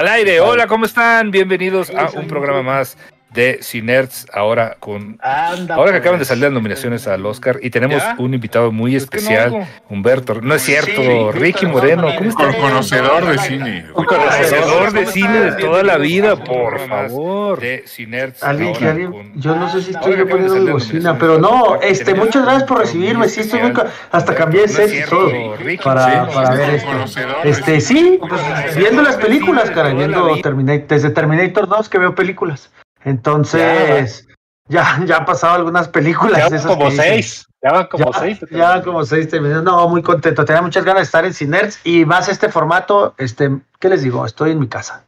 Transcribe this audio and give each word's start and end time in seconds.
Al 0.00 0.06
aire, 0.06 0.40
hola, 0.40 0.68
¿cómo 0.68 0.84
están? 0.84 1.32
Bienvenidos 1.32 1.90
a 1.90 2.08
un 2.10 2.28
programa 2.28 2.62
más 2.62 2.96
de 3.30 3.58
Cinerts, 3.62 4.26
ahora 4.32 4.76
con... 4.80 5.18
Anda, 5.20 5.74
Ahora 5.74 5.92
que 5.92 5.98
acaban 5.98 6.18
de 6.18 6.20
pues. 6.20 6.28
salir 6.28 6.44
las 6.44 6.52
nominaciones 6.52 7.06
al 7.06 7.24
Oscar 7.26 7.58
y 7.62 7.70
tenemos 7.70 7.98
¿Ya? 8.02 8.16
un 8.18 8.32
invitado 8.34 8.72
muy 8.72 8.96
Es 8.96 9.04
que 9.06 9.18
no 9.18 9.22
especial. 9.22 9.68
Humberto. 9.90 10.40
No 10.40 10.54
es 10.54 10.62
cierto, 10.62 11.02
Sí, 11.02 11.38
Ricky 11.38 11.66
Moreno, 11.66 12.02
no, 12.10 12.14
¿cómo 12.16 12.30
no, 12.30 12.58
Conocedor 12.58 13.26
de 13.26 13.38
cine. 13.38 13.86
Un 13.94 14.04
Conocedor 14.04 14.92
de 14.92 15.00
¿Cómo 15.00 15.12
cine 15.12 15.40
de 15.40 15.52
toda 15.52 15.82
la 15.82 15.98
vida, 15.98 16.36
por 16.42 16.80
favor. 16.88 17.60
De 17.60 17.84
Cinerts, 17.86 18.42
Alguien 18.42 18.72
que 18.72 18.78
ahora 18.78 18.90
alguien, 18.92 19.12
con- 19.12 19.32
yo 19.40 19.54
no 19.56 19.70
sé 19.70 19.82
si 19.82 19.94
Ah, 19.94 19.98
estoy 20.00 20.16
yo 20.16 20.28
poniendo 20.28 20.54
mi 20.56 20.70
bocina, 20.70 21.18
pero 21.18 21.38
no, 21.38 21.80
este, 21.82 22.14
muchas 22.14 22.42
gracias 22.44 22.64
por 22.64 22.78
recibirme, 22.78 23.28
sí 23.28 23.40
estoy 23.40 23.60
muy, 23.60 23.68
especial. 23.70 23.92
ca- 24.10 24.16
hasta 24.16 24.34
cambié 24.34 24.62
de 24.62 24.68
set 24.68 25.06
y 25.06 25.08
todo, 25.10 25.56
Ricky, 25.56 25.84
para, 25.84 26.26
para 26.28 26.50
ver 26.54 26.70
esto. 26.76 26.90
Este, 27.44 27.80
sí, 27.80 28.18
pues, 28.26 28.40
viendo 28.76 29.02
las 29.02 29.16
películas, 29.16 29.70
cara, 29.70 29.92
viendo 29.92 30.34
Terminator, 30.40 30.86
desde 30.88 31.10
Terminator 31.10 31.68
2 31.68 31.88
que 31.88 31.98
veo 31.98 32.14
películas. 32.14 32.70
Entonces, 33.08 34.26
ya, 34.68 35.00
ya 35.06 35.16
han 35.18 35.24
pasado 35.24 35.54
algunas 35.54 35.88
películas. 35.88 36.38
Ya 36.38 36.44
van 36.44 36.54
esas 36.54 36.66
como 36.66 36.84
que 36.86 36.90
dicen. 36.90 37.04
seis. 37.06 37.46
Ya 37.62 37.72
van 37.72 37.86
como 37.86 38.12
Ya, 38.12 38.18
seis. 38.20 38.40
ya 38.50 38.82
como 38.82 39.04
seis. 39.04 39.28
No, 39.62 39.88
muy 39.88 40.02
contento. 40.02 40.44
Tenía 40.44 40.62
muchas 40.62 40.84
ganas 40.84 41.00
de 41.00 41.04
estar 41.04 41.24
en 41.24 41.34
Cinerts 41.34 41.80
y 41.84 42.04
más 42.04 42.28
este 42.28 42.48
formato, 42.50 43.14
este, 43.18 43.50
¿qué 43.80 43.88
les 43.88 44.02
digo? 44.02 44.24
Estoy 44.24 44.52
en 44.52 44.60
mi 44.60 44.68
casa. 44.68 45.04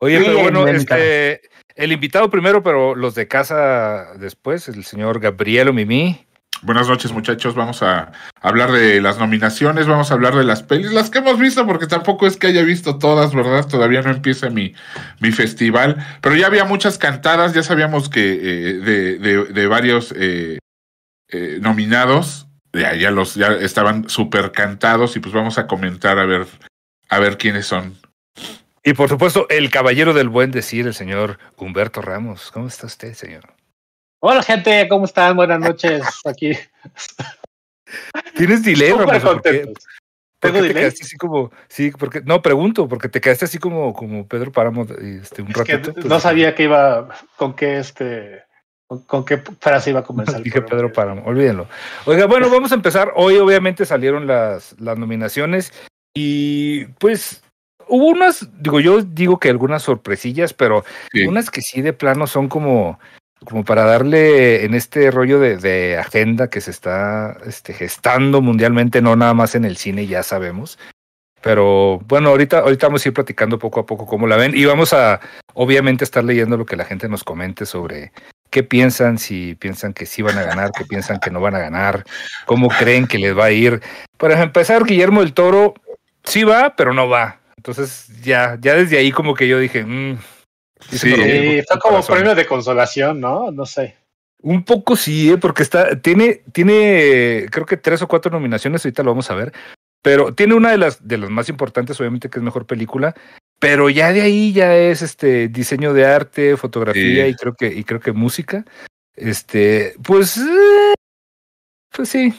Oye, 0.00 0.18
Sí, 0.18 0.24
pero 0.26 0.38
en- 0.38 0.42
bueno, 0.54 0.66
este, 0.68 1.42
el 1.74 1.92
invitado 1.92 2.30
primero, 2.30 2.62
pero 2.62 2.94
los 2.94 3.14
de 3.14 3.28
casa 3.28 4.14
después, 4.16 4.68
el 4.68 4.84
señor 4.84 5.20
Gabriel 5.20 5.72
Mimi. 5.72 6.26
Buenas 6.62 6.88
noches, 6.88 7.10
muchachos. 7.12 7.56
Vamos 7.56 7.82
a 7.82 8.12
hablar 8.40 8.70
de 8.70 9.00
las 9.00 9.18
nominaciones, 9.18 9.86
vamos 9.88 10.10
a 10.10 10.14
hablar 10.14 10.36
de 10.36 10.44
las 10.44 10.62
pelis, 10.62 10.92
las 10.92 11.10
que 11.10 11.18
hemos 11.18 11.38
visto, 11.38 11.66
porque 11.66 11.88
tampoco 11.88 12.26
es 12.26 12.36
que 12.36 12.46
haya 12.46 12.62
visto 12.62 12.98
todas, 12.98 13.34
¿verdad? 13.34 13.66
Todavía 13.66 14.02
no 14.02 14.10
empieza 14.10 14.48
mi, 14.48 14.72
mi 15.18 15.32
festival, 15.32 15.96
pero 16.20 16.36
ya 16.36 16.46
había 16.46 16.64
muchas 16.64 16.98
cantadas, 16.98 17.52
ya 17.52 17.64
sabíamos 17.64 18.08
que 18.08 18.34
eh, 18.34 18.72
de, 18.74 19.18
de- 19.18 19.44
de 19.46 19.66
varios 19.66 20.14
eh, 20.16 20.58
eh, 21.30 21.58
nominados, 21.60 22.46
ya, 22.72 22.94
ya 22.94 23.10
los 23.10 23.34
ya 23.34 23.48
estaban 23.48 24.08
súper 24.08 24.52
cantados 24.52 25.16
y 25.16 25.20
pues 25.20 25.34
vamos 25.34 25.58
a 25.58 25.66
comentar 25.66 26.18
a 26.20 26.26
ver, 26.26 26.46
a 27.08 27.18
ver 27.18 27.38
quiénes 27.38 27.66
son. 27.66 27.96
Y 28.84 28.94
por 28.94 29.08
supuesto, 29.08 29.46
el 29.48 29.68
caballero 29.70 30.14
del 30.14 30.28
buen 30.28 30.52
decir, 30.52 30.86
el 30.86 30.94
señor 30.94 31.38
Humberto 31.56 32.02
Ramos. 32.02 32.50
¿Cómo 32.52 32.68
está 32.68 32.86
usted, 32.86 33.14
señor? 33.14 33.52
Hola, 34.24 34.42
gente, 34.42 34.86
¿cómo 34.88 35.04
están? 35.04 35.34
Buenas 35.36 35.58
noches. 35.58 36.02
Aquí. 36.24 36.52
¿Tienes 38.36 38.62
delay, 38.62 38.90
Súper 38.90 39.06
Ramos? 39.08 39.24
¿o 39.24 39.26
por 39.32 39.42
qué? 39.42 39.50
contentos. 39.62 39.84
¿Por 40.38 40.50
¿Tengo 40.50 40.54
qué 40.54 40.60
te 40.62 40.68
delay? 40.68 40.82
quedaste 40.82 41.04
así 41.04 41.16
como, 41.16 41.50
sí, 41.68 41.90
porque, 41.98 42.20
no, 42.24 42.40
pregunto, 42.40 42.86
porque 42.88 43.08
te 43.08 43.20
quedaste 43.20 43.46
así 43.46 43.58
como, 43.58 43.92
como 43.92 44.26
Pedro 44.28 44.52
Páramo, 44.52 44.82
este, 44.84 45.42
un 45.42 45.48
Es 45.50 45.54
que 45.62 45.72
ratito. 45.74 45.92
pues, 45.94 46.06
no 46.06 46.20
sabía 46.20 46.54
que 46.54 46.62
iba, 46.64 47.08
con 47.36 47.54
qué 47.54 47.78
este, 47.78 48.44
con, 48.86 49.02
con 49.02 49.24
qué 49.24 49.38
frase 49.58 49.90
iba 49.90 50.00
a 50.00 50.04
comenzar. 50.04 50.36
el 50.36 50.44
Dije 50.44 50.60
programa. 50.60 50.76
Pedro 50.76 50.92
Páramo, 50.92 51.22
olvídenlo. 51.26 51.66
Oiga, 52.06 52.26
bueno, 52.26 52.48
vamos 52.48 52.70
a 52.70 52.76
empezar. 52.76 53.12
Hoy 53.16 53.36
obviamente 53.38 53.84
salieron 53.86 54.28
las, 54.28 54.76
las 54.80 54.96
nominaciones 54.98 55.72
y 56.14 56.84
pues 57.00 57.42
hubo 57.88 58.06
unas, 58.06 58.48
digo, 58.62 58.78
yo 58.78 59.02
digo 59.02 59.38
que 59.40 59.50
algunas 59.50 59.82
sorpresillas, 59.82 60.54
pero 60.54 60.84
Sí. 61.12 61.26
unas 61.26 61.50
que 61.50 61.60
sí 61.60 61.82
de 61.82 61.92
plano 61.92 62.26
son 62.28 62.48
como, 62.48 62.98
como 63.44 63.64
para 63.64 63.84
darle 63.84 64.64
en 64.64 64.74
este 64.74 65.10
rollo 65.10 65.38
de, 65.38 65.98
agenda 65.98 66.48
que 66.48 66.60
se 66.60 66.70
está 66.70 67.36
este, 67.46 67.72
gestando 67.72 68.40
mundialmente, 68.40 69.02
no 69.02 69.16
nada 69.16 69.34
más 69.34 69.54
en 69.54 69.64
el 69.64 69.76
cine, 69.76 70.06
ya 70.06 70.22
sabemos. 70.22 70.78
Pero 71.42 71.98
bueno, 72.06 72.30
ahorita, 72.30 72.60
ahorita 72.60 72.86
vamos 72.86 73.04
a 73.04 73.08
ir 73.08 73.14
platicando 73.14 73.58
poco 73.58 73.80
a 73.80 73.86
poco 73.86 74.06
cómo 74.06 74.26
la 74.26 74.36
ven 74.36 74.56
y 74.56 74.64
vamos 74.64 74.92
a 74.92 75.20
obviamente 75.54 76.04
estar 76.04 76.22
leyendo 76.22 76.56
lo 76.56 76.66
que 76.66 76.76
la 76.76 76.84
gente 76.84 77.08
nos 77.08 77.24
comente 77.24 77.66
sobre 77.66 78.12
qué 78.50 78.62
piensan, 78.62 79.18
si 79.18 79.56
piensan 79.56 79.92
que 79.92 80.06
sí 80.06 80.22
van 80.22 80.38
a 80.38 80.44
ganar, 80.44 80.70
qué 80.70 80.84
piensan 80.84 81.18
que 81.18 81.30
no 81.30 81.40
van 81.40 81.56
a 81.56 81.58
ganar, 81.58 82.04
cómo 82.46 82.68
creen 82.68 83.08
que 83.08 83.18
les 83.18 83.36
va 83.36 83.46
a 83.46 83.50
ir. 83.50 83.80
Para 84.18 84.40
empezar, 84.40 84.84
Guillermo 84.84 85.20
del 85.20 85.32
Toro 85.32 85.74
sí 86.22 86.44
va, 86.44 86.76
pero 86.76 86.94
no 86.94 87.08
va. 87.08 87.40
Entonces 87.56 88.06
ya, 88.22 88.56
ya 88.60 88.74
desde 88.74 88.98
ahí 88.98 89.10
como 89.10 89.34
que 89.34 89.48
yo 89.48 89.58
dije, 89.58 89.84
mm, 89.84 90.18
sí 90.90 90.98
Sí. 90.98 91.14
fue 91.14 91.78
como 91.80 91.94
corazón. 91.96 92.16
premio 92.16 92.34
de 92.34 92.46
consolación, 92.46 93.20
¿no? 93.20 93.50
No 93.50 93.66
sé. 93.66 93.96
Un 94.40 94.64
poco 94.64 94.96
sí, 94.96 95.30
¿eh? 95.30 95.38
porque 95.38 95.62
está, 95.62 96.00
tiene, 96.00 96.42
tiene, 96.52 97.46
creo 97.50 97.64
que 97.64 97.76
tres 97.76 98.02
o 98.02 98.08
cuatro 98.08 98.30
nominaciones, 98.32 98.84
ahorita 98.84 99.02
lo 99.04 99.10
vamos 99.12 99.30
a 99.30 99.34
ver, 99.34 99.52
pero 100.02 100.34
tiene 100.34 100.54
una 100.54 100.72
de 100.72 100.78
las, 100.78 101.06
de 101.06 101.18
las 101.18 101.30
más 101.30 101.48
importantes, 101.48 102.00
obviamente, 102.00 102.28
que 102.28 102.40
es 102.40 102.42
mejor 102.44 102.66
película, 102.66 103.14
pero 103.60 103.88
ya 103.88 104.12
de 104.12 104.22
ahí 104.22 104.52
ya 104.52 104.74
es 104.76 105.00
este 105.02 105.46
diseño 105.46 105.92
de 105.94 106.06
arte, 106.06 106.56
fotografía 106.56 107.24
Sí. 107.26 107.30
y 107.30 107.34
creo 107.36 107.54
que, 107.54 107.66
y 107.68 107.84
creo 107.84 108.00
que 108.00 108.10
música. 108.12 108.64
Este, 109.14 109.94
pues, 110.02 110.36
eh, 110.38 110.94
pues 111.94 112.08
sí. 112.08 112.34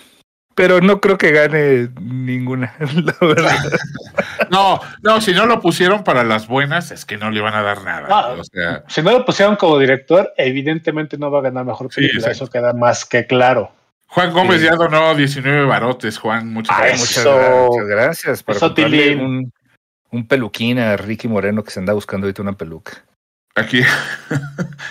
Pero 0.56 0.82
no 0.82 1.02
creo 1.02 1.18
que 1.18 1.32
gane 1.32 1.90
ninguna, 2.00 2.76
la 2.80 3.16
verdad. 3.28 3.58
No, 4.50 4.80
no, 5.02 5.20
si 5.22 5.34
no 5.34 5.48
lo 5.48 5.60
pusieron 5.62 6.04
para 6.04 6.24
las 6.24 6.48
buenas, 6.48 6.92
es 6.92 7.06
que 7.06 7.18
no 7.18 7.32
le 7.32 7.42
van 7.42 7.56
a 7.56 7.64
dar 7.64 7.82
nada. 7.84 8.08
Ah. 8.10 8.36
O 8.38 8.44
sea, 8.44 8.84
Si 8.88 9.02
no 9.02 9.12
lo 9.12 9.26
pusieron 9.26 9.56
como 9.56 9.80
director, 9.80 10.32
evidentemente 10.38 11.18
no 11.18 11.32
va 11.32 11.40
a 11.40 11.44
ganar 11.44 11.66
mejor 11.66 11.88
Sí, 11.92 11.96
película. 12.02 12.20
exacto. 12.28 12.44
Eso 12.44 12.52
queda 12.52 12.74
más 12.74 13.04
que 13.06 13.26
claro. 13.26 13.72
Juan 14.08 14.32
Gómez 14.32 14.60
Sí. 14.60 14.68
ya 14.68 14.76
donó 14.76 15.16
19 15.16 15.66
barotes, 15.66 16.20
Juan. 16.20 16.54
Muchas 16.54 16.76
Ay, 16.78 16.90
gracias. 16.90 17.10
muchas, 17.10 17.18
Eso- 17.26 17.40
gra- 17.40 17.68
muchas 17.68 17.88
gracias 17.88 18.44
por 18.44 18.56
eso, 18.56 18.76
un, 19.24 19.54
un 20.12 20.28
peluquín 20.28 20.78
a 20.78 20.98
Ricky 20.98 21.28
Moreno 21.28 21.64
que 21.64 21.72
se 21.72 21.80
anda 21.80 21.94
buscando 21.94 22.28
ahorita 22.28 22.44
una 22.44 22.54
peluca. 22.54 23.04
Aquí. 23.56 23.82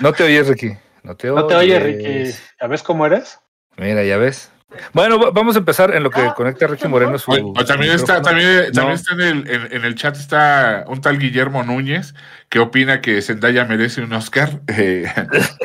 No 0.00 0.12
te 0.12 0.24
oyes, 0.24 0.48
Ricky. 0.48 0.72
No 1.04 1.14
te, 1.16 1.28
No 1.28 1.46
te 1.46 1.54
oye, 1.54 1.78
Ricky. 1.78 2.34
¿Ya 2.60 2.66
ves 2.66 2.82
cómo 2.82 3.06
eres? 3.06 3.38
Mira, 3.76 4.02
ya 4.02 4.16
ves. 4.16 4.50
Bueno, 4.92 5.18
va- 5.18 5.30
vamos 5.30 5.56
a 5.56 5.58
empezar 5.60 5.94
en 5.94 6.02
lo 6.02 6.10
que 6.10 6.20
conecta 6.36 6.64
a 6.64 6.68
Ricky 6.68 6.88
Moreno 6.88 7.18
su. 7.18 7.30
O 7.32 7.64
también 7.64 7.92
su 7.98 8.04
está, 8.04 8.22
también, 8.22 8.64
No. 8.66 8.72
también 8.72 8.94
está 8.94 9.14
en 9.14 9.20
el, 9.20 9.50
en, 9.50 9.72
en 9.72 9.84
el 9.84 9.94
chat 9.94 10.16
está 10.16 10.84
un 10.88 11.00
tal 11.00 11.18
Guillermo 11.18 11.62
Núñez 11.62 12.14
que 12.48 12.58
opina 12.58 13.00
que 13.00 13.22
Zendaya 13.22 13.64
merece 13.64 14.02
un 14.02 14.12
Oscar. 14.12 14.60
Eh, 14.68 15.04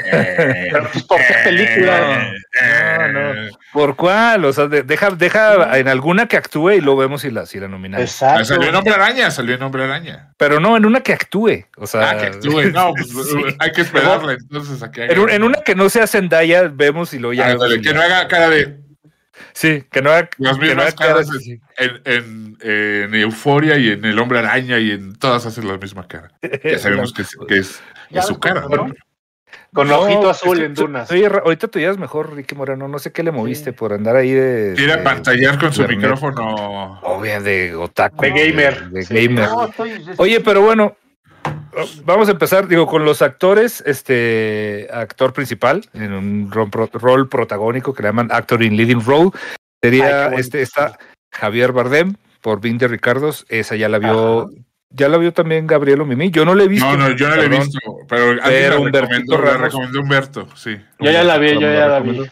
eh, 0.05 0.67
Pero, 0.71 0.89
pues, 0.91 1.03
¿por 1.03 1.17
qué 1.17 1.33
película? 1.43 2.31
eh, 2.61 3.09
No, 3.11 3.33
no. 3.33 3.49
¿Por 3.73 3.95
cuál? 3.95 4.45
O 4.45 4.53
sea, 4.53 4.67
de- 4.67 4.83
deja, 4.83 5.09
deja 5.11 5.77
en 5.77 5.87
alguna 5.87 6.27
que 6.27 6.37
actúe 6.37 6.71
y 6.71 6.81
luego 6.81 6.99
vemos 7.01 7.21
si 7.21 7.31
la, 7.31 7.45
si 7.45 7.59
la 7.59 7.67
nominamos. 7.67 8.01
ah, 8.23 8.27
Exacto. 8.39 8.45
salió 8.45 8.69
en 8.69 8.75
Hombre 8.75 8.93
Araña, 8.93 9.31
salió 9.31 9.55
en 9.55 9.61
Hombre 9.61 9.83
Araña. 9.83 10.33
Pero 10.37 10.59
no, 10.59 10.77
en 10.77 10.85
una 10.85 11.01
que 11.01 11.13
actúe. 11.13 11.65
O 11.77 11.87
sea, 11.87 12.11
Ah, 12.11 12.17
que 12.17 12.25
actúe. 12.27 12.71
No, 12.71 12.93
pues 13.13 13.27
sí. 13.29 13.55
hay 13.59 13.71
que 13.71 13.81
esperarla 13.81 14.33
entonces 14.33 14.81
a 14.83 14.91
que 14.91 15.03
haga. 15.03 15.13
en, 15.13 15.19
un- 15.19 15.29
en 15.29 15.43
una 15.43 15.61
que 15.61 15.75
no 15.75 15.89
sea 15.89 16.07
Zendaya, 16.07 16.69
vemos 16.73 17.13
y 17.13 17.19
luego 17.19 17.33
ya. 17.33 17.57
Si 17.57 17.81
que 17.81 17.93
no 17.93 18.01
haga 18.01 18.27
cara 18.27 18.49
de 18.49 18.79
Sí, 19.53 19.83
que 19.91 20.01
no 20.01 20.11
haga. 20.11 20.29
las 20.37 20.57
que 20.57 20.61
no 20.67 20.75
mismas 20.75 20.85
haga 20.87 20.95
cara 20.95 21.13
caras 21.13 21.29
así. 21.31 21.59
en, 21.77 22.01
en, 22.05 22.57
en 22.61 23.15
Euforia 23.15 23.77
y 23.77 23.89
en 23.89 24.05
El 24.05 24.19
Hombre 24.19 24.39
Araña 24.39 24.79
y 24.79 24.91
en 24.91 25.15
todas 25.15 25.45
hacen 25.45 25.67
la 25.67 25.77
misma 25.77 26.07
cara. 26.07 26.31
Ya 26.63 26.77
sabemos 26.79 27.13
que 27.13 27.21
es, 27.23 27.35
que 27.47 27.57
es, 27.57 27.81
Ya 28.09 28.19
es 28.21 28.27
su 28.27 28.39
cara. 28.39 28.61
¿no? 28.69 28.91
Con 29.73 29.87
No, 29.89 29.99
ojito 29.99 30.29
azul 30.29 30.53
es 30.57 30.59
que 30.61 30.65
en 30.65 30.73
dunas. 30.73 31.11
Oye, 31.11 31.25
ahorita 31.27 31.67
te 31.67 31.79
llevas 31.79 31.97
mejor, 31.97 32.33
Ricky 32.35 32.55
Moreno. 32.55 32.87
No 32.87 32.99
sé 32.99 33.11
qué 33.11 33.21
le 33.23 33.31
moviste 33.31 33.73
por 33.73 33.93
andar 33.93 34.15
ahí 34.15 34.31
de. 34.31 34.73
Quiere 34.75 34.97
de- 34.97 35.03
pantallar 35.03 35.59
con 35.59 35.73
su 35.73 35.81
Internet. 35.81 35.97
micrófono. 36.11 36.99
Obvia 37.03 37.39
de 37.41 37.75
otaku. 37.75 38.21
De 38.23 38.29
gamer. 38.31 38.89
De, 38.89 39.03
Sí. 39.03 39.13
gamer. 39.13 39.49
No, 39.49 39.65
estoy- 39.67 40.05
Oye, 40.17 40.39
pero 40.41 40.61
bueno, 40.61 40.95
vamos 42.05 42.27
a 42.27 42.31
empezar, 42.31 42.67
digo, 42.67 42.87
con 42.87 43.05
los 43.05 43.21
actores, 43.21 43.81
este 43.85 44.87
actor 44.91 45.33
principal 45.33 45.87
en 45.93 46.13
un 46.13 46.51
rol, 46.51 46.69
pro- 46.69 46.89
rol 46.93 47.29
protagónico 47.29 47.93
que 47.93 48.01
le 48.03 48.09
llaman 48.09 48.29
actor 48.31 48.61
in 48.63 48.75
leading 48.77 49.03
role. 49.05 49.31
Sería 49.81 50.27
este, 50.29 50.61
está 50.61 50.97
Javier 51.31 51.71
Bardem 51.71 52.15
por 52.41 52.61
Vin 52.61 52.77
de 52.77 52.87
Ricardos. 52.87 53.45
Esa 53.49 53.75
ya 53.75 53.89
la 53.89 53.99
vio, 53.99 54.49
ya 54.89 55.07
la 55.09 55.17
vio 55.17 55.33
también 55.33 55.67
Gabriel 55.67 56.05
Mimi. 56.05 56.31
Yo 56.31 56.45
no 56.45 56.55
la 56.55 56.63
he 56.63 56.67
visto. 56.67 56.85
No, 56.85 56.97
no, 57.09 57.15
yo 57.15 57.29
no 57.29 57.35
la 57.35 57.43
he 57.43 57.49
visto, 57.49 57.79
pero 58.07 58.37
Pero 58.43 58.83
recomendó, 58.85 59.37
la 59.37 59.57
recomendó 59.57 59.99
Humberto, 60.01 60.47
sí. 60.55 60.77
Yo 60.99 61.11
ya 61.11 61.23
la 61.23 61.37
vi, 61.37 61.53
yo 61.53 61.61
ya 61.71 61.87
la 61.87 61.99
vi. 61.99 62.25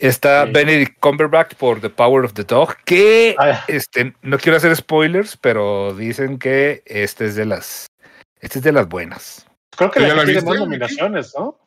Está 0.00 0.46
Sí. 0.46 0.52
Benedict 0.52 1.00
Cumberbatch 1.00 1.54
por 1.54 1.80
The 1.80 1.90
Power 1.90 2.24
of 2.24 2.32
the 2.34 2.44
Dog, 2.44 2.76
que 2.84 3.34
Ah, 3.36 3.64
este, 3.66 4.14
no 4.22 4.38
quiero 4.38 4.56
hacer 4.56 4.76
spoilers, 4.76 5.36
pero 5.36 5.92
dicen 5.92 6.38
que 6.38 6.82
este 6.86 7.24
es 7.24 7.34
de 7.34 7.44
las, 7.46 7.86
este 8.40 8.58
es 8.58 8.64
de 8.64 8.72
las 8.72 8.88
buenas. 8.88 9.46
creo 9.76 9.90
que 9.90 10.00
¿Tú 10.00 10.06
ya 10.06 10.14
la 10.14 10.16
la 10.16 10.24
tiene 10.24 10.40
viste, 10.40 10.50
más 10.50 10.58
nominaciones, 10.60 11.34
¿no? 11.38 11.58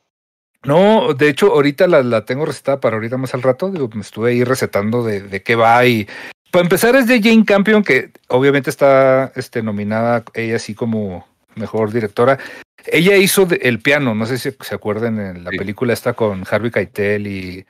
No, 0.63 1.13
de 1.15 1.29
hecho, 1.29 1.47
ahorita 1.53 1.87
la, 1.87 2.03
la 2.03 2.23
tengo 2.25 2.45
recetada 2.45 2.79
para 2.79 2.95
ahorita 2.95 3.17
más 3.17 3.33
al 3.33 3.41
rato. 3.41 3.71
Digo, 3.71 3.89
me 3.93 4.01
estuve 4.01 4.31
ahí 4.31 4.43
recetando 4.43 5.03
de, 5.03 5.21
de 5.21 5.41
qué 5.41 5.55
va. 5.55 5.83
Y 5.85 6.07
para 6.51 6.63
empezar, 6.63 6.95
es 6.95 7.07
de 7.07 7.19
Jane 7.21 7.45
Campion, 7.45 7.83
que 7.83 8.11
obviamente 8.27 8.69
está 8.69 9.31
este, 9.35 9.63
nominada 9.63 10.23
ella 10.35 10.57
así 10.57 10.75
como 10.75 11.27
mejor 11.55 11.91
directora. 11.91 12.37
Ella 12.85 13.15
hizo 13.17 13.45
de- 13.47 13.55
el 13.63 13.79
piano, 13.79 14.13
no 14.13 14.25
sé 14.27 14.37
si 14.37 14.51
se 14.59 14.75
acuerdan 14.75 15.19
en 15.19 15.43
la 15.43 15.49
Sí. 15.51 15.57
película 15.57 15.93
esta 15.93 16.13
con 16.13 16.43
Harvey 16.49 16.69
Keitel 16.71 17.25
y 17.27 17.65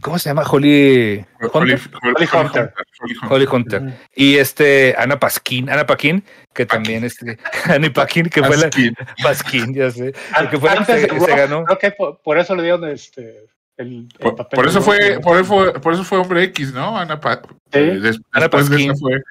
¿cómo 0.00 0.18
se 0.18 0.28
llama? 0.30 0.42
Holly 0.42 1.24
Holly, 1.52 1.72
Hunter. 1.74 1.90
Holly 2.02 2.28
Hunter. 2.32 2.62
Holly 2.76 2.87
Hunter. 3.14 3.28
Holly 3.30 3.46
Hunter. 3.50 3.82
Y 4.14 4.36
este 4.36 4.94
Ana 4.98 5.18
Pasquin, 5.18 5.68
Ana 5.70 5.86
Paquin, 5.86 6.22
que 6.54 6.66
también 6.66 7.04
este 7.04 7.38
Annie 7.64 7.90
Paquin, 7.90 8.28
que 8.28 8.42
fue 8.42 8.56
la 8.56 8.66
Askin. 8.66 8.94
Pasquin, 9.22 9.74
ya 9.74 9.90
sé, 9.90 10.12
An- 10.32 10.50
que 10.50 10.58
fue 10.58 10.68
la 10.70 10.74
que 10.74 10.92
antes 10.92 11.00
se, 11.08 11.14
de 11.14 11.20
se 11.20 11.36
ganó. 11.36 11.64
Creo 11.64 11.78
que 11.78 11.90
por, 11.92 12.20
por 12.22 12.38
eso 12.38 12.54
le 12.56 12.62
dieron 12.62 12.84
este 12.88 13.46
el, 13.78 13.86
el 13.86 14.08
Por, 14.18 14.36
papel. 14.36 14.56
por 14.56 14.64
de 14.66 14.70
eso 14.70 14.82
fue, 14.82 15.20
por 15.20 15.36
eso 15.36 15.44
fue, 15.44 15.72
por 15.80 15.92
eso 15.94 16.04
fue 16.04 16.18
hombre 16.18 16.42
X, 16.44 16.72
¿no? 16.74 16.98
Ana 16.98 17.18
Pa- 17.20 17.40
Sí. 17.70 17.80
eh, 17.80 17.98
des- 18.00 18.18
Ana 18.32 18.46
después 18.46 18.70
de 18.70 18.76
Pasquin. 18.76 18.90
esa 18.92 18.98
fue. 19.00 19.22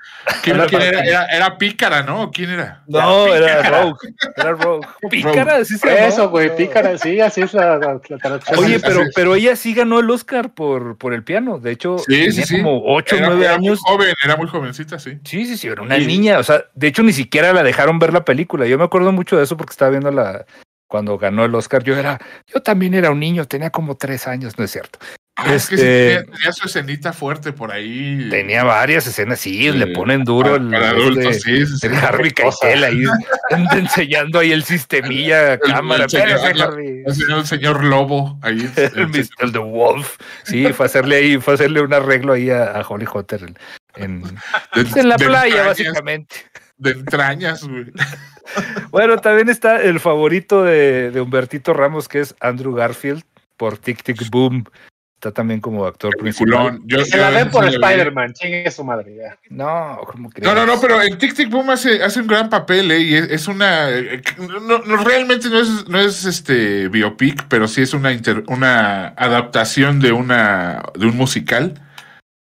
¿Quién, 0.43 0.55
Ana 0.57 0.65
quién 0.67 0.81
era? 0.83 0.99
Era? 1.03 1.25
Era 1.25 1.57
pícara, 1.57 2.03
¿no? 2.03 2.29
¿Quién 2.31 2.51
era? 2.51 2.83
No, 2.87 3.33
era 3.33 3.63
Rogue, 3.67 3.97
era 4.35 4.51
Rogue. 4.53 4.87
Pícara, 5.09 5.65
sí 5.65 5.75
se. 5.77 6.07
Eso, 6.07 6.29
güey, 6.29 6.55
pícara, 6.55 6.97
sí, 6.99 7.19
así 7.19 7.41
es 7.41 7.53
la, 7.55 7.79
la, 7.79 7.99
la 8.07 8.17
traducción. 8.19 8.59
Oye, 8.59 8.79
pero, 8.79 9.01
pero 9.15 9.33
ella 9.33 9.55
sí 9.55 9.73
ganó 9.73 9.99
el 9.99 10.09
Oscar 10.11 10.53
por, 10.53 10.97
por 10.99 11.15
el 11.15 11.23
piano. 11.23 11.57
De 11.57 11.71
hecho, 11.71 11.97
Sí, 11.97 12.05
tenía 12.13 12.31
sí. 12.45 12.57
como 12.57 12.83
8 12.93 13.15
o 13.15 13.17
Era, 13.17 13.27
9 13.29 13.43
era 13.45 13.57
muy 13.57 13.67
años. 13.69 13.79
joven, 13.81 14.13
era 14.23 14.35
muy 14.37 14.47
jovencita, 14.47 14.99
sí. 14.99 15.17
Sí, 15.23 15.45
sí, 15.47 15.57
sí, 15.57 15.67
era 15.67 15.81
una 15.81 15.97
niña. 15.97 16.37
O 16.37 16.43
sea, 16.43 16.63
de 16.75 16.87
hecho, 16.87 17.01
ni 17.01 17.13
siquiera 17.13 17.53
la 17.53 17.63
dejaron 17.63 17.97
ver 17.97 18.13
la 18.13 18.23
película. 18.23 18.67
Yo 18.67 18.77
me 18.77 18.83
acuerdo 18.83 19.11
mucho 19.11 19.35
de 19.35 19.45
eso 19.45 19.57
porque 19.57 19.71
estaba 19.71 19.89
viendo 19.89 20.11
la. 20.11 20.45
Cuando 20.87 21.17
ganó 21.17 21.43
el 21.45 21.53
Oscar, 21.53 21.83
yo 21.83 21.97
era. 21.97 22.17
Yo 22.47 22.61
también 22.61 22.93
era 22.93 23.11
un 23.11 23.19
niño, 23.19 23.45
tenía 23.45 23.69
como 23.69 23.95
3 23.97 24.27
años, 24.27 24.57
no 24.57 24.63
es 24.63 24.71
cierto. 24.71 24.99
Ah, 25.39 25.53
es 25.53 25.67
que 25.69 25.77
sí 25.77 25.83
Este- 25.83 26.23
tenía, 26.31 26.51
su 26.51 26.65
escenita 26.65 27.13
fuerte 27.13 27.53
por 27.53 27.71
ahí. 27.71 28.27
Tenía 28.31 28.63
varias 28.63 29.05
escenas, 29.05 29.39
sí, 29.39 29.69
Sí. 29.69 29.71
le 29.71 29.87
ponen 29.87 30.23
duro 30.23 30.51
para, 30.53 30.63
el, 30.63 30.69
para 30.71 30.87
este, 30.87 30.99
adultos, 31.01 31.35
sí, 31.43 31.65
sí, 31.67 31.77
sí. 31.77 31.87
el 31.87 31.95
Harvey. 31.95 32.31
Keitel 32.31 32.83
ahí 32.83 33.03
enseñando 33.73 34.39
ahí 34.39 34.51
el 34.51 34.63
sistemilla 34.63 35.53
a 35.53 35.59
cámara. 35.59 36.05
el 36.05 36.09
señor- 36.09 36.29
Espérese, 36.29 36.55
la- 36.57 36.65
Harvey. 36.65 37.03
El 37.05 37.45
señor, 37.45 37.83
el 37.83 37.89
Lobo 37.89 38.39
ahí. 38.41 38.67
El, 38.77 38.97
el 38.99 39.07
Mr. 39.09 39.27
el 39.39 39.51
The 39.51 39.59
Wolf. 39.59 40.17
Sí, 40.43 40.65
fue 40.73 40.85
a 40.85 40.87
hacerle 40.87 41.17
ahí, 41.17 41.37
fue 41.37 41.53
a 41.53 41.55
hacerle 41.55 41.81
un 41.81 41.93
arreglo 41.93 42.33
ahí 42.33 42.49
a, 42.49 42.71
a 42.71 42.81
Holly 42.87 43.05
Hunter 43.13 43.43
en, 43.43 43.57
en, 43.95 44.21
de- 44.23 44.99
en 45.01 45.09
la 45.09 45.17
de 45.17 45.25
playa, 45.25 45.45
entrañas, 45.47 45.65
básicamente. 45.67 46.35
De 46.77 46.91
entrañas, 46.91 47.63
güey. 47.63 47.85
Bueno, 48.91 49.17
también 49.17 49.49
está 49.49 49.81
el 49.81 49.99
favorito 49.99 50.63
de, 50.63 51.11
de 51.11 51.21
Humbertito 51.21 51.73
Ramos, 51.73 52.07
que 52.07 52.19
es 52.21 52.35
Andrew 52.39 52.73
Garfield, 52.73 53.23
por 53.57 53.77
Tic 53.77 54.03
Tic 54.03 54.29
Boom. 54.29 54.63
Está 55.15 55.31
también 55.31 55.59
como 55.59 55.83
actor 55.87 56.15
principal. 56.15 56.79
Yo- 56.85 57.03
Se 57.03 57.17
la 57.17 57.31
ven 57.31 57.49
por. 57.49 57.65
Spider-Man, 57.67 58.33
chingue 58.33 58.69
su 58.69 58.83
madre. 58.83 59.15
Ya. 59.15 59.35
No, 59.49 59.97
como 60.11 60.29
que 60.29 60.41
No, 60.43 60.53
no, 60.53 60.63
no, 60.67 60.79
pero 60.79 61.01
en 61.01 61.17
Tic 61.17 61.33
Tic 61.33 61.49
Boom 61.49 61.71
hace, 61.71 62.03
hace 62.03 62.21
un 62.21 62.27
gran 62.27 62.49
papel, 62.51 62.91
¿eh? 62.91 62.99
Y 62.99 63.15
es, 63.15 63.31
es 63.31 63.47
una. 63.47 63.89
No, 64.37 64.77
no, 64.85 64.97
realmente 65.03 65.49
no 65.49 65.59
es, 65.59 65.87
no 65.87 65.99
es 65.99 66.23
este 66.25 66.87
biopic, 66.89 67.45
pero 67.49 67.67
sí 67.67 67.81
es 67.81 67.95
una, 67.95 68.11
inter- 68.13 68.43
una 68.47 69.07
adaptación 69.17 69.99
de 69.99 70.11
una 70.11 70.83
de 70.95 71.07
un 71.07 71.17
musical 71.17 71.73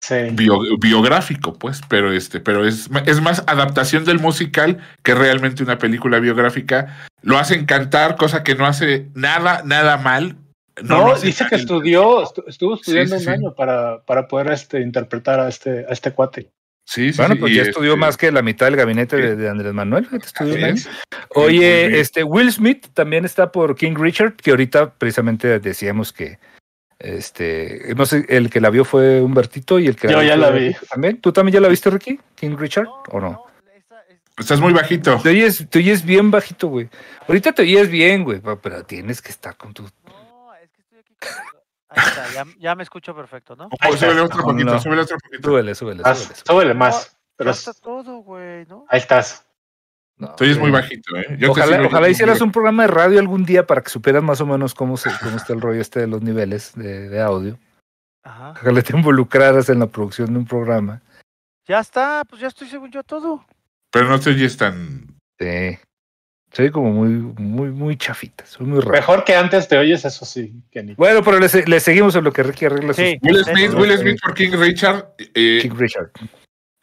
Sí. 0.08 0.16
bio- 0.32 0.62
biográfico, 0.80 1.54
pues, 1.58 1.82
pero 1.90 2.14
este, 2.14 2.40
pero 2.40 2.66
es, 2.66 2.90
es 3.06 3.20
más 3.22 3.44
adaptación 3.48 4.06
del 4.06 4.20
musical 4.20 4.78
que 5.04 5.14
realmente 5.14 5.64
una 5.64 5.78
película 5.78 6.20
biográfica. 6.20 6.98
Lo 7.24 7.38
hacen 7.38 7.66
cantar, 7.66 8.16
cosa 8.16 8.42
que 8.44 8.56
no 8.56 8.66
hace 8.66 9.08
nada, 9.16 9.64
nada 9.66 9.98
mal. 9.98 10.38
No, 10.82 11.16
dice 11.16 11.46
que 11.50 11.56
estudió, 11.56 12.22
estu- 12.24 12.44
estuvo 12.48 12.76
estudiando 12.76 13.18
sí, 13.18 13.26
un 13.28 13.34
sí. 13.34 13.40
año 13.42 13.56
para, 13.56 14.02
para 14.06 14.28
poder 14.28 14.52
este, 14.52 14.80
interpretar 14.80 15.40
a 15.40 15.50
este, 15.50 15.80
a 15.90 15.92
este 15.92 16.12
cuate. 16.12 16.52
Sí, 16.86 17.12
sí, 17.12 17.18
Bueno, 17.18 17.36
pues 17.38 17.54
ya 17.54 17.62
este- 17.64 17.72
estudió 17.72 17.98
más 17.98 18.16
que 18.16 18.32
la 18.32 18.42
mitad 18.42 18.68
del 18.68 18.78
gabinete 18.78 19.18
de, 19.18 19.36
de 19.36 19.50
Andrés 19.50 19.74
Manuel. 19.74 20.08
es. 20.14 20.88
Oye, 21.36 22.00
este 22.00 22.24
Will 22.24 22.50
Smith 22.52 22.88
también 22.94 23.26
está 23.26 23.52
por 23.52 23.76
King 23.76 23.96
Richard, 23.98 24.36
que 24.36 24.52
ahorita 24.52 24.94
precisamente 24.94 25.60
decíamos 25.60 26.14
que 26.14 26.40
este, 27.00 27.94
no 27.96 28.06
sé, 28.06 28.26
el 28.30 28.50
que 28.50 28.60
la 28.62 28.70
vio 28.70 28.84
fue 28.86 29.22
Humbertito 29.22 29.80
y 29.80 29.88
el 29.88 29.96
que 29.96 30.08
Yo 30.10 30.20
vio 30.20 30.28
ya 30.28 30.38
la 30.38 30.50
vi. 30.52 30.76
También. 30.90 31.22
¿Tú 31.22 31.32
también 31.32 31.54
ya 31.54 31.62
la 31.62 31.68
viste, 31.68 31.90
Ricky? 31.90 32.20
King 32.36 32.56
Richard 32.58 32.88
o 33.12 33.20
no? 33.20 33.44
Estás 34.38 34.60
muy 34.60 34.72
bajito. 34.74 35.20
Te 35.22 35.30
oyes, 35.30 35.66
te 35.70 35.80
oyes 35.80 36.06
bien 36.06 36.30
bajito, 36.30 36.68
güey. 36.68 36.88
Ahorita 37.28 37.54
te 37.54 37.64
oyes 37.64 37.90
bien, 37.90 38.24
güey, 38.24 38.40
pero 38.62 38.84
tienes 38.84 39.20
que 39.22 39.30
estar 39.32 39.58
con 39.58 39.74
tu. 39.74 39.82
No, 39.84 40.54
es 40.62 40.70
que 40.72 40.82
estoy 40.82 41.00
aquí. 41.00 41.16
con- 41.20 41.58
Ahí 41.90 42.04
está, 42.08 42.34
ya, 42.34 42.46
ya 42.60 42.76
me 42.76 42.84
escucho 42.84 43.16
perfecto, 43.16 43.56
¿no? 43.56 43.68
Oh, 43.72 43.98
súbele 43.98 44.22
otro 44.22 44.38
No, 44.40 44.44
poquito, 44.44 44.72
no. 44.74 44.80
súbele 44.80 45.02
otro 45.02 45.18
poquito. 45.18 45.48
Súbele, 45.50 45.74
súbele, 45.74 46.04
Más, 46.04 46.18
súbele. 46.20 46.36
súbele. 46.36 46.46
súbele 46.46 46.74
más. 46.76 47.18
Pero 47.36 47.50
está 47.52 47.74
todo, 47.74 48.18
güey, 48.18 48.66
¿no? 48.68 48.86
ahí 48.90 49.00
estás. 49.00 49.44
No, 50.20 50.34
Tú 50.36 50.46
oyes 50.46 50.58
muy 50.58 50.72
bajito, 50.72 51.16
¿eh? 51.16 51.38
Yo 51.40 51.52
Ojalá, 51.52 52.10
hicieras 52.10 52.42
un 52.42 52.52
programa 52.52 52.84
de 52.84 52.88
radio 52.88 53.20
algún 53.20 53.46
día 53.46 53.68
para 53.68 53.82
que 53.82 53.90
supieras 53.90 54.24
más 54.24 54.42
o 54.42 54.48
menos 54.48 54.74
cómo, 54.74 54.98
se, 54.98 55.12
cómo 55.22 55.38
está 55.38 55.54
el 55.54 55.62
rollo 55.62 55.80
este 55.80 56.00
de 56.00 56.08
los 56.08 56.24
niveles 56.24 56.74
de, 56.76 57.08
de 57.10 57.22
audio. 57.22 57.60
Ajá. 58.24 58.52
Ojalá 58.60 58.82
te 58.82 58.98
involucraras 58.98 59.70
en 59.70 59.80
la 59.80 59.86
producción 59.88 60.34
de 60.34 60.40
un 60.40 60.46
programa. 60.46 61.02
Ya 61.68 61.80
está, 61.80 62.24
pues 62.28 62.42
ya 62.42 62.48
estoy 62.48 62.68
según 62.68 62.90
yo 62.92 63.04
todo. 63.04 63.46
Pero 63.92 64.10
no 64.10 64.20
te 64.20 64.32
oyes 64.32 64.58
tan. 64.58 65.06
Sí. 65.40 65.78
Soy 66.52 66.72
como 66.72 66.92
muy, 66.92 67.10
muy, 67.10 67.70
muy 67.70 67.96
chafita. 67.98 68.46
Soy 68.46 68.66
muy 68.66 68.80
raro. 68.80 68.94
Mejor 68.94 69.24
que 69.24 69.36
antes 69.36 69.68
te 69.68 69.78
oyes, 69.78 70.04
eso 70.04 70.26
sí, 70.26 70.52
Kenny. 70.72 70.96
Bueno, 70.96 71.22
pero 71.24 71.40
le, 71.40 71.48
se- 71.50 71.68
le 71.68 71.80
seguimos 71.80 72.16
en 72.16 72.24
lo 72.24 72.32
que 72.32 72.42
Ricky 72.42 72.66
arregla 72.66 72.94
sus 72.94 73.06
Sí. 73.06 73.20
Will 73.22 73.44
Smith, 73.46 73.74
Will. 73.76 73.98
Smith 73.98 74.20
por 74.24 74.34
King 74.34 74.52
Richard. 74.58 75.10
eh, 75.36 75.60
King 75.62 75.76
Richard. 75.76 76.10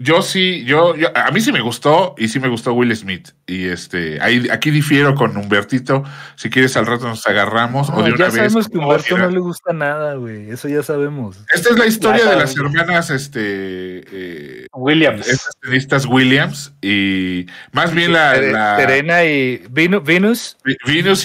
Yo 0.05 0.21
sí, 0.21 0.65
yo, 0.65 0.95
yo- 0.97 1.09
a 1.17 1.31
mí 1.31 1.41
sí 1.41 1.51
me 1.51 1.63
gustó 1.63 2.15
y 2.19 2.29
sí 2.29 2.39
me 2.39 2.49
gustó 2.49 2.75
Will 2.75 2.95
Smith. 2.95 3.31
Y 3.47 3.69
este, 3.69 4.21
ahí, 4.21 4.47
aquí 4.51 4.71
difiero 4.71 5.15
con 5.15 5.35
Humbertito. 5.35 6.05
Si 6.37 6.51
quieres 6.51 6.77
al 6.77 6.85
rato 6.85 7.09
nos 7.09 7.27
agarramos 7.27 7.89
o 7.89 8.03
de 8.03 8.11
una 8.13 8.19
ya 8.19 8.25
vez. 8.27 8.35
sabemos 8.35 8.69
que 8.69 8.77
Humberto 8.79 9.17
no 9.17 9.31
le 9.31 9.39
gusta 9.39 9.73
nada, 9.73 10.15
güey. 10.17 10.51
Eso 10.51 10.69
ya 10.69 10.83
sabemos. 10.83 11.39
Esta 11.55 11.71
es 11.71 11.79
la 11.79 11.87
historia 11.87 12.27
de 12.27 12.37
las 12.37 12.55
hermanas, 12.55 13.09
este, 13.09 13.41
eh, 13.41 14.67
Williams. 14.75 15.27
estas 15.27 15.57
tenistas 15.63 16.05
Williams 16.05 16.73
y 16.83 17.47
más 17.73 17.95
bien 17.95 18.13
la, 18.13 18.77
Serena 18.77 19.25
y 19.25 19.65
Venus. 19.71 20.05
Venus 20.05 20.57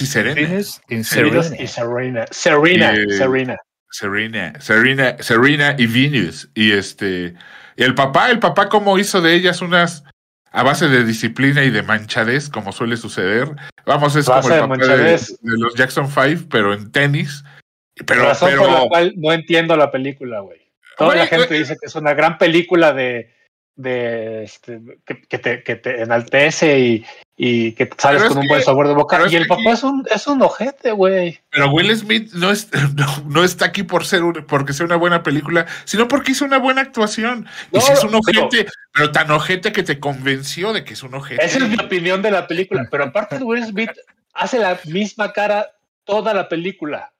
y 0.00 0.06
Serena. 0.06 0.34
Venus 0.34 0.80
y 0.88 0.94
Venus 0.94 1.08
Serena. 1.08 1.56
y 1.58 1.66
Serena. 1.66 2.24
Serena. 2.30 2.94
Y, 2.94 3.00
eh, 3.12 3.16
Serena. 3.18 3.56
Serena, 3.92 4.52
Serena, 4.60 5.16
Serena 5.20 5.74
y 5.76 5.86
Venus. 5.86 6.48
Y 6.54 6.72
este, 6.72 7.34
el 7.76 7.94
papá, 7.94 8.30
el 8.30 8.38
papá 8.38 8.68
cómo 8.68 8.98
hizo 8.98 9.20
de 9.20 9.34
ellas 9.34 9.62
unas 9.62 10.04
a 10.52 10.62
base 10.62 10.88
de 10.88 11.04
disciplina 11.04 11.62
y 11.64 11.70
de 11.70 11.82
manchadez, 11.82 12.48
como 12.48 12.72
suele 12.72 12.96
suceder. 12.96 13.48
Vamos, 13.86 14.16
es 14.16 14.26
como 14.26 14.48
el 14.48 14.60
papá 14.60 14.76
de, 14.76 15.18
los 15.42 15.74
Jackson 15.74 16.08
Five, 16.08 16.46
pero 16.50 16.74
en 16.74 16.90
tenis. 16.90 17.44
Pero, 18.06 18.24
razón 18.24 18.50
pero, 18.50 18.62
por 18.62 18.72
la 18.72 18.88
cual 18.88 19.14
no 19.16 19.32
entiendo 19.32 19.76
la 19.76 19.90
película, 19.90 20.40
güey. 20.40 20.60
Toda 20.96 21.14
la 21.14 21.26
gente 21.26 21.54
dice 21.54 21.76
que 21.80 21.86
es 21.86 21.94
una 21.94 22.14
gran 22.14 22.36
película 22.36 22.92
de, 22.92 23.32
de 23.76 24.44
este, 24.44 24.80
que, 25.06 25.22
que 25.22 25.38
te, 25.38 25.62
que 25.62 25.76
te 25.76 26.02
enaltece 26.02 26.78
y, 26.78 27.06
y 27.36 27.72
que 27.72 27.88
sales 27.96 28.20
Pero 28.20 28.24
es 28.24 28.28
con 28.28 28.36
un 28.38 28.42
que- 28.42 28.48
buen 28.48 28.62
sabor 28.62 28.88
de 28.88 28.94
boca. 28.94 29.16
pero 29.16 29.30
Y 29.30 29.36
el 29.36 29.46
papá 29.46 29.60
aquí- 29.62 29.70
es 29.70 29.82
un, 29.84 30.06
es 30.14 30.26
un 30.26 30.42
ojete, 30.42 30.92
güey. 30.92 31.40
pero 31.50 31.70
Will 31.70 31.96
Smith 31.96 32.30
no, 32.34 32.50
es, 32.50 32.68
no, 32.94 33.06
no 33.26 33.42
está 33.44 33.66
aquí 33.66 33.82
por 33.82 34.04
ser 34.04 34.22
un- 34.22 34.44
porque 34.46 34.72
sea 34.74 34.84
una 34.84 34.96
buena 34.96 35.22
película, 35.22 35.66
sino 35.84 36.08
porque 36.08 36.32
hizo 36.32 36.44
una 36.44 36.58
buena 36.58 36.82
actuación. 36.82 37.46
Y 37.72 37.80
si 37.80 37.92
es 37.92 38.04
un 38.04 38.20
pero- 38.26 38.46
ojete, 38.46 38.70
pero 38.92 39.12
tan 39.12 39.30
ojete 39.30 39.72
que 39.72 39.82
te 39.82 39.98
convenció 39.98 40.72
de 40.74 40.84
que 40.84 40.92
es 40.94 41.02
un 41.02 41.14
ojete. 41.14 41.42
Esa 41.44 41.58
es 41.58 41.68
mi 41.68 41.76
opinión 41.82 42.20
de 42.22 42.30
la 42.32 42.46
película. 42.46 42.86
Pero 42.90 43.04
aparte 43.04 43.38
Will 43.38 43.64
Smith, 43.64 43.90
hace 44.34 44.58
la 44.58 44.78
misma 44.84 45.32
cara 45.32 45.68
toda 46.04 46.34
la 46.34 46.48
película. 46.48 47.12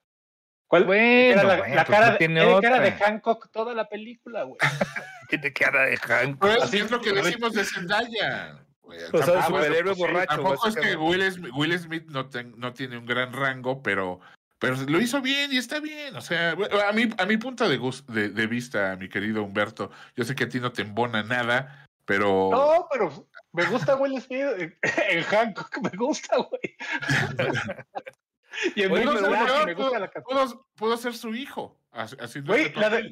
¿Cuál? 0.71 0.85
Bueno, 0.85 1.03
era 1.33 1.43
la, 1.43 1.57
bueno, 1.57 1.75
la 1.75 1.85
pues 1.85 1.99
cara, 1.99 2.11
no 2.13 2.17
tiene 2.19 2.41
tiene 2.45 2.61
cara 2.61 2.79
de 2.79 2.93
Hancock 2.93 3.51
toda 3.51 3.75
la 3.75 3.89
película, 3.89 4.45
güey. 4.45 4.57
Tiene 5.29 5.53
cara 5.53 5.87
de. 5.87 5.99
Pero 6.41 6.63
Así 6.63 6.79
es 6.79 6.91
lo 6.93 7.01
que 7.01 7.13
decimos 7.13 7.53
de 7.55 7.65
Zendaya. 7.65 8.57
güey. 8.83 9.01
O 9.03 9.09
sea, 9.11 9.11
Tampoco 9.11 9.39
es- 9.39 9.47
superhéroe 9.47 9.95
borracho. 9.95 10.27
Tampoco 10.37 10.69
es 10.69 10.77
que. 10.77 10.95
Will 10.95 11.33
Smith, 11.33 11.53
Will 11.57 11.77
Smith 11.77 12.05
no, 12.07 12.29
ten- 12.29 12.55
no 12.57 12.73
tiene 12.73 12.99
un 12.99 13.05
gran 13.07 13.33
rango, 13.33 13.83
pero, 13.83 14.21
pero 14.61 14.77
lo 14.77 15.01
hizo 15.01 15.21
bien 15.21 15.53
y 15.53 15.57
está 15.57 15.81
bien. 15.81 16.15
O 16.15 16.21
sea, 16.21 16.53
a 16.53 16.93
mi, 16.93 17.11
a 17.19 17.27
mi 17.27 17.37
punto 17.37 17.69
de, 17.69 17.77
gus- 17.77 18.07
de, 18.07 18.29
de 18.29 18.47
vista, 18.47 18.95
mi 18.95 19.09
querido 19.09 19.43
Humberto, 19.43 19.91
yo 20.15 20.23
sé 20.23 20.37
que 20.37 20.45
a 20.45 20.49
ti 20.49 20.61
no 20.61 20.71
te 20.71 20.83
embona 20.83 21.25
nada, 21.25 21.85
pero 22.05 22.49
No, 22.53 22.87
pero 22.93 23.29
me 23.53 23.65
gusta 23.67 23.97
Will 23.97 24.21
Smith. 24.23 24.73
En 25.11 25.25
Hancock 25.25 25.79
me 25.83 25.91
gusta, 25.99 26.37
güey. 26.37 26.77
y 28.77 28.83
en 28.83 28.91
ser- 29.19 29.67
me 29.67 29.75
gusta 29.75 29.99
la 29.99 30.11
pudo- 30.23 30.67
pudo 30.77 30.97
ser 30.97 31.15
su 31.15 31.35
hijo 31.35 31.77
la 32.81 32.91
de- 32.91 33.11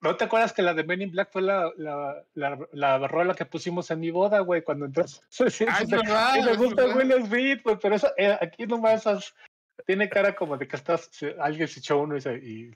¿No 0.00 0.16
te 0.16 0.24
acuerdas 0.24 0.52
que 0.52 0.62
la 0.62 0.72
de 0.74 0.84
Men 0.84 1.02
in 1.02 1.10
Black 1.10 1.30
fue 1.32 1.42
la, 1.42 1.70
la, 1.76 2.24
la, 2.34 2.58
la 2.72 3.06
rola 3.08 3.34
que 3.34 3.44
pusimos 3.44 3.90
en 3.90 4.00
mi 4.00 4.10
boda, 4.10 4.40
güey? 4.40 4.62
Cuando 4.62 4.86
entraste. 4.86 5.20
Sí, 5.50 5.64
Ah, 5.68 5.80
es 5.82 5.90
verdad, 5.90 6.34
me 6.44 6.56
gusta. 6.56 6.86
Will 6.86 7.26
Smith, 7.26 7.62
güey, 7.64 7.78
pero 7.82 7.94
eso, 7.96 8.10
eh, 8.16 8.38
aquí 8.40 8.66
nomás 8.66 9.06
has- 9.06 9.34
tiene 9.86 10.08
cara 10.08 10.34
como 10.34 10.56
de 10.56 10.66
que 10.68 10.76
estás, 10.76 11.10
alguien 11.40 11.66
se 11.68 11.80
echó 11.80 11.98
uno 11.98 12.16
y, 12.16 12.20
se- 12.20 12.34
y, 12.38 12.74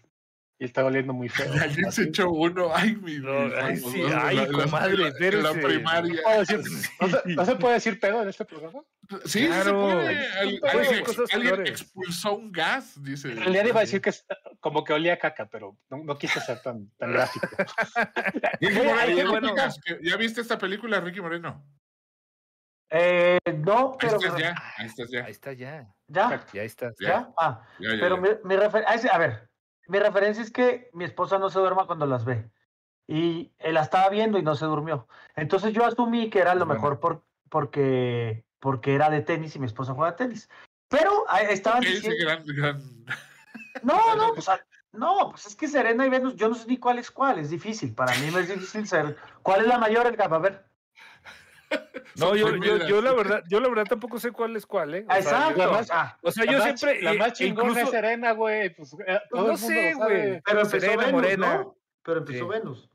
y 0.59 0.65
está 0.67 0.85
oliendo 0.85 1.13
muy 1.13 1.29
feo. 1.29 1.51
Alguien 1.63 1.91
se 1.93 2.05
echó 2.05 2.31
uno, 2.31 2.71
ay, 2.75 2.95
mi 2.97 3.19
No, 3.19 3.33
ay, 3.61 3.77
sí, 3.77 4.03
vamos, 4.03 4.23
ay, 4.25 4.37
la- 4.37 4.47
comadre, 4.65 4.97
la- 5.33 5.53
la 5.53 5.61
primaria. 5.61 6.21
¿Puedo 6.23 6.41
decir- 6.45 6.61
¿No 7.01 7.09
se, 7.09 7.23
no 7.35 7.45
se 7.45 7.57
puede 7.57 7.75
decir 7.75 7.99
pedo 8.01 8.23
en 8.23 8.29
este 8.29 8.45
programa? 8.45 8.83
Sí, 9.25 9.47
sí 9.47 9.53
se 9.53 9.73
puede. 9.73 10.29
Al- 10.39 10.61
Alguien, 10.63 11.05
cosas 11.05 11.33
alguien 11.33 11.55
peores. 11.57 11.71
expulsó 11.83 12.35
un 12.37 12.53
gas, 12.53 13.03
dice. 13.03 13.33
En 13.33 13.39
realidad 13.39 13.65
iba 13.67 13.81
a 13.81 13.83
decir 13.83 14.01
que 14.01 14.11
es- 14.11 14.25
como 14.61 14.85
que 14.85 14.93
olía 14.93 15.15
a 15.15 15.19
caca, 15.19 15.47
pero 15.51 15.77
no, 15.91 15.99
no 16.05 16.17
quise 16.19 16.41
ser 16.41 16.63
tan, 16.63 16.89
tan 16.97 17.13
gráfico. 17.13 17.47
Ricky 18.61 19.25
Moreno. 19.25 19.55
¿Ya 20.03 20.17
viste 20.17 20.41
esta 20.41 20.57
película, 20.57 21.01
Ricky 21.01 21.21
Moreno? 21.21 21.67
Eh, 22.91 23.39
no, 23.59 23.93
Ahí 23.93 23.97
pero. 24.01 24.17
estás 24.19 24.37
ya, 24.39 24.55
ahí 24.79 24.87
estás 24.87 25.11
ya. 25.11 25.25
Ahí 25.25 25.31
está 25.33 25.53
ya. 25.53 25.89
¿Ya? 26.07 26.47
Ya 26.53 26.63
está. 26.63 26.93
¿Ya? 27.01 27.29
Ah, 27.37 27.61
Ya, 27.81 27.95
ya, 27.95 28.01
pero 28.01 28.17
ya. 28.17 28.21
mi, 28.23 28.29
mi 28.45 28.55
refer- 28.55 28.85
ese- 28.95 29.11
a 29.11 29.19
ver, 29.19 29.49
mi 29.87 29.99
referencia 29.99 30.43
es 30.43 30.51
que 30.51 30.91
mi 30.93 31.05
esposa 31.05 31.39
no 31.39 31.51
se 31.51 31.59
duerma 31.59 31.87
cuando 31.87 32.07
las 32.07 32.25
ve. 32.25 32.51
Y 33.07 33.53
él 33.59 33.75
la 33.75 33.83
estaba 33.83 34.09
viendo 34.09 34.39
y 34.39 34.43
no 34.43 34.55
se 34.55 34.65
durmió. 34.65 35.07
Entonces 35.37 35.73
yo 35.73 35.85
asumí 35.85 36.31
que 36.31 36.41
era 36.41 36.55
lo 36.55 36.65
Bueno. 36.65 36.81
mejor 36.81 37.01
por, 37.01 37.23
porque, 37.51 38.45
porque 38.61 38.95
era 38.95 39.11
de 39.11 39.21
tenis 39.21 39.55
y 39.57 39.59
mi 39.59 39.67
esposa 39.67 39.95
juega 39.95 40.17
tenis. 40.17 40.49
Pero 40.89 41.25
ah, 41.29 41.43
estaban 41.43 41.83
diciendo. 41.83 42.25
gran, 42.25 42.45
gran- 42.47 43.05
No, 43.83 44.17
no, 44.17 44.33
pues, 44.35 44.49
no, 44.93 45.31
pues 45.31 45.47
es 45.47 45.57
que 45.57 45.69
Serena 45.69 46.07
y 46.07 46.09
Venus, 46.09 46.37
yo 46.37 46.49
no 46.49 46.55
sé 46.55 46.67
ni 46.67 46.79
cuál 46.79 46.99
es 46.99 47.11
cuál, 47.11 47.39
es 47.39 47.51
difícil. 47.51 47.95
Para 47.95 48.15
mí 48.17 48.31
me 48.31 48.41
es 48.41 48.49
difícil 48.49 48.87
ser. 48.87 49.17
¿Cuál 49.43 49.63
es 49.63 49.67
la 49.67 49.79
mayor, 49.79 50.07
el 50.07 50.21
A 50.21 50.39
ver. 50.39 50.65
No, 52.17 52.37
yo, 52.37 52.55
yo, 52.57 52.87
yo 52.87 53.03
la 53.03 53.13
verdad, 53.13 53.43
yo 53.49 53.59
la 53.61 53.69
verdad 53.69 53.87
tampoco 53.89 54.21
sé 54.21 54.31
cuál 54.31 54.55
es 54.57 54.65
cuál, 54.67 54.95
¿eh? 54.95 55.05
O 55.09 55.13
sea, 55.13 55.19
Exacto. 55.21 55.51
yo- 55.51 55.67
la 55.67 55.73
más- 55.73 55.91
ah, 55.91 56.17
o 56.23 56.31
sea, 56.31 56.45
yo 56.45 56.59
más- 56.59 56.79
siempre. 56.81 57.03
La 57.03 57.15
más 57.15 57.33
chingona 57.33 57.69
incluso- 57.71 57.87
es 57.87 57.91
Serena, 57.91 58.33
güey. 58.33 58.71
Pues, 58.75 58.95
eh, 59.07 59.19
todo 59.31 59.49
no 59.49 59.57
sé, 59.57 59.95
güey. 59.95 60.41
pero 60.43 60.61
empezó 60.61 60.81
Serena 60.81 61.07
Venus, 61.07 61.13
Morena. 61.13 61.55
¿no? 61.59 61.77
Pero 62.05 62.19
empezó 62.21 62.45
Sí. 62.45 62.51
Venus. 62.51 62.89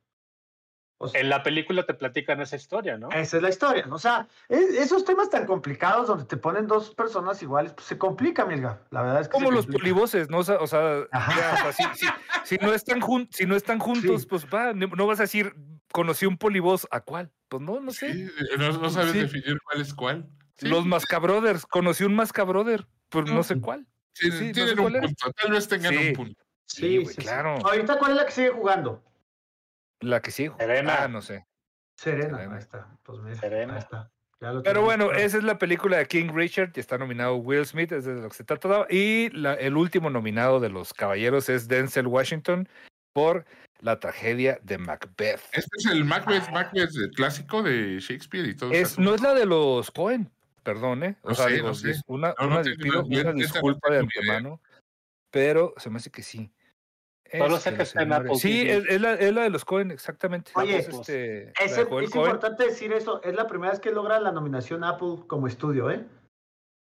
O 1.01 1.07
sea, 1.07 1.21
En 1.21 1.29
la 1.29 1.43
película 1.43 1.85
te 1.85 1.93
platican 1.93 2.41
esa 2.41 2.57
historia, 2.57 2.97
¿no? 2.97 3.09
Esa 3.11 3.37
es 3.37 3.43
la 3.43 3.49
historia. 3.49 3.85
¿no? 3.85 3.95
O 3.95 3.99
sea, 3.99 4.27
es- 4.49 4.73
esos 4.75 5.05
temas 5.05 5.29
tan 5.29 5.45
complicados 5.45 6.07
donde 6.07 6.25
te 6.25 6.35
ponen 6.35 6.67
dos 6.67 6.93
personas 6.93 7.41
iguales, 7.41 7.71
pues 7.73 7.87
se 7.87 7.97
complica, 7.97 8.45
Milga. 8.45 8.81
La 8.91 9.01
verdad 9.01 9.21
es 9.21 9.27
que. 9.29 9.31
como 9.31 9.49
los 9.51 9.65
complica. 9.65 9.79
polivoces, 9.81 10.29
¿no? 10.29 10.39
O 10.39 10.43
sea, 10.43 10.57
o 10.59 10.67
sea, 10.67 11.07
Ajá. 11.11 11.33
ya, 11.37 11.53
o 11.69 11.71
sea, 11.71 11.73
si, 11.73 11.83
si- 12.05 12.13
si 12.43 12.57
no 12.57 12.73
están 12.73 12.99
jun- 13.01 13.29
si 13.31 13.45
no 13.45 13.55
están 13.55 13.79
juntos, 13.79 14.21
Sí. 14.21 14.27
pues 14.29 14.45
va, 14.45 14.73
no 14.73 15.07
vas 15.07 15.19
a 15.19 15.23
decir, 15.23 15.53
conocí 15.91 16.25
un 16.25 16.37
polivoz, 16.37 16.87
¿a 16.91 17.01
cuál? 17.01 17.31
Pues 17.47 17.61
no, 17.63 17.79
no 17.79 17.91
sé. 17.91 18.13
Sí, 18.13 18.27
no, 18.57 18.71
no 18.73 18.89
sabes 18.89 19.11
Sí. 19.13 19.19
definir 19.19 19.59
cuál 19.61 19.81
es 19.81 19.93
cuál. 19.93 20.29
Sí, 20.57 20.67
Los 20.67 20.85
Mascabrothers, 20.85 21.65
conocí 21.65 22.03
un 22.03 22.15
Mascabrother, 22.15 22.85
pues 23.09 23.25
no 23.25 23.43
sé 23.43 23.59
cuál. 23.61 23.87
sí, 24.13 24.31
sí, 24.31 24.47
no 24.47 24.51
tienen 24.53 24.75
sé 24.75 24.81
un 24.81 24.93
punto. 24.93 25.31
Tal 25.31 25.51
vez 25.51 25.67
tengan 25.67 25.93
Sí. 25.93 26.07
un 26.09 26.13
punto. 26.13 26.43
Sí, 26.65 26.97
güey, 26.97 27.15
claro. 27.15 27.55
Ahorita, 27.65 27.97
¿cuál 27.97 28.11
es 28.11 28.17
la 28.17 28.25
que 28.25 28.31
sigue 28.31 28.49
jugando? 28.49 29.03
La 30.01 30.21
que 30.21 30.31
sí. 30.31 30.49
Serena. 30.57 31.03
Ah, 31.03 31.07
no 31.07 31.21
sé. 31.21 31.45
Serena. 31.97 32.37
Serena. 32.37 32.53
Ahí 32.55 32.59
está. 32.59 32.97
Pues 33.03 33.19
mira, 33.19 33.35
Serena. 33.35 33.73
ahí 33.73 33.79
está. 33.79 34.11
Pero 34.63 34.81
bueno, 34.83 35.11
esa 35.11 35.37
es 35.37 35.43
la 35.43 35.57
película 35.57 35.97
de 35.97 36.05
King 36.05 36.29
Richard 36.33 36.71
y 36.75 36.79
está 36.79 36.97
nominado 36.97 37.35
Will 37.35 37.65
Smith, 37.65 37.91
es 37.91 38.05
de 38.05 38.15
lo 38.15 38.29
que 38.29 38.35
se 38.35 38.43
trata. 38.45 38.61
todo. 38.69 38.87
Y 38.89 39.29
la- 39.31 39.55
el 39.55 39.75
último 39.75 40.09
nominado 40.09 40.61
de 40.61 40.69
los 40.69 40.93
caballeros 40.93 41.49
es 41.49 41.67
Denzel 41.67 42.07
Washington 42.07 42.69
por 43.11 43.45
la 43.81 43.99
tragedia 43.99 44.59
de 44.63 44.77
Macbeth. 44.77 45.41
Este 45.53 45.69
es 45.77 45.85
el 45.91 46.03
Macbeth, 46.05 46.49
Macbeth 46.51 46.89
el 46.95 47.11
clásico 47.11 47.63
de 47.63 47.99
Shakespeare 47.99 48.47
y 48.47 48.55
todo 48.55 48.71
Es, 48.71 48.93
eso. 48.93 49.01
no 49.01 49.15
es 49.15 49.21
la 49.21 49.33
de 49.33 49.45
los 49.45 49.89
Cohen, 49.91 50.29
perdón, 50.63 51.03
¿eh? 51.03 51.17
O 51.23 51.29
No 51.29 51.35
sea, 51.35 51.45
sé, 51.47 51.53
digo, 51.53 51.67
no 51.69 51.73
sé. 51.75 51.89
dis- 51.89 52.03
una, 52.07 52.33
No, 52.39 52.47
no 52.47 52.55
una- 52.55 52.61
tengo- 52.63 52.77
pido 52.77 52.93
no, 53.01 53.07
una 53.07 53.17
neta 53.17 53.31
no 53.31 53.37
disculpa 53.37 53.89
de 53.91 53.99
antemano, 53.99 54.61
pero 55.31 55.73
se 55.77 55.89
me 55.89 55.97
hace 55.97 56.11
que 56.11 56.23
sí. 56.23 56.51
Solo 57.31 57.57
Este, 57.57 57.69
sé 57.69 57.69
que 57.71 57.77
los 57.77 57.87
está 57.89 58.01
en 58.01 58.09
señores- 58.09 58.27
Apple 58.31 58.39
Sí, 58.39 58.69
es, 58.69 58.85
es 58.89 59.01
la, 59.01 59.13
es 59.13 59.33
la 59.33 59.43
de 59.43 59.49
los 59.51 59.63
Cohen, 59.63 59.91
exactamente. 59.91 60.51
Oye, 60.55 60.77
Es, 60.79 60.89
este, 60.89 61.49
Es, 61.63 61.77
es 61.77 61.87
importante 62.15 62.65
decir 62.65 62.91
eso. 62.91 63.21
Es 63.23 63.35
la 63.35 63.45
primera 63.47 63.71
vez 63.71 63.79
que 63.79 63.91
logra 63.91 64.19
la 64.19 64.31
nominación 64.31 64.83
Apple 64.83 65.17
como 65.27 65.45
estudio, 65.47 65.91
¿eh? 65.91 66.03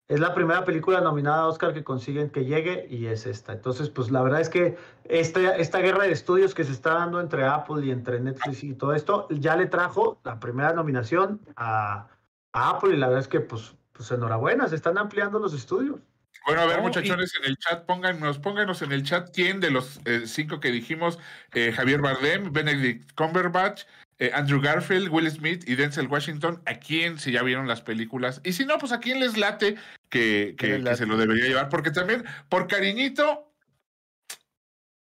Es 0.08 0.20
la 0.20 0.34
primera 0.34 0.64
película 0.64 1.00
nominada 1.00 1.42
a 1.42 1.46
Oscar 1.46 1.72
que 1.72 1.84
consiguen 1.84 2.30
que 2.30 2.44
llegue 2.44 2.86
y 2.90 3.06
es 3.06 3.24
esta. 3.24 3.52
Entonces, 3.52 3.88
pues 3.88 4.10
la 4.10 4.22
verdad 4.22 4.40
es 4.40 4.48
que 4.48 4.76
esta, 5.04 5.56
esta 5.56 5.78
guerra 5.78 6.04
de 6.04 6.12
estudios 6.12 6.54
que 6.54 6.64
se 6.64 6.72
está 6.72 6.94
dando 6.94 7.20
entre 7.20 7.44
Apple 7.46 7.86
y 7.86 7.90
entre 7.90 8.20
Netflix 8.20 8.62
y 8.62 8.74
todo 8.74 8.94
esto 8.94 9.28
ya 9.30 9.56
le 9.56 9.66
trajo 9.66 10.20
la 10.24 10.38
primera 10.38 10.72
nominación 10.72 11.40
a, 11.56 12.08
a 12.52 12.70
Apple 12.70 12.94
y 12.94 12.98
la 12.98 13.06
verdad 13.06 13.22
es 13.22 13.28
que, 13.28 13.40
pues, 13.40 13.74
pues 13.92 14.10
enhorabuena, 14.10 14.68
se 14.68 14.74
están 14.74 14.98
ampliando 14.98 15.38
los 15.38 15.54
estudios. 15.54 16.00
Bueno, 16.44 16.62
a 16.62 16.66
ver, 16.66 16.82
muchachones, 16.82 17.32
en 17.40 17.44
el 17.48 17.56
chat, 17.56 17.84
pónganos, 17.86 18.38
pónganos 18.38 18.82
en 18.82 18.92
el 18.92 19.04
chat 19.04 19.30
quién 19.32 19.60
de 19.60 19.70
los 19.70 20.00
eh, 20.04 20.22
cinco 20.26 20.58
que 20.60 20.70
dijimos, 20.70 21.18
eh, 21.52 21.72
Javier 21.72 22.00
Bardem, 22.00 22.52
Benedict 22.52 23.12
Cumberbatch, 23.14 23.84
eh, 24.22 24.30
Andrew 24.34 24.60
Garfield, 24.60 25.08
Will 25.10 25.28
Smith 25.30 25.68
y 25.68 25.74
Denzel 25.74 26.06
Washington, 26.06 26.62
a 26.66 26.74
quién 26.74 27.18
si 27.18 27.32
ya 27.32 27.42
vieron 27.42 27.66
las 27.66 27.80
películas. 27.82 28.40
Y 28.44 28.52
si 28.52 28.64
no, 28.64 28.78
pues 28.78 28.92
a 28.92 29.00
quién 29.00 29.18
les 29.18 29.36
late 29.36 29.76
que, 30.08 30.54
se 30.96 31.06
lo 31.06 31.16
debería 31.16 31.46
llevar. 31.48 31.68
Porque 31.68 31.90
también, 31.90 32.24
por 32.48 32.68
cariñito, 32.68 33.52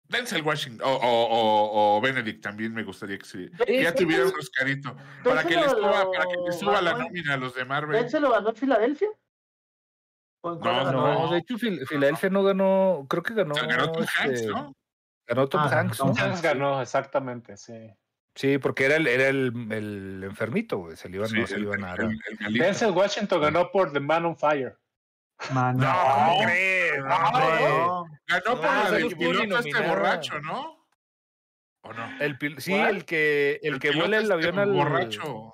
Denzel 0.08 0.42
Washington 0.42 0.88
o, 0.88 0.94
o- 0.96 1.28
o- 1.28 1.98
o 1.98 2.02
Benedict 2.02 2.42
también 2.42 2.74
me 2.74 2.84
gustaría 2.84 3.18
que, 3.18 3.26
sí, 3.26 3.50
que 3.66 3.84
ya 3.84 3.94
tuviera 3.94 4.26
un 4.26 4.34
Oscarito. 4.40 4.96
Para 5.24 5.44
que, 5.44 5.50
les 5.56 5.64
Denzel 5.66 5.80
suba, 5.84 6.04
lo- 6.06 6.12
para 6.12 6.26
que 6.26 6.38
les 6.46 6.60
suba 6.60 6.82
la 6.82 6.94
nómina 6.94 7.34
a 7.34 7.38
los 7.38 7.54
de 7.56 7.66
Marvel. 7.66 7.98
¿Él 7.98 8.10
se 8.10 8.20
lo 8.22 8.32
ganó 8.32 8.50
en 8.50 8.56
Filadelfia? 8.56 9.10
¿O 10.42 10.54
en 10.54 10.60
cuál 10.60 10.76
No, 10.78 10.86
ganó? 10.86 11.14
No, 11.26 11.32
de 11.34 11.40
hecho, 11.40 11.58
Fil- 11.58 11.86
Filadelfia 11.86 12.30
no 12.30 12.44
ganó, 12.44 13.06
creo 13.10 13.22
que 13.22 13.34
ganó. 13.34 13.54
O 13.54 13.58
sea, 13.58 13.68
ganó 13.68 13.92
Tom 13.92 14.04
este, 14.04 14.22
Hanks, 14.22 14.48
¿no? 14.48 14.74
Ganó 15.28 15.50
Tom 15.50 15.62
Ah, 15.62 15.80
Hanks, 15.80 15.98
Tom 15.98 16.14
¿no? 16.18 16.24
Hanks 16.24 16.42
ganó, 16.42 16.82
exactamente, 16.82 17.58
sí. 17.58 17.94
Sí, 18.39 18.58
porque 18.58 18.86
era 18.86 18.96
el, 18.96 19.05
era 19.05 19.27
el, 19.27 19.51
el 19.69 20.24
enfermito, 20.24 20.77
güey. 20.77 20.96
Se 20.96 21.10
le 21.10 21.17
iban, 21.17 21.27
Sí, 21.27 21.38
no 21.41 21.46
se 21.46 21.55
le 21.55 21.60
el- 21.60 21.65
iban 21.65 21.84
a 21.84 21.88
dar. 21.89 22.08
Denzel 22.51 22.91
Washington 22.91 23.41
ganó 23.41 23.69
por 23.69 23.91
The 23.91 24.00
Man 24.00 24.24
on 24.24 24.38
Fire. 24.38 24.77
Man, 25.51 25.75
No. 25.75 25.91
No, 25.91 26.31
hombre. 26.38 27.00
no. 27.00 28.05
Ganó 28.27 28.43
por 28.46 28.55
No, 28.55 28.62
la 28.62 28.84
no 28.86 28.91
del 28.91 29.17
piloto 29.17 29.58
este 29.60 29.81
borracho, 29.88 30.39
¿no? 30.39 30.88
¿O 31.81 31.91
no? 31.93 32.22
El 32.22 32.38
pil- 32.39 32.60
sí, 32.62 32.72
¿Cuál? 32.72 32.96
el 32.96 33.05
que, 33.05 33.60
el, 33.62 33.77
que 33.79 33.91
vuela 33.91 34.15
el 34.17 34.24
este 34.24 34.34
avión 34.36 34.58
al. 34.60 34.72
borracho. 34.72 35.53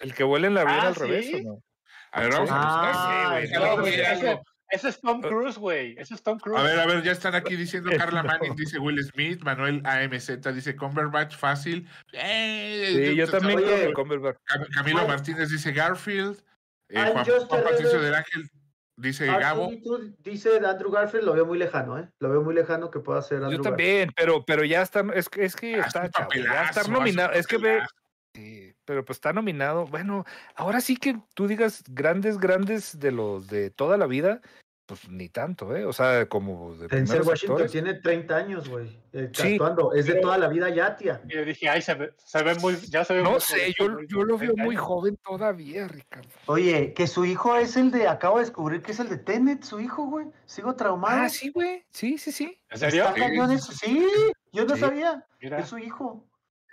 El 0.00 0.12
que 0.12 0.24
vuela 0.24 0.48
el 0.48 0.58
avión 0.58 0.78
Ah, 0.80 0.86
al 0.88 0.94
¿sí? 0.94 1.00
revés, 1.02 1.34
¿o 1.34 1.38
no? 1.44 1.62
A 2.10 2.20
ver, 2.20 2.32
vamos 2.32 2.50
a 2.50 2.54
Ah, 2.58 3.40
buscar. 3.40 3.46
sí, 3.46 4.22
güey. 4.24 4.38
Ese, 4.70 4.88
es 4.88 5.00
Tom 5.00 5.20
Cruise, 5.22 5.56
güey. 5.58 5.94
Ese 5.98 6.14
es 6.14 6.22
Tom 6.22 6.38
Cruise. 6.38 6.58
A 6.60 6.62
ver, 6.64 6.80
a 6.80 6.86
ver, 6.86 7.02
ya 7.02 7.12
están 7.12 7.34
aquí 7.34 7.54
diciendo 7.56 7.90
Carla 7.96 8.22
No. 8.22 8.28
Manning, 8.28 8.56
dice 8.56 8.78
Will 8.78 9.02
Smith, 9.04 9.40
Manuel 9.42 9.80
AMZ, 9.84 10.40
dice 10.54 10.74
Cumberbatch, 10.76 11.36
fácil. 11.36 11.88
Eh, 12.12 13.06
Sí, 13.10 13.14
yo 13.16 13.28
también 13.28 13.58
Oye. 13.58 13.66
creo 13.66 13.86
que 13.88 13.92
Cumberbatch. 13.94 14.36
Cam- 14.44 14.66
Camilo. 14.74 15.06
Martínez 15.06 15.50
dice 15.50 15.72
Garfield. 15.72 16.42
Eh, 16.88 17.00
Juan, 17.12 17.24
Patricio 17.48 18.00
del 18.00 18.14
Ángel 18.14 18.48
dice 18.96 19.28
Ah, 19.28 19.38
Gabo. 19.38 19.70
tú- 19.82 20.14
dice 20.20 20.58
Andrew 20.64 20.90
Garfield, 20.90 21.24
lo 21.24 21.34
veo 21.34 21.44
muy 21.46 21.58
lejano, 21.58 21.98
¿eh? 21.98 22.08
Lo 22.20 22.30
veo 22.30 22.42
muy 22.42 22.54
lejano 22.54 22.90
que 22.90 23.00
pueda 23.00 23.20
ser 23.22 23.38
Andrew 23.42 23.58
Yo 23.58 23.62
también, 23.62 24.10
pero, 24.16 24.44
pero 24.44 24.64
ya 24.64 24.82
está, 24.82 25.04
es 25.14 25.28
que, 25.28 25.44
es 25.44 25.54
que 25.56 25.76
Haz 25.80 25.88
está, 25.88 26.08
chavo, 26.10 26.30
ya 26.32 26.42
papelazo, 26.44 26.80
está 26.80 26.90
nominado, 26.92 27.32
es 27.32 27.46
que 27.46 27.56
ve, 27.58 27.62
papelazo. 27.78 27.94
Sí, 28.36 28.74
pero 28.84 29.04
pues 29.04 29.16
está 29.16 29.32
nominado, 29.32 29.86
bueno, 29.86 30.24
ahora 30.54 30.80
sí 30.80 30.96
que 30.96 31.18
tú 31.34 31.46
digas 31.46 31.82
grandes, 31.88 32.38
grandes 32.38 32.98
de 32.98 33.10
los 33.12 33.48
de 33.48 33.70
toda 33.70 33.96
la 33.96 34.06
vida, 34.06 34.40
pues 34.84 35.08
ni 35.08 35.28
tanto, 35.28 35.74
¿eh? 35.74 35.84
O 35.84 35.92
sea, 35.92 36.28
como 36.28 36.76
de 36.76 36.86
Denzel 36.86 37.22
Washington 37.22 37.56
actores. 37.56 37.72
tiene 37.72 37.94
30 37.94 38.36
años, 38.36 38.68
güey. 38.68 38.96
eh, 39.12 39.30
Sí, 39.32 39.54
actuando. 39.54 39.92
Es 39.92 40.06
de 40.06 40.12
pero- 40.12 40.22
toda 40.22 40.38
la 40.38 40.46
vida 40.46 40.68
ya, 40.68 40.94
tía. 40.94 41.20
Y 41.28 41.34
yo 41.34 41.44
dije, 41.44 41.68
ay, 41.68 41.82
se 41.82 41.94
ve, 41.94 42.12
se 42.24 42.40
ve 42.44 42.54
muy, 42.56 42.76
ya 42.88 43.04
se 43.04 43.14
ve 43.14 43.22
No 43.24 43.32
muy 43.32 43.40
sé, 43.40 43.74
joven, 43.76 44.06
yo, 44.08 44.18
yo 44.18 44.24
lo 44.24 44.38
veo 44.38 44.54
muy 44.56 44.76
joven 44.76 45.16
todavía, 45.24 45.88
Ricardo. 45.88 46.28
Oye, 46.46 46.92
que 46.94 47.08
su 47.08 47.24
hijo 47.24 47.56
es 47.56 47.76
el 47.76 47.90
de. 47.90 48.06
Acabo 48.06 48.36
de 48.38 48.44
descubrir 48.44 48.80
que 48.82 48.92
es 48.92 49.00
el 49.00 49.08
de 49.08 49.16
Tenet, 49.18 49.64
su 49.64 49.80
hijo, 49.80 50.04
güey. 50.06 50.26
Sigo 50.44 50.76
traumado. 50.76 51.20
Ah, 51.22 51.28
sí, 51.30 51.50
güey, 51.50 51.84
sí, 51.90 52.16
sí, 52.16 52.30
sí. 52.30 52.56
¿En 52.70 52.78
serio? 52.78 53.06
Está. 53.08 53.58
Sí, 53.58 54.06
yo 54.52 54.66
no 54.66 54.74
Sí. 54.76 54.80
sabía. 54.82 55.26
Mira. 55.40 55.58
Es 55.58 55.68
su 55.68 55.78
hijo. 55.78 56.24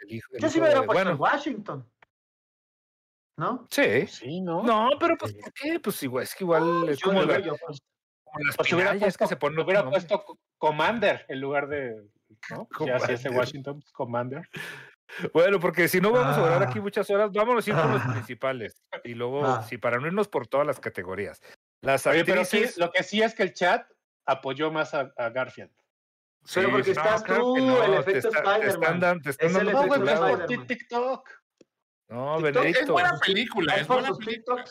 El 0.08 0.12
hijo, 0.16 0.30
el 0.34 0.42
Yo 0.42 0.50
sí 0.50 0.60
me 0.60 0.66
hubiera 0.68 0.82
puesto 0.84 0.94
bueno, 0.94 1.12
en 1.12 1.20
Washington. 1.22 1.90
¿No? 3.38 3.68
sí. 3.72 4.06
Sí, 4.08 4.42
¿no? 4.42 4.62
No, 4.64 4.90
pero 5.00 5.18
pues, 5.18 5.34
¿por 5.34 5.52
qué? 5.54 5.80
Pues 5.80 6.02
igual, 6.04 6.24
es 6.24 6.36
que 6.36 6.44
igual 6.44 6.88
es 6.90 7.00
como, 7.02 7.24
la- 7.24 7.40
yo, 7.40 7.56
pues, 7.66 7.80
como 8.24 8.46
las 8.46 8.56
Pues 8.56 8.68
si 8.70 8.76
hubiera 8.76 8.92
pinallas 8.92 9.18
puesto, 9.18 9.26
que 9.26 9.30
se 9.30 9.36
ponen 9.38 9.60
hubiera 9.60 9.90
puesto 9.90 10.24
Commander 10.60 11.26
en 11.30 11.42
lugar 11.42 11.68
de. 11.68 12.08
¿No? 12.52 12.68
Ya 12.88 13.00
si 13.00 13.14
es 13.14 13.24
de. 13.24 13.30
Washington, 13.32 13.80
pues, 13.80 13.92
Commander. 13.92 14.48
Bueno, 15.34 15.60
porque 15.60 15.88
si 15.88 16.00
no 16.00 16.12
vamos 16.12 16.38
a 16.38 16.42
durar 16.42 16.64
Ah. 16.64 16.66
aquí 16.70 16.80
muchas 16.80 17.10
horas, 17.10 17.32
vámonos 17.32 17.66
a 17.68 17.70
ir 17.70 17.76
con 17.76 17.92
los 17.92 18.02
Ah. 18.04 18.12
principales. 18.14 18.84
Y 19.04 19.14
luego, 19.16 19.46
Ah. 19.46 19.64
sí, 19.64 19.78
para 19.78 20.00
no 20.00 20.08
irnos 20.08 20.28
por 20.28 20.48
todas 20.48 20.66
las 20.68 20.80
categorías. 20.80 21.42
Las 21.82 22.06
Oye, 22.08 22.24
pero 22.26 22.46
sí, 22.46 22.58
actrices. 22.58 22.78
lo 22.78 22.92
que 22.92 23.04
sí 23.04 23.22
es 23.22 23.34
que 23.36 23.44
el 23.44 23.54
chat 23.54 23.88
apoyó 24.26 24.72
más 24.72 24.94
a, 24.94 25.12
a 25.18 25.30
Garfield. 25.30 25.72
Pero 26.54 26.72
porque 26.72 26.92
estás 26.92 27.24
claro 27.24 27.44
tú, 27.54 27.82
el 27.84 27.94
efecto 27.96 28.28
está- 28.30 28.60
te 28.60 28.68
Spider-Man. 28.68 29.22
te 29.22 29.30
están 29.30 29.54
dando 29.54 29.72
No, 29.72 29.78
güey, 29.88 29.90
es 29.90 29.94
titulado. 29.96 30.28
por 30.28 30.32
Spider-Man. 30.42 30.48
ti- 30.48 30.76
TikTok. 30.76 31.30
No, 32.10 32.36
TikTok 32.38 32.42
Benedicto. 32.54 32.82
Es 32.82 32.90
buena 32.90 33.18
película, 33.20 33.76
Es 33.76 33.88
buena 33.88 34.14
película. 34.14 34.66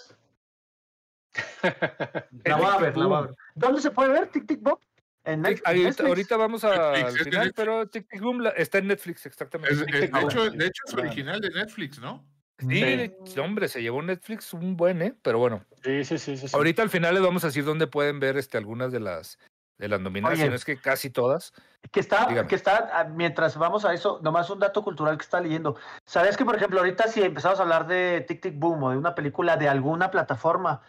La 2.45 2.57
voy 2.57 2.67
a 2.67 2.77
ver, 2.79 2.97
la 2.97 3.07
voy 3.07 3.17
a 3.17 3.21
ver. 3.23 3.31
¿Dónde 3.55 3.81
se 3.81 3.91
puede 3.91 4.11
ver? 4.13 4.27
¿Tic 4.29 4.47
Tic 4.47 4.61
Bob? 4.61 4.79
En 5.25 5.41
Netflix. 5.43 5.63
ahorita, 5.67 5.87
Netflix. 5.89 6.09
ahorita 6.09 6.37
vamos 6.37 6.65
a- 6.65 6.93
Netflix, 6.93 7.05
al 7.05 7.13
final, 7.25 7.31
Netflix. 7.33 7.53
pero 7.57 7.89
Tic 7.89 8.09
Tic 8.11 8.21
Boom 8.21 8.41
la- 8.41 8.51
está 8.51 8.79
en 8.79 8.87
Netflix, 8.89 9.27
exactamente. 9.27 9.75
Es- 9.75 9.81
es- 9.81 10.11
de, 10.13 10.21
hecho, 10.21 10.51
de 10.51 10.67
hecho 10.67 10.83
es 10.87 10.95
original 10.95 11.41
de 11.41 11.51
Netflix, 11.51 11.99
¿no? 12.01 12.27
Sí, 12.59 13.13
hombre, 13.41 13.67
se 13.69 13.83
llevó 13.83 14.03
Netflix 14.03 14.53
un 14.53 14.77
buen, 14.77 15.03
¿eh? 15.03 15.15
Pero 15.23 15.39
bueno, 15.39 15.65
Sí, 15.83 16.05
sí, 16.05 16.19
sí, 16.19 16.37
sí. 16.37 16.49
sí. 16.49 16.57
ahorita 16.57 16.83
al 16.83 16.91
final 16.91 17.15
les 17.15 17.23
vamos 17.23 17.43
a 17.45 17.49
decir 17.49 17.65
dónde 17.65 17.87
pueden 17.89 18.21
ver 18.21 18.37
este, 18.37 18.57
algunas 18.59 18.93
de 18.93 19.01
las 19.01 19.39
de 19.83 19.89
las 19.89 20.01
nominaciones, 20.01 20.65
que 20.65 20.77
casi 20.81 21.11
todas. 21.11 21.53
Que 21.91 21.99
está, 21.99 22.27
Dígame. 22.27 22.47
que 22.47 22.55
está, 22.55 22.89
ah, 22.93 23.05
mientras 23.05 23.57
vamos 23.57 23.85
a 23.85 23.93
eso, 23.93 24.21
nomás 24.23 24.49
un 24.49 24.61
dato 24.61 24.85
cultural 24.85 25.19
que 25.19 25.25
está 25.25 25.41
leyendo. 25.41 25.77
¿Sabes 26.07 26.37
que, 26.37 26.45
por 26.45 26.55
ejemplo, 26.55 26.79
ahorita 26.79 27.09
si 27.09 27.21
empezamos 27.21 27.59
a 27.59 27.63
hablar 27.63 27.89
de 27.89 28.25
Tic 28.29 28.41
Tic 28.41 28.57
Boom 28.57 28.81
o 28.85 28.91
de 28.91 28.97
una 28.97 29.17
película 29.17 29.57
de 29.57 29.69
alguna 29.69 30.13
plataforma, 30.13 30.83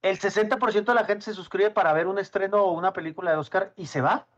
el 0.00 0.20
60% 0.20 0.84
de 0.84 0.94
la 0.94 1.04
gente 1.04 1.24
se 1.24 1.34
suscribe 1.34 1.72
para 1.72 1.92
ver 1.92 2.06
un 2.06 2.20
estreno 2.20 2.62
o 2.62 2.70
una 2.70 2.92
película 2.92 3.32
de 3.32 3.36
Oscar 3.36 3.72
y 3.74 3.86
se 3.86 4.00
va? 4.00 4.28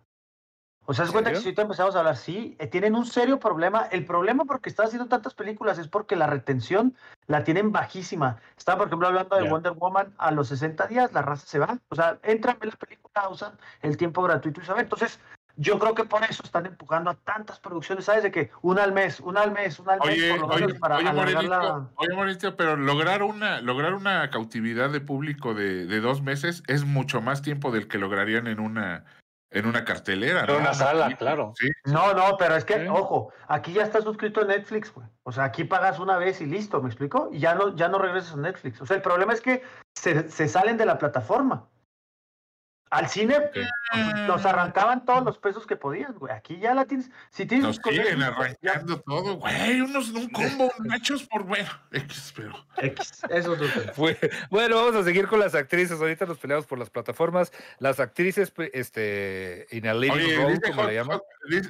O 0.86 0.94
sea, 0.94 1.04
¿En 1.04 1.12
cuenta 1.12 1.30
que 1.30 1.36
si 1.36 1.46
ahorita 1.46 1.62
empezamos 1.62 1.96
a 1.96 1.98
hablar, 1.98 2.16
sí, 2.16 2.56
eh, 2.60 2.68
tienen 2.68 2.94
un 2.94 3.06
serio 3.06 3.40
problema. 3.40 3.88
El 3.90 4.04
problema 4.04 4.44
porque 4.44 4.68
están 4.68 4.86
haciendo 4.86 5.08
tantas 5.08 5.34
películas 5.34 5.78
es 5.78 5.88
porque 5.88 6.14
la 6.14 6.28
retención 6.28 6.94
la 7.26 7.42
tienen 7.42 7.72
bajísima. 7.72 8.38
Estaba, 8.56 8.78
por 8.78 8.86
ejemplo, 8.86 9.08
hablando 9.08 9.36
de. 9.36 9.50
Wonder 9.50 9.72
Woman, 9.72 10.14
a 10.18 10.30
los 10.30 10.48
60 10.48 10.86
días 10.86 11.12
la 11.12 11.22
raza 11.22 11.46
se 11.46 11.58
va. 11.58 11.78
O 11.88 11.96
sea, 11.96 12.18
entran, 12.22 12.56
ven 12.60 12.70
la 12.70 12.76
película, 12.76 13.28
usan 13.28 13.52
el 13.82 13.96
tiempo 13.96 14.22
gratuito 14.22 14.60
y 14.60 14.64
se 14.64 14.72
va. 14.72 14.80
Entonces, 14.80 15.18
yo 15.56 15.78
creo 15.78 15.94
que 15.94 16.04
por 16.04 16.22
eso 16.22 16.42
están 16.44 16.66
empujando 16.66 17.10
a 17.10 17.14
tantas 17.14 17.58
producciones, 17.58 18.04
¿sabes? 18.04 18.22
De 18.22 18.30
que 18.30 18.50
una 18.62 18.84
al 18.84 18.92
mes, 18.92 19.20
una 19.20 19.40
al 19.40 19.52
mes, 19.52 19.80
una 19.80 19.94
al 19.94 20.00
mes, 20.00 20.08
Oye, 20.08 20.30
por 20.30 20.40
lo 20.40 20.46
oye, 20.46 20.66
menos 20.66 20.78
para 20.78 20.96
oye, 20.98 21.12
Morenito, 21.12 21.48
la... 21.48 21.88
oye, 21.96 22.14
Morenito, 22.14 22.56
pero 22.56 22.76
lograr 22.76 23.22
una, 23.22 23.60
lograr 23.60 23.94
una 23.94 24.30
cautividad 24.30 24.90
de 24.90 25.00
público 25.00 25.54
de, 25.54 25.86
de 25.86 26.00
dos 26.00 26.22
meses 26.22 26.62
es 26.66 26.84
mucho 26.84 27.22
más 27.22 27.42
tiempo 27.42 27.70
del 27.70 27.88
que 27.88 27.98
lograrían 27.98 28.46
en 28.46 28.60
una, 28.60 29.04
en 29.58 29.66
una 29.66 29.84
cartelera. 29.84 30.40
En 30.40 30.46
¿no? 30.46 30.58
una 30.58 30.74
sala, 30.74 31.16
claro. 31.16 31.52
Sí, 31.56 31.68
No, 31.84 32.12
no, 32.14 32.36
pero 32.36 32.56
es 32.56 32.64
que, 32.64 32.74
Sí. 32.74 32.86
ojo, 32.88 33.32
aquí 33.48 33.72
ya 33.72 33.82
estás 33.82 34.04
suscrito 34.04 34.40
a 34.42 34.44
Netflix, 34.44 34.92
güey. 34.92 35.06
O 35.22 35.32
sea, 35.32 35.44
aquí 35.44 35.64
pagas 35.64 35.98
una 35.98 36.18
vez 36.18 36.40
y 36.40 36.46
listo, 36.46 36.82
¿me 36.82 36.88
explico? 36.88 37.30
Y 37.32 37.38
ya 37.38 37.54
no, 37.54 37.74
ya 37.74 37.88
no 37.88 37.98
regresas 37.98 38.34
a 38.34 38.36
Netflix. 38.36 38.80
O 38.80 38.86
sea, 38.86 38.96
el 38.96 39.02
problema 39.02 39.32
es 39.32 39.40
que 39.40 39.62
se, 39.94 40.28
se 40.28 40.48
salen 40.48 40.76
de 40.76 40.86
la 40.86 40.98
plataforma. 40.98 41.66
Al 42.88 43.08
cine 43.08 43.36
nos 44.28 44.46
arrancaban 44.46 45.04
todos 45.04 45.24
los 45.24 45.38
pesos 45.38 45.66
que 45.66 45.74
podían, 45.76 46.14
güey. 46.14 46.32
Aquí 46.32 46.58
ya 46.58 46.72
la 46.72 46.84
tienes. 46.84 47.10
Si 47.30 47.44
tienes 47.44 47.66
nos 47.66 47.76
siguen 47.82 48.20
ya- 48.20 48.28
arrancando 48.28 49.00
todo, 49.00 49.34
güey. 49.34 49.80
Unos, 49.80 50.10
un 50.10 50.28
combo, 50.30 50.70
nachos 50.84 51.24
por, 51.24 51.42
bueno, 51.42 51.68
X, 51.90 52.32
pero. 52.36 52.52
X, 52.78 53.22
eso 53.28 53.54
es 53.54 53.74
tema. 53.74 53.92
Fue- 53.92 54.18
bueno, 54.50 54.76
vamos 54.76 54.94
a 54.94 55.02
seguir 55.04 55.26
con 55.26 55.40
las 55.40 55.54
actrices. 55.56 56.00
Ahorita 56.00 56.26
nos 56.26 56.38
peleamos 56.38 56.66
por 56.66 56.78
las 56.78 56.88
plataformas. 56.90 57.52
Las 57.80 57.98
actrices, 57.98 58.52
pues, 58.52 58.70
este, 58.72 59.66
in 59.72 59.88
a 59.88 59.92
Oye, 59.94 60.36
role, 60.36 60.54
dice, 60.54 60.70
como 60.70 60.84
le 60.84 60.94
llaman. 60.94 61.20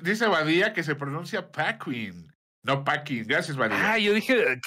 Dice 0.03 0.27
Badía 0.27 0.73
que 0.75 0.83
se 0.83 0.95
pronuncia 0.95 1.51
Paquin, 1.51 2.31
no 2.67 2.83
Packing. 2.85 3.25
Gracias, 3.27 3.57
Badía. 3.57 3.93
Ah, 3.93 3.97
yo 3.99 4.13
dije, 4.13 4.61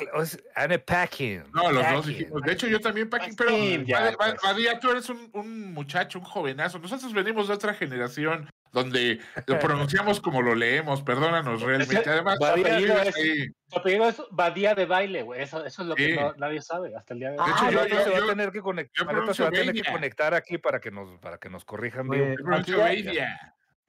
Anne 0.55 0.79
Packing. 0.79 1.43
No, 1.53 1.71
los 1.71 1.91
dos 1.91 2.07
dijimos. 2.07 2.41
De 2.43 2.53
hecho, 2.53 2.65
yo 2.67 2.79
también, 2.79 3.09
Packing, 3.09 3.35
pero 3.35 3.51
ya, 3.85 4.13
pues. 4.17 4.35
Badía, 4.41 4.79
tú 4.79 4.89
eres 4.89 5.09
un, 5.09 5.29
un 5.33 5.73
muchacho, 5.73 6.19
un 6.19 6.25
jovenazo. 6.25 6.79
Nosotros 6.79 7.11
venimos 7.13 7.49
de 7.49 7.53
otra 7.55 7.73
generación 7.73 8.49
donde 8.71 9.19
lo 9.47 9.59
pronunciamos 9.59 10.21
como 10.21 10.41
lo 10.41 10.55
leemos. 10.55 11.01
Perdónanos 11.01 11.61
realmente. 11.61 12.09
Además, 12.09 12.37
vives 12.55 12.73
es- 13.07 13.15
ahí. 13.17 13.47
Su 13.67 13.77
apellido 13.79 14.07
es 14.09 14.21
Badía 14.31 14.73
de 14.75 14.85
baile, 14.85 15.21
güey. 15.23 15.41
Eso, 15.41 15.65
eso 15.65 15.81
es 15.81 15.87
lo 15.89 15.95
Sí. 15.95 16.07
que 16.07 16.15
no- 16.15 16.33
nadie 16.37 16.61
sabe 16.61 16.95
hasta 16.95 17.13
el 17.13 17.19
día 17.19 17.31
de 17.31 17.37
hoy. 17.37 17.45
Ah, 17.45 17.45
De 17.47 17.51
hecho, 17.51 17.65
yo, 17.71 17.77
Mareta 17.79 17.95
yo, 17.97 18.03
se 18.03 18.09
va 18.11 18.17
yo- 18.17 18.23
a 18.23 18.27
tener 18.29 18.51
que 18.51 18.61
conectar, 18.61 19.07
yo 19.25 19.33
se 19.33 19.43
va 19.43 19.49
a 19.49 19.51
tener 19.51 19.73
que 19.75 19.91
conectar 19.91 20.33
aquí 20.33 20.57
para 20.57 20.79
que 20.79 20.89
nos, 20.91 21.19
para 21.19 21.37
que 21.37 21.49
nos 21.49 21.65
corrijan 21.65 22.07
bien. 22.07 22.35
yo 22.37 22.43
pronuncio 22.45 22.77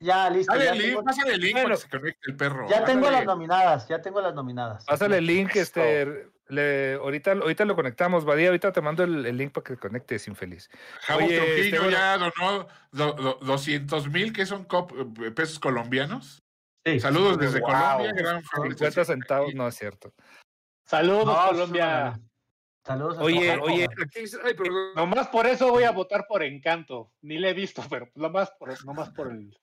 ya- 0.01 0.29
listo. 0.29 0.51
Dale 0.53 0.65
Ya 0.65 0.71
el 0.73 0.77
link, 0.77 0.87
tengo, 0.89 1.03
pásale 1.03 1.33
el 1.33 1.41
link 1.41 1.53
Bueno. 1.53 1.67
para 1.69 1.75
que 1.75 1.81
se 1.81 1.89
conecte 1.89 2.31
el 2.31 2.35
perro. 2.37 2.69
ya 2.69 2.83
tengo 2.85 3.01
Pásale. 3.01 3.17
las 3.17 3.25
nominadas, 3.25 3.87
ya 3.87 4.01
tengo 4.01 4.21
las 4.21 4.33
nominadas. 4.35 4.85
Pásale 4.85 5.17
el 5.19 5.25
link, 5.25 5.55
este, 5.55 6.27
le, 6.47 6.95
ahorita, 6.95 7.31
ahorita 7.31 7.63
lo 7.65 7.75
conectamos, 7.75 8.25
Badía, 8.25 8.47
ahorita 8.47 8.71
te 8.73 8.81
mando 8.81 9.03
el, 9.03 9.25
el 9.25 9.37
link 9.37 9.53
para 9.53 9.63
que 9.63 9.77
conectes, 9.77 10.27
infeliz. 10.27 10.69
Javo 11.01 11.25
Oye, 11.25 11.37
Trujillo 11.37 11.63
este, 11.63 11.79
bueno. 11.79 11.91
ya 11.91 12.17
donó 12.17 12.67
do- 12.91 13.13
do- 13.13 13.39
200 13.41 14.09
mil, 14.09 14.33
que 14.33 14.45
son 14.45 14.67
cop- 14.67 14.91
eh, 15.25 15.31
pesos 15.31 15.59
colombianos. 15.59 16.41
Sí. 16.85 16.99
Saludos 16.99 17.37
desde 17.37 17.59
Wow. 17.59 17.69
Colombia. 17.69 18.11
Gran 18.13 18.41
50 18.41 18.61
felicitación. 18.63 19.05
centavos, 19.05 19.53
no 19.53 19.67
es 19.67 19.75
cierto. 19.75 20.13
Saludos, 20.85 21.25
No, 21.27 21.47
Colombia. 21.49 22.19
Saludos 22.83 23.19
a 23.19 23.21
Oye, 23.21 23.55
todos. 23.55 23.69
oye, 23.69 23.87
ay. 24.43 24.55
Nomás 24.95 25.27
por 25.27 25.45
eso 25.45 25.69
voy 25.69 25.83
a 25.83 25.91
votar 25.91 26.25
por 26.27 26.41
Encanto. 26.41 27.11
Ni 27.21 27.37
le 27.37 27.51
he 27.51 27.53
visto, 27.53 27.83
pero 27.89 28.09
nomás 28.15 28.51
por, 28.57 28.83
nomás 28.85 29.11
por 29.11 29.27
el. 29.31 29.55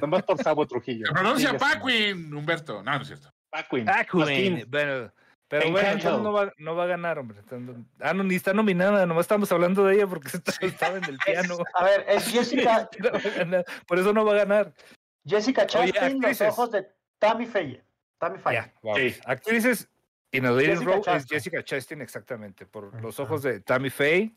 Nomás 0.00 0.22
por 0.22 0.38
Sabo 0.42 0.66
Trujillo. 0.66 1.06
Se 1.06 1.12
pronuncia 1.12 1.52
madre. 1.52 1.66
Paquin, 1.80 2.34
Humberto. 2.34 2.82
No, 2.82 2.92
no 2.96 3.02
es 3.02 3.06
cierto. 3.08 3.30
Paquin. 3.50 3.84
Paquin. 3.84 4.64
Bueno, 4.68 5.12
pero 5.48 5.70
bueno, 5.70 5.88
entonces 5.88 6.20
no 6.22 6.32
va, 6.32 6.52
no 6.58 6.76
va 6.76 6.84
a 6.84 6.86
ganar, 6.86 7.18
hombre. 7.18 7.40
Ah, 8.00 8.12
no, 8.12 8.22
ni 8.22 8.34
está 8.34 8.52
nominada, 8.52 9.06
nomás 9.06 9.22
estamos 9.24 9.50
hablando 9.50 9.84
de 9.86 9.94
ella 9.94 10.06
porque 10.06 10.28
está- 10.36 10.52
estaba 10.66 10.98
en 10.98 11.04
el 11.04 11.18
piano. 11.18 11.56
A 11.74 11.84
ver, 11.84 12.04
es 12.08 12.26
Jessica, 12.30 12.88
No 13.46 13.62
Por 13.86 13.98
eso 13.98 14.12
no 14.12 14.24
va 14.24 14.32
a 14.32 14.36
ganar. 14.36 14.74
Jessica 15.26 15.62
Oye, 15.62 15.92
Chastain, 15.92 16.14
los 16.20 16.24
actrices. 16.24 16.48
ojos 16.48 16.70
de 16.72 16.86
Tammy 17.18 17.46
Faye. 17.46 17.82
Tammy 18.18 18.38
Faye. 18.38 18.56
Ya, 18.56 18.72
vamos. 18.82 18.98
Sí. 19.00 19.16
Actrices 19.24 19.88
in 20.32 20.44
a 20.44 20.50
leading 20.52 20.74
Jessica 20.76 20.90
role 20.96 21.16
es. 21.18 21.26
Jessica 21.26 21.62
Chastain, 21.64 22.02
exactamente, 22.02 22.66
por 22.66 22.92
los 23.02 23.14
Ajá. 23.18 23.22
ojos 23.22 23.42
de 23.42 23.60
Tammy 23.60 23.88
Faye. 23.90 24.34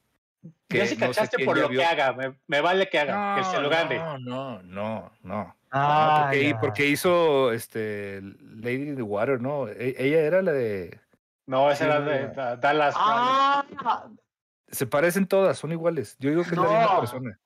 Que 0.67 0.79
no 0.79 0.85
sé 0.85 0.97
Chastain 0.97 1.29
quién 1.35 1.45
por 1.45 1.55
ya 1.57 1.63
lo 1.63 1.69
vio. 1.69 1.79
que 1.79 1.85
haga. 1.85 2.13
Me, 2.13 2.35
me 2.47 2.61
vale 2.61 2.89
que 2.89 2.99
haga. 2.99 3.35
que 3.37 3.43
se 3.45 3.59
lo 3.61 3.69
gane. 3.69 3.97
No, 3.97 4.17
no, 4.19 4.61
no, 4.63 5.11
no. 5.23 5.55
Ah, 5.71 6.17
No, 6.17 6.23
porque, 6.25 6.49
ya. 6.49 6.59
porque 6.59 6.87
hizo 6.87 7.51
este 7.51 8.21
Lady 8.21 8.89
in 8.89 8.95
the 8.95 9.01
Water, 9.01 9.39
¿no? 9.41 9.67
E- 9.67 9.95
ella 9.97 10.19
era 10.21 10.41
la 10.41 10.51
de. 10.51 10.99
No, 11.45 11.69
esa 11.71 11.83
Sí, 11.85 11.89
era 11.89 11.99
no, 11.99 12.05
de 12.09 12.27
no. 12.27 12.33
da- 12.33 12.55
Dallas. 12.57 12.95
Ah, 12.97 13.63
Se 14.67 14.85
parecen 14.87 15.27
todas, 15.27 15.57
son 15.57 15.71
iguales. 15.71 16.15
Yo 16.19 16.29
digo 16.29 16.43
que 16.43 16.49
es 16.51 16.57
la 16.57 16.63
No. 16.63 16.71
misma 16.71 16.99
persona. 16.99 17.39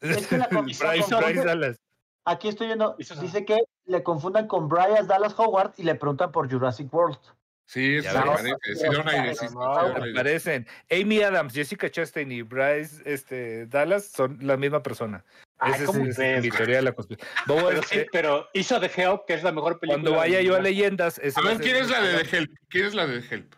Es 0.00 0.26
que 0.26 0.36
la 0.38 0.48
Bryce, 0.50 0.84
Bryce 1.16 1.44
Dallas. 1.44 1.80
aquí 2.24 2.48
estoy 2.48 2.66
viendo, 2.68 2.96
dice 2.96 3.44
que 3.44 3.62
le 3.84 4.02
confundan 4.02 4.48
con 4.48 4.68
Bryce 4.68 5.04
Dallas 5.04 5.34
Howard 5.38 5.72
y 5.76 5.84
le 5.84 5.94
preguntan 5.94 6.32
por 6.32 6.50
Jurassic 6.50 6.92
World. 6.92 7.18
Sí, 7.66 8.02
se 8.02 8.12
parece. 8.12 8.54
Sí, 8.64 8.74
Se 8.74 10.12
parecen. 10.14 10.66
Amy 10.90 11.22
Adams, 11.22 11.54
Jessica 11.54 11.90
Chastain 11.90 12.30
y 12.30 12.42
Bryce 12.42 13.02
este, 13.04 13.66
Dallas 13.66 14.06
son 14.06 14.38
la 14.42 14.56
misma 14.56 14.82
persona. 14.82 15.24
Ay, 15.58 15.72
Esa 15.72 15.82
es, 15.84 15.86
¿cómo 15.86 16.04
esa 16.04 16.26
es 16.26 16.42
mi 16.42 16.50
teoría 16.50 16.76
de 16.76 16.82
la 16.82 16.92
conspiración. 16.92 17.28
Pero 17.46 17.82
sí, 17.84 18.04
pero 18.10 18.48
hizo 18.52 18.80
The 18.80 18.90
Help, 18.94 19.26
que 19.26 19.34
es 19.34 19.42
la 19.42 19.52
mejor 19.52 19.78
película. 19.78 20.02
cuando 20.02 20.18
vaya 20.18 20.40
yo 20.40 20.56
a 20.56 20.60
leyendas. 20.60 21.18
A 21.36 21.40
ver, 21.40 21.58
¿quién 21.60 21.76
es 21.76 21.88
la 21.88 22.00
de 22.02 22.24
The 22.24 22.36
Help? 22.36 22.50
¿Quién 22.68 22.86
es 22.86 22.94
la 22.94 23.06
de 23.06 23.20
The 23.20 23.34
Help? 23.34 23.54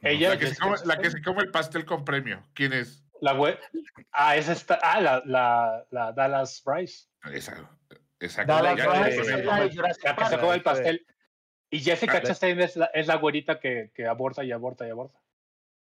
Ella, 0.00 0.28
La 0.30 0.38
que, 0.38 0.46
se 0.46 0.56
come, 0.56 0.76
la 0.84 0.98
que 0.98 1.10
se 1.10 1.22
come 1.22 1.42
el 1.42 1.50
pastel 1.50 1.84
con 1.84 2.04
premio. 2.04 2.42
¿Quién 2.54 2.72
es? 2.72 3.04
La 3.20 3.34
we- 3.34 3.58
Ah, 4.12 4.36
esa 4.36 4.52
está. 4.52 4.78
Ah, 4.82 5.00
la, 5.00 5.22
la, 5.24 5.86
la 5.90 6.12
Dallas 6.12 6.62
Bryce. 6.64 7.08
Esa. 7.32 7.68
Esa 8.20 8.44
Dallas 8.44 8.74
Bryce, 8.76 9.24
la 10.04 10.16
que 10.16 10.24
se 10.26 10.38
come 10.38 10.54
el 10.54 10.62
pastel. 10.62 11.06
Y 11.70 11.80
Jessica. 11.80 12.22
Chastain 12.22 12.58
es 12.60 12.76
la, 12.76 12.86
es 12.86 13.06
la 13.06 13.16
güerita 13.16 13.60
que, 13.60 13.90
que 13.94 14.06
aborta 14.06 14.42
y 14.44 14.52
aborta 14.52 14.86
y 14.86 14.90
aborta. 14.90 15.20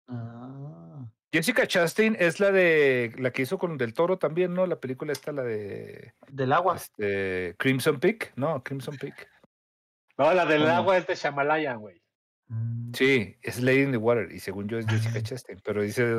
Ah. 0.08 1.06
Jessica 1.32 1.68
Chastain 1.68 2.16
es 2.20 2.40
la 2.40 2.52
de 2.52 3.14
la 3.18 3.32
que 3.32 3.42
hizo 3.42 3.58
con 3.60 3.78
Del 3.78 3.94
Toro 3.94 4.18
también, 4.18 4.54
¿no? 4.54 4.66
La 4.66 4.80
película 4.80 5.12
esta, 5.12 5.32
la 5.32 5.44
de 5.44 6.14
Del 6.30 6.54
agua. 6.54 6.78
este, 6.78 7.56
Crimson 7.60 8.00
Peak, 8.00 8.32
no, 8.36 8.64
Crimson 8.64 8.98
Peak. 8.98 9.30
No, 10.18 10.34
la 10.34 10.46
del 10.46 10.62
¿Cómo? 10.62 10.74
agua 10.74 10.98
es 10.98 11.06
de 11.06 11.16
Shamalayan, 11.16 11.80
güey. 11.80 12.02
Mm. 12.50 12.94
Sí, 12.94 13.36
es 13.42 13.60
Lady 13.60 13.82
in 13.82 13.92
the 13.92 13.98
Water 13.98 14.32
y 14.32 14.40
según 14.40 14.70
yo 14.70 14.78
es 14.80 14.86
Jessica 14.88 15.22
Chastain, 15.22 15.60
pero 15.66 15.82
dice 15.82 16.16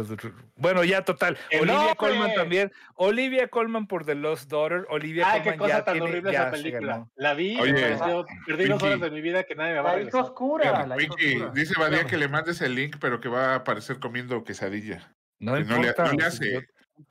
bueno, 0.57 0.85
ya 0.85 1.03
total. 1.03 1.39
¡Que 1.49 1.61
Olivia 1.61 1.87
no, 1.89 1.95
Colman 1.97 2.35
también. 2.35 2.71
Olivia 2.97 3.49
Colman 3.49 3.87
por 3.87 4.05
The 4.05 4.15
Lost 4.15 4.51
Daughter. 4.51 4.87
Olivia 4.91 5.25
Ay, 5.27 5.41
Colman 5.41 5.55
qué 5.55 5.59
cosa 5.59 5.79
ya 5.79 5.85
tan 5.87 5.95
tiene- 5.95 6.11
horrible 6.11 6.33
ya 6.33 6.43
esa 6.43 6.51
película. 6.51 7.09
La 7.17 7.33
vi, 7.33 7.59
Oye, 7.59 7.73
me 7.73 7.81
pareció- 7.97 8.27
perdí 8.47 8.65
dos 8.67 8.83
horas 8.83 9.01
de 9.01 9.11
mi 9.11 9.21
vida 9.23 9.45
que 9.45 9.55
nadie 9.55 9.73
me 9.73 9.81
va 9.81 9.91
a 9.93 9.95
regresar. 9.95 10.21
oscura, 10.21 10.87
la 10.87 10.97
Pinky, 10.97 11.35
oscura. 11.37 11.53
dice 11.55 11.75
Badía 11.81 12.05
que 12.07 12.19
le 12.19 12.29
mandes 12.29 12.61
el 12.61 12.75
link, 12.75 12.97
pero 13.01 13.21
que 13.21 13.31
va 13.31 13.53
a 13.53 13.55
aparecer 13.57 13.99
comiendo 13.99 14.45
quesadilla. 14.45 15.15
No 15.41 15.55
Que 15.55 15.65
no 15.65 15.77
le- 15.81 15.89
importa. 15.89 16.05
no 16.05 16.13
le 16.13 16.25
hace. 16.27 16.53
yo- 16.53 16.61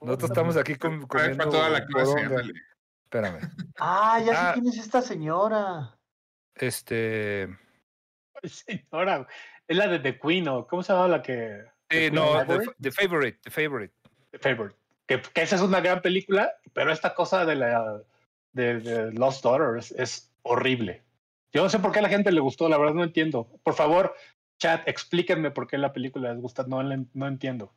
Nosotros 0.01 0.29
estamos 0.29 0.57
aquí 0.57 0.75
com- 0.75 1.07
comiendo 1.07 1.37
para 1.37 1.49
toda 1.49 1.69
la 1.69 1.85
clase. 1.87 2.13
Espérame. 3.05 3.39
Ah, 3.79 4.19
ya 4.19 4.31
sé 4.33 4.37
Ah. 4.37 4.51
quién 4.53 4.67
es 4.67 4.77
esta 4.77 5.01
señora. 5.01 5.97
Este, 6.55 7.47
Señora, 8.91 9.27
es 9.67 9.77
la 9.77 9.87
de 9.87 9.99
The 9.99 10.19
Queen, 10.19 10.47
¿o 10.47 10.67
cómo 10.67 10.83
se 10.83 10.93
llama 10.93 11.07
la 11.07 11.21
que. 11.21 11.63
sí, 11.89 12.09
The 12.09 12.11
no, 12.11 12.45
Queen 12.45 12.61
the, 12.79 12.91
Favorite, 12.91 13.39
The 13.43 13.51
Favorite. 13.51 13.93
The 14.31 14.39
Favorite. 14.39 14.75
Que, 15.05 15.21
que 15.21 15.41
esa 15.41 15.55
es 15.55 15.61
una 15.61 15.79
gran 15.79 16.01
película, 16.01 16.51
pero 16.73 16.91
esta 16.91 17.15
cosa 17.15 17.45
de 17.45 17.55
la 17.55 18.01
de, 18.51 18.79
de 18.79 19.11
Lost 19.13 19.43
Daughter 19.43 19.77
es, 19.97 20.31
horrible. 20.41 21.03
Yo 21.51 21.63
no 21.63 21.69
sé 21.69 21.79
por 21.79 21.91
qué 21.91 21.99
a 21.99 22.01
la 22.01 22.09
gente 22.09 22.31
le 22.31 22.39
gustó, 22.39 22.69
la 22.69 22.77
verdad 22.77 22.93
no 22.93 23.03
entiendo. 23.03 23.49
Por 23.63 23.73
favor, 23.73 24.15
chat, 24.59 24.87
explíquenme 24.87 25.51
por 25.51 25.67
qué 25.67 25.77
la 25.77 25.91
película 25.91 26.31
les 26.31 26.41
gusta, 26.41 26.63
no, 26.67 26.81
no 26.83 27.27
entiendo. 27.27 27.73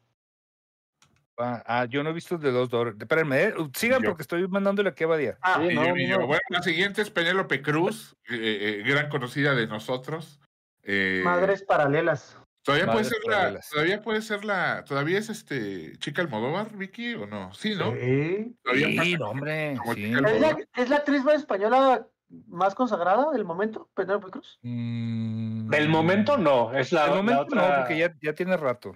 Ah, 1.40 1.62
ah, 1.66 1.84
yo 1.86 2.02
no 2.02 2.10
he 2.10 2.12
visto 2.12 2.38
The 2.38 2.52
Lost 2.52 2.70
Daughter. 2.70 2.94
Espérenme, 2.98 3.42
eh, 3.42 3.54
sigan 3.74 4.02
Yo. 4.02 4.10
porque 4.10 4.22
estoy 4.22 4.46
mandándole 4.46 4.90
aquí 4.90 5.04
a 5.04 5.08
Badía. 5.08 5.38
Ah, 5.40 5.58
Sí, 5.60 5.72
Y 5.72 5.74
no, 5.74 5.86
yo- 5.86 5.96
y 5.96 6.04
no, 6.04 6.10
yo. 6.10 6.18
no. 6.20 6.26
Bueno, 6.26 6.42
la 6.50 6.62
siguiente 6.62 7.02
es 7.02 7.10
Penélope 7.10 7.62
Cruz, 7.62 8.14
eh, 8.28 8.36
eh, 8.80 8.82
gran 8.86 9.08
conocida 9.08 9.54
de 9.54 9.66
nosotros. 9.66 10.38
Eh, 10.82 11.22
madres 11.24 11.62
paralelas. 11.62 12.36
Todavía 12.62 12.92
puede 12.92 13.04
ser 13.04 13.18
la, 13.26 13.60
todavía 13.70 14.02
puede 14.02 14.22
ser 14.22 14.44
la, 14.44 14.84
todavía 14.84 15.18
es 15.18 15.30
este 15.30 15.96
chica 15.98 16.20
Almodóvar, 16.22 16.76
Vicky, 16.76 17.14
o 17.14 17.26
no? 17.26 17.52
Sí, 17.54 17.74
¿no? 17.74 17.92
Sí. 17.94 18.54
Sí, 18.74 19.16
no, 19.18 19.30
hombre. 19.30 19.76
sí. 19.94 20.12
¿Es 20.12 20.40
la, 20.40 20.56
es 20.76 20.90
la 20.90 20.96
actriz 20.96 21.22
española 21.34 22.06
más 22.48 22.74
consagrada 22.74 23.30
del 23.32 23.44
momento, 23.46 23.88
Penélope 23.94 24.30
Cruz? 24.30 24.58
Mm, 24.62 25.68
Del 25.70 25.88
momento 25.88 26.36
no, 26.36 26.72
es 26.76 26.92
la, 26.92 27.02
Del 27.04 27.10
la 27.10 27.16
momento 27.16 27.42
otra. 27.42 27.68
no, 27.68 27.76
porque 27.78 27.98
ya, 27.98 28.14
ya 28.20 28.34
tiene 28.34 28.56
rato. 28.58 28.94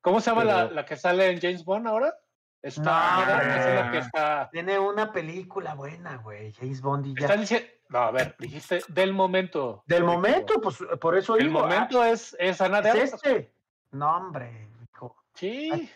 ¿Cómo 0.00 0.20
se 0.20 0.30
llama 0.30 0.42
pero- 0.44 0.54
la, 0.54 0.70
la 0.70 0.84
que 0.86 0.96
sale 0.96 1.30
en 1.30 1.40
James 1.40 1.64
Bond 1.64 1.88
ahora? 1.88 2.14
Está, 2.64 3.26
No, 3.26 3.42
esa 3.42 3.68
es 3.68 3.84
la 3.84 3.90
que 3.92 3.98
está. 3.98 4.48
Tiene 4.50 4.78
una 4.78 5.12
película 5.12 5.74
buena, 5.74 6.16
güey. 6.16 6.52
James 6.54 6.80
Bond 6.80 7.06
y 7.08 7.14
ya. 7.14 7.26
Está 7.26 7.36
diciendo. 7.36 7.68
No, 7.90 7.98
a 7.98 8.10
ver, 8.10 8.34
dijiste 8.38 8.80
del 8.88 9.12
momento. 9.12 9.84
Del 9.86 10.02
momento, 10.04 10.60
pues 10.62 10.78
por 10.98 11.16
eso 11.16 11.36
El 11.36 11.48
digo. 11.48 11.60
momento 11.60 12.02
es, 12.02 12.34
es 12.40 12.60
Ana 12.62 12.78
ah, 12.78 12.82
de 12.82 13.02
es 13.02 13.12
este. 13.12 13.52
No, 13.92 14.16
hombre, 14.16 14.70
hijo, 14.94 15.14
Sí. 15.34 15.90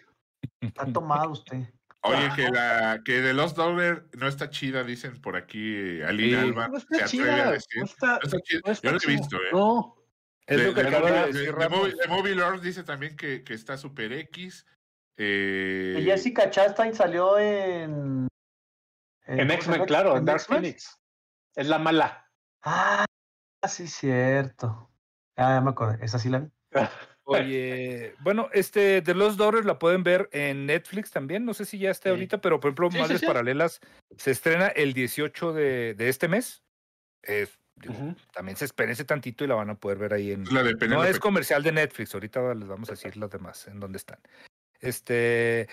está 0.61 0.85
tomado 0.93 1.31
usted. 1.31 1.63
Oye, 2.03 2.29
que 2.37 2.49
la 2.51 3.01
que 3.05 3.23
de 3.23 3.33
Lost 3.33 3.57
Daughter 3.57 4.07
no 4.19 4.29
está 4.29 4.51
chida, 4.51 4.85
dicen 4.85 5.21
por 5.23 5.37
aquí 5.37 6.01
Alina 6.03 6.43
Sí. 6.43 6.49
Alba. 6.49 6.69
No 6.69 6.77
está 6.77 6.97
a 7.05 7.09
chida. 7.09 7.51
decir. 7.51 7.79
No 7.81 7.85
está, 7.87 8.07
No 8.07 8.19
está 8.25 8.39
chida. 8.41 8.61
no 8.67 8.73
está 8.73 8.89
Yo 8.89 8.93
lo 8.93 8.99
he 9.03 9.07
visto, 9.17 9.37
¿eh? 9.37 9.41
No. 9.53 9.97
Es 10.47 10.57
de, 10.59 10.65
lo 10.69 10.75
que 10.75 10.83
de- 10.83 10.89
acaba 10.89 11.11
de, 11.11 11.21
de- 11.21 11.33
decir 11.33 11.55
de 11.55 12.09
Movie 12.09 12.35
Lord 12.35 12.61
dice 12.61 12.85
también 12.85 13.17
que, 13.17 13.43
que 13.43 13.55
está 13.55 13.77
Super 13.79 14.13
X. 14.13 14.67
Eh, 15.19 15.97
Y 15.99 16.05
Jessica 16.05 16.49
Chastain 16.49 16.95
salió 16.95 17.39
en. 17.39 18.29
En 19.27 19.37
¿cómo 19.39 19.49
se 19.51 19.55
X-Men, 19.57 19.85
claro, 19.85 20.13
en 20.13 20.19
¿En 20.19 20.25
Dark? 20.25 20.41
Phoenix. 20.41 20.97
Es 21.55 21.67
la 21.69 21.79
mala. 21.79 22.31
Ah, 22.63 23.05
sí, 23.69 23.87
cierto. 23.89 24.91
Ah, 25.37 25.57
ya 25.57 25.61
me 25.61 25.71
acordé. 25.71 26.03
Esa 26.05 26.19
sí 26.19 26.29
la 26.29 26.39
vi. 26.41 26.49
Oye, 27.25 28.15
bueno, 28.21 28.49
este 28.55 29.03
The 29.03 29.13
Lost 29.15 29.39
Daughters 29.39 29.67
la 29.67 29.79
pueden 29.79 30.03
ver 30.03 30.31
en 30.33 30.65
Netflix 30.65 31.11
también. 31.11 31.45
No 31.45 31.53
sé 31.53 31.67
si 31.67 31.79
ya 31.79 31.91
esté 31.91 32.09
Sí. 32.09 32.11
ahorita, 32.15 32.41
pero 32.41 32.59
por 32.59 32.69
ejemplo, 32.71 32.91
Sí, 32.91 32.99
Madres 32.99 33.21
sí. 33.21 33.27
Paralelas 33.27 33.81
se 34.17 34.31
estrena 34.31 34.69
el 34.69 34.95
18 34.95 35.53
de, 35.53 35.93
de 35.95 36.09
este 36.09 36.29
mes. 36.29 36.63
Es- 37.23 37.59
digo, 37.77 37.93
Ujú. 37.95 38.15
También 38.33 38.57
se 38.57 38.65
espérense 38.65 39.05
tantito 39.05 39.45
y 39.45 39.47
la 39.47 39.57
van 39.57 39.69
a 39.71 39.75
poder 39.75 39.99
ver 39.99 40.15
ahí 40.15 40.33
en. 40.33 40.45
la 40.45 40.63
de 40.63 40.75
No 40.89 41.05
es 41.05 41.19
comercial 41.21 41.63
de 41.63 41.73
Netflix, 41.73 42.15
ahorita 42.15 42.55
les 42.55 42.67
vamos 42.67 42.89
a 42.89 42.93
decir 42.93 43.17
las 43.19 43.31
demás, 43.31 43.67
en 43.69 43.79
dónde 43.79 43.99
están. 43.99 44.19
Este 44.81 45.69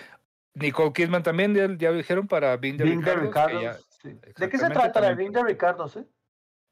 Nicole 0.54 0.92
Kidman 0.92 1.22
también, 1.22 1.54
ya, 1.54 1.68
ya 1.76 1.92
dijeron 1.92 2.26
para 2.28 2.56
Bing 2.56 2.76
de 2.76 2.84
Ricardo. 2.84 3.30
que 3.30 3.62
ya- 3.62 3.74
sí. 4.02 4.18
¿De 4.38 4.48
qué 4.48 4.58
se 4.58 4.70
trata 4.70 5.00
la. 5.00 5.12
Bing 5.14 5.32
de 5.32 5.42
Ricardo? 5.42 5.86
eh? 5.96 6.04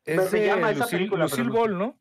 es 0.07 0.29
se 0.31 0.47
llama 0.47 0.71
esa 0.71 0.81
Lucille, 0.85 0.99
película, 0.99 1.25
Lucille 1.25 1.43
pero 1.51 1.53
no 1.53 1.55
sé. 1.55 1.61
Ball, 1.69 1.79
¿no? 1.79 1.99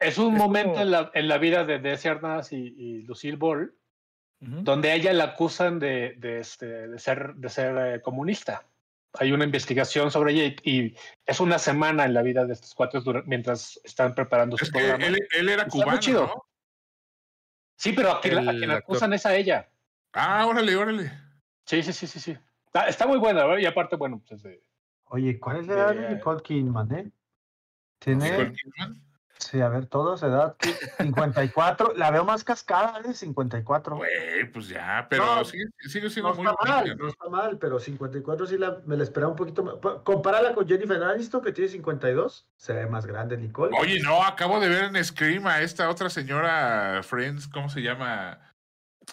Es 0.00 0.18
un 0.18 0.34
Es 0.34 0.38
momento 0.38 0.70
como- 0.72 0.82
en, 0.82 0.90
la, 0.90 1.10
en 1.14 1.28
la 1.28 1.38
vida 1.38 1.64
de 1.64 1.78
Desi 1.78 2.08
Arnaz 2.08 2.52
y, 2.52 2.56
y 2.76 3.02
Lucille 3.02 3.36
Ball 3.36 3.74
donde 4.40 4.92
a 4.92 4.94
ella 4.94 5.12
la 5.12 5.24
acusan 5.24 5.80
de, 5.80 6.14
de, 6.18 6.38
este, 6.38 6.66
de 6.86 6.98
ser, 7.00 7.34
de 7.34 7.48
ser 7.48 7.76
eh, 7.96 8.00
comunista. 8.00 8.64
Hay 9.18 9.32
una 9.32 9.42
investigación 9.44 10.12
sobre 10.12 10.32
ella 10.32 10.54
y, 10.62 10.70
y 10.70 10.96
es 11.26 11.40
una 11.40 11.58
semana 11.58 12.04
en 12.04 12.14
la 12.14 12.22
vida 12.22 12.44
de 12.44 12.52
estos 12.52 12.72
cuatro 12.72 13.02
mientras 13.26 13.80
están 13.82 14.14
preparando 14.14 14.56
su 14.56 14.64
Es 14.66 14.70
programa. 14.70 15.04
él, 15.04 15.18
él 15.36 15.48
era 15.48 15.66
cubano, 15.66 15.98
chido. 15.98 16.26
¿no? 16.28 16.44
Sí, 17.78 17.92
pero 17.92 18.10
a 18.10 18.20
quien, 18.20 18.34
la- 18.34 18.40
a 18.42 18.44
El 18.52 18.58
quien 18.58 18.70
acusan 18.72 19.12
es 19.12 19.24
a 19.24 19.36
ella. 19.36 19.70
Ah, 20.12 20.44
órale, 20.46 20.74
órale. 20.74 21.12
Sí, 21.64 21.82
sí, 21.82 21.92
sí, 21.92 22.06
sí, 22.08 22.18
sí. 22.18 22.36
Está, 22.66 22.88
está 22.88 23.06
muy 23.06 23.18
buena, 23.18 23.44
¿verdad? 23.44 23.58
Y 23.62 23.66
aparte, 23.66 23.94
bueno, 23.94 24.20
pues 24.28 24.42
de- 24.42 24.62
Oye, 25.04 25.38
¿cuál 25.38 25.58
es 25.60 25.68
la 25.68 25.74
edad 25.74 25.94
de 25.94 26.14
Nicole 26.16 26.42
Kidman, 26.42 26.92
eh? 26.92 27.04
Nicole 28.06 28.26
Tiene, 28.26 28.52
Kidman. 28.52 29.02
Sí, 29.38 29.60
a 29.60 29.68
ver, 29.68 29.86
todos, 29.86 30.22
edad 30.22 30.56
54. 30.98 31.94
La 31.96 32.10
veo 32.10 32.24
más 32.24 32.44
cascada, 32.44 33.00
¿eh? 33.08 33.14
54. 33.14 33.96
Güey, 33.96 34.50
pues 34.52 34.68
ya, 34.68 35.06
pero 35.08 35.24
No, 35.24 35.44
sigue, 35.44 35.64
sigue 35.88 36.10
siendo 36.10 36.30
No 36.34 36.36
muy 36.42 36.46
está 36.46 36.64
mal, 36.64 36.96
no 36.98 37.08
está 37.08 37.28
mal, 37.28 37.58
pero 37.58 37.78
54 37.78 38.46
sí 38.46 38.58
la, 38.58 38.78
me 38.86 38.96
la 38.96 39.04
esperaba 39.04 39.30
un 39.32 39.36
poquito 39.36 39.62
más. 39.62 39.76
Pa- 39.76 40.02
Compárala 40.02 40.54
con 40.54 40.66
Jennifer 40.68 41.02
Aniston, 41.02 41.42
que 41.42 41.52
tiene 41.52 41.70
52. 41.70 42.46
Se 42.56 42.72
ve 42.72 42.86
más 42.86 43.06
grande, 43.06 43.36
Nicole. 43.36 43.76
Oye, 43.80 44.00
no, 44.00 44.22
acabo 44.24 44.60
de 44.60 44.68
ver 44.68 44.84
en 44.84 45.04
Scream 45.04 45.46
a 45.46 45.60
esta 45.60 45.88
otra 45.88 46.10
señora 46.10 47.00
Friends, 47.02 47.48
¿cómo 47.48 47.68
se 47.68 47.80
llama? 47.80 48.38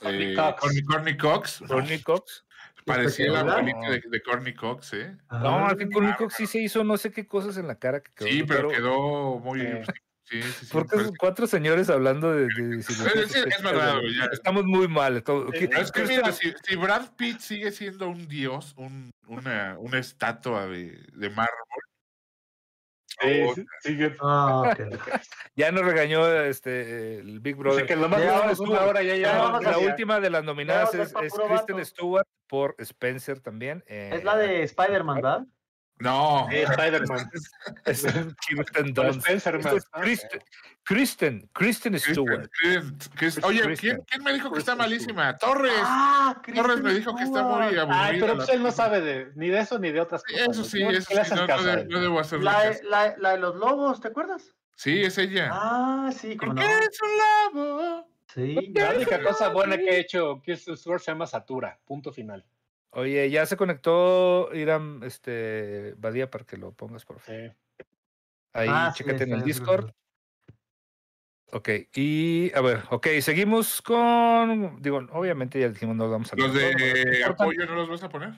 Courtney 0.02 0.34
Eh, 0.34 0.36
Cox. 0.36 0.82
Courtney 0.88 1.18
Cox. 1.18 1.62
No, 1.62 1.68
Courtney 1.68 2.02
Cox. 2.02 2.46
parecía 2.86 3.32
la 3.32 3.40
abuelita 3.40 3.90
de, 3.90 4.04
de 4.06 4.22
Courtney 4.22 4.54
Cox, 4.54 4.94
¿eh? 4.94 5.18
Ah, 5.30 5.40
No, 5.40 5.68
es 5.72 5.76
que 5.78 5.90
Courtney 5.90 6.14
Cox 6.16 6.34
sí 6.36 6.46
se 6.48 6.60
hizo 6.60 6.84
no 6.84 6.98
sé 6.98 7.12
qué 7.12 7.26
cosas 7.26 7.58
en 7.58 7.68
la 7.68 7.76
cara 7.80 8.02
que 8.02 8.12
quedó. 8.14 8.28
Sí, 8.30 8.44
pero 8.44 8.68
quedó 8.70 9.40
muy. 9.40 9.62
Eh. 9.62 9.84
Sí, 10.28 10.42
sí, 10.42 10.52
sí. 10.66 10.68
Porque 10.72 10.90
parece- 10.90 11.04
esos 11.06 11.18
cuatro 11.18 11.46
señores 11.48 11.90
hablando 11.90 12.32
de, 12.34 12.48
de 12.48 12.80
Es- 12.80 12.90
es- 12.90 13.36
es 13.36 13.62
verdad, 13.64 14.00
ya. 14.18 14.26
Estamos 14.34 14.66
muy 14.66 14.88
mal. 14.88 15.22
todo- 15.24 15.52
¿qué- 15.52 15.68
Pero 15.68 15.82
es 15.82 15.92
que 15.92 16.02
qué 16.02 16.08
mira, 16.08 16.30
está- 16.30 16.32
si, 16.34 16.54
si 16.64 16.76
Brad 16.76 17.12
Pitt 17.16 17.40
sigue 17.40 17.72
siendo 17.72 18.10
un 18.10 18.28
dios, 18.28 18.74
un, 18.78 19.12
una, 19.28 19.76
una 19.78 20.00
estatua 20.00 20.66
de, 20.66 21.00
de 21.14 21.30
mármol, 21.30 21.56
Sí, 23.22 23.46
sí, 23.82 23.98
Ah. 24.20 24.76
Ya 25.56 25.72
nos 25.72 25.86
regañó 25.86 26.28
este 26.42 27.20
el 27.20 27.40
Big 27.40 27.56
Brother. 27.56 27.86
que 27.86 27.96
nomás 27.96 28.20
Ya 28.20 28.34
duramos 28.34 28.58
vamos, 28.60 28.70
una 28.74 28.82
hora 28.86 29.04
y 29.04 29.08
ya 29.08 29.16
ya 29.16 29.60
La, 29.62 29.78
última 29.78 30.20
de 30.20 30.30
las 30.30 30.44
nominadas 30.44 30.94
es, 30.96 31.14
es 31.24 31.34
Kristen. 31.34 31.86
Stewart 31.86 32.28
por 32.48 32.76
Spencer 32.80 33.40
también. 33.40 33.86
eh, 33.88 34.10
Es 34.14 34.26
la 34.26 34.36
de 34.36 34.64
Spider-Man, 34.64 35.16
¿verdad? 35.16 35.46
No. 36.00 36.48
Sí, 36.50 36.58
Spider-Man. 36.58 37.32
es 37.86 38.06
Kirsten 38.48 38.94
Dunst. 38.94 39.28
Esto 39.30 39.50
es 39.76 39.86
Kristen, 39.92 40.42
Kristen, 40.84 41.50
Kristen 41.54 42.00
Stewart. 42.00 42.50
Kristen- 42.62 43.10
Kristen- 43.16 43.44
oye, 43.46 43.76
¿quién, 43.78 44.04
me 44.24 44.34
dijo 44.34 44.52
que 44.52 44.60
está 44.60 44.76
malísima? 44.76 45.38
Torres. 45.38 45.72
Ah, 45.84 46.40
Torres 46.54 46.82
me 46.82 46.94
dijo 46.94 47.16
que 47.16 47.24
está 47.24 47.44
muy 47.44 47.78
aburrida. 47.78 47.88
Ay, 47.90 48.20
pero 48.20 48.36
pues 48.36 48.50
él 48.50 48.62
no 48.62 48.72
sabe 48.72 49.02
de, 49.02 49.32
ni 49.36 49.50
de 49.50 49.60
eso 49.60 49.80
ni 49.80 49.92
de 49.92 50.02
otras 50.02 50.24
cosas. 50.24 50.50
Eso 50.50 50.64
sí, 50.64 50.84
eso 50.84 51.08
¿Qué 51.10 51.16
le 51.16 51.26
sí, 51.26 51.34
no, 51.36 51.64
de- 51.64 51.86
debo 51.86 52.20
hacerle 52.20 52.46
La, 52.46 52.76
la, 52.84 53.16
la 53.18 53.32
de 53.32 53.38
los 53.40 53.56
lobos, 53.56 54.00
¿te 54.02 54.10
acuerdas? 54.10 54.54
Sí, 54.76 55.02
es 55.02 55.18
ella. 55.18 55.50
Ah, 55.54 56.12
sí, 56.16 56.36
como 56.36 56.54
¿Por 56.54 56.62
no. 56.64 56.68
qué 56.68 56.78
es 56.86 57.00
un 57.02 57.62
lobo? 57.64 58.08
Sí, 58.34 58.72
La 58.76 58.92
única 58.92 59.24
cosa 59.24 59.48
buena 59.50 59.78
que 59.78 59.90
he 59.90 60.00
hecho 60.00 60.42
Kirsten 60.44 60.76
Stewart 60.76 61.00
se 61.02 61.12
llama 61.12 61.26
Satura, 61.26 61.80
punto 61.86 62.12
final. 62.12 62.44
Oye, 62.96 63.30
ya 63.30 63.46
se 63.46 63.58
conectó 63.58 64.50
Iram 64.54 65.04
este, 65.04 65.94
Badía 65.98 66.30
para 66.32 66.46
que 66.46 66.58
lo 66.58 66.72
pongas, 66.72 67.06
por 67.06 67.20
favor. 67.20 67.42
Sí. 67.42 67.86
Ahí, 68.54 68.68
Ah, 68.72 68.92
sí, 68.96 69.04
chécate 69.04 69.26
en 69.26 69.34
el 69.34 69.44
Discord. 69.44 69.92
Ok, 71.52 71.70
y 71.94 72.52
a 72.56 72.62
ver, 72.62 72.84
ok, 72.90 73.08
seguimos 73.22 73.82
con. 73.82 74.82
Digo, 74.82 75.06
obviamente 75.12 75.60
ya 75.60 75.70
dijimos, 75.70 75.96
no 75.96 76.10
vamos 76.10 76.32
a 76.34 76.36
¿Los 76.36 76.48
todo, 76.48 76.56
de 76.60 77.24
apoyo 77.24 77.66
no 77.66 77.76
los 77.76 77.90
vas 77.90 78.04
a 78.04 78.10
poner? 78.10 78.34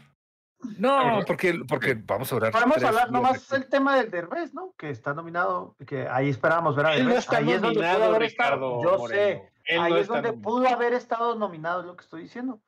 No, 0.78 0.98
¿verdad? 0.98 1.24
porque, 1.28 1.60
porque 1.68 1.94
vamos 1.94 2.32
a 2.32 2.36
hablar. 2.36 2.52
Podemos 2.52 2.78
tres 2.78 2.88
hablar 2.88 3.12
nomás 3.12 3.52
el 3.54 3.70
tema 3.70 3.96
del 3.98 4.10
Derbez, 4.12 4.54
¿no? 4.54 4.74
Que 4.78 4.90
está 4.90 5.14
nominado, 5.14 5.76
que 5.86 6.08
ahí 6.08 6.30
esperábamos 6.30 6.76
ver 6.76 6.86
a 6.88 6.96
Él 6.96 7.04
no 7.04 7.10
Derbez. 7.10 7.24
está 7.26 7.38
ahí 7.38 7.52
es 7.52 7.62
donde 7.62 7.80
pudo 7.80 8.06
haber 8.06 8.24
estado. 8.24 8.60
Ricardo 8.60 8.84
Yo 8.84 8.98
Moreno. 8.98 9.22
sé, 9.24 9.52
Él 9.66 9.80
ahí 9.82 9.92
no 9.94 9.98
es 10.00 10.08
donde 10.08 10.30
nominado. 10.30 10.42
pudo 10.42 10.68
haber 10.68 10.94
estado 10.94 11.36
nominado, 11.36 11.80
es 11.82 11.86
lo 11.86 11.96
que 11.96 12.04
estoy 12.04 12.24
diciendo. 12.24 12.60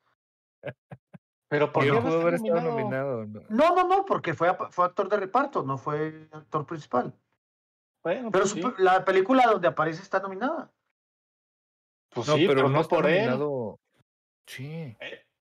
Pero 1.49 1.65
¿por 1.71 1.73
¿Por 1.73 1.83
qué 1.83 1.91
no 1.91 2.01
pudo 2.07 2.21
haber 2.21 2.33
estado 2.35 2.61
nominado? 2.61 3.25
No, 3.49 3.75
no, 3.75 3.87
no, 3.87 4.05
porque 4.05 4.33
fue, 4.35 4.55
fue 4.69 4.85
actor 4.85 5.09
de 5.09 5.17
reparto, 5.17 5.63
no 5.63 5.77
fue 5.77 6.27
actor 6.31 6.65
principal. 6.65 7.13
Bueno, 8.03 8.29
Pero 8.31 8.43
pues, 8.43 8.51
su- 8.51 8.57
sí. 8.69 8.73
la 8.77 9.03
película 9.03 9.43
donde 9.47 9.67
aparece 9.67 10.01
está 10.03 10.19
nominada. 10.19 10.71
Pues 12.11 12.27
No, 12.27 12.35
sí, 12.35 12.47
pero, 12.47 12.69
no 12.69 12.83
por 12.83 13.05
está 13.07 13.09
él. 13.17 13.25
nominado. 13.31 13.79
Sí, 14.45 14.97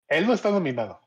Él 0.08 0.26
no 0.26 0.32
está 0.32 0.50
nominado. 0.50 1.00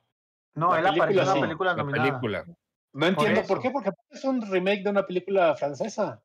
No, 0.54 0.72
La 0.74 0.80
él 0.80 0.88
apareció 0.88 1.22
en 1.22 1.28
película 1.28 1.36
la 1.36 1.42
película 1.42 1.72
la 1.72 1.78
nominada. 1.78 2.04
película. 2.10 2.46
No 2.94 3.06
entiendo 3.08 3.42
por 3.48 3.62
qué, 3.62 3.72
porque 3.72 3.90
es 4.10 4.24
un 4.24 4.42
remake 4.52 4.84
de 4.84 4.90
una 4.90 5.06
película 5.06 5.56
francesa. 5.56 6.22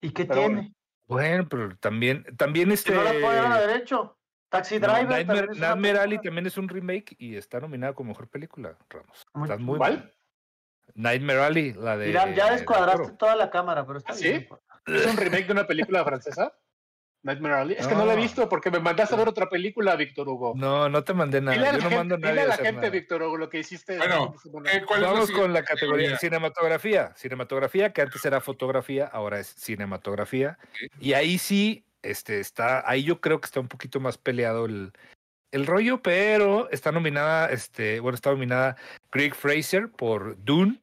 ¿Y 0.00 0.10
qué 0.10 0.24
Pero 0.26 0.40
tiene? 0.40 0.74
Bueno, 1.06 1.46
pero 1.48 1.76
también, 1.78 2.24
también 2.36 2.72
este. 2.72 2.92
no 2.94 3.02
la 3.04 3.10
pueden 3.12 3.52
a 3.52 3.58
derecho. 3.60 4.18
Taxi 4.52 4.78
no, 4.78 4.86
Driver. 4.86 5.08
Nightmare, 5.08 5.48
también 5.58 5.96
Alley 5.96 6.18
también 6.20 6.46
es 6.46 6.56
un 6.58 6.68
remake 6.68 7.16
y 7.18 7.36
está 7.36 7.58
nominada 7.58 7.94
como 7.94 8.10
mejor 8.10 8.28
película, 8.28 8.76
Ramos. 8.88 9.26
Muy- 9.34 9.44
Estás 9.48 9.60
muy 9.60 9.78
¿Cuál? 9.78 9.92
mal. 9.98 10.12
Nightmare 10.94 11.40
Alley, 11.40 11.72
la 11.72 11.96
de. 11.96 12.06
Mira, 12.08 12.34
ya 12.34 12.46
de 12.46 12.52
descuadraste 12.52 13.12
toda 13.12 13.34
la 13.34 13.50
cámara, 13.50 13.86
pero 13.86 13.98
está 13.98 14.12
¿Ah, 14.12 14.16
sí? 14.16 14.28
bien. 14.28 14.48
¿Es 14.86 15.06
un 15.06 15.16
remake 15.16 15.46
de 15.46 15.52
una 15.52 15.66
película 15.66 16.04
francesa? 16.04 16.52
Nightmare 17.24 17.54
Alley. 17.54 17.76
Es 17.78 17.86
que 17.86 17.94
no 17.94 18.04
la 18.04 18.14
he 18.14 18.16
visto 18.16 18.48
porque 18.48 18.68
me 18.70 18.80
mandaste 18.80 19.14
a 19.14 19.18
ver 19.18 19.28
otra 19.28 19.48
película, 19.48 19.94
Víctor 19.94 20.28
Hugo. 20.28 20.54
No, 20.56 20.88
no 20.88 21.04
te 21.04 21.14
mandé 21.14 21.40
nada. 21.40 21.56
dile 21.56 21.68
a 21.68 21.72
Yo 21.72 21.78
la 21.78 21.84
no 21.84 21.90
gente, 21.90 21.96
mando 21.96 22.14
a 22.16 22.18
dile 22.30 22.40
a 22.42 22.46
la 22.48 22.56
gente, 22.56 22.72
nada. 22.72 22.90
Víctor 22.90 23.22
Hugo, 23.22 23.36
lo 23.36 23.48
que 23.48 23.58
hiciste. 23.60 23.96
Bueno, 23.96 24.34
Eh, 24.72 24.82
¿cuál 24.84 25.00
es 25.00 25.06
la 25.06 25.12
Vamos 25.12 25.30
con 25.30 25.52
la 25.52 25.62
categoría 25.62 26.10
categoría? 26.10 26.18
cinematografía. 26.18 27.12
Cinematografía, 27.14 27.92
que 27.92 28.02
antes 28.02 28.24
era 28.24 28.40
fotografía, 28.40 29.06
ahora 29.06 29.38
es 29.38 29.46
cinematografía. 29.46 30.58
Y 30.98 31.12
ahí 31.12 31.38
sí, 31.38 31.86
este, 32.02 32.40
está, 32.40 32.88
ahí 32.88 33.04
yo 33.04 33.20
creo 33.20 33.40
que 33.40 33.46
está 33.46 33.60
un 33.60 33.68
poquito 33.68 34.00
más 34.00 34.18
peleado 34.18 34.66
el, 34.66 34.92
el 35.50 35.66
rollo, 35.66 36.02
pero 36.02 36.68
está 36.70 36.92
nominada, 36.92 37.48
este, 37.50 38.00
bueno, 38.00 38.14
está 38.16 38.30
nominada 38.30 38.76
Greg 39.10 39.34
Fraser 39.34 39.90
por 39.90 40.42
Dune, 40.44 40.80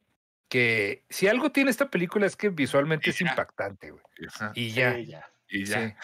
que 0.48 1.04
si 1.08 1.28
algo 1.28 1.50
tiene 1.52 1.70
esta 1.70 1.90
película 1.90 2.26
es 2.26 2.36
que 2.36 2.48
visualmente 2.48 3.08
Y 3.08 3.10
es 3.10 3.18
ya. 3.18 3.28
impactante, 3.30 3.90
güey. 3.90 4.02
Y 4.54 4.70
ya. 4.72 4.94
Sí, 4.94 5.06
ya. 5.06 5.30
Y 5.48 5.64
ya. 5.64 5.88
sí. 5.88 5.94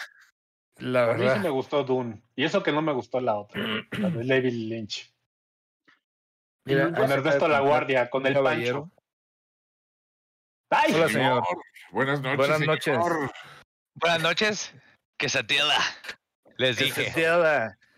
La 0.77 1.05
A 1.05 1.13
mí 1.13 1.19
sí 1.19 1.25
verdad. 1.25 1.41
me 1.41 1.49
gustó 1.49 1.83
Dune. 1.83 2.21
Y 2.35 2.43
eso 2.45 2.61
que 2.61 2.71
no 2.71 2.81
me 2.83 2.93
gustó 2.93 3.19
la 3.19 3.35
otra, 3.35 3.61
la 3.97 4.09
de 4.11 4.25
David 4.25 4.53
Lynch. 4.53 5.11
Mira, 6.65 6.93
Con 6.93 7.11
Ernesto 7.11 7.47
La 7.47 7.61
Guardia, 7.61 8.09
con 8.09 8.25
el 8.27 8.33
caballero. 8.33 8.91
Pancho. 10.69 10.87
¡Ay! 10.87 10.93
Hola, 10.93 11.09
señor. 11.09 11.43
Buenas 11.91 12.21
noches. 12.21 12.37
Buenas 12.37 12.57
señor. 12.59 12.75
noches. 12.75 13.31
Buenas 13.95 14.21
noches. 14.21 14.73
Quesadilla. 15.17 15.79
Les 16.57 16.77
dije. 16.77 17.11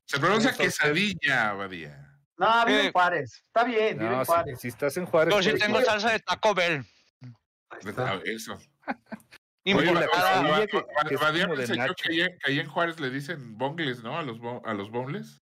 Se 0.06 0.20
pronuncia 0.20 0.54
quesadilla, 0.54 1.54
Badía. 1.54 2.06
No, 2.38 2.66
vive 2.66 2.82
Eh. 2.84 2.86
en 2.88 2.92
Juárez. 2.94 3.44
Está 3.46 3.64
bien, 3.66 3.98
vive 3.98 4.10
No, 4.10 4.20
en 4.20 4.26
si, 4.26 4.32
Juárez. 4.32 4.60
si 4.62 4.68
estás 4.70 4.98
en 4.98 5.06
Juárez. 5.06 5.34
Yo 5.36 5.42
sí 5.44 5.50
pues, 5.52 5.62
tengo 5.62 5.82
salsa 5.84 6.12
de 6.12 6.20
Taco 6.20 6.54
Bell. 6.56 6.86
Ah, 7.98 8.20
Eso. 8.26 8.58
Es 9.66 11.20
Badía 11.20 11.46
nacho. 11.48 11.94
que 11.96 12.28
ahí, 12.46 12.60
en 12.60 12.68
Juárez 12.68 13.00
le 13.00 13.10
dicen 13.12 13.58
bongles, 13.58 14.02
¿no? 14.02 14.18
A 14.18 14.24
los, 14.24 14.38
a 14.66 14.74
los 14.74 14.90
boneless. 14.90 15.42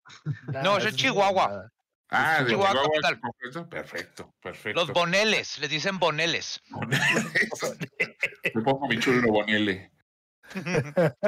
No, 0.64 0.78
eso 0.78 0.90
es 0.90 0.96
Chihuahua. 0.96 1.72
Ah, 2.10 2.44
de 2.44 2.50
Chihuahua 2.52 2.84
Chihuahua. 2.84 3.70
Perfecto, 3.70 4.36
perfecto. 4.42 4.80
Los 4.82 4.92
boneles, 4.92 5.58
les 5.60 5.70
dicen 5.70 5.98
boneles. 5.98 6.62
Eso. 7.54 7.74
Me 8.54 8.62
pongo 8.62 8.88
mi 8.88 9.00
chulo 9.00 9.32
bonele. 9.32 9.92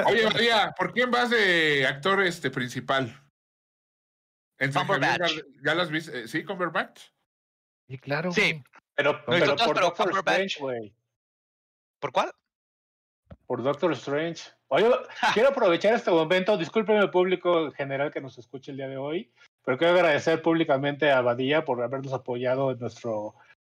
Oye, 0.06 0.24
Badía, 0.24 0.74
¿por 0.76 0.92
quién 0.92 1.10
vas 1.10 1.30
de 1.30 1.86
actor 1.86 2.22
este 2.22 2.50
principal? 2.50 3.20
Javier 4.58 5.00
Bardem- 5.00 5.44
¿Ya 5.64 5.74
las 5.74 5.90
viste? 5.90 6.20
Eh, 6.20 6.28
¿Sí, 6.28 6.44
Cumberbatch? 6.44 7.00
Sí, 7.88 7.98
claro. 7.98 8.32
Sí. 8.32 8.52
güey. 8.52 8.64
Pero, 8.94 9.12
No, 9.12 9.18
pero 9.26 9.56
por 9.56 9.74
pero 9.74 9.86
Doctor. 9.86 10.12
Strange, 10.18 10.60
güey. 10.60 10.94
¿Por 11.98 12.12
cuál? 12.12 12.32
Por 13.46 13.62
Doctor 13.62 13.92
Strange. 13.92 14.42
Oye, 14.68 14.88
quiero 15.34 15.48
aprovechar 15.50 15.94
este 15.94 16.10
momento. 16.10 16.56
Discúlpeme, 16.56 17.08
público 17.08 17.66
en 17.66 17.72
general 17.72 18.12
que 18.12 18.20
nos 18.20 18.38
escuche 18.38 18.70
el 18.70 18.76
día 18.78 18.88
de 18.88 18.96
hoy. 18.96 19.32
Pero 19.64 19.76
quiero 19.78 19.94
agradecer 19.94 20.40
públicamente 20.42 21.10
a 21.10 21.20
Badía 21.20 21.64
por 21.64 21.82
habernos 21.82 22.12
apoyado 22.12 22.70
en 22.70 22.78
nuestro 22.78 23.34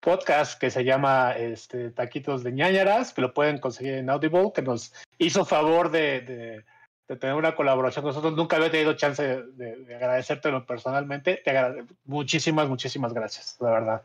podcast 0.06 0.60
que 0.60 0.70
se 0.70 0.84
llama 0.84 1.32
este, 1.36 1.90
Taquitos 1.90 2.44
de 2.44 2.52
ñañaras, 2.52 3.12
que 3.12 3.20
lo 3.22 3.34
pueden 3.34 3.58
conseguir 3.58 3.94
en 3.94 4.08
Audible, 4.08 4.52
que 4.54 4.62
nos 4.62 4.94
hizo 5.18 5.44
favor 5.44 5.90
de, 5.90 6.20
de- 6.20 6.64
de 7.08 7.16
tener 7.16 7.34
una 7.34 7.54
colaboración 7.56 8.02
con 8.04 8.10
nosotros. 8.10 8.34
Nunca 8.36 8.56
había 8.56 8.70
tenido 8.70 8.92
chance 8.94 9.20
de, 9.22 9.42
de- 9.52 9.76
de 9.84 9.94
agradecértelo 9.96 10.64
personalmente. 10.64 11.40
Te 11.44 11.50
agrade- 11.50 11.86
muchísimas, 12.04 12.68
muchísimas 12.68 13.12
gracias, 13.12 13.56
la 13.60 13.70
verdad. 13.70 14.02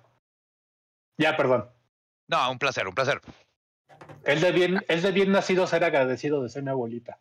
Ya, 1.20 1.38
perdón. 1.38 1.70
No, 2.28 2.52
un 2.52 2.58
placer, 2.58 2.88
un 2.88 2.96
placer. 2.96 3.22
Es 4.26 4.42
de 4.42 4.52
bien, 4.52 4.84
es 4.88 5.04
de 5.04 5.12
bien 5.12 5.32
nacido 5.32 5.68
ser 5.68 5.84
agradecido 5.84 6.42
de 6.42 6.50
ser 6.50 6.64
mi 6.64 6.72
abuelita. 6.72 7.20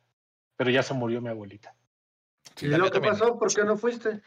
Pero 0.56 0.70
ya 0.70 0.82
se 0.82 0.94
murió 0.94 1.20
mi 1.20 1.28
abuelita. 1.28 1.74
¿Y 2.60 2.66
lo 2.68 2.84
que 2.84 2.92
también. 2.92 3.12
pasó? 3.14 3.38
¿Por 3.38 3.54
qué 3.54 3.64
no 3.64 3.76
fuiste? 3.76 4.20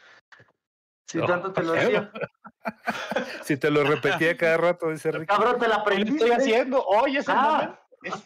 Si 1.13 1.19
No, 1.19 1.25
tanto 1.27 1.53
te 1.53 1.61
lo 1.61 1.73
decía. 1.73 2.11
Si 3.43 3.57
te 3.57 3.69
lo 3.69 3.83
repetía 3.83 4.35
cada 4.35 4.57
rato, 4.57 4.89
dice 4.89 5.11
Rick. 5.11 5.27
Cabrón, 5.27 5.59
te 5.59 5.67
la 5.67 5.83
¿Qué 5.83 5.89
le 5.91 5.95
aprendí. 6.01 6.11
estoy 6.13 6.31
haciendo? 6.31 6.83
Hoy 6.85 7.17
es 7.17 7.27
el 7.27 7.35
Ah. 7.37 7.41
momento. 7.43 7.79
Es- 8.03 8.23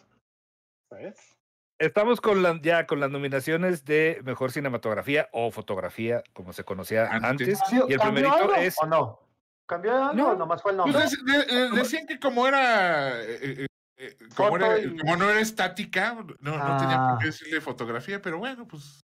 ¿Sabes? 0.89 1.37
Estamos 1.79 2.21
con 2.21 2.41
la, 2.41 2.57
ya 2.61 2.87
con 2.87 2.99
las 2.99 3.09
nominaciones 3.11 3.83
de 3.83 4.21
mejor 4.23 4.51
cinematografía 4.51 5.27
o 5.33 5.51
fotografía, 5.51 6.23
como 6.33 6.53
se 6.53 6.63
conocía 6.63 7.07
Antes. 7.11 7.59
antes. 7.59 7.59
Y 7.71 7.75
el 7.93 7.99
¿Cambió 7.99 7.99
primerito 7.99 8.33
algo 8.35 8.53
es. 8.55 8.75
¿O 8.81 8.85
no? 8.85 9.19
¿Cambió 9.67 9.91
algo 9.95 10.13
No. 10.13 10.29
o 10.29 10.35
nomás 10.35 10.61
fue 10.61 10.71
el 10.71 10.77
Pues 10.77 10.93
nombre? 10.93 11.33
de- 11.33 11.45
de- 11.45 11.69
de- 11.69 11.75
decían 11.75 12.05
que 12.07 12.19
como 12.19 12.47
era, 12.47 13.19
eh, 13.21 13.39
eh, 13.41 13.65
eh, 13.97 14.17
como, 14.35 14.49
Foto 14.51 14.65
era- 14.65 14.79
y- 14.79 14.97
como 14.97 15.17
no 15.17 15.29
era 15.29 15.39
estática, 15.41 16.13
no, 16.13 16.23
no 16.57 16.77
tenía 16.77 16.95
Ah. 16.99 17.09
por 17.11 17.19
qué 17.19 17.25
decirle 17.25 17.59
fotografía, 17.59 18.21
pero 18.21 18.37
bueno, 18.37 18.65
pues 18.67 19.01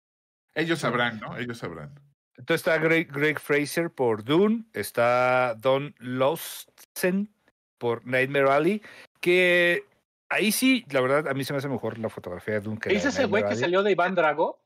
ellos 0.54 0.78
sabrán, 0.78 1.20
¿no? 1.20 1.36
Ellos 1.36 1.58
sabrán. 1.58 1.94
Entonces 2.38 2.60
está 2.66 2.78
Greg, 2.78 3.10
Greg 3.10 3.40
Fraser 3.40 3.90
por 3.90 4.22
Dune, 4.24 4.64
está 4.72 5.54
Don 5.54 5.94
Lostsen 5.98 7.32
por 7.78 8.06
Nightmare 8.06 8.50
Alley, 8.50 8.82
que 9.20 9.84
ahí 10.28 10.52
sí, 10.52 10.84
la 10.90 11.00
verdad, 11.00 11.28
a 11.28 11.34
mí 11.34 11.44
se 11.44 11.52
me 11.52 11.58
hace 11.58 11.68
mejor 11.68 11.98
la 11.98 12.08
fotografía 12.08 12.54
de 12.54 12.60
Dune 12.60 12.78
que 12.78 12.94
¿Es 12.94 13.04
ese 13.04 13.24
güey 13.24 13.42
que 13.42 13.50
Alley. 13.50 13.60
salió 13.60 13.82
de 13.82 13.92
Iván 13.92 14.14
Drago? 14.14 14.62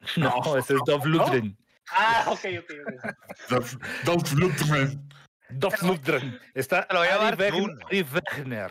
No, 0.16 0.56
ese 0.56 0.74
es 0.74 0.80
Dolph 0.86 1.04
Lundgren. 1.04 1.56
Ah, 1.90 2.26
ok, 2.28 2.44
ok. 2.60 2.72
Dolph, 3.48 3.74
Dolph 4.04 4.32
Lundgren. 4.32 5.08
Dolph 5.50 5.82
Lundgren. 5.82 6.40
Está 6.54 6.86
lo 6.90 7.00
voy 7.00 7.08
a 7.08 7.14
Ari 7.14 7.36
llamar 7.36 7.38
Wegner. 7.90 8.70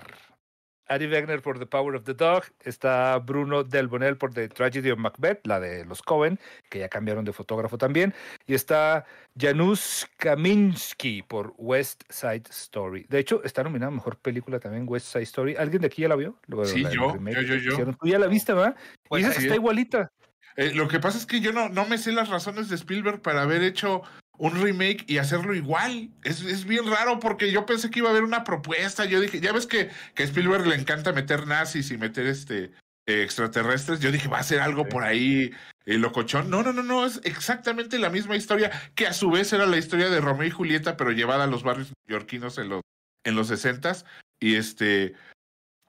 Ari 0.87 1.07
Wegner. 1.07 1.41
Por 1.41 1.59
The 1.59 1.65
Power 1.65 1.95
of 1.95 2.03
the 2.03 2.13
Dog. 2.13 2.43
Está 2.63 3.17
Bruno 3.19 3.63
Delbonel 3.63 4.17
por 4.17 4.33
The 4.33 4.49
Tragedy 4.49 4.91
of 4.91 4.99
Macbeth, 4.99 5.45
la 5.45 5.59
de 5.59 5.85
los 5.85 6.01
Cohen, 6.01 6.39
que 6.69 6.79
ya 6.79 6.89
cambiaron 6.89 7.25
de 7.25 7.33
fotógrafo 7.33 7.77
también. 7.77 8.13
Y 8.45 8.53
está 8.53 9.05
Janusz 9.37 10.05
Kaminski 10.17 11.21
por 11.23 11.53
West 11.57 12.03
Side 12.09 12.43
Story. 12.49 13.05
De 13.09 13.19
hecho, 13.19 13.43
está 13.43 13.63
nominada 13.63 13.91
a 13.91 13.95
Mejor 13.95 14.17
Película 14.17 14.59
también 14.59 14.85
West 14.87 15.07
Side 15.07 15.23
Story. 15.23 15.55
¿Alguien 15.57 15.81
de 15.81 15.87
aquí 15.87 16.01
ya 16.03 16.09
la 16.09 16.15
vio? 16.15 16.39
Sí, 16.65 16.81
la- 16.81 16.91
yo, 16.91 17.17
yo, 17.17 17.55
yo. 17.55 17.93
Tú 17.93 18.07
ya 18.07 18.19
la 18.19 18.27
viste, 18.27 18.53
¿verdad? 18.53 18.75
Pues 19.07 19.21
y 19.21 19.25
dices 19.25 19.35
que 19.35 19.41
sí. 19.41 19.47
está 19.47 19.55
igualita. 19.55 20.11
Eh, 20.55 20.73
lo 20.73 20.87
que 20.87 20.99
pasa 20.99 21.19
es 21.19 21.27
que 21.27 21.39
yo 21.39 21.53
no, 21.53 21.69
no 21.69 21.85
me 21.85 21.99
sé 21.99 22.11
las 22.11 22.29
razones 22.29 22.67
de 22.67 22.75
Spielberg 22.75 23.21
para 23.21 23.43
haber 23.43 23.61
hecho 23.61 24.01
un 24.37 24.61
remake 24.61 25.03
y 25.07 25.17
hacerlo 25.17 25.55
igual. 25.55 26.09
Es, 26.23 26.41
es 26.41 26.65
bien 26.65 26.89
raro 26.89 27.19
porque 27.19 27.51
yo 27.51 27.65
pensé 27.65 27.89
que 27.89 27.99
iba 27.99 28.09
a 28.09 28.11
haber 28.11 28.23
una 28.23 28.43
propuesta. 28.43 29.05
Yo 29.05 29.19
dije, 29.19 29.39
ya 29.39 29.51
ves 29.51 29.65
que, 29.65 29.89
que 30.13 30.23
a 30.23 30.25
Spielberg 30.25 30.67
le 30.67 30.75
encanta 30.75 31.13
meter 31.13 31.47
nazis 31.47 31.91
y 31.91 31.97
meter 31.97 32.27
este 32.27 32.71
eh, 33.07 33.23
extraterrestres. 33.23 33.99
Yo 33.99 34.11
dije, 34.11 34.27
va 34.27 34.39
a 34.39 34.43
ser 34.43 34.59
algo 34.59 34.87
por 34.87 35.03
ahí 35.03 35.51
eh, 35.85 35.97
locochón. 35.97 36.49
No, 36.49 36.61
no, 36.63 36.73
no, 36.73 36.83
no. 36.83 37.05
Es 37.05 37.21
exactamente 37.23 37.99
la 37.99 38.09
misma 38.09 38.35
historia 38.35 38.71
que 38.95 39.07
a 39.07 39.13
su 39.13 39.31
vez 39.31 39.51
era 39.53 39.65
la 39.65 39.77
historia 39.77 40.09
de 40.09 40.21
Romeo 40.21 40.47
y 40.47 40.51
Julieta, 40.51 40.97
pero 40.97 41.11
llevada 41.11 41.45
a 41.45 41.47
los 41.47 41.63
barrios 41.63 41.93
neoyorquinos 42.07 42.57
en 42.57 42.69
los, 42.69 42.81
en 43.23 43.35
los 43.35 43.47
60 43.47 43.93
Y 44.39 44.55
este. 44.55 45.15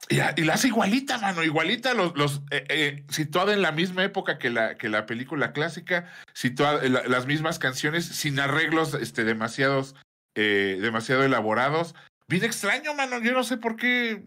Y, 0.08 0.20
y 0.40 0.44
la 0.44 0.54
hace 0.54 0.68
igualita, 0.68 1.18
mano, 1.18 1.42
igualita, 1.44 1.92
los, 1.92 2.16
los 2.16 2.40
eh, 2.50 2.64
eh, 2.68 3.04
situada 3.10 3.52
en 3.52 3.60
la 3.62 3.72
misma 3.72 4.04
época 4.04 4.38
que 4.38 4.48
la, 4.48 4.76
que 4.78 4.88
la 4.88 5.04
película 5.06 5.52
clásica, 5.52 6.10
situada 6.32 6.82
la- 6.88 7.02
las 7.06 7.26
mismas 7.26 7.58
canciones, 7.58 8.06
sin 8.06 8.40
arreglos 8.40 8.94
este, 8.94 9.24
demasiados, 9.24 9.94
eh, 10.36 10.78
demasiado 10.80 11.24
elaborados. 11.24 11.94
Bien 12.28 12.44
extraño, 12.44 12.94
mano. 12.94 13.18
Yo 13.20 13.32
no 13.32 13.42
sé 13.44 13.56
por 13.58 13.76
qué, 13.76 14.24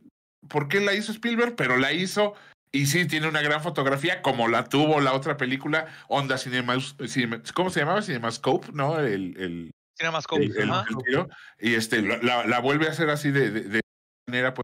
por 0.50 0.68
qué 0.68 0.82
la 0.82 0.94
hizo 0.94 1.12
Spielberg, 1.12 1.56
pero 1.56 1.78
la 1.78 1.94
hizo. 1.94 2.34
Y 2.74 2.86
sí, 2.86 3.06
tiene 3.06 3.28
una 3.28 3.42
gran 3.42 3.62
fotografía, 3.64 4.22
como 4.22 4.48
la 4.48 4.66
tuvo 4.66 5.02
la 5.02 5.14
otra 5.14 5.36
película, 5.36 5.88
Onda 6.08 6.38
Cinema, 6.38 6.76
Cinema- 7.08 7.42
¿cómo 7.54 7.70
se 7.70 7.80
llamaba? 7.82 8.02
Cinemascope, 8.02 8.68
¿no? 8.74 9.00
El, 9.00 9.36
el, 9.38 9.72
Cinemascope. 9.98 10.46
el, 10.46 10.54
el- 10.72 11.28
y 11.60 11.76
este 11.76 12.02
la, 12.02 12.18
la- 12.18 12.46
la 12.46 12.60
vuelve 12.60 12.88
a 12.88 12.92
hacer 12.92 13.10
así 13.10 13.30
de, 13.32 13.52
de, 13.52 13.62
de 13.62 13.82
manera 14.28 14.54
pues 14.54 14.64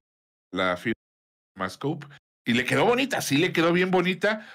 la 0.51 0.77
firma 0.77 0.95
Scope 1.69 2.07
y 2.45 2.53
le 2.53 2.65
quedó 2.65 2.85
bonita, 2.85 3.21
sí 3.21 3.37
le 3.37 3.51
quedó 3.51 3.73
bien 3.73 3.91
bonita, 3.91 4.47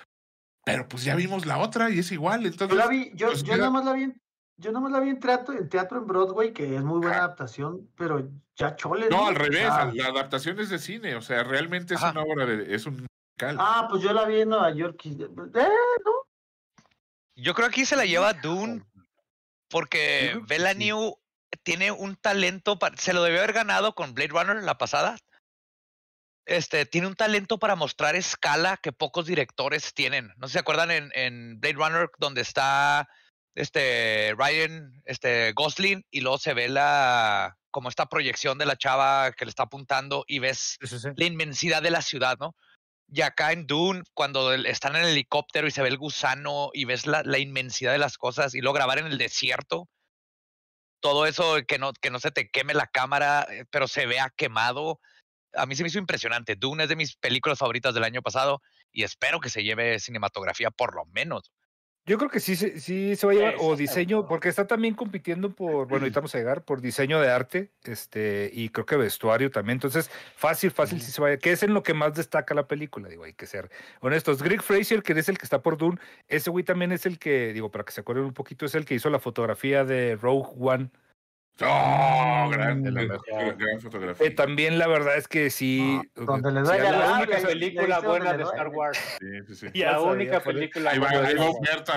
pero 0.65 0.89
pues 0.89 1.05
ya 1.05 1.15
vimos 1.17 1.47
la 1.47 1.59
otra 1.59 1.91
y 1.91 1.99
es 1.99 2.13
igual, 2.13 2.43
Yo 2.43 2.49
entonces 2.49 2.77
la 2.77 2.87
vi, 2.87 3.11
yo, 3.15 3.29
pues 3.29 3.41
yo 3.43 3.47
queda- 3.55 3.57
nada 3.59 3.71
más 3.71 3.85
la 3.85 3.93
vi 3.93 4.03
en, 4.05 4.21
yo 4.57 4.71
nada 4.73 4.81
más 4.83 4.93
la 4.93 5.01
vi 5.01 5.11
en 5.11 5.21
teatro, 5.21 5.55
en 5.59 5.69
teatro 5.69 5.99
en 5.99 6.07
Broadway, 6.07 6.53
que 6.53 6.77
es 6.77 6.83
muy 6.83 6.99
buena 7.01 7.17
Ajá. 7.17 7.25
adaptación, 7.25 7.91
pero 7.97 8.29
ya 8.57 8.77
chole. 8.77 9.09
no 9.09 9.27
al 9.27 9.35
revés, 9.35 9.67
Ah, 9.71 9.91
la 9.93 10.07
adaptación 10.07 10.59
es 10.61 10.69
de 10.71 10.79
cine, 10.79 11.17
o 11.17 11.23
sea, 11.23 11.43
realmente 11.43 11.95
es 11.95 12.03
Ajá. 12.03 12.13
una 12.13 12.23
obra 12.23 12.47
de 12.47 12.75
es 12.75 12.87
un 12.87 12.95
musical. 12.95 13.57
Ah, 13.59 13.87
pues 13.91 14.03
yo 14.03 14.13
la 14.13 14.25
vi 14.25 14.41
en 14.43 14.51
Nueva 14.51 14.73
York. 14.73 15.01
y- 15.05 15.23
Eh, 15.23 15.29
no. 16.05 16.13
Yo 17.35 17.55
creo 17.55 17.69
que 17.69 17.75
aquí 17.75 17.85
se 17.87 17.97
la 17.97 18.05
lleva 18.05 18.33
Dune 18.35 18.83
porque 19.71 20.27
Yo 20.27 20.31
creo 20.33 20.47
que 20.47 20.55
Bella. 20.55 20.75
New 20.75 21.15
tiene 21.65 21.91
un 21.91 22.15
talento, 22.17 22.79
pa- 22.79 22.93
se 22.97 23.13
lo 23.13 23.23
debió 23.23 23.39
haber 23.41 23.53
ganado 23.55 23.95
con 23.95 24.15
Blade 24.15 24.29
Runner 24.31 24.63
la 24.63 24.79
pasada. 24.79 25.17
Este, 26.45 26.87
tiene 26.87 27.07
un 27.07 27.15
talento 27.15 27.59
para 27.59 27.77
mostrar 27.77 28.17
escala 28.17 28.77
que 28.77 28.93
pocos 28.93 29.27
directores 29.27 29.95
tienen. 29.95 30.33
No 30.37 30.47
sé 30.47 30.53
si 30.53 30.53
se 30.55 30.59
acuerdan 30.59 30.91
en, 30.91 31.11
en 31.15 31.61
Blade 31.61 31.75
Runner 31.75 32.11
donde 32.19 32.41
está 32.41 33.09
este 33.55 34.35
Ryan, 34.37 35.03
este 35.05 35.53
Gosling 35.53 36.05
y 36.11 36.21
luego 36.21 36.39
se 36.39 36.55
ve 36.55 36.69
la 36.69 37.57
como 37.71 37.89
esta 37.89 38.07
proyección 38.07 38.59
de 38.59 38.67
la 38.67 38.77
chava 38.77 39.33
que 39.33 39.45
le 39.47 39.51
está 39.51 39.65
apuntando 39.65 40.25
y 40.27 40.41
ves 40.41 40.79
Sí, 40.81 40.89
sí, 40.89 40.99
sí. 40.99 41.09
la 41.17 41.25
inmensidad 41.25 41.83
de 41.83 41.91
la 41.91 42.03
ciudad, 42.03 42.37
¿no? 42.39 42.55
Y 43.09 43.21
acá 43.23 43.53
en 43.53 43.67
Dune, 43.67 44.03
cuando 44.15 44.53
están 44.55 44.97
en 44.97 45.03
el 45.03 45.11
helicóptero 45.11 45.67
y 45.67 45.71
se 45.71 45.83
ve 45.83 45.89
el 45.89 45.99
gusano 45.99 46.71
y 46.73 46.87
ves 46.87 47.07
la, 47.07 47.23
la 47.23 47.39
inmensidad 47.39 47.93
de 47.93 47.99
las 47.99 48.17
cosas 48.19 48.55
y 48.55 48.61
luego 48.61 48.75
grabar 48.75 48.99
en 48.99 49.07
el 49.07 49.19
desierto, 49.19 49.89
todo 51.01 51.27
eso 51.27 51.57
que 51.67 51.79
no, 51.79 51.93
que 51.93 52.11
no 52.11 52.21
se 52.21 52.31
te 52.31 52.49
queme 52.49 52.73
la 52.73 52.87
cámara, 52.87 53.47
eh, 53.51 53.65
pero 53.71 53.89
se 53.89 54.07
vea 54.07 54.33
quemado. 54.35 55.01
A 55.55 55.67
mí 55.67 55.75
se 55.75 55.83
me 55.83 55.89
hizo 55.89 55.99
impresionante. 55.99 56.57
Dune 56.57 56.85
es 56.85 56.89
de 56.89 56.97
mis 56.97 57.17
películas 57.17 57.59
favoritas 57.59 57.95
del 57.95 58.05
año 58.05 58.23
pasado 58.23 58.63
y 58.91 59.03
espero 59.05 59.41
que 59.41 59.51
se 59.51 59.63
lleve 59.65 59.99
cinematografía 60.01 60.71
por 60.71 60.95
lo 60.95 61.05
menos. 61.07 61.51
Yo 62.05 62.19
creo 62.19 62.29
que 62.29 62.41
sí, 62.41 62.57
se- 62.57 62.81
sí 62.81 63.15
se 63.15 63.27
va 63.29 63.33
a 63.33 63.37
llevar, 63.37 63.55
o 63.61 63.77
diseño, 63.77 64.27
porque 64.27 64.49
está 64.49 64.67
también 64.67 64.95
compitiendo 64.97 65.55
por, 65.55 65.87
bueno, 65.87 66.03
ahorita 66.03 66.19
vamos 66.19 66.35
a 66.35 66.39
llegar, 66.39 66.65
por 66.65 66.81
diseño 66.81 67.21
de 67.21 67.31
arte, 67.31 67.71
este, 67.85 68.51
y 68.53 68.71
creo 68.71 68.85
que 68.87 68.97
vestuario 68.97 69.53
también. 69.53 69.77
Entonces, 69.77 70.11
fácil, 70.35 70.73
fácil 70.73 71.01
sí 71.01 71.13
se 71.13 71.21
vaya, 71.21 71.37
que 71.37 71.53
es 71.53 71.63
en 71.63 71.75
lo 71.75 71.85
que 71.85 71.95
más 71.95 72.15
destaca 72.15 72.55
la 72.55 72.67
película, 72.67 73.09
digo, 73.09 73.23
hay 73.23 73.35
que 73.35 73.47
ser 73.47 73.71
honestos. 74.01 74.43
Greg 74.43 74.63
Fraser, 74.63 75.05
que 75.05 75.13
es 75.13 75.29
el 75.29 75.39
que 75.39 75.45
está 75.47 75.63
por 75.63 75.77
Dune, 75.79 76.01
ese 76.27 76.51
güey 76.51 76.65
también 76.65 76.91
es 76.91 77.07
el 77.07 77.21
que, 77.21 77.53
digo, 77.53 77.71
para 77.71 77.85
que 77.85 77.93
se 77.93 78.01
acuerden 78.01 78.25
un 78.25 78.35
poquito, 78.35 78.67
es 78.67 78.75
el 78.75 78.85
que 78.85 78.95
hizo 78.97 79.09
la 79.09 79.21
fotografía 79.21 79.85
de 79.85 80.17
Rogue 80.17 80.49
One. 80.59 80.91
¡Oh! 81.61 82.49
Gran, 82.51 82.83
la 82.83 82.91
mejor. 83.03 83.57
gran 83.57 83.81
fotografía. 83.81 84.27
Eh, 84.27 84.31
también 84.31 84.79
la 84.79 84.87
verdad 84.89 85.17
es 85.17 85.29
que 85.29 85.51
sí. 85.51 86.01
Donde 86.15 86.51
le 86.51 86.65
sí, 86.65 86.73
la 86.79 87.21
única 87.21 87.41
película 87.47 88.01
buena 88.01 88.33
de 88.37 88.43
Star. 88.43 88.69
Wars. 88.69 88.99
Sí, 89.21 89.27
sí, 89.49 89.55
sí. 89.55 89.67
Ya 89.79 89.93
La 89.93 89.99
sabía, 89.99 90.13
única 90.13 90.41
película 90.41 90.91
Ahí 90.91 90.99
va, 90.99 91.09
buena 91.11 91.29
ahí 91.29 91.35
va. 91.37 91.51
Humberto. 91.51 91.93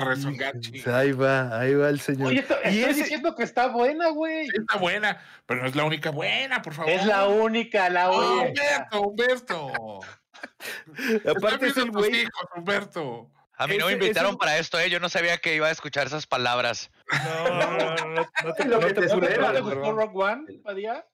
Ahí 0.94 1.12
va, 1.14 1.60
ahí 1.60 1.74
va 1.74 1.90
el 1.90 2.00
señor. 2.00 2.28
Oye, 2.28 2.40
esto- 2.42 2.58
Y 2.66 2.68
estoy 2.80 2.92
ese- 2.92 3.02
diciendo 3.04 3.36
que 3.36 3.44
está 3.44 3.68
buena, 3.68 4.10
güey. 4.10 4.46
Sí, 4.48 4.52
está 4.60 4.78
buena, 4.78 5.20
pero 5.46 5.62
no 5.62 5.68
es 5.68 5.76
la 5.76 5.84
única 5.86 6.10
buena, 6.12 6.62
por 6.62 6.74
favor. 6.74 6.92
Es 6.92 7.06
la 7.06 7.28
única, 7.28 7.90
la 7.90 8.12
Oh, 8.12 8.42
única. 8.42 8.62
Humberto, 8.92 9.02
Humberto. 9.02 10.00
Aparte 11.38 11.68
es 11.68 11.78
el 11.78 11.92
güey. 11.92 12.22
hijos, 12.24 12.46
Humberto. 12.56 13.32
A 13.58 13.68
mí 13.68 13.78
no 13.78 13.88
me 13.88 13.94
invitaron 13.94 14.32
ese- 14.32 14.38
para 14.38 14.58
esto, 14.58 14.80
¿eh? 14.80 14.90
Yo 14.90 15.00
no 15.00 15.08
sabía 15.10 15.38
que 15.38 15.56
iba 15.56 15.68
a 15.68 15.72
escuchar 15.72 16.08
esas 16.08 16.28
palabras. 16.28 16.92
No, 17.12 17.50
no, 17.50 17.78
no, 17.78 17.96
no, 18.16 18.28
no 18.44 18.54
te, 18.54 18.66
lo 18.66 18.80
no 18.80 18.88
que 18.88 18.94
te 18.94 19.02
te 19.08 19.16
¿No 19.16 19.64
gustó 19.64 19.92
Rock 19.94 20.16
One, 20.16 20.44
Padilla? 20.64 21.06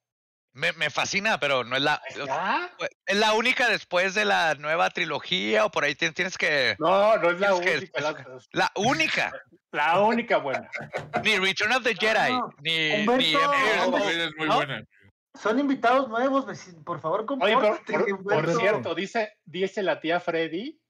Me, 0.54 0.74
me 0.74 0.90
fascina, 0.90 1.40
pero 1.40 1.64
no 1.64 1.78
es 1.78 1.82
la. 1.82 2.02
¿Ah? 2.30 2.70
Es 3.06 3.16
la 3.16 3.34
única 3.34 3.70
después 3.70 4.14
de 4.14 4.26
la 4.26 4.56
nueva 4.56 4.90
trilogía 4.90 5.64
o 5.66 5.72
por 5.72 5.86
ahí 5.86 5.96
tien- 5.96 6.14
tienes 6.14 6.38
que. 6.38 6.76
No, 6.78 7.16
no 7.18 7.30
es 7.32 7.40
la 7.40 7.48
que- 7.62 7.78
única. 7.78 8.02
La, 8.02 8.16
La 8.52 8.72
única. 8.76 9.32
la 9.72 10.02
única 10.02 10.38
buena. 10.38 10.70
Ni 11.24 11.38
Return 11.38 11.72
of 11.72 11.84
the 11.84 11.96
Jedi. 11.96 12.34
No, 12.34 12.50
ni, 12.62 12.92
Humberto, 12.92 13.18
ni 13.18 13.34
Empire 13.34 13.88
no, 13.88 13.98
es 14.26 14.36
muy 14.38 14.48
¿no? 14.50 14.56
buena. 14.56 14.84
Son 15.42 15.58
invitados 15.58 16.10
nuevos, 16.10 16.46
por 16.84 17.00
favor, 17.00 17.26
Oye, 17.40 17.58
pero 17.86 18.06
por, 18.06 18.24
por 18.24 18.54
cierto, 18.60 18.94
dice, 18.94 19.32
dice 19.46 19.82
la 19.82 20.02
tía 20.02 20.20
Freddy 20.20 20.81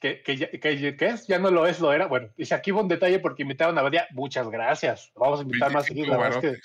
que, 0.00 0.22
que, 0.22 0.36
ya- 0.36 0.50
que, 0.50 0.96
que 0.96 1.06
es, 1.06 1.26
ya 1.26 1.38
no 1.38 1.50
lo 1.50 1.66
es, 1.66 1.78
lo 1.80 1.92
era. 1.92 2.06
Bueno, 2.06 2.30
dice 2.36 2.54
aquí 2.54 2.72
hubo 2.72 2.80
un 2.80 2.88
detalle 2.88 3.18
porque 3.20 3.42
invitaron 3.42 3.78
a 3.78 3.82
Badía. 3.82 4.06
Muchas 4.12 4.48
gracias. 4.50 5.12
Vamos 5.14 5.40
a 5.40 5.42
invitar 5.42 5.70
más 5.72 5.84
25 5.84 5.94
seguido. 5.94 6.16
La 6.16 6.28
verdad 6.36 6.44
es 6.44 6.60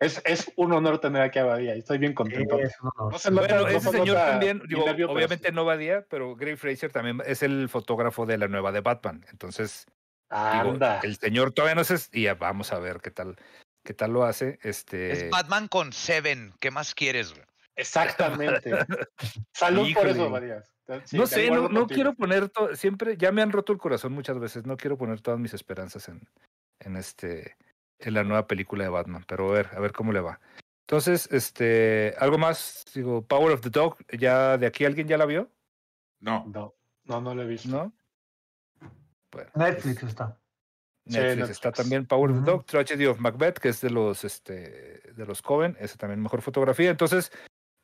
es, 0.00 0.20
es 0.26 0.52
un 0.56 0.72
honor 0.72 0.98
tener 0.98 1.22
aquí 1.22 1.38
a 1.38 1.44
Badía 1.44 1.74
estoy 1.74 1.98
bien 1.98 2.12
contento. 2.12 2.58
Es. 2.58 2.74
No 3.10 3.18
se 3.18 3.30
nota- 3.30 3.46
Bueno, 3.46 3.62
no 3.62 3.68
ese 3.68 3.80
se 3.80 3.90
señor 3.98 4.16
también, 4.16 4.62
digo, 4.68 4.84
nervio, 4.84 5.08
obviamente 5.10 5.50
no 5.52 5.64
va 5.64 5.76
día, 5.78 6.04
pero 6.10 6.34
Greg 6.36 6.58
Fraser 6.58 6.92
también 6.92 7.22
es 7.24 7.42
el 7.42 7.68
fotógrafo 7.70 8.26
de 8.26 8.36
la 8.36 8.48
nueva 8.48 8.70
de 8.72 8.80
Batman. 8.80 9.24
Entonces, 9.30 9.86
digo, 10.30 10.76
el 11.04 11.16
señor 11.16 11.52
todavía 11.52 11.76
no 11.76 11.84
sé, 11.84 11.96
y 12.12 12.24
ya 12.24 12.34
vamos 12.34 12.72
a 12.72 12.80
ver 12.80 13.00
qué 13.00 13.12
tal, 13.12 13.36
qué 13.84 13.94
tal 13.94 14.12
lo 14.12 14.24
hace. 14.24 14.58
Este, 14.62 15.12
Es 15.12 15.30
Batman 15.30 15.68
con 15.68 15.92
Seven. 15.92 16.52
¿Qué 16.60 16.70
más 16.70 16.94
quieres, 16.94 17.32
güey? 17.32 17.46
Exactamente. 17.76 18.70
Salud 19.54 19.88
por 19.94 20.08
eso, 20.08 20.28
Badía. 20.28 20.64
Sí, 21.04 21.16
no 21.16 21.26
sé, 21.26 21.50
no, 21.50 21.62
no 21.62 21.80
contigo. 21.80 21.86
quiero 21.88 22.14
poner 22.14 22.48
todo, 22.50 22.74
siempre, 22.76 23.16
ya 23.16 23.32
me 23.32 23.40
han 23.42 23.52
roto 23.52 23.72
el 23.72 23.78
corazón 23.78 24.12
muchas 24.12 24.38
veces, 24.38 24.66
no 24.66 24.76
quiero 24.76 24.98
poner 24.98 25.20
todas 25.20 25.40
mis 25.40 25.54
esperanzas 25.54 26.08
en, 26.08 26.28
en 26.80 26.96
este, 26.96 27.56
en 27.98 28.14
la 28.14 28.22
nueva 28.24 28.46
película 28.46 28.84
de 28.84 28.90
Batman, 28.90 29.24
pero 29.26 29.48
a 29.48 29.52
ver, 29.54 29.70
a 29.72 29.80
ver 29.80 29.92
cómo 29.92 30.12
le 30.12 30.20
va. 30.20 30.40
Entonces, 30.86 31.26
este, 31.32 32.14
algo 32.18 32.36
más, 32.36 32.84
digo, 32.94 33.22
Power 33.22 33.52
of 33.52 33.62
the 33.62 33.70
Dog, 33.70 33.96
ya 34.18 34.58
de 34.58 34.66
aquí 34.66 34.84
alguien 34.84 35.08
ya 35.08 35.16
la 35.16 35.24
vio, 35.26 35.50
No. 36.20 36.44
No, 36.48 36.74
no, 37.04 37.20
no 37.22 37.34
lo 37.34 37.42
he 37.42 37.46
visto. 37.46 37.68
¿no? 37.68 37.92
Bueno, 39.32 39.50
Netflix 39.54 40.00
pues, 40.00 40.10
está. 40.12 40.38
Netflix, 41.06 41.06
Sí, 41.06 41.18
Netflix. 41.18 41.50
está 41.50 41.72
también 41.72 42.06
Power 42.06 42.30
of 42.30 42.38
the. 42.44 42.50
Dog, 42.50 42.64
Tragedy 42.66 43.06
of 43.06 43.18
Macbeth, 43.20 43.58
que 43.58 43.70
es 43.70 43.80
de 43.80 43.90
los 43.90 44.24
este 44.24 45.00
de 45.14 45.26
los 45.26 45.42
Coven, 45.42 45.76
esa 45.80 45.96
también 45.96 46.20
mejor 46.22 46.42
fotografía. 46.42 46.90
Entonces, 46.90 47.32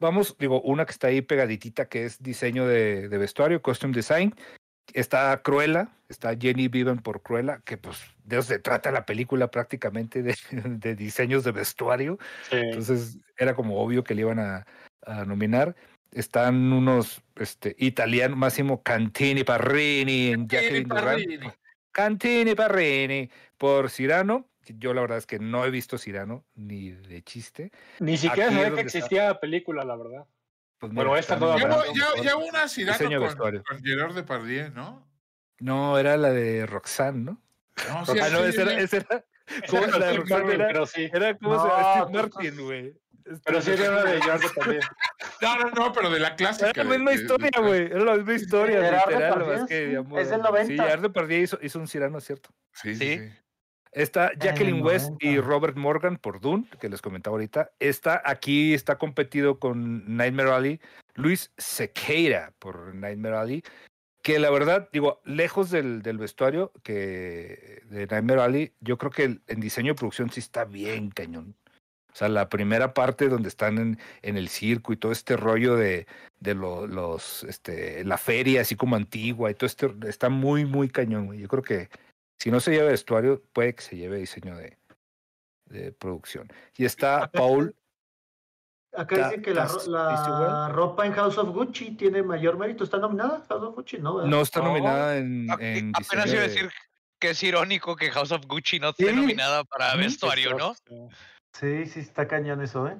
vamos, 0.01 0.37
digo, 0.39 0.61
una 0.63 0.85
que 0.87 0.93
está 0.93 1.09
ahí 1.09 1.23
pegaditita, 1.23 1.89
que 1.89 2.05
es 2.05 2.23
diseño 2.23 2.67
de, 2.67 3.09
de 3.09 3.19
vestuario, 3.19 3.63
costume 3.63 3.95
design. 3.95 4.35
Está 4.93 5.41
Cruella, 5.43 5.89
está 6.09 6.37
Jenny 6.37 6.67
Viven 6.67 6.99
por 6.99 7.23
Cruella, 7.23 7.61
que 7.65 7.77
pues 7.77 7.99
de 8.25 8.39
eso 8.39 8.49
se 8.49 8.59
trata 8.59 8.91
la 8.91 9.07
película 9.07 9.51
prácticamente 9.51 10.23
de, 10.23 10.37
de 10.65 10.97
diseños 10.97 11.45
de 11.45 11.53
vestuario. 11.53 12.19
Sí. 12.51 12.57
Entonces 12.57 13.19
era 13.37 13.55
como 13.55 13.81
obvio 13.81 14.03
que 14.03 14.15
le 14.15 14.23
iban 14.23 14.41
a, 14.41 14.67
a 15.07 15.25
nominar. 15.25 15.77
Están 16.11 16.73
unos 16.73 17.23
este, 17.37 17.77
italianos, 17.79 18.37
Máximo 18.37 18.83
Cantini 18.83 19.45
Parrini, 19.45 20.33
en 20.33 20.49
Jacqueline 20.49 20.89
Durant. 20.89 21.55
Cantini 21.93 22.55
Parrini 22.57 23.31
por 23.57 23.91
Cirano. 23.91 24.50
Yo 24.67 24.95
la 24.95 25.01
verdad 25.01 25.19
es 25.19 25.27
que 25.27 25.39
no 25.39 25.65
he 25.65 25.71
visto 25.71 25.99
Cirano 25.99 26.45
ni 26.55 26.91
de 26.91 27.23
chiste. 27.23 27.73
Ni 27.99 28.17
siquiera 28.17 28.51
sabía 28.51 28.75
que 28.75 28.81
existía 28.83 29.25
la 29.29 29.41
película, 29.41 29.85
la 29.85 29.97
verdad. 29.97 30.27
Pues 30.79 30.93
Bueno, 30.93 31.17
esta 31.17 31.37
no, 31.37 31.57
Ya, 31.59 31.65
¿verdad? 31.67 31.85
ya, 31.95 32.23
ya 32.23 32.37
hubo 32.37 32.47
una 32.47 32.69
Cirano 32.69 33.19
con, 33.37 33.63
con 33.63 33.83
Gerard 33.83 34.15
Depardieu, 34.15 34.71
¿no? 34.71 35.07
No, 35.59 35.99
era 35.99 36.17
la 36.17 36.31
de 36.31 36.67
Roxanne, 36.67 37.23
¿no? 37.25 37.43
No, 37.89 38.07
sí, 38.07 38.19
ah, 38.19 38.29
no, 38.31 38.39
sí, 38.43 38.49
esa 38.49 38.63
era, 38.63 38.81
esa 38.81 38.97
era, 38.99 39.25
¿Cómo 39.69 39.83
era 39.85 39.99
la 39.99 40.07
de 40.07 40.17
Roxanne 40.19 40.55
era? 40.55 40.67
pero 40.69 40.87
sí. 40.87 41.11
era 41.13 41.37
¿cómo 41.37 41.61
se 41.61 41.69
No, 41.69 41.77
llama? 41.79 41.93
Steve 42.07 42.23
Martin, 42.23 42.65
güey. 42.65 43.01
Pero 43.45 43.61
sí 43.63 43.71
era 43.73 43.91
una 43.91 44.05
de 44.05 44.21
George 44.23 44.49
también. 44.57 44.83
No, 45.43 45.57
no, 45.59 45.71
no, 45.71 45.93
pero 45.93 46.11
de 46.11 46.19
la 46.21 46.35
clásica. 46.37 46.71
Era 46.71 46.85
la 46.85 46.91
misma 46.91 47.11
de- 47.11 47.17
historia, 47.17 47.51
güey. 47.59 47.83
Era 47.87 48.05
la 48.05 48.17
misma 48.17 48.35
historia, 48.35 48.81
Gerard 48.83 49.09
literal. 49.11 49.39
Depardieu, 49.39 49.67
que, 49.67 49.87
digamos, 49.87 50.21
Es 50.21 50.31
del 50.31 50.41
90. 50.43 50.67
Sí, 50.67 50.77
Gerard 50.79 51.03
Depardieu 51.03 51.43
hizo, 51.43 51.59
hizo 51.63 51.79
un 51.79 51.89
Cirano, 51.89 52.21
¿cierto? 52.21 52.51
Sí, 52.73 52.95
sí. 52.95 53.21
Está 53.93 54.31
Jacqueline 54.39 54.77
el 54.79 54.83
West 54.83 55.07
90. 55.11 55.27
y 55.27 55.41
Robert 55.41 55.77
Morgan 55.77 56.17
por 56.17 56.41
Dune, 56.41 56.65
que 56.81 56.89
les 56.89 57.03
comentaba 57.03 57.35
ahorita. 57.35 57.71
Está 57.81 58.23
aquí, 58.25 58.73
está 58.75 58.99
competido 58.99 59.59
con 59.59 60.17
Nightmare 60.17 60.51
Alley. 60.53 60.81
Luis 61.15 61.53
Sequeira 61.59 62.53
por 62.59 62.95
Nightmare 62.95 63.37
Alley. 63.37 63.65
Que 64.23 64.39
la 64.39 64.51
verdad, 64.51 64.89
digo, 64.93 65.21
lejos 65.25 65.71
del, 65.71 66.03
del 66.03 66.19
vestuario 66.19 66.73
que 66.83 67.83
de 67.91 68.07
Nightmare 68.07 68.43
Alley, 68.43 68.73
yo 68.81 68.99
creo 68.99 69.11
que 69.11 69.25
el- 69.25 69.43
en 69.49 69.61
diseño 69.61 69.93
de 69.95 69.99
producción 69.99 70.31
sí 70.31 70.41
está 70.41 70.65
bien 70.65 71.11
cañón. 71.11 71.57
O 72.13 72.17
sea, 72.17 72.29
la 72.29 72.49
primera 72.49 72.93
parte 72.93 73.29
donde 73.29 73.49
están 73.49 73.79
en, 73.79 73.99
en 74.23 74.37
el 74.37 74.49
circo 74.49 74.93
y 74.93 74.97
todo 74.97 75.13
este 75.13 75.37
rollo 75.37 75.77
de, 75.77 76.07
de 76.41 76.55
lo- 76.55 76.87
los, 76.87 77.45
este, 77.45 78.05
la 78.05 78.19
feria 78.19 78.61
así 78.61 78.77
como 78.77 78.97
antigua 78.97 79.51
y 79.51 79.55
todo 79.55 79.67
este, 79.67 79.89
está 80.07 80.29
muy, 80.29 80.65
muy 80.65 80.89
cañón. 80.89 81.33
Yo 81.39 81.49
creo 81.49 81.63
que 81.63 81.89
si 82.41 82.51
no 82.51 82.59
se 82.61 82.73
lleva 82.73 82.89
vestuario, 82.91 83.43
puede 83.53 83.75
que 83.75 83.83
se 83.83 83.97
lleve 83.97 84.17
diseño 84.19 84.57
de, 84.57 84.79
de 85.67 85.93
producción. 85.93 86.51
Y 86.77 86.85
está 86.85 87.31
Paul, 87.31 87.75
Acá 88.93 89.15
Ta- 89.17 89.29
dice 89.29 89.43
que 89.43 89.55
la, 89.55 90.69
ropa 90.73 91.07
en 91.07 91.13
House 91.13 91.39
of 91.39 91.51
Gucci 91.51 91.93
tiene 91.97 92.25
mayor 92.25 92.59
mérito. 92.59 92.83
¿Está 92.83 92.99
nominada 92.99 93.45
House 93.49 93.63
of 93.63 93.75
Gucci? 93.77 93.99
No, 93.99 94.17
¿verdad? 94.17 94.31
no 94.31 94.41
está 94.41 94.59
No. 94.61 94.67
nominada 94.67 95.17
en, 95.17 95.49
A- 95.49 95.55
en 95.61 95.93
Apenas 95.95 96.27
iba 96.27 96.41
a 96.41 96.43
de- 96.43 96.49
decir 96.49 96.71
que 97.21 97.31
es 97.31 97.43
irónico 97.45 97.95
que 97.95 98.11
House 98.11 98.33
of 98.33 98.45
Gucci 98.47 98.81
no 98.81 98.89
esté 98.89 99.11
Sí. 99.11 99.15
nominada 99.15 99.63
para 99.63 99.95
vestuario, 99.95 100.55
¿no? 100.59 100.75
Sí, 101.53 101.87
sí, 101.87 102.01
está 102.01 102.27
cañón 102.27 102.63
eso, 102.63 102.89
¿eh? 102.89 102.97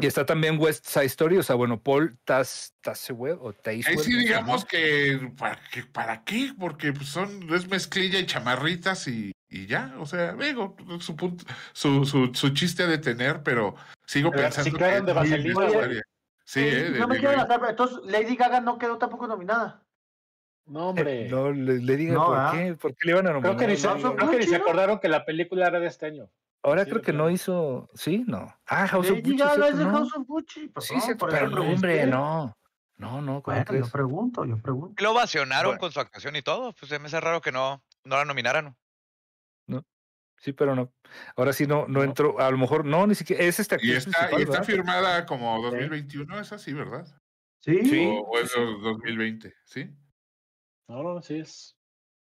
Y 0.00 0.06
está 0.06 0.26
también 0.26 0.58
West 0.60 0.86
Side 0.86 1.04
Story, 1.06 1.36
o 1.38 1.42
sea, 1.44 1.54
bueno, 1.54 1.80
Paul 1.80 2.18
Tas, 2.24 2.74
Tasewell 2.80 3.38
o 3.40 3.50
Ahí 3.50 3.82
Tasewell. 3.84 3.98
sí 4.00 4.10
no 4.12 4.18
sé, 4.18 4.24
digamos 4.24 4.62
¿no? 4.62 4.66
que 4.68 5.30
¿para, 5.38 5.60
qué 5.72 5.82
¿para 5.84 6.24
qué? 6.24 6.52
Porque 6.58 6.92
pues, 6.92 7.08
son 7.08 7.52
es 7.54 7.68
mezclilla 7.68 8.18
y 8.18 8.26
chamarritas 8.26 9.06
y, 9.06 9.30
y 9.48 9.66
ya, 9.66 9.94
o 10.00 10.06
sea, 10.06 10.32
digo, 10.32 10.76
su 10.98 11.14
punto, 11.14 11.44
su, 11.72 12.04
su, 12.04 12.34
su 12.34 12.48
chiste 12.50 12.88
de 12.88 12.98
tener, 12.98 13.44
pero 13.44 13.76
sigo 14.04 14.30
Pero 14.32 14.42
pensando 14.42 14.70
reciclaron 14.70 15.06
de 15.06 15.12
vaselina. 15.12 15.68
Sí, 15.70 16.00
Sí, 16.46 16.60
eh, 16.60 16.90
de- 16.90 16.98
no 16.98 17.08
me 17.08 17.18
quiero 17.18 17.36
lanzar, 17.36 17.58
pero 17.58 17.70
entonces 17.70 17.98
Lady 18.04 18.36
Gaga 18.36 18.60
no 18.60 18.76
quedó 18.78 18.98
tampoco 18.98 19.26
nominada. 19.26 19.82
No, 20.66 20.88
hombre. 20.90 21.28
No, 21.28 21.52
le, 21.52 21.78
le 21.78 21.96
diga 21.96 22.14
No, 22.14 22.26
por 22.26 22.36
¿ah? 22.38 22.50
qué, 22.52 22.74
por 22.74 22.94
qué 22.94 23.06
le 23.06 23.12
iban 23.12 23.26
a 23.28 23.32
nominar. 23.32 23.56
creo 23.56 23.66
que 23.66 23.72
ni 23.72 23.78
se, 23.78 23.88
House 23.88 24.04
of 24.04 24.16
creo 24.16 24.30
que 24.30 24.38
ni 24.38 24.44
se 24.44 24.58
¿no? 24.58 24.64
acordaron 24.64 24.98
que 24.98 25.08
la 25.08 25.24
película 25.24 25.66
era 25.68 25.78
de 25.80 25.86
este 25.86 26.06
año. 26.06 26.28
Ahora 26.64 26.84
Sí, 26.84 26.90
creo 26.90 27.02
que 27.02 27.12
no 27.12 27.28
hizo, 27.30 27.88
sí, 27.94 28.24
no. 28.26 28.46
Ah, 28.66 28.86
House 28.88 29.10
of 29.10 29.18
Gucci, 29.18 29.36
Gaga 29.36 29.52
¿cierto? 29.54 29.68
es 29.70 29.78
de 29.78 29.84
no. 29.84 29.90
House 29.92 30.16
of 30.16 30.26
Gucci. 30.26 30.68
Pues 30.68 30.86
Sí, 30.86 30.94
no, 30.96 31.16
por 31.18 31.30
pero 31.30 31.48
no, 31.50 31.60
hombre, 31.62 32.06
no. 32.06 32.56
No, 32.96 33.20
no, 33.20 33.42
¿cómo 33.42 33.54
Bueno, 33.56 33.64
crees? 33.66 33.84
yo 33.86 33.92
pregunto, 33.92 34.44
yo 34.46 34.56
pregunto. 34.58 35.02
Lo 35.02 35.12
ovacionaron 35.12 35.70
Bueno. 35.72 35.80
con 35.80 35.92
su 35.92 36.00
actuación 36.00 36.36
y 36.36 36.42
todo. 36.42 36.72
Pues 36.72 36.88
se 36.88 36.98
me 36.98 37.06
hace 37.06 37.20
raro 37.20 37.40
que 37.42 37.52
no, 37.52 37.82
no 38.04 38.16
la 38.16 38.24
nominaran. 38.24 38.76
Sí, 40.38 40.52
pero 40.52 40.74
no. 40.76 40.92
Ahora 41.36 41.54
sí 41.54 41.66
no, 41.66 41.82
no, 41.86 42.00
No. 42.00 42.02
entró. 42.02 42.38
A 42.38 42.50
lo 42.50 42.58
mejor 42.58 42.84
no, 42.84 43.06
ni 43.06 43.14
siquiera. 43.14 43.42
Es 43.44 43.60
esta 43.60 43.76
y 43.80 43.92
está, 43.92 44.28
y 44.38 44.42
está 44.42 44.62
firmada 44.62 45.24
como 45.24 45.62
2021, 45.62 46.38
es 46.38 46.52
así, 46.52 46.74
¿verdad? 46.74 47.06
Sí, 47.62 47.82
Sí. 47.86 48.06
O, 48.06 48.20
o 48.28 48.38
es 48.38 48.52
dos- 48.54 48.82
2020, 48.82 49.54
¿sí? 49.64 49.90
No, 50.86 51.02
no, 51.02 51.22
sí 51.22 51.38
es. 51.38 51.78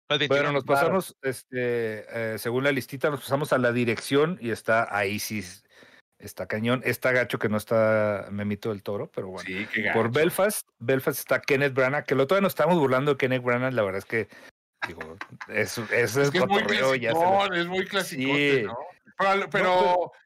Bueno, 0.07 0.19
21. 0.19 0.51
nos 0.51 0.63
Claro. 0.63 0.79
pasamos, 0.81 1.17
este, 1.21 2.33
eh, 2.33 2.37
según 2.37 2.63
la 2.63 2.71
listita, 2.71 3.09
nos 3.09 3.21
pasamos 3.21 3.53
a 3.53 3.57
la 3.57 3.71
dirección 3.71 4.37
y 4.39 4.51
está 4.51 4.87
ahí 4.95 5.17
sí, 5.19 5.43
está 6.19 6.45
cañón. 6.47 6.81
Está 6.85 7.11
gacho 7.11 7.39
que 7.39 7.49
no 7.49 7.57
está 7.57 8.27
Memito 8.31 8.69
del 8.69 8.83
Toro, 8.83 9.09
pero 9.13 9.27
bueno. 9.29 9.47
Sí, 9.47 9.67
qué 9.73 9.91
Por 9.93 10.07
gacho. 10.07 10.19
Belfast, 10.19 10.67
Belfast 10.79 11.19
está 11.19 11.41
Kenneth 11.41 11.73
Branagh, 11.73 12.05
que 12.05 12.15
lo 12.15 12.27
todavía 12.27 12.43
nos 12.43 12.51
estamos 12.51 12.77
burlando 12.77 13.11
de 13.13 13.17
Kenneth 13.17 13.43
Branagh, 13.43 13.73
la 13.73 13.83
verdad 13.83 13.99
es 13.99 14.05
que 14.05 14.27
Digo, 14.87 15.17
eso, 15.47 15.83
eso 15.91 16.21
Es 16.21 16.27
es, 16.27 16.31
que 16.31 16.37
es 16.37 16.47
muy 16.47 16.61
clasicón, 16.63 17.55
es 17.55 17.65
muy 17.67 17.87
Sí. 18.03 18.63
¿no? 18.65 18.77
Pero, 19.17 19.49
pero, 19.49 19.63
No, 19.63 20.11
es 20.21 20.24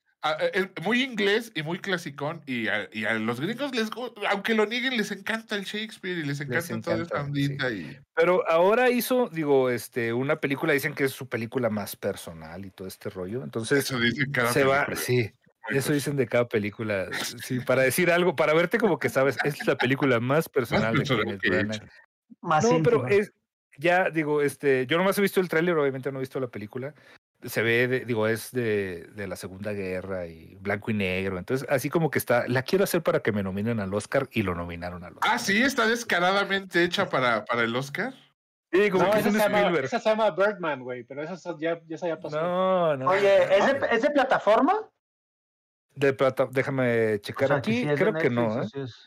muy 0.84 1.02
inglés 1.02 1.52
y 1.56 1.64
muy 1.64 1.80
clasicón 1.80 2.42
y 2.46 2.68
a, 2.68 2.90
y 2.92 3.06
a 3.06 3.14
los 3.14 3.40
gringos 3.40 3.74
les 3.74 3.90
aunque 4.30 4.54
lo 4.54 4.66
nieguen 4.66 4.98
les 4.98 5.12
encanta 5.12 5.56
el 5.56 5.64
Shakespeare 5.64 6.18
y 6.18 6.24
les 6.24 6.42
encanta, 6.42 6.68
toda 6.68 6.78
encanta, 6.78 7.04
esta 7.04 7.24
ondita 7.24 7.72
y 7.72 7.98
Pero 8.16 8.44
ahora 8.50 8.90
hizo, 8.90 9.30
digo, 9.30 9.70
este, 9.70 10.12
una 10.12 10.40
película, 10.40 10.74
dicen 10.74 10.94
que 10.94 11.06
es 11.06 11.12
su 11.12 11.30
película 11.30 11.70
más 11.70 11.96
personal 11.96 12.66
y 12.66 12.72
todo 12.72 12.88
este 12.88 13.10
rollo. 13.10 13.44
Entonces, 13.44 13.86
eso 13.86 14.00
dicen 14.00 14.32
cada 14.32 14.52
se 14.52 14.66
va, 14.66 14.86
película. 14.86 15.06
sí, 15.06 15.32
eso 15.70 15.94
dicen 15.94 16.18
de 16.18 16.28
cada 16.28 16.48
película. 16.48 17.08
Sí, 17.44 17.60
para 17.62 17.84
decir 17.84 18.12
algo, 18.12 18.36
para 18.36 18.54
verte 18.54 18.78
como 18.78 19.00
que 19.00 19.10
sabes, 19.10 19.38
es 19.44 19.66
la 19.66 19.78
película 19.78 20.20
más 20.20 20.50
personal 20.50 20.94
de 20.94 21.00
personal 21.00 21.40
Kenneth 21.40 21.42
que 21.42 21.60
he. 21.60 21.90
Más 22.42 22.64
No, 22.64 22.84
pero 22.84 22.98
íntima. 23.04 23.22
es, 23.22 23.34
ya 23.78 24.10
digo, 24.10 24.42
este, 24.42 24.86
yo 24.88 24.98
nomás 24.98 25.18
he 25.18 25.22
visto 25.22 25.40
el 25.40 25.48
tráiler, 25.48 25.78
obviamente 25.78 26.12
no 26.12 26.20
he 26.20 26.22
visto 26.22 26.40
la 26.40 26.48
película. 26.48 26.94
Se 27.44 27.62
ve, 27.62 27.88
de- 27.88 28.06
digo, 28.06 28.28
es 28.28 28.52
de, 28.52 29.08
de 29.14 29.28
la 29.28 29.36
Segunda 29.38 29.72
Guerra 29.72 30.28
y 30.28 30.56
blanco 30.56 30.92
y 30.92 30.94
negro. 30.94 31.38
Entonces, 31.38 31.66
así 31.70 31.90
como 31.90 32.12
que 32.12 32.20
está, 32.20 32.46
la 32.48 32.64
quiero 32.64 32.84
hacer 32.84 33.02
para 33.02 33.22
que 33.22 33.32
me 33.32 33.44
nominen 33.44 33.80
al 33.80 33.94
Oscar 33.94 34.28
y 34.32 34.44
lo 34.44 34.56
nominaron 34.56 35.04
al 35.06 35.14
Oscar. 35.14 35.32
Ah, 35.34 35.40
sí, 35.40 35.62
está 35.62 35.88
descaradamente 35.88 36.84
hecha 36.84 37.08
para, 37.10 37.46
para 37.46 37.64
el 37.64 37.74
Oscar. 37.76 38.14
Sí, 38.72 38.90
como 38.90 39.06
No, 39.06 39.12
que 39.12 39.20
es 39.20 39.26
esa 39.26 39.30
un 39.30 39.42
se, 39.42 39.50
llama, 39.50 39.80
esa 39.80 40.00
se 40.00 40.10
llama 40.10 40.32
Birdman, 40.32 40.84
güey, 40.84 41.04
pero 41.04 41.24
esa 41.24 41.36
ya, 41.58 41.80
ya, 41.88 41.98
se 41.98 42.08
ya 42.08 42.20
pasó. 42.20 42.40
No, 42.42 42.98
no. 42.98 43.10
Oye, 43.10 43.44
¿es 43.58 43.66
de, 43.66 43.88
es 43.92 44.02
de 44.02 44.10
plataforma? 44.12 44.90
De 45.96 46.14
plata, 46.14 46.48
déjame 46.52 47.20
checar 47.22 47.46
O 47.46 47.48
sea, 47.48 47.58
aquí. 47.58 47.82
si 47.84 47.90
es 47.90 48.00
Creo 48.00 48.14
que 48.14 48.30
Netflix, 48.30 48.36
no. 48.36 48.62
¿eh? 48.64 48.84
es. 48.84 49.06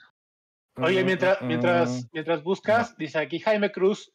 Oye, 0.77 1.03
Mm, 1.03 1.07
mientras, 1.07 1.43
mm, 1.43 1.47
mientras, 1.47 2.09
mientras 2.13 2.43
buscas, 2.43 2.97
dice 2.97 3.19
aquí 3.19 3.39
Jaime 3.41 3.71
Cruz 3.71 4.11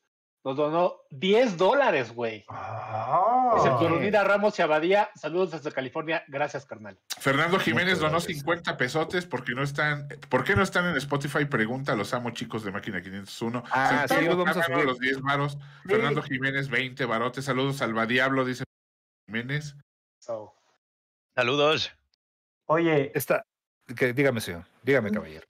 nos 0.48 0.56
donó 0.56 1.02
10 1.10 1.58
dólares, 1.58 2.14
güey. 2.14 2.46
Ah. 2.48 3.52
Dice. 3.58 3.70
Turunida 3.80 4.24
Ramos 4.24 4.58
y 4.58 4.62
Abadía, 4.62 5.10
saludos 5.14 5.52
desde 5.52 5.74
California, 5.74 6.24
gracias, 6.30 6.66
carnal. 6.66 6.98
Fernando 7.20 7.60
Jiménez 7.60 8.00
donó 8.00 8.12
gracias. 8.12 8.38
50 8.38 8.78
pesotes 8.78 9.26
porque 9.26 9.54
no 9.54 9.62
están, 9.62 10.08
¿por 10.30 10.46
qué 10.46 10.56
no 10.56 10.64
están 10.64 10.86
en 10.86 10.96
Spotify? 10.96 11.44
Pregunta, 11.44 11.98
los 11.98 12.14
amo 12.14 12.30
chicos 12.30 12.64
de 12.64 12.72
Máquina 12.72 13.02
501. 13.02 13.64
Ah, 13.72 14.06
sí, 14.08 14.24
los 14.24 14.38
vamos 14.38 14.56
a 14.56 14.62
Cámara, 14.62 14.76
subir. 14.76 14.86
los 14.86 15.00
10 15.00 15.22
varos. 15.22 15.58
Fernando 15.86 16.22
Jiménez 16.22 16.70
20 16.70 17.04
barotes. 17.04 17.44
Saludos 17.44 17.82
al 17.82 18.08
Diablo, 18.08 18.46
dice 18.46 18.64
Jiménez. 19.26 19.76
So, 20.20 20.54
Saludos. 21.36 21.92
Oye, 22.68 23.12
Está, 23.14 23.44
que, 23.98 24.14
dígame, 24.14 24.40
señor. 24.40 24.64
Dígame, 24.82 25.12
caballero. 25.12 25.46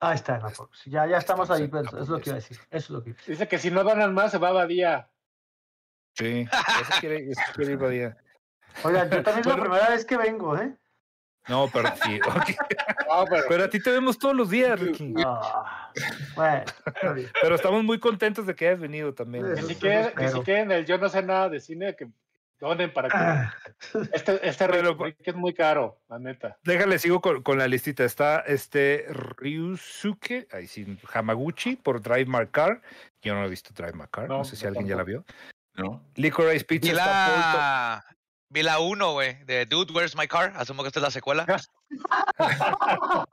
Ahí 0.00 0.14
está, 0.16 0.36
en 0.36 0.44
Apox. 0.46 0.84
Ya, 0.86 1.06
ya 1.06 1.18
estamos 1.18 1.50
ahí, 1.50 1.64
Estamos 1.64 1.86
eso 1.88 1.98
es 2.02 2.08
lo 2.08 2.20
que 2.20 2.30
iba 2.30 2.34
a 2.36 2.40
decir. 2.40 2.58
Eso 2.70 2.76
es 2.76 2.90
lo 2.90 3.02
que 3.02 3.10
iba 3.10 3.16
a 3.16 3.18
decir. 3.20 3.32
dice 3.34 3.48
que 3.48 3.58
si 3.58 3.70
no 3.70 3.84
donan 3.84 4.14
más, 4.14 4.30
se 4.30 4.38
va 4.38 4.48
a 4.48 4.50
Abadía. 4.50 5.08
Sí, 6.14 6.46
eso 6.52 6.92
quiere, 7.00 7.30
eso 7.30 7.40
quiere 7.54 7.72
ir 7.72 7.78
Badía. 7.78 8.16
Oigan, 8.84 9.10
yo 9.10 9.22
también 9.22 9.40
es 9.40 9.46
la 9.46 9.60
primera 9.60 9.88
vez 9.88 10.04
que 10.04 10.16
vengo, 10.16 10.56
¿eh? 10.58 10.76
No, 11.48 11.68
pero 11.72 11.88
sí. 12.04 12.18
No, 13.08 13.24
pero, 13.28 13.44
Pero 13.48 13.64
a 13.64 13.68
ti 13.68 13.80
te 13.80 13.90
vemos 13.90 14.18
todos 14.18 14.34
los 14.34 14.50
días, 14.50 14.78
Ricky. 14.80 15.14
Ah, 15.24 15.92
bueno, 16.34 16.64
está 16.86 17.12
bien. 17.12 17.30
Pero 17.40 17.54
estamos 17.54 17.84
muy 17.84 18.00
contentos 18.00 18.46
de 18.46 18.54
que 18.54 18.66
hayas 18.68 18.80
venido 18.80 19.12
también. 19.14 19.44
que 19.44 19.52
Eso- 19.52 19.68
si 19.68 19.74
quieren, 19.76 20.14
que 20.14 20.28
si 20.28 20.40
quieren 20.40 20.72
el 20.72 20.86
yo 20.86 20.98
no 20.98 21.08
sé 21.08 21.22
nada 21.22 21.48
de 21.48 21.60
cine, 21.60 21.94
que 21.94 22.08
donen 22.64 22.92
para 22.92 23.08
que 23.08 23.16
Ah, 23.16 23.54
este, 24.12 24.48
este 24.48 24.66
Pero, 24.68 24.94
Rick 24.94 25.18
es 25.22 25.34
muy 25.34 25.52
caro, 25.54 26.00
la 26.08 26.18
neta. 26.18 26.58
Déjale, 26.64 26.98
sigo 26.98 27.20
con, 27.20 27.42
con 27.42 27.58
la 27.58 27.68
listita. 27.68 28.04
Está 28.04 28.40
este 28.40 29.06
Ryusuke, 29.10 30.48
ahí 30.50 30.66
sí, 30.66 30.98
Hamaguchi 31.12 31.76
por 31.76 32.00
Drive 32.00 32.26
My 32.26 32.46
Car. 32.50 32.80
Yo 33.22 33.34
no 33.34 33.44
he 33.44 33.48
visto 33.48 33.70
Drive 33.74 33.92
My 33.94 34.06
Car. 34.10 34.28
No, 34.28 34.38
No, 34.38 34.44
sé 34.44 34.56
si 34.56 34.66
alguien 34.66 34.86
ya 34.86 34.96
la 34.96 35.04
vio. 35.04 35.24
¿No? 35.74 36.02
Licorice 36.14 36.64
Pizza 36.64 36.88
Vi 36.88 36.94
la, 36.94 38.04
vi 38.48 38.62
la 38.62 38.78
1, 38.78 39.12
güey, 39.12 39.44
de 39.44 39.66
Dude, 39.66 39.92
Where's 39.92 40.16
My 40.16 40.26
Car? 40.26 40.52
Asumo 40.56 40.82
que 40.82 40.88
esta 40.88 41.00
es 41.00 41.04
la 41.04 41.10
secuela. 41.10 41.46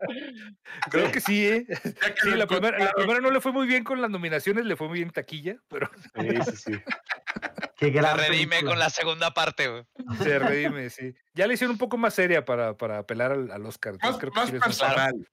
Creo 0.92 1.12
que 1.12 1.22
sí, 1.22 1.48
¿eh? 1.48 1.66
Que 1.68 2.22
Sí, 2.22 2.32
la 2.32 2.48
primera, 2.48 2.78
la 2.78 2.92
primera 2.94 3.20
no 3.20 3.30
le 3.32 3.40
fue 3.40 3.52
muy 3.52 3.68
bien 3.68 3.84
con 3.84 4.02
las 4.02 4.10
nominaciones, 4.10 4.66
le 4.66 4.76
fue 4.76 4.88
muy 4.88 4.98
bien 4.98 5.10
en 5.10 5.14
taquilla, 5.14 5.56
pero 5.68 5.90
Sí, 6.16 6.30
sí, 6.52 6.58
sí. 6.58 6.72
qué 7.90 8.02
La 8.02 8.14
gran 8.14 8.30
redime 8.30 8.48
película. 8.58 8.72
con 8.72 8.80
la 8.80 8.90
segunda 8.90 9.34
parte, 9.34 9.68
güey. 9.70 9.84
se 10.22 10.38
redime, 10.40 10.90
sí. 10.90 11.14
Ya 11.34 11.48
le 11.48 11.56
hicieron 11.56 11.72
un 11.74 11.78
poco 11.80 11.98
más 11.98 12.14
seria 12.14 12.46
para, 12.46 12.78
para 12.78 13.00
apelar 13.00 13.32
al, 13.32 13.50
al 13.52 13.66
Oscar. 13.66 13.94
Más, 13.94 14.02
Entonces 14.04 14.20
creo 14.20 14.32
que 14.34 14.40
más 14.40 14.48
sí 14.48 14.54
les 14.54 14.64
funciona. 14.64 14.94
personal. 14.94 15.28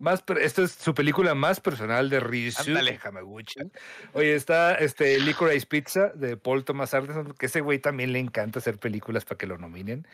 Más, 0.00 0.24
esta 0.40 0.62
es 0.62 0.72
su 0.72 0.92
película 0.92 1.34
más 1.36 1.60
personal 1.60 2.10
de 2.10 2.18
Ryusuke 2.18 2.68
Ándale. 2.68 3.00
Hamaguchi. 3.02 3.60
Oye, 4.12 4.34
está 4.34 4.74
este 4.74 5.20
Licorice 5.20 5.66
Pizza 5.66 6.08
de 6.14 6.36
Paul 6.36 6.64
Thomas 6.64 6.92
Anderson, 6.94 7.32
que 7.38 7.46
ese 7.46 7.60
güey 7.60 7.78
también 7.78 8.12
le 8.12 8.18
encanta 8.18 8.58
hacer 8.58 8.78
películas 8.78 9.24
para 9.24 9.38
que 9.38 9.46
lo 9.46 9.56
nominen. 9.56 10.06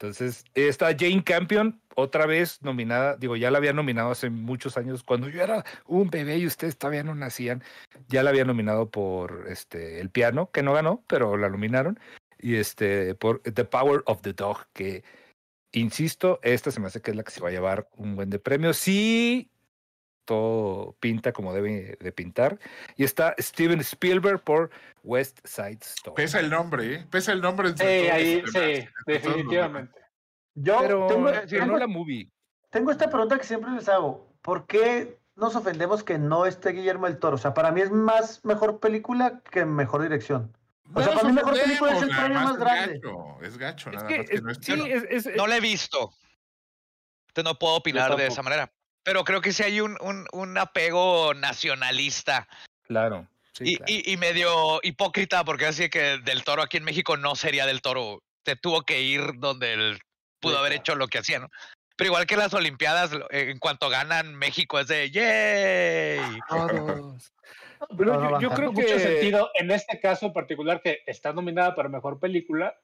Entonces, 0.00 0.44
está 0.54 0.96
Jane 0.98 1.22
Campion, 1.22 1.78
otra 1.94 2.24
vez 2.24 2.62
nominada, 2.62 3.16
digo, 3.16 3.36
ya 3.36 3.50
la 3.50 3.58
había 3.58 3.74
nominado 3.74 4.10
hace 4.10 4.30
muchos 4.30 4.78
años, 4.78 5.02
cuando 5.04 5.28
yo 5.28 5.42
era 5.42 5.62
un 5.84 6.08
bebé 6.08 6.38
y 6.38 6.46
ustedes 6.46 6.78
todavía 6.78 7.04
no 7.04 7.14
nacían, 7.14 7.62
ya 8.08 8.22
la 8.22 8.30
había 8.30 8.46
nominado 8.46 8.88
por 8.88 9.44
este 9.50 10.00
El 10.00 10.08
Piano, 10.08 10.50
que 10.52 10.62
no 10.62 10.72
ganó, 10.72 11.04
pero 11.06 11.36
la 11.36 11.50
nominaron, 11.50 12.00
y 12.38 12.54
este 12.54 13.14
por 13.14 13.42
The 13.42 13.66
Power 13.66 14.02
of 14.06 14.22
the 14.22 14.32
Dog, 14.32 14.68
que 14.72 15.04
insisto, 15.72 16.40
esta 16.42 16.70
se 16.70 16.80
me 16.80 16.86
hace 16.86 17.02
que 17.02 17.10
es 17.10 17.16
la 17.18 17.22
que 17.22 17.32
se 17.32 17.42
va 17.42 17.50
a 17.50 17.52
llevar 17.52 17.86
un 17.98 18.16
buen 18.16 18.30
de 18.30 18.38
premios. 18.38 18.78
Sí, 18.78 19.49
todo 20.30 20.94
pinta 21.00 21.32
como 21.32 21.52
debe 21.52 21.96
de 22.00 22.12
pintar. 22.12 22.56
Y 22.96 23.02
está 23.02 23.34
Steven 23.38 23.80
Spielberg 23.80 24.40
por 24.44 24.70
West 25.02 25.40
Side 25.44 25.78
Story. 25.82 26.14
Pesa 26.14 26.38
el 26.38 26.50
nombre, 26.50 26.94
¿eh? 26.94 27.06
Pesa 27.10 27.32
el 27.32 27.40
nombre. 27.40 27.76
Sí, 27.76 27.82
ahí, 27.84 28.42
sí, 28.46 28.52
demás, 28.52 28.88
definitivamente. 29.06 30.00
Yo 30.54 30.78
Pero 30.82 31.06
tengo, 31.08 31.24
pero 31.26 31.46
tengo- 31.46 31.78
la 31.78 31.86
movie. 31.88 32.30
tengo 32.70 32.92
esta 32.92 33.08
pregunta 33.10 33.38
que 33.38 33.44
siempre 33.44 33.72
les 33.72 33.88
hago. 33.88 34.32
¿Por 34.40 34.66
qué 34.68 35.18
nos 35.34 35.56
ofendemos 35.56 36.04
que 36.04 36.16
no 36.18 36.46
esté 36.46 36.70
Guillermo 36.70 37.06
del 37.06 37.18
Toro? 37.18 37.34
O 37.34 37.38
sea, 37.38 37.52
para 37.52 37.72
mí 37.72 37.80
es 37.80 37.90
más 37.90 38.44
mejor 38.44 38.78
película 38.78 39.40
que 39.50 39.64
mejor 39.64 40.02
dirección. 40.02 40.56
O 40.94 41.02
sea, 41.02 41.10
No 41.12 41.16
para 41.16 41.28
mí 41.28 41.34
mejor 41.34 41.54
película 41.60 41.92
es 41.96 42.02
el 42.02 42.08
premio 42.10 42.40
más 42.40 42.52
es 42.52 42.58
grande. 42.58 43.00
gacho, 43.00 43.42
Es 43.42 43.58
gacho, 43.58 43.90
Es 43.90 43.96
nada 43.96 44.08
que, 44.08 44.18
más 44.18 44.28
que 44.28 44.34
es- 44.36 44.42
no 44.42 44.50
es 44.52 44.58
sí, 44.62 44.72
es, 45.10 45.26
es- 45.26 45.36
No 45.36 45.46
la 45.48 45.56
he 45.56 45.60
visto. 45.60 46.12
Entonces 47.28 47.52
no 47.52 47.58
puedo 47.58 47.74
opinar 47.74 48.14
de 48.16 48.26
esa 48.28 48.42
manera. 48.42 48.70
Pero 49.02 49.24
creo 49.24 49.40
que 49.40 49.52
sí 49.52 49.62
hay 49.62 49.80
un, 49.80 49.96
un, 50.00 50.26
un 50.32 50.58
apego 50.58 51.32
nacionalista 51.34 52.46
claro. 52.86 53.26
sí, 53.52 53.64
y, 53.72 53.76
claro. 53.76 53.92
y, 53.92 54.12
y 54.12 54.16
medio 54.16 54.80
hipócrita, 54.82 55.44
porque 55.44 55.66
así 55.66 55.88
que 55.88 56.18
del 56.18 56.44
toro 56.44 56.62
aquí 56.62 56.76
en 56.76 56.84
México 56.84 57.16
no 57.16 57.34
sería 57.34 57.66
del 57.66 57.82
toro. 57.82 58.22
Se 58.44 58.56
tuvo 58.56 58.82
que 58.82 59.00
ir 59.02 59.38
donde 59.38 59.72
él 59.74 59.98
pudo 60.40 60.54
Sí, 60.54 60.58
haber 60.58 60.72
claro. 60.72 60.80
hecho 60.82 60.94
lo 60.96 61.08
que 61.08 61.18
hacía, 61.18 61.38
¿no? 61.38 61.48
Pero 61.96 62.08
igual 62.08 62.26
que 62.26 62.36
las 62.36 62.54
Olimpiadas, 62.54 63.10
en 63.28 63.58
cuanto 63.58 63.90
ganan 63.90 64.34
México 64.34 64.80
es 64.80 64.86
de 64.88 65.10
¡Yay! 65.10 66.40
Todos. 66.48 67.32
Pero 67.96 68.14
No, 68.14 68.40
yo, 68.40 68.40
yo 68.40 68.50
creo 68.54 68.72
mucho 68.72 68.86
que 68.86 69.00
sentido 69.00 69.50
en 69.54 69.70
este 69.70 70.00
caso 70.00 70.26
en 70.26 70.32
particular 70.32 70.80
que 70.82 71.02
está 71.06 71.32
nominada 71.32 71.74
para 71.74 71.88
mejor 71.88 72.18
película 72.20 72.78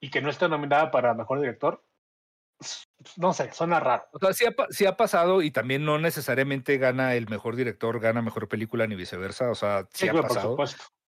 y 0.00 0.10
que 0.10 0.20
no 0.22 0.30
está 0.30 0.48
nominada 0.48 0.90
para 0.90 1.14
mejor 1.14 1.40
director. 1.40 1.82
No 3.16 3.32
sé, 3.32 3.52
suena 3.52 3.80
raro. 3.80 4.04
O 4.12 4.18
sea, 4.18 4.32
sí 4.32 4.44
ha, 4.44 4.54
sí 4.70 4.86
ha 4.86 4.96
pasado 4.96 5.42
y 5.42 5.50
también 5.50 5.84
no 5.84 5.98
necesariamente 5.98 6.76
gana 6.78 7.14
el 7.14 7.28
mejor 7.28 7.56
director, 7.56 7.98
gana 8.00 8.22
mejor 8.22 8.48
película 8.48 8.86
ni 8.86 8.94
viceversa. 8.94 9.50
O 9.50 9.54
sea, 9.54 9.86
sí, 9.92 10.06
Sí, 10.06 10.08
ha 10.08 10.20
pasado. 10.20 10.56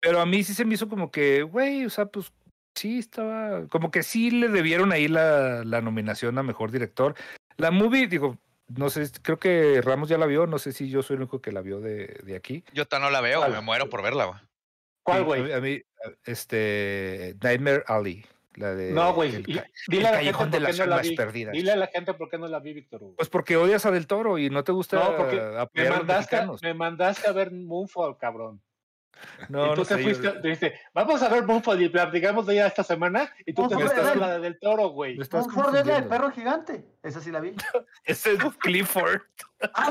Pero 0.00 0.20
a 0.20 0.26
mí 0.26 0.44
sí 0.44 0.54
se 0.54 0.64
me 0.64 0.74
hizo 0.74 0.88
como 0.88 1.10
que, 1.10 1.42
güey, 1.42 1.84
o 1.84 1.90
sea, 1.90 2.06
pues 2.06 2.32
sí 2.74 2.98
estaba, 2.98 3.66
como 3.68 3.90
que 3.90 4.02
sí 4.02 4.30
le 4.30 4.48
debieron 4.48 4.92
ahí 4.92 5.08
la, 5.08 5.64
la 5.64 5.80
nominación 5.80 6.38
a 6.38 6.42
mejor 6.42 6.70
director. 6.70 7.14
La 7.56 7.70
movie, 7.70 8.06
digo, 8.06 8.38
no 8.68 8.88
sé, 8.88 9.10
creo 9.22 9.38
que 9.38 9.82
Ramos 9.82 10.08
ya 10.08 10.16
la 10.16 10.26
vio, 10.26 10.46
no 10.46 10.58
sé 10.58 10.72
si 10.72 10.88
yo 10.88 11.02
soy 11.02 11.16
el 11.16 11.22
único 11.22 11.42
que 11.42 11.52
la 11.52 11.60
vio 11.60 11.80
de, 11.80 12.20
de 12.24 12.36
aquí. 12.36 12.64
Yo 12.72 12.86
tan 12.86 13.02
no 13.02 13.10
la 13.10 13.20
veo, 13.20 13.40
¿Cuál? 13.40 13.52
me 13.52 13.60
muero 13.60 13.90
por 13.90 14.02
verla, 14.02 14.26
güey. 14.26 14.40
¿Cuál, 15.02 15.18
Sí, 15.18 15.24
güey? 15.24 15.52
A 15.52 15.60
mí, 15.60 15.82
este, 16.24 17.36
Nightmare 17.42 17.84
Alley, 17.86 18.24
la 18.54 18.74
de... 18.74 18.92
No, 18.92 19.14
güey. 19.14 19.34
el 19.34 19.46
ca- 19.46 19.66
Dile 19.88 20.06
a 20.06 20.10
el 20.10 20.14
la 20.16 20.18
gente 20.22 20.32
callejón 20.32 20.50
de 20.50 20.58
por 20.58 20.66
qué 20.66 20.72
las 20.72 20.78
no 20.78 20.86
la 20.86 20.96
almas 20.96 21.12
perdidas. 21.16 21.52
Dile 21.52 21.72
a 21.72 21.76
la 21.76 21.86
gente 21.86 22.14
por 22.14 22.28
qué 22.30 22.38
no 22.38 22.46
la 22.48 22.58
vi, 22.60 22.72
Víctor. 22.74 23.02
Pues 23.16 23.28
porque 23.28 23.56
odias 23.56 23.86
a 23.86 23.90
Del 23.90 24.06
Toro 24.06 24.38
y 24.38 24.50
no 24.50 24.64
te 24.64 24.72
gusta 24.72 24.96
No, 24.98 25.16
porque 25.16 25.36
me 25.36 25.86
a 25.86 25.90
mandaste, 25.90 26.36
mexicanos. 26.36 26.62
me 26.62 26.74
mandaste 26.74 27.28
a 27.28 27.32
ver 27.32 27.52
Moonfall, 27.52 28.16
cabrón. 28.18 28.60
No, 29.48 29.66
y 29.66 29.70
tú 29.70 29.76
no 29.76 29.82
te 29.86 29.94
sé, 29.96 30.02
fuiste, 30.02 30.24
yo- 30.24 30.40
te 30.40 30.48
dijiste, 30.48 30.80
vamos 30.94 31.22
a 31.22 31.28
ver 31.28 31.44
Moonfall 31.44 31.82
y 31.82 31.88
platicamos 31.88 32.46
de 32.46 32.54
ella 32.54 32.66
esta 32.66 32.82
semana. 32.84 33.32
Y 33.46 33.52
tú 33.52 33.66
te 33.68 33.74
Moonfall 33.74 33.96
fuiste 33.96 34.12
a 34.12 34.14
la 34.16 34.32
de 34.34 34.40
del 34.40 34.58
toro, 34.58 34.88
güey. 34.90 35.16
Ford 35.16 35.24
es 35.24 35.32
la 35.32 35.42
de 35.42 35.62
confundiendo. 35.62 36.08
perro 36.08 36.30
gigante. 36.30 36.84
Esa 37.02 37.20
sí 37.20 37.30
la 37.30 37.40
vi. 37.40 37.54
Ese 38.04 38.32
es 38.34 38.38
Clifford. 38.60 39.22
Ah, 39.74 39.90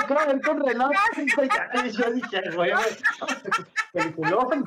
acabo 0.00 0.20
de 0.20 0.26
ver 0.34 0.40
con 0.42 0.66
relato. 0.66 0.92
Y 1.16 1.90
yo 1.92 2.12
dije, 2.12 2.42
güey, 2.54 2.72
güey, 2.72 2.86
peliculón. 3.92 4.64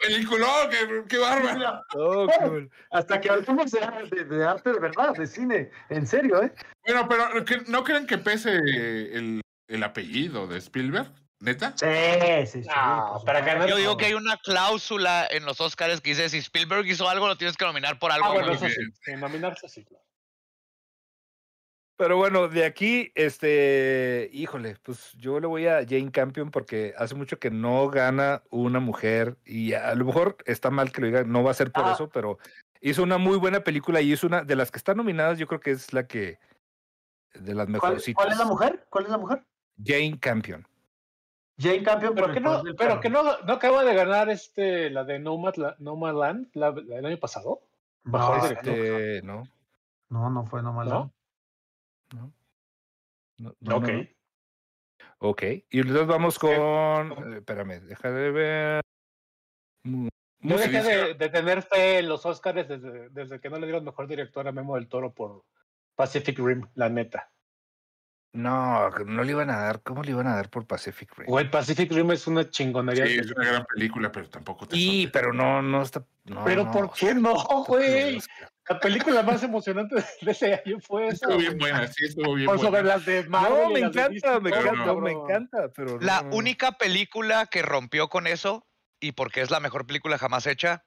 Peliculón, 0.00 0.70
qué, 0.70 1.04
qué 1.08 1.18
bárbaro. 1.18 1.82
Oh, 1.94 2.26
cool. 2.40 2.70
Hasta 2.90 3.20
que 3.20 3.30
hablamos 3.30 3.70
de, 3.70 3.80
de- 4.10 4.24
de 4.24 4.44
arte 4.46 4.72
de 4.72 4.78
verdad, 4.80 5.14
de 5.14 5.26
cine. 5.26 5.70
En 5.88 6.06
serio, 6.06 6.42
¿eh? 6.42 6.52
Bueno, 6.86 7.08
pero 7.08 7.44
¿qué- 7.44 7.62
¿no 7.68 7.84
creen 7.84 8.06
que 8.06 8.18
pese 8.18 8.56
el, 8.56 9.40
el 9.68 9.82
apellido 9.82 10.46
de 10.46 10.58
Spielberg? 10.58 11.10
¿Neta? 11.40 11.72
Sí, 11.74 11.86
sí, 12.46 12.62
sí. 12.62 12.68
No, 12.68 13.22
para 13.24 13.40
ganar- 13.40 13.66
Yo 13.68 13.76
digo 13.76 13.96
que 13.96 14.04
hay 14.06 14.14
una 14.14 14.36
cláusula 14.36 15.26
en 15.30 15.46
los 15.46 15.58
Oscars 15.60 16.00
que 16.02 16.10
dice 16.10 16.28
si 16.28 16.38
Spielberg 16.38 16.86
hizo 16.86 17.08
algo, 17.08 17.26
lo 17.26 17.36
tienes 17.36 17.56
que 17.56 17.64
nominar 17.64 17.98
por 17.98 18.12
algo. 18.12 18.26
Ah, 18.26 18.32
bueno, 18.34 18.52
eso 18.52 18.68
sí. 18.68 18.80
En 19.06 19.20
nominarse 19.20 19.68
sí. 19.68 19.84
claro. 19.84 20.04
Pero 21.96 22.16
bueno, 22.16 22.48
de 22.48 22.64
aquí, 22.64 23.12
este, 23.14 24.30
híjole, 24.32 24.76
pues 24.82 25.12
yo 25.18 25.38
le 25.38 25.46
voy 25.46 25.66
a 25.66 25.84
Jane 25.86 26.10
Campion 26.10 26.50
porque 26.50 26.94
hace 26.96 27.14
mucho 27.14 27.38
que 27.38 27.50
no 27.50 27.88
gana 27.88 28.42
una 28.50 28.80
mujer 28.80 29.36
y 29.44 29.74
a 29.74 29.94
lo 29.94 30.06
mejor 30.06 30.38
está 30.46 30.70
mal 30.70 30.92
que 30.92 31.00
lo 31.02 31.06
diga, 31.08 31.24
no 31.24 31.42
va 31.42 31.50
a 31.50 31.54
ser 31.54 31.72
por 31.72 31.84
Ah. 31.84 31.92
eso, 31.92 32.08
pero 32.08 32.38
hizo 32.80 33.02
una 33.02 33.18
muy 33.18 33.36
buena 33.36 33.60
película 33.60 34.00
y 34.00 34.12
es 34.14 34.24
una 34.24 34.42
de 34.44 34.56
las 34.56 34.70
que 34.70 34.78
están 34.78 34.96
nominadas, 34.96 35.38
yo 35.38 35.46
creo 35.46 35.60
que 35.60 35.72
es 35.72 35.92
la 35.92 36.06
que 36.06 36.38
de 37.34 37.54
las 37.54 37.66
¿Cuál, 37.66 37.68
mejorcitas. 37.92 38.14
cuál 38.24 38.32
es 38.32 38.38
la 38.38 38.44
mujer? 38.46 38.86
¿Cuál 38.88 39.04
es 39.04 39.10
la 39.10 39.18
mujer? 39.18 39.42
Jane 39.84 40.18
Campion. 40.18 40.66
Jane 41.60 41.82
Campion 41.82 42.14
Pero 42.14 42.26
por 42.26 42.34
que 42.34 42.40
no, 42.40 42.62
pero 42.76 43.00
que 43.00 43.10
no, 43.10 43.22
no 43.42 43.52
acaba 43.52 43.84
de 43.84 43.94
ganar 43.94 44.30
este 44.30 44.88
la 44.88 45.04
de 45.04 45.18
Nomad, 45.18 45.54
Nomadland 45.78 46.48
la, 46.54 46.70
la 46.70 46.96
del 46.96 47.06
año 47.06 47.18
pasado. 47.18 47.60
Mejor 48.04 48.38
No. 48.38 48.46
Este, 48.46 49.22
no, 49.22 49.42
no, 50.08 50.30
no 50.30 50.46
fue 50.46 50.62
nomás. 50.62 50.88
¿No? 50.88 51.12
no. 52.14 52.32
No, 53.38 53.54
no, 53.60 53.76
ok. 53.76 53.88
no, 53.88 53.92
no. 53.92 54.06
Ok, 55.22 55.42
y 55.68 55.80
entonces 55.80 56.06
vamos 56.06 56.38
con, 56.38 56.52
eh, 56.52 57.38
espérame, 57.38 57.80
deja 57.80 58.10
de 58.10 58.30
ver. 58.30 58.80
Yo 59.84 60.08
música. 60.40 60.82
dejé 60.82 60.96
de, 60.96 61.14
de 61.14 61.28
tener 61.28 61.62
fe 61.62 61.98
en 61.98 62.08
los 62.08 62.24
Oscars 62.24 62.66
desde, 62.66 63.10
desde 63.10 63.38
que 63.38 63.50
no 63.50 63.58
le 63.58 63.66
dieron 63.66 63.84
mejor 63.84 64.06
director 64.06 64.48
a 64.48 64.52
Memo 64.52 64.76
del 64.76 64.88
Toro 64.88 65.12
por 65.12 65.44
Pacific 65.94 66.38
Rim, 66.38 66.66
la 66.74 66.88
neta. 66.88 67.30
No, 68.32 68.90
no 68.90 69.24
le 69.24 69.32
iban 69.32 69.50
a 69.50 69.56
dar, 69.58 69.82
¿cómo 69.82 70.04
le 70.04 70.12
iban 70.12 70.28
a 70.28 70.36
dar 70.36 70.50
por 70.50 70.64
Pacific 70.64 71.12
Rim? 71.16 71.26
Güey, 71.26 71.50
Pacific 71.50 71.90
Rim 71.90 72.12
es 72.12 72.28
una 72.28 72.48
chingonería. 72.48 73.04
Sí, 73.06 73.18
es 73.18 73.32
una 73.32 73.44
gran 73.44 73.66
película, 73.74 74.12
pero 74.12 74.28
tampoco 74.28 74.68
te 74.68 74.76
Sí, 74.76 74.86
sorprende. 74.86 75.10
pero 75.10 75.32
no, 75.32 75.62
no 75.62 75.82
está. 75.82 76.04
no, 76.26 76.44
Pero 76.44 76.64
no, 76.64 76.70
¿por 76.70 76.92
qué 76.92 77.12
no, 77.14 77.34
güey? 77.64 78.20
La 78.68 78.78
película 78.78 79.24
más 79.24 79.42
emocionante 79.42 79.96
de 80.20 80.30
ese 80.30 80.54
año 80.64 80.78
fue 80.78 81.08
esa. 81.08 81.26
Estuvo 81.26 81.38
bien 81.38 81.58
güey. 81.58 81.72
buena, 81.72 81.86
sí, 81.88 82.04
estuvo 82.04 82.34
bien 82.34 82.46
Por 82.46 82.58
sobre 82.60 82.70
buena. 82.82 82.88
las 82.88 83.04
de 83.04 83.24
Marvel. 83.24 83.62
No, 83.64 83.70
me 83.70 83.80
encanta, 83.80 84.38
me 84.38 84.50
encanta, 84.50 84.94
me 84.94 85.10
encanta, 85.10 85.58
pero 85.74 85.92
no, 85.98 86.06
La 86.06 86.22
no, 86.22 86.28
no. 86.30 86.36
única 86.36 86.72
película 86.72 87.46
que 87.46 87.62
rompió 87.62 88.08
con 88.08 88.28
eso, 88.28 88.64
y 89.00 89.10
porque 89.12 89.40
es 89.40 89.50
la 89.50 89.58
mejor 89.58 89.86
película 89.86 90.18
jamás 90.18 90.46
hecha, 90.46 90.84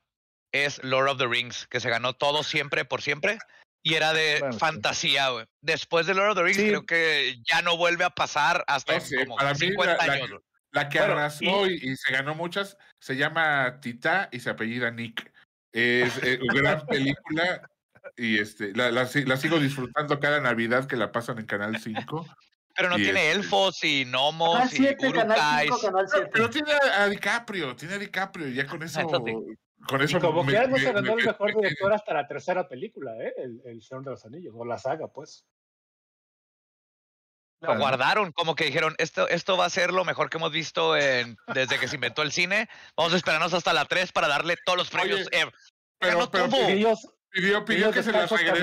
es 0.54 0.82
Lord 0.82 1.10
of 1.10 1.18
the 1.18 1.28
Rings, 1.28 1.68
que 1.68 1.82
se 1.82 1.89
ganó 1.89 2.14
todo 2.14 2.44
siempre 2.44 2.86
por 2.86 3.02
siempre. 3.02 3.38
Y 3.86 3.96
era 3.96 4.14
de 4.14 4.38
Bueno, 4.40 4.54
sí. 4.54 4.60
fantasía, 4.60 5.30
güey. 5.30 5.46
Después 5.62 6.08
de 6.08 6.14
Lord 6.14 6.30
of 6.32 6.38
the 6.38 6.44
Rings, 6.44 6.56
Sí. 6.58 6.68
creo 6.70 6.86
que 6.86 7.36
ya 7.46 7.62
no 7.62 7.76
vuelve 7.76 8.06
a 8.06 8.10
pasar 8.10 8.64
hasta 8.68 8.94
No 8.96 9.02
sé, 9.02 9.26
como 9.26 9.36
para 9.36 9.52
mí 9.52 9.60
50 9.60 9.98
la- 9.98 10.08
la- 10.08 10.14
años. 10.14 10.30
güey. 10.30 10.42
La 10.72 10.90
que 10.90 10.98
Bueno, 11.00 11.14
arrasó 11.14 11.68
y, 11.68 11.74
y 11.84 11.96
se 11.98 12.12
ganó 12.14 12.34
muchas 12.34 12.78
se 13.00 13.16
llama 13.16 13.80
Tita 13.82 14.30
y 14.32 14.40
se 14.40 14.50
apellida 14.50 14.90
Nick. 14.90 15.32
Es 15.72 16.18
eh, 16.24 16.40
una 16.42 16.54
gran 16.62 16.86
película 16.88 17.70
y 18.18 18.40
este 18.40 18.74
la, 18.74 18.90
la 18.92 19.08
la 19.26 19.38
sigo 19.38 19.60
disfrutando 19.60 20.20
cada 20.20 20.40
Navidad 20.40 20.88
que 20.88 20.96
la 20.96 21.12
pasan 21.12 21.38
en 21.40 21.46
Canal 21.46 21.80
5. 21.80 22.26
Pero 22.76 22.90
no 22.90 22.98
y 22.98 23.04
tiene 23.04 23.20
este- 23.30 23.32
elfos 23.40 23.84
y 23.84 24.06
gnomos 24.06 24.54
Canal 24.58 24.74
y 24.74 24.78
7, 24.78 25.12
Canal 25.12 25.28
urukais. 25.38 25.64
5, 25.70 25.82
Canal 25.82 26.06
7. 26.10 26.30
Pero 26.34 26.50
tiene 26.50 26.72
a 26.98 27.08
DiCaprio, 27.08 27.76
tiene 27.76 27.94
a 27.96 27.98
DiCaprio 28.00 28.48
y 28.48 28.54
ya 28.56 28.66
con 28.66 28.82
eso 28.82 29.00
Eso 29.02 29.24
sí. 29.26 29.34
Con 29.88 30.02
Y 30.02 30.06
eso 30.06 30.20
como 30.20 30.44
me- 30.44 30.54
que 30.54 30.68
no 30.68 30.78
se 30.78 30.92
ganó 30.92 31.18
el 31.18 31.26
mejor 31.26 31.56
me- 31.56 31.62
director 31.62 31.94
hasta 31.94 32.14
la 32.14 32.28
tercera 32.28 32.68
película, 32.68 33.12
¿eh? 33.20 33.34
El, 33.38 33.62
el 33.66 33.82
Señor 33.82 34.04
de 34.04 34.12
los 34.12 34.26
Anillos, 34.26 34.54
o 34.58 34.66
la 34.66 34.78
saga, 34.78 35.08
pues. 35.08 35.46
Lo 37.62 37.78
guardaron, 37.78 38.34
como 38.34 38.56
que 38.56 38.66
dijeron, 38.66 38.94
esto, 38.98 39.28
esto 39.30 39.56
va 39.56 39.66
a 39.66 39.70
ser 39.70 39.94
lo 39.94 40.04
mejor 40.04 40.30
que 40.30 40.36
hemos 40.38 40.52
visto 40.52 40.98
en, 40.98 41.38
desde 41.54 41.80
que 41.80 41.88
se 41.88 41.96
inventó 41.96 42.22
el 42.22 42.34
cine. 42.34 42.68
Vamos 42.98 43.14
a 43.14 43.16
esperarnos 43.16 43.54
hasta 43.54 43.72
la 43.72 43.86
3 43.86 44.12
para 44.12 44.28
darle 44.28 44.58
todos 44.66 44.78
los 44.78 44.90
premios. 44.90 45.22
Oye, 45.22 45.30
ever. 45.32 45.54
pero, 45.98 46.30
pero. 46.30 46.48
Y 46.48 47.42
pidió, 47.42 47.66
pidió 47.66 47.92
que 47.92 48.04
se 48.04 48.12
las 48.12 48.30
pidió- 48.30 48.54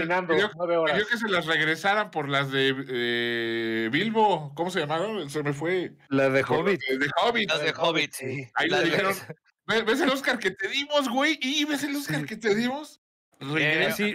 nueve 0.54 0.76
horas. 0.76 0.94
pidió 0.96 1.08
que 1.08 1.16
se 1.16 1.28
las 1.28 1.46
regresaran 1.46 2.10
por 2.10 2.28
las 2.28 2.52
de 2.52 2.74
eh, 2.88 3.88
Bilbo, 3.90 4.54
¿cómo 4.54 4.70
se 4.70 4.80
llamaron? 4.80 5.28
Se 5.30 5.42
me 5.42 5.54
fue. 5.54 5.96
La 6.10 6.28
de 6.28 6.44
Por 6.44 6.58
Hobbit. 6.58 6.80
las 6.86 6.98
De, 7.00 7.06
de 7.06 7.10
Hobbit. 7.22 7.50
Las 7.50 7.62
de 7.62 7.74
Hobbit. 7.76 8.12
Sí. 8.12 8.48
Ahí 8.54 8.68
La 8.68 8.76
le 8.78 8.84
de- 8.84 8.90
dijeron, 8.90 9.14
"¿Ves- 9.70 9.84
¿ves 9.84 10.00
el 10.00 10.10
Oscar 10.10 10.38
que 10.38 10.50
te 10.50 10.68
dimos, 10.68 11.08
güey? 11.08 11.38
¿Y 11.40 11.64
ves 11.64 11.82
el 11.84 11.96
Oscar 11.96 12.24
que 12.26 12.36
te 12.36 12.54
dimos? 12.54 13.00
Sí, 13.96 14.14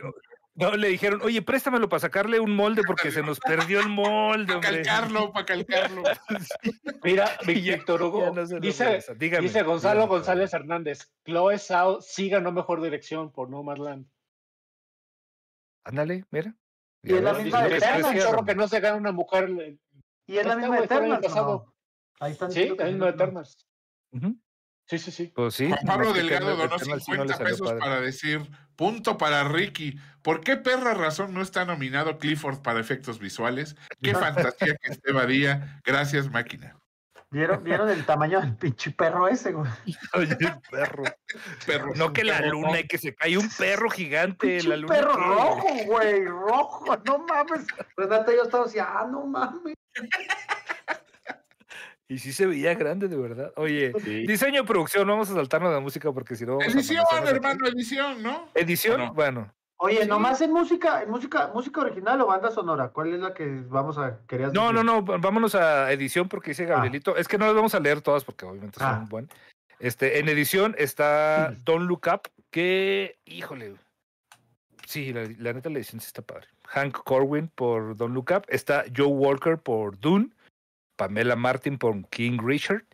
no, 0.58 0.72
le 0.78 0.88
dijeron, 0.88 1.20
oye, 1.24 1.42
préstamelo 1.42 1.90
para 1.90 2.00
sacarle 2.00 2.40
un 2.40 2.56
molde 2.56 2.82
porque 2.88 3.12
se 3.12 3.22
nos 3.22 3.40
perdió 3.42 3.82
el 3.82 3.90
molde, 3.90 4.54
Para 4.54 4.62
calcarlo, 4.62 5.34
para 5.34 5.46
calcarlo. 5.46 6.04
mira, 7.04 7.30
Víctor 7.46 8.02
Hugo, 8.04 8.32
no 8.34 8.46
dice. 8.60 9.04
Dígame, 9.18 9.44
dice 9.48 9.64
Gonzalo 9.64 10.02
dígame. 10.02 10.10
González 10.16 10.54
Hernández, 10.54 11.12
Chloe 11.26 11.58
Zhao 11.60 12.02
sí 12.02 12.30
ganó 12.30 12.52
mejor 12.54 12.82
dirección 12.82 13.32
por 13.34 13.50
Nomadland. 13.50 14.08
Ándale, 15.84 16.26
mira. 16.32 16.56
Y 17.04 17.14
es 17.16 17.22
la 17.22 17.34
misma 17.34 17.68
de 17.68 17.76
un 18.04 18.18
chorro 18.20 18.46
que 18.46 18.56
no 18.56 18.68
se 18.68 18.80
gana 18.80 18.98
una 18.98 19.12
mujer. 19.12 19.50
eh, 19.60 19.78
Y 20.26 20.38
es 20.38 20.46
la 20.46 20.56
misma 20.56 20.76
de 20.80 20.86
güey, 20.86 20.88
fue 20.88 20.98
el 20.98 21.04
año 21.04 21.14
Eternals, 21.16 21.26
¿o 21.26 21.28
pasado. 21.30 21.66
no? 21.68 21.76
Ahí 22.26 22.32
están 22.32 22.52
Sí, 22.52 22.64
sí, 22.64 22.70
mismo 22.70 22.86
de 22.86 22.92
¿no? 22.94 23.08
Eternals. 23.10 23.68
Ujú. 24.14 24.36
Sí, 24.88 25.00
sí, 25.00 25.12
sí. 25.12 25.32
Pues 25.36 25.56
sí. 25.56 25.68
Juan 25.68 25.80
Pablo 25.86 26.14
Delgado 26.14 26.56
donó 26.56 26.76
Eternal 26.76 27.02
sí 27.02 27.12
no 27.12 27.26
le 27.26 27.34
50 27.34 27.34
salió 27.38 27.50
pesos 27.52 27.68
padre. 27.68 27.80
para 27.80 28.02
decir 28.02 28.50
punto 28.76 29.18
para 29.18 29.44
Ricky. 29.44 29.98
¿Por 30.22 30.42
qué 30.42 30.58
perra 30.58 30.94
razón 30.94 31.34
no 31.34 31.42
está 31.42 31.66
nominado 31.66 32.20
Clifford 32.20 32.62
para 32.62 32.80
efectos 32.80 33.18
visuales? 33.20 33.76
Qué 34.02 34.14
fantasía 34.14 34.76
que 34.76 34.92
esté 34.92 35.12
Badía. 35.12 35.82
Gracias, 35.86 36.30
máquina. 36.30 36.78
¿Vieron, 37.32 37.64
¿Vieron 37.64 37.90
el 37.90 38.06
tamaño 38.06 38.40
del 38.40 38.56
pinche 38.56 38.92
perro 38.92 39.28
ese, 39.28 39.52
güey? 39.52 39.70
Oye, 40.14 40.38
perro. 40.70 41.04
Perro. 41.66 41.94
No 41.96 42.14
que 42.14 42.24
la 42.24 42.40
luna 42.42 42.80
y 42.80 42.88
que 42.88 42.98
se 43.00 43.14
cae 43.16 43.38
un 43.38 43.50
perro 43.50 43.90
gigante. 43.90 44.48
Pinche 44.48 44.68
La 44.70 44.78
luna 44.78 44.94
perro 44.96 45.16
que- 45.18 45.22
rojo, 45.24 45.68
güey, 45.88 46.26
rojo, 46.26 46.98
no 47.06 47.18
mames. 47.26 47.66
Renata 47.98 48.32
y 48.32 48.36
yo 48.38 48.44
estábamos 48.44 48.70
así, 48.70 48.80
ah, 48.80 49.08
no 49.12 49.26
mames. 49.26 49.74
Y 52.08 52.20
sí 52.20 52.34
se 52.34 52.46
veía 52.46 52.76
grande, 52.76 53.08
de 53.08 53.18
verdad. 53.18 53.52
Oye, 53.56 53.92
Sí. 54.04 54.28
diseño 54.28 54.62
y 54.62 54.66
producción, 54.66 55.08
vamos 55.08 55.30
a 55.32 55.34
saltarnos 55.34 55.74
de 55.74 55.80
música 55.80 56.12
porque 56.12 56.36
si 56.36 56.46
no. 56.46 56.62
Edición, 56.62 57.04
hermano, 57.26 57.66
edición, 57.68 58.22
¿no? 58.22 58.48
Edición, 58.54 58.98
Bueno. 58.98 59.14
bueno. 59.14 59.54
Oye, 59.78 60.04
Sí. 60.04 60.08
nomás 60.08 60.40
en 60.42 60.54
música, 60.54 61.02
en 61.04 61.10
música, 61.10 61.52
música 61.54 61.82
original 61.82 62.22
o 62.22 62.28
banda 62.28 62.50
sonora, 62.52 62.90
¿cuál 62.90 63.14
es 63.14 63.20
la 63.20 63.34
que 63.34 63.46
vamos 63.68 63.98
a 63.98 64.20
querías 64.28 64.54
No, 64.54 64.72
decir? 64.72 64.86
no, 64.86 65.02
no, 65.02 65.20
vámonos 65.20 65.54
a 65.56 65.92
edición 65.92 66.30
porque 66.30 66.52
dice 66.52 66.66
Gabrielito. 66.66 67.18
Es 67.18 67.28
que 67.28 67.38
no 67.38 67.46
las 67.48 67.56
vamos 67.56 67.76
a 67.76 67.80
leer 67.80 68.02
todas 68.02 68.24
porque 68.24 68.46
obviamente 68.46 68.80
son 68.80 68.88
Ah. 68.88 69.06
buen. 69.10 69.28
Este, 69.80 70.20
en 70.20 70.30
edición 70.30 70.76
está 70.78 71.54
Don't 71.66 71.88
Look 71.90 72.04
Up, 72.14 72.30
que, 72.52 73.18
híjole. 73.26 73.76
Sí, 74.86 75.12
la, 75.12 75.24
la 75.40 75.52
neta 75.54 75.70
la 75.70 75.80
edición 75.80 76.00
sí 76.00 76.08
está 76.08 76.22
padre. 76.22 76.48
Hank 76.68 77.00
Corwin 77.04 77.50
por 77.50 77.98
Don't 77.98 78.14
Look 78.14 78.32
Up. 78.32 78.46
Está 78.48 78.86
Joe 78.96 79.08
Walker 79.08 79.58
por 79.58 80.00
Dune. 80.00 80.30
Pamela 80.96 81.36
Martin 81.36 81.78
por 81.78 82.08
King 82.10 82.38
Richard. 82.42 82.86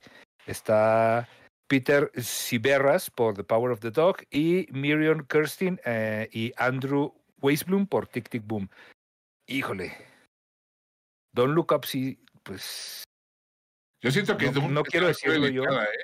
Está 0.45 1.27
Peter 1.67 2.11
Siberras 2.21 3.09
por 3.09 3.35
The 3.35 3.43
Power 3.43 3.71
of 3.71 3.79
the 3.79 3.91
Dog. 3.91 4.17
Y 4.29 4.67
Miriam 4.71 5.25
Kirsten 5.27 5.79
eh, 5.85 6.29
y 6.31 6.51
Andrew 6.57 7.13
Weisblum 7.41 7.87
por 7.87 8.07
Tic 8.07 8.29
Tic 8.29 8.43
Boom. 8.45 8.69
Híjole. 9.47 9.95
Don't 11.33 11.53
Look 11.55 11.71
Up 11.71 11.85
sí, 11.85 12.19
pues 12.43 13.03
Yo 14.03 14.11
siento 14.11 14.35
que 14.37 14.47
No- 14.47 14.51
Dune 14.53 14.67
no 14.69 14.83
quiero 14.83 15.07
mejor 15.07 15.15
decirlo 15.15 15.47
yo. 15.47 15.63
editada, 15.63 15.85
¿eh? 15.85 16.03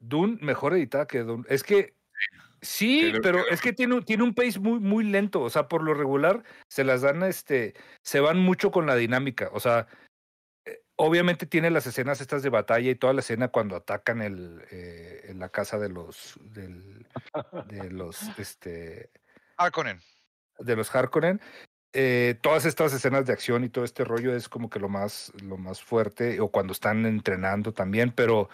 Dune 0.00 0.38
mejor 0.40 0.74
editada 0.74 1.06
que 1.06 1.20
Dune. 1.20 1.44
Es 1.48 1.62
que 1.62 1.94
sí, 2.60 3.08
Pero- 3.12 3.22
pero 3.22 3.48
es 3.48 3.60
que 3.60 3.72
tiene, 3.72 4.02
tiene 4.02 4.24
un 4.24 4.34
pace 4.34 4.58
muy, 4.58 4.80
muy 4.80 5.04
lento. 5.04 5.40
O 5.40 5.48
sea, 5.50 5.68
por 5.68 5.82
lo 5.82 5.94
regular 5.94 6.42
se 6.68 6.84
las 6.84 7.02
dan, 7.02 7.22
este, 7.22 7.74
se 8.04 8.20
van 8.20 8.38
mucho 8.38 8.70
con 8.70 8.86
la 8.86 8.96
dinámica. 8.96 9.48
O 9.52 9.60
sea, 9.60 9.86
obviamente 11.02 11.46
tiene 11.46 11.68
las 11.70 11.84
escenas 11.88 12.20
estas 12.20 12.44
de 12.44 12.48
batalla 12.48 12.88
y 12.88 12.94
toda 12.94 13.12
la 13.12 13.20
escena 13.20 13.48
cuando 13.48 13.74
atacan 13.74 14.22
el, 14.22 14.64
eh, 14.70 15.24
en 15.24 15.40
la 15.40 15.48
casa 15.48 15.76
de 15.76 15.88
los, 15.88 16.38
del, 16.40 17.04
de 17.66 17.90
los, 17.90 18.20
este, 18.38 19.10
Harkonnen. 19.56 20.00
de 20.60 20.76
los 20.76 20.94
Harkonnen. 20.94 21.40
Eh, 21.92 22.38
todas 22.40 22.66
estas 22.66 22.92
escenas 22.94 23.26
de 23.26 23.32
acción 23.32 23.64
y 23.64 23.68
todo 23.68 23.84
este 23.84 24.04
rollo 24.04 24.34
es 24.34 24.48
como 24.48 24.70
que 24.70 24.78
lo 24.78 24.88
más, 24.88 25.32
lo 25.42 25.58
más 25.58 25.82
fuerte, 25.82 26.40
o 26.40 26.48
cuando 26.48 26.72
están 26.72 27.04
entrenando 27.04 27.74
también, 27.74 28.12
pero 28.12 28.48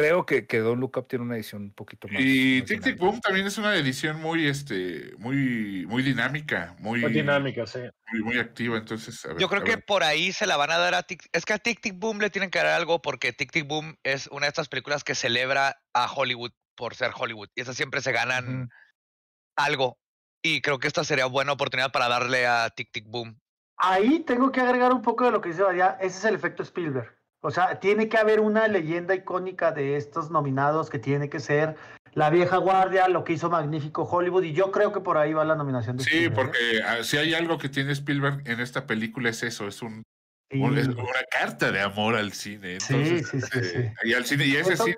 creo 0.00 0.26
que, 0.26 0.46
que 0.46 0.58
Don't 0.58 0.80
Look 0.80 0.96
Up 0.96 1.08
tiene 1.08 1.24
una 1.24 1.36
edición 1.36 1.62
un 1.62 1.72
poquito 1.74 2.08
más. 2.08 2.20
Y 2.22 2.62
Tic 2.62 2.82
Tic. 2.82 2.98
Boom 2.98 3.20
también 3.20 3.46
es 3.46 3.58
una 3.58 3.74
edición 3.76 4.20
muy, 4.20 4.46
este, 4.46 5.12
muy, 5.18 5.84
muy 5.86 6.02
dinámica, 6.02 6.74
muy, 6.78 7.00
Muy 7.00 7.12
dinámica, 7.12 7.66
sí. 7.66 7.80
muy, 8.12 8.22
muy 8.22 8.38
activa. 8.38 8.76
Entonces, 8.78 9.24
a 9.24 9.28
ver, 9.28 9.38
Yo 9.38 9.48
creo 9.48 9.62
a 9.62 9.64
que 9.64 9.76
ver. 9.76 9.84
por 9.84 10.02
ahí 10.02 10.32
se 10.32 10.46
la 10.46 10.56
van 10.56 10.70
a 10.70 10.78
dar 10.78 10.94
a 10.94 11.02
Tic. 11.02 11.26
Es 11.32 11.44
que 11.44 11.52
a 11.52 11.58
Tic 11.58 11.80
Tic 11.80 11.98
Boom 11.98 12.18
le 12.20 12.30
tienen 12.30 12.50
que 12.50 12.58
dar 12.58 12.68
algo 12.68 13.02
porque 13.02 13.32
Tic 13.32 13.52
Tic 13.52 13.66
Boom 13.66 13.96
es 14.02 14.26
una 14.28 14.46
de 14.46 14.48
estas 14.48 14.68
películas 14.68 15.04
que 15.04 15.14
celebra 15.14 15.76
a 15.92 16.12
Hollywood 16.12 16.52
por 16.76 16.94
ser 16.94 17.10
Hollywood. 17.16 17.48
Y 17.54 17.62
esas 17.62 17.76
siempre 17.76 18.00
se 18.00 18.12
ganan 18.12 18.68
algo. 19.56 19.98
Y 20.42 20.60
creo 20.60 20.78
que 20.78 20.86
esta 20.86 21.02
sería 21.04 21.26
buena 21.26 21.52
oportunidad 21.52 21.90
para 21.90 22.08
darle 22.08 22.46
a 22.46 22.70
Tic 22.70 22.90
Tic 22.92 23.06
Boom. 23.08 23.40
Ahí 23.76 24.20
tengo 24.20 24.50
que 24.52 24.60
agregar 24.60 24.92
un 24.92 25.02
poco 25.02 25.24
de 25.24 25.30
lo 25.32 25.40
que 25.40 25.50
dice 25.50 25.62
María, 25.62 25.96
ese 26.00 26.18
es 26.18 26.24
el 26.24 26.34
efecto 26.34 26.62
Spielberg. 26.62 27.17
O 27.48 27.50
sea, 27.50 27.80
tiene 27.80 28.10
que 28.10 28.18
haber 28.18 28.40
una 28.40 28.68
leyenda 28.68 29.14
icónica 29.14 29.72
de 29.72 29.96
estos 29.96 30.30
nominados 30.30 30.90
que 30.90 30.98
tiene 30.98 31.30
que 31.30 31.40
ser 31.40 31.76
La 32.12 32.28
Vieja 32.28 32.58
Guardia, 32.58 33.08
lo 33.08 33.24
que 33.24 33.32
hizo 33.32 33.48
Magnífico 33.48 34.02
Hollywood, 34.02 34.42
y 34.42 34.52
yo 34.52 34.70
creo 34.70 34.92
que 34.92 35.00
por 35.00 35.16
ahí 35.16 35.32
va 35.32 35.46
la 35.46 35.56
nominación 35.56 35.96
de 35.96 36.04
Sí, 36.04 36.10
Spielberg, 36.10 36.50
porque 36.50 36.82
ah, 36.84 37.02
si 37.02 37.16
hay 37.16 37.32
algo 37.32 37.56
que 37.56 37.70
tiene 37.70 37.92
Spielberg 37.92 38.42
en 38.44 38.60
esta 38.60 38.86
película 38.86 39.30
es 39.30 39.42
eso, 39.42 39.66
es 39.66 39.80
un 39.80 40.02
Sí. 40.50 40.58
una 40.62 41.22
carta 41.30 41.70
de 41.70 41.80
amor 41.80 42.16
al 42.16 42.32
cine. 42.32 42.80
Sí, 42.80 42.94
Entonces, 42.94 43.28
sí, 43.28 43.40
sí, 43.40 43.58
este, 43.58 43.82
sí. 43.82 43.92
Y 44.04 44.14
al 44.14 44.24
cine, 44.24 44.46
y 44.46 44.56
ese 44.56 44.76
cine, 44.76 44.96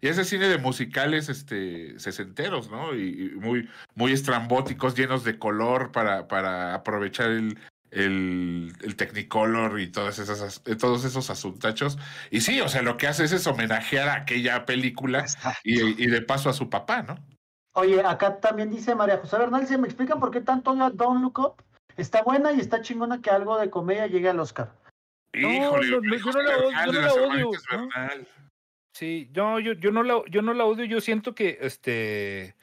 y 0.00 0.08
ese 0.08 0.24
cine 0.24 0.48
de 0.48 0.58
musicales 0.58 1.28
este 1.28 1.98
sesenteros, 1.98 2.70
¿no? 2.70 2.94
Y, 2.94 3.32
y 3.32 3.36
muy, 3.36 3.68
muy 3.96 4.12
estrambóticos, 4.12 4.96
llenos 4.96 5.24
de 5.24 5.38
color 5.40 5.90
para, 5.90 6.28
para 6.28 6.74
aprovechar 6.74 7.30
el, 7.30 7.58
el, 7.92 8.72
el 8.82 8.96
Technicolor 8.96 9.78
y 9.80 9.86
todas 9.92 10.18
esas, 10.18 10.40
as- 10.40 10.62
eh, 10.66 10.74
todos 10.74 11.04
esos 11.04 11.30
asuntachos. 11.30 11.98
Y 12.30 12.40
sí, 12.40 12.60
o 12.60 12.68
sea, 12.68 12.82
lo 12.82 12.96
que 12.96 13.06
hace 13.06 13.24
es, 13.24 13.32
es 13.32 13.46
homenajear 13.46 14.08
a 14.08 14.14
aquella 14.16 14.64
película 14.66 15.24
y, 15.62 15.80
y 16.02 16.06
de 16.08 16.22
paso 16.22 16.50
a 16.50 16.54
su 16.54 16.68
papá, 16.68 17.02
¿no? 17.02 17.16
Oye, 17.74 18.02
acá 18.04 18.38
también 18.40 18.70
dice 18.70 18.94
María 18.94 19.18
José 19.18 19.38
Bernal, 19.38 19.66
¿se 19.66 19.78
me 19.78 19.86
explican 19.86 20.18
por 20.20 20.30
qué 20.30 20.40
tanto 20.40 20.74
Don't 20.74 21.22
Look 21.22 21.38
Up? 21.38 21.62
Está 21.96 22.22
buena 22.22 22.52
y 22.52 22.60
está 22.60 22.80
chingona 22.82 23.20
que 23.20 23.30
algo 23.30 23.58
de 23.58 23.70
comedia 23.70 24.06
llegue 24.06 24.28
al 24.28 24.40
Oscar. 24.40 24.72
No, 25.34 25.50
Híjole, 25.50 25.90
no, 25.90 26.00
no, 26.00 26.16
yo 26.16 26.32
no 26.32 26.42
la 26.42 26.56
odio, 26.56 26.66
Bernal, 26.68 26.86
yo 26.86 26.92
de 26.92 26.98
no 26.98 27.04
las 27.06 27.16
la 27.16 27.22
odio, 27.22 27.28
hermanitas 27.30 27.64
¿no? 27.72 27.78
Bernal. 27.88 28.28
Sí, 28.94 29.30
no, 29.34 29.60
yo, 29.60 29.72
yo 29.72 29.90
no 29.90 30.02
la, 30.02 30.22
yo 30.28 30.42
no 30.42 30.52
la 30.52 30.64
odio, 30.64 30.84
yo 30.84 31.00
siento 31.00 31.34
que 31.34 31.58
este. 31.62 32.54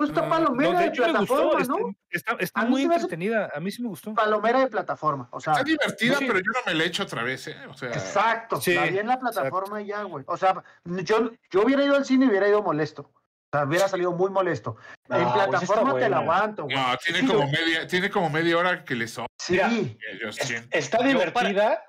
Pues 0.00 0.10
está 0.16 0.26
palomera 0.30 0.72
no, 0.72 0.78
de, 0.78 0.84
de 0.84 0.90
hecho 0.90 1.02
me 1.02 1.10
plataforma, 1.10 1.58
gustó, 1.58 1.78
¿no? 1.78 1.94
está, 2.08 2.64
muy 2.64 2.84
hace- 2.84 2.94
entretenida, 2.94 3.50
a 3.54 3.60
mí 3.60 3.70
sí 3.70 3.82
me 3.82 3.88
gustó. 3.88 4.14
Palomera 4.14 4.60
de 4.60 4.68
plataforma, 4.68 5.28
o 5.30 5.40
sea, 5.40 5.52
Está 5.52 5.64
divertida, 5.64 6.16
Sí. 6.16 6.24
pero 6.26 6.38
yo 6.38 6.50
no 6.54 6.60
me 6.64 6.74
la 6.74 6.84
echo 6.84 7.02
otra 7.02 7.22
vez, 7.22 7.46
¿eh? 7.48 7.56
O 7.68 7.74
sea, 7.74 7.90
exacto, 7.90 8.58
Sí, 8.62 8.72
la 8.72 8.86
vi 8.86 8.98
en 8.98 9.08
la 9.08 9.20
plataforma 9.20 9.82
y 9.82 9.88
ya, 9.88 10.02
güey. 10.04 10.24
O 10.26 10.38
sea, 10.38 10.64
yo, 10.84 11.30
yo 11.50 11.62
hubiera 11.62 11.84
ido 11.84 11.96
al 11.96 12.06
cine 12.06 12.24
y 12.24 12.28
hubiera 12.30 12.48
ido 12.48 12.62
molesto. 12.62 13.02
O 13.12 13.56
sea, 13.58 13.66
hubiera 13.66 13.88
salido 13.88 14.12
muy 14.12 14.30
molesto. 14.30 14.76
No, 15.08 15.16
en 15.16 15.22
pues 15.24 15.34
plataforma 15.34 15.94
te 15.98 16.08
la 16.08 16.16
aguanto, 16.20 16.64
güey. 16.64 16.76
no, 16.76 16.96
tiene 16.96 17.20
Sí, 17.20 17.26
como 17.26 17.38
güey. 17.40 17.52
media, 17.52 17.86
tiene 17.86 18.08
como 18.10 18.30
media 18.30 18.56
hora 18.56 18.84
que 18.86 18.94
le 18.94 19.06
sobra. 19.06 19.26
Sí, 19.38 19.52
Mira, 19.52 20.30
Es- 20.30 20.50
está 20.70 20.96
para- 20.98 21.10
divertida, 21.10 21.84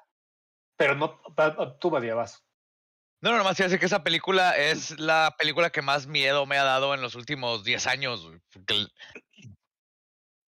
pero 0.78 0.95
no. 0.95 1.18
Tú, 1.80 1.89
Badía, 1.89 2.16
vas. 2.16 2.43
No, 3.22 3.32
no, 3.32 3.38
nomás 3.38 3.59
a 3.59 3.63
decir 3.63 3.80
que 3.80 3.86
esa 3.86 4.03
película 4.03 4.57
es 4.57 4.99
la 4.99 5.36
película 5.38 5.69
que 5.69 5.84
más 5.84 6.07
miedo 6.07 6.45
me 6.47 6.57
ha 6.57 6.63
dado 6.63 6.93
en 6.95 7.01
los 7.01 7.15
últimos 7.15 7.63
10 7.63 7.88
años. 7.88 8.28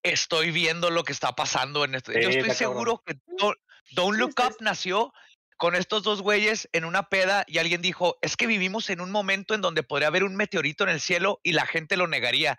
estoy 0.01 0.51
viendo 0.51 0.89
lo 0.89 1.03
que 1.03 1.13
está 1.13 1.33
pasando 1.33 1.85
en 1.85 1.95
esto. 1.95 2.11
Sí, 2.11 2.19
Yo 2.21 2.29
estoy 2.29 2.51
seguro 2.51 3.03
que 3.05 3.15
Don't, 3.37 3.57
Don't 3.91 4.17
Look 4.17 4.33
Up 4.43 4.57
nació 4.59 5.13
con 5.57 5.75
estos 5.75 6.03
dos 6.03 6.21
güeyes 6.21 6.67
en 6.73 6.83
una 6.83 7.09
peda 7.09 7.45
y 7.47 7.59
alguien 7.59 7.81
dijo, 7.81 8.17
es 8.21 8.35
que 8.35 8.47
vivimos 8.47 8.89
en 8.89 9.01
un 9.01 9.11
momento 9.11 9.53
en 9.53 9.61
donde 9.61 9.83
podría 9.83 10.07
haber 10.07 10.23
un 10.23 10.35
meteorito 10.35 10.83
en 10.83 10.89
el 10.89 10.99
cielo 10.99 11.39
y 11.43 11.53
la 11.53 11.65
gente 11.65 11.95
lo 11.95 12.07
negaría. 12.07 12.57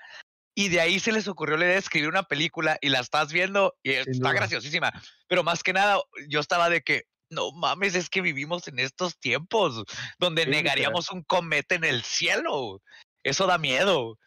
Y 0.56 0.68
de 0.68 0.80
ahí 0.80 1.00
se 1.00 1.10
les 1.10 1.26
ocurrió 1.26 1.56
la 1.56 1.64
idea 1.64 1.74
de 1.74 1.80
escribir 1.80 2.08
una 2.08 2.22
película 2.22 2.78
y 2.80 2.88
la 2.88 3.00
estás 3.00 3.32
viendo 3.32 3.74
y 3.82 3.90
está 3.90 4.12
duda. 4.12 4.32
graciosísima. 4.32 4.92
Pero 5.26 5.42
más 5.42 5.64
que 5.64 5.72
nada, 5.72 6.00
yo 6.28 6.38
estaba 6.38 6.70
de 6.70 6.82
que, 6.82 7.06
no 7.34 7.52
mames, 7.52 7.94
es 7.94 8.08
que 8.08 8.20
vivimos 8.22 8.66
en 8.68 8.78
estos 8.78 9.18
tiempos 9.18 9.84
donde 10.18 10.44
Sí, 10.44 10.50
negaríamos 10.50 11.10
un 11.10 11.22
cometa 11.22 11.74
en 11.74 11.84
el 11.84 12.02
cielo. 12.02 12.80
Eso 13.22 13.46
da 13.46 13.58
miedo. 13.58 14.18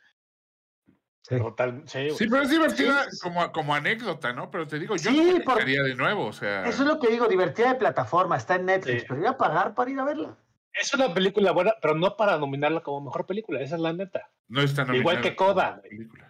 Sí. 1.23 1.37
Total, 1.37 1.83
sí. 1.87 2.09
Sí, 2.17 2.27
pero 2.29 2.43
es 2.43 2.49
divertida 2.49 3.05
Sí, 3.11 3.19
como, 3.21 3.51
como 3.51 3.75
anécdota, 3.75 4.31
¿no? 4.31 4.49
Pero 4.49 4.65
te 4.65 4.79
digo, 4.79 4.95
yo 4.95 5.11
Sí, 5.11 5.17
no 5.17 5.33
me 5.33 5.41
por- 5.41 5.65
de 5.65 5.95
nuevo, 5.95 6.27
o 6.27 6.33
sea. 6.33 6.63
Eso 6.65 6.83
es 6.83 6.87
lo 6.87 6.99
que 6.99 7.09
digo, 7.09 7.27
divertida 7.27 7.73
de 7.73 7.79
plataforma, 7.79 8.37
está 8.37 8.55
en 8.55 8.65
Netflix, 8.65 9.01
Sí. 9.01 9.05
pero 9.09 9.19
iba 9.21 9.29
a 9.31 9.37
pagar 9.37 9.75
para 9.75 9.91
ir 9.91 9.99
a 9.99 10.05
verla. 10.05 10.37
Es 10.71 10.93
una 10.93 11.13
película 11.13 11.51
buena, 11.51 11.73
pero 11.81 11.95
no 11.95 12.15
para 12.15 12.37
nominarla 12.37 12.81
como 12.81 13.01
mejor 13.01 13.25
película. 13.25 13.59
Esa 13.61 13.75
es 13.75 13.81
la 13.81 13.91
neta. 13.93 14.29
No 14.47 14.61
está 14.61 14.83
Igual 14.83 14.97
nominada 14.99 15.21
que 15.21 15.35
como 15.35 15.53
Coda. 15.53 15.81
película. 15.81 16.26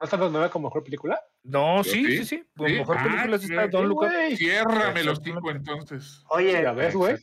¿No 0.00 0.04
está 0.04 0.16
nominada 0.16 0.48
como 0.48 0.68
mejor 0.68 0.82
película? 0.82 1.20
No, 1.44 1.84
sí, 1.84 1.90
sí, 2.06 2.16
sí, 2.18 2.24
sí. 2.24 2.44
Como 2.56 2.70
sí. 2.70 2.74
mejor 2.76 2.96
Ah, 2.98 3.02
película 3.04 3.38
sí 3.38 3.54
está 3.54 3.78
Up. 3.78 3.92
güey. 3.92 4.36
Ciérrame 4.36 5.04
los 5.04 5.20
cinco 5.22 5.50
entonces. 5.50 6.24
Oye, 6.30 6.72
ves, 6.72 6.94
güey. 6.94 7.16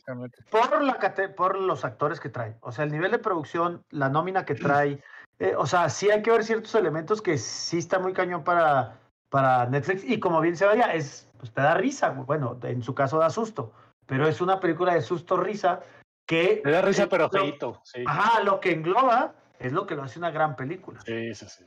Por, 0.48 0.82
la 0.84 0.96
cate- 1.00 1.28
por 1.28 1.58
los 1.58 1.84
actores 1.84 2.20
que 2.20 2.28
trae, 2.28 2.56
o 2.60 2.70
sea, 2.70 2.84
el 2.84 2.92
nivel 2.92 3.10
de 3.10 3.18
producción, 3.18 3.82
la 3.90 4.08
nómina 4.08 4.44
que 4.44 4.54
trae, 4.54 5.02
eh, 5.40 5.54
o 5.56 5.66
sea, 5.66 5.88
sí 5.88 6.08
hay 6.08 6.22
que 6.22 6.30
ver 6.30 6.44
ciertos 6.44 6.72
elementos 6.76 7.20
que 7.20 7.36
sí 7.36 7.78
está 7.78 7.98
muy 7.98 8.12
cañón 8.12 8.44
para, 8.44 9.00
para 9.28 9.66
Netflix 9.66 10.04
y 10.04 10.20
como 10.20 10.40
bien 10.40 10.56
se 10.56 10.64
vaya, 10.64 10.94
es, 10.94 11.28
pues 11.38 11.52
te 11.52 11.60
da 11.60 11.74
risa, 11.74 12.10
bueno, 12.10 12.58
en 12.62 12.82
su 12.84 12.94
caso 12.94 13.18
da 13.18 13.30
susto, 13.30 13.72
pero 14.06 14.28
es 14.28 14.40
una 14.40 14.60
película 14.60 14.94
de 14.94 15.02
susto-risa 15.02 15.80
que... 16.26 16.62
Me 16.64 16.70
da 16.70 16.82
risa, 16.82 17.04
eh, 17.04 17.08
pero 17.10 17.28
feito. 17.28 17.80
Sí, 17.84 18.04
Ajá, 18.06 18.40
lo 18.44 18.60
que 18.60 18.70
engloba 18.70 19.34
es 19.58 19.72
lo 19.72 19.84
que 19.84 19.96
lo 19.96 20.04
hace 20.04 20.20
una 20.20 20.30
gran 20.30 20.54
película. 20.54 21.00
sí, 21.00 21.34
sí. 21.34 21.46
sí. 21.48 21.64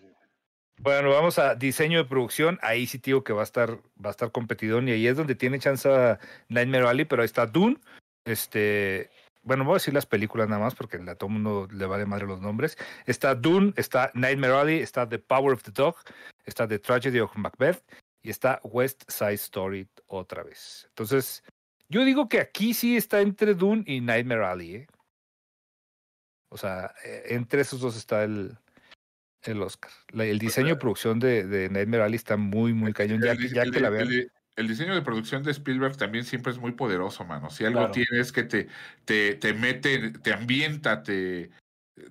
Bueno, 0.84 1.12
vamos 1.12 1.38
a 1.38 1.54
diseño 1.54 2.00
de 2.00 2.10
producción. 2.10 2.58
Ahí 2.64 2.88
sí, 2.88 2.98
tío, 2.98 3.24
que 3.24 3.34
va 3.34 3.42
a 3.42 3.44
estar, 3.44 3.78
va 4.04 4.08
a 4.08 4.10
estar 4.10 4.32
competidón. 4.32 4.88
Y 4.88 4.94
ahí 4.94 5.06
es 5.06 5.16
donde 5.16 5.36
tiene 5.36 5.60
chance 5.60 5.88
Nightmare 6.50 6.86
Valley, 6.86 7.06
pero 7.06 7.22
ahí 7.22 7.28
está 7.28 7.46
Dune. 7.46 7.78
Este, 8.26 9.12
bueno, 9.44 9.64
voy 9.64 9.74
a 9.74 9.76
decir 9.76 9.94
las 9.94 10.08
películas 10.08 10.50
nada 10.50 10.60
más 10.60 10.74
porque 10.74 10.98
a 10.98 11.16
todo 11.16 11.30
mundo 11.30 11.68
le 11.72 11.86
vale 11.86 12.08
madre 12.08 12.26
los 12.26 12.42
nombres. 12.42 12.80
Está 13.06 13.36
Dune, 13.36 13.74
está 13.76 14.10
Nightmare 14.16 14.54
Valley, 14.54 14.80
está 14.80 15.08
The 15.08 15.20
Power 15.20 15.54
of 15.54 15.62
the 15.62 15.72
Dog, 15.72 15.98
está 16.46 16.68
The 16.68 16.80
Tragedy 16.80 17.20
of 17.20 17.36
Macbeth 17.36 17.84
y 18.24 18.32
está 18.32 18.60
West 18.64 19.04
Side 19.08 19.36
Story 19.36 19.88
otra 20.08 20.42
vez. 20.42 20.86
Entonces, 20.90 21.44
yo 21.90 22.04
digo 22.04 22.28
que 22.28 22.40
aquí 22.40 22.74
sí 22.74 22.98
está 22.98 23.22
entre 23.22 23.54
Dune 23.54 23.84
y 23.86 24.02
Nightmare 24.02 24.42
Valley. 24.42 24.76
¿eh? 24.78 24.88
O 26.50 26.58
sea, 26.58 26.92
eh, 27.06 27.26
entre 27.28 27.62
esos 27.62 27.80
dos 27.82 27.96
está 27.96 28.24
el, 28.24 28.58
el 29.44 29.62
Oscar. 29.62 29.92
La- 30.12 30.26
el 30.26 30.40
diseño 30.40 30.68
de 30.70 30.76
producción 30.76 31.20
de, 31.20 31.46
de 31.46 31.70
Nightmare 31.70 32.04
Valley 32.04 32.16
está 32.16 32.38
muy, 32.38 32.74
muy 32.74 32.94
cañón. 32.94 33.22
Ya, 33.22 33.32
El 33.32 33.38
que- 33.40 33.50
ya 33.50 33.66
la 33.66 33.90
vean. 33.90 34.04
el 34.04 34.10
di- 34.10 34.28
el 34.58 34.68
diseño 34.68 34.94
de 34.94 35.02
producción 35.02 35.44
de 35.44 35.52
Spielberg 35.52 35.96
también 35.98 36.26
siempre 36.26 36.52
es 36.52 36.60
muy 36.60 36.74
poderoso, 36.74 37.24
mano. 37.24 37.50
Si 37.50 37.64
algo 37.64 37.80
Claro. 37.80 37.92
tiene 37.94 38.20
es 38.20 38.32
que 38.32 38.44
te, 38.44 38.68
te, 39.06 39.36
te 39.36 39.54
mete, 39.54 40.12
te 40.12 40.34
ambienta, 40.34 41.04
te, 41.04 41.50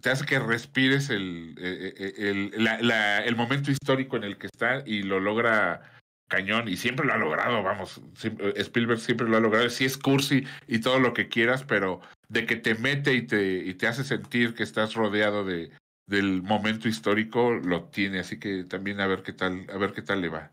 te 0.01 0.11
hace 0.11 0.25
que 0.25 0.39
respires 0.39 1.11
el, 1.11 1.55
eh, 1.59 1.95
eh, 1.97 2.13
el, 2.19 2.65
la- 2.65 2.81
la- 2.81 3.19
el 3.25 3.37
momento 3.37 3.71
histórico 3.71 4.17
en 4.17 4.25
el 4.25 4.39
que 4.39 4.47
está 4.47 4.83
y 4.87 5.03
lo 5.03 5.21
logra 5.21 5.83
cañón 6.29 6.69
y 6.69 6.77
siempre 6.77 7.05
lo 7.07 7.13
ha 7.13 7.19
logrado, 7.19 7.63
vamos, 7.63 8.01
siempre- 8.17 8.53
Spielberg 8.61 9.01
siempre 9.01 9.29
lo 9.29 9.37
ha 9.37 9.41
logrado, 9.41 9.69
sí 9.69 9.85
es 9.85 9.99
cursi 9.99 10.45
y 10.69 10.79
todo 10.81 10.99
lo 11.01 11.13
que 11.13 11.29
quieras, 11.29 11.65
pero 11.65 12.01
de 12.29 12.47
que 12.47 12.57
te 12.57 12.75
mete 12.77 13.15
y 13.15 13.23
te, 13.23 13.57
y 13.59 13.75
te 13.75 13.87
hace 13.89 14.05
sentir 14.05 14.55
que 14.55 14.63
estás 14.63 14.95
rodeado 14.95 15.45
de, 15.45 15.71
del 16.11 16.43
momento 16.43 16.89
histórico, 16.89 17.53
lo 17.53 17.85
tiene, 17.85 18.19
así 18.19 18.39
que 18.39 18.65
también 18.65 19.01
a 19.01 19.07
ver 19.07 19.23
qué 19.23 19.33
tal, 19.33 19.67
a 19.73 19.79
ver 19.79 19.93
qué 19.93 20.03
tal 20.03 20.21
le 20.21 20.29
va. 20.29 20.51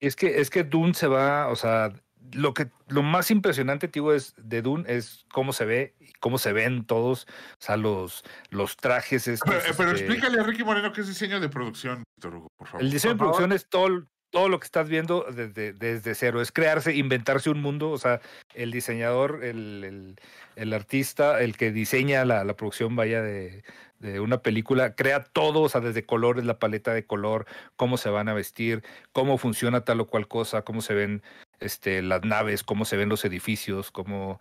Es 0.00 0.14
que, 0.14 0.38
es 0.38 0.50
que 0.50 0.64
Dune 0.64 0.92
se 0.92 1.06
va, 1.06 1.48
o 1.48 1.56
sea, 1.56 1.94
lo 2.32 2.52
que 2.52 2.68
lo 2.88 3.02
más 3.02 3.30
impresionante, 3.30 3.88
tío, 3.88 4.12
es 4.12 4.34
de 4.36 4.60
Dune 4.60 4.84
es 4.86 5.24
cómo 5.32 5.54
se 5.54 5.64
ve 5.64 5.94
y 5.98 6.12
cómo 6.20 6.36
se 6.36 6.52
ven 6.52 6.84
todos, 6.84 7.26
o 7.52 7.64
sea, 7.64 7.78
los, 7.78 8.22
los 8.50 8.76
trajes. 8.76 9.26
estos, 9.26 9.48
Pero, 9.48 9.74
pero 9.78 9.92
este, 9.92 10.04
explícale 10.04 10.40
a 10.40 10.42
Ricky 10.42 10.62
Moreno 10.62 10.92
qué 10.92 11.00
es 11.00 11.08
diseño 11.08 11.40
de 11.40 11.48
producción, 11.48 12.04
Víctor 12.14 12.36
Hugo, 12.36 12.48
por 12.58 12.68
favor. 12.68 12.84
El 12.84 12.90
diseño 12.90 13.14
de 13.14 13.18
producción 13.18 13.52
es 13.52 13.66
todo, 13.70 14.06
todo 14.36 14.50
lo 14.50 14.60
que 14.60 14.66
estás 14.66 14.86
viendo 14.90 15.24
desde, 15.32 15.72
desde 15.72 16.14
cero, 16.14 16.42
es 16.42 16.52
crearse, 16.52 16.94
inventarse 16.94 17.48
un 17.48 17.62
mundo, 17.62 17.90
o 17.90 17.96
sea, 17.96 18.20
el 18.54 18.70
diseñador, 18.70 19.42
el, 19.42 19.82
el, 19.82 20.16
el 20.56 20.72
artista, 20.74 21.40
el 21.40 21.56
que 21.56 21.72
diseña 21.72 22.22
la, 22.26 22.44
la 22.44 22.54
producción, 22.54 22.94
vaya, 22.96 23.22
de, 23.22 23.64
de 23.98 24.20
una 24.20 24.42
película, 24.42 24.94
crea 24.94 25.24
todo, 25.24 25.62
o 25.62 25.68
sea, 25.70 25.80
desde 25.80 26.04
colores, 26.04 26.44
la 26.44 26.58
paleta 26.58 26.92
de 26.92 27.06
color, 27.06 27.46
cómo 27.76 27.96
se 27.96 28.10
van 28.10 28.28
a 28.28 28.34
vestir, 28.34 28.84
cómo 29.12 29.38
funciona 29.38 29.86
tal 29.86 30.02
o 30.02 30.06
cual 30.06 30.28
cosa, 30.28 30.60
cómo 30.60 30.82
se 30.82 30.92
ven 30.92 31.22
este, 31.58 32.02
las 32.02 32.22
naves, 32.22 32.62
cómo 32.62 32.84
se 32.84 32.98
ven 32.98 33.08
los 33.08 33.24
edificios, 33.24 33.90
cómo 33.90 34.38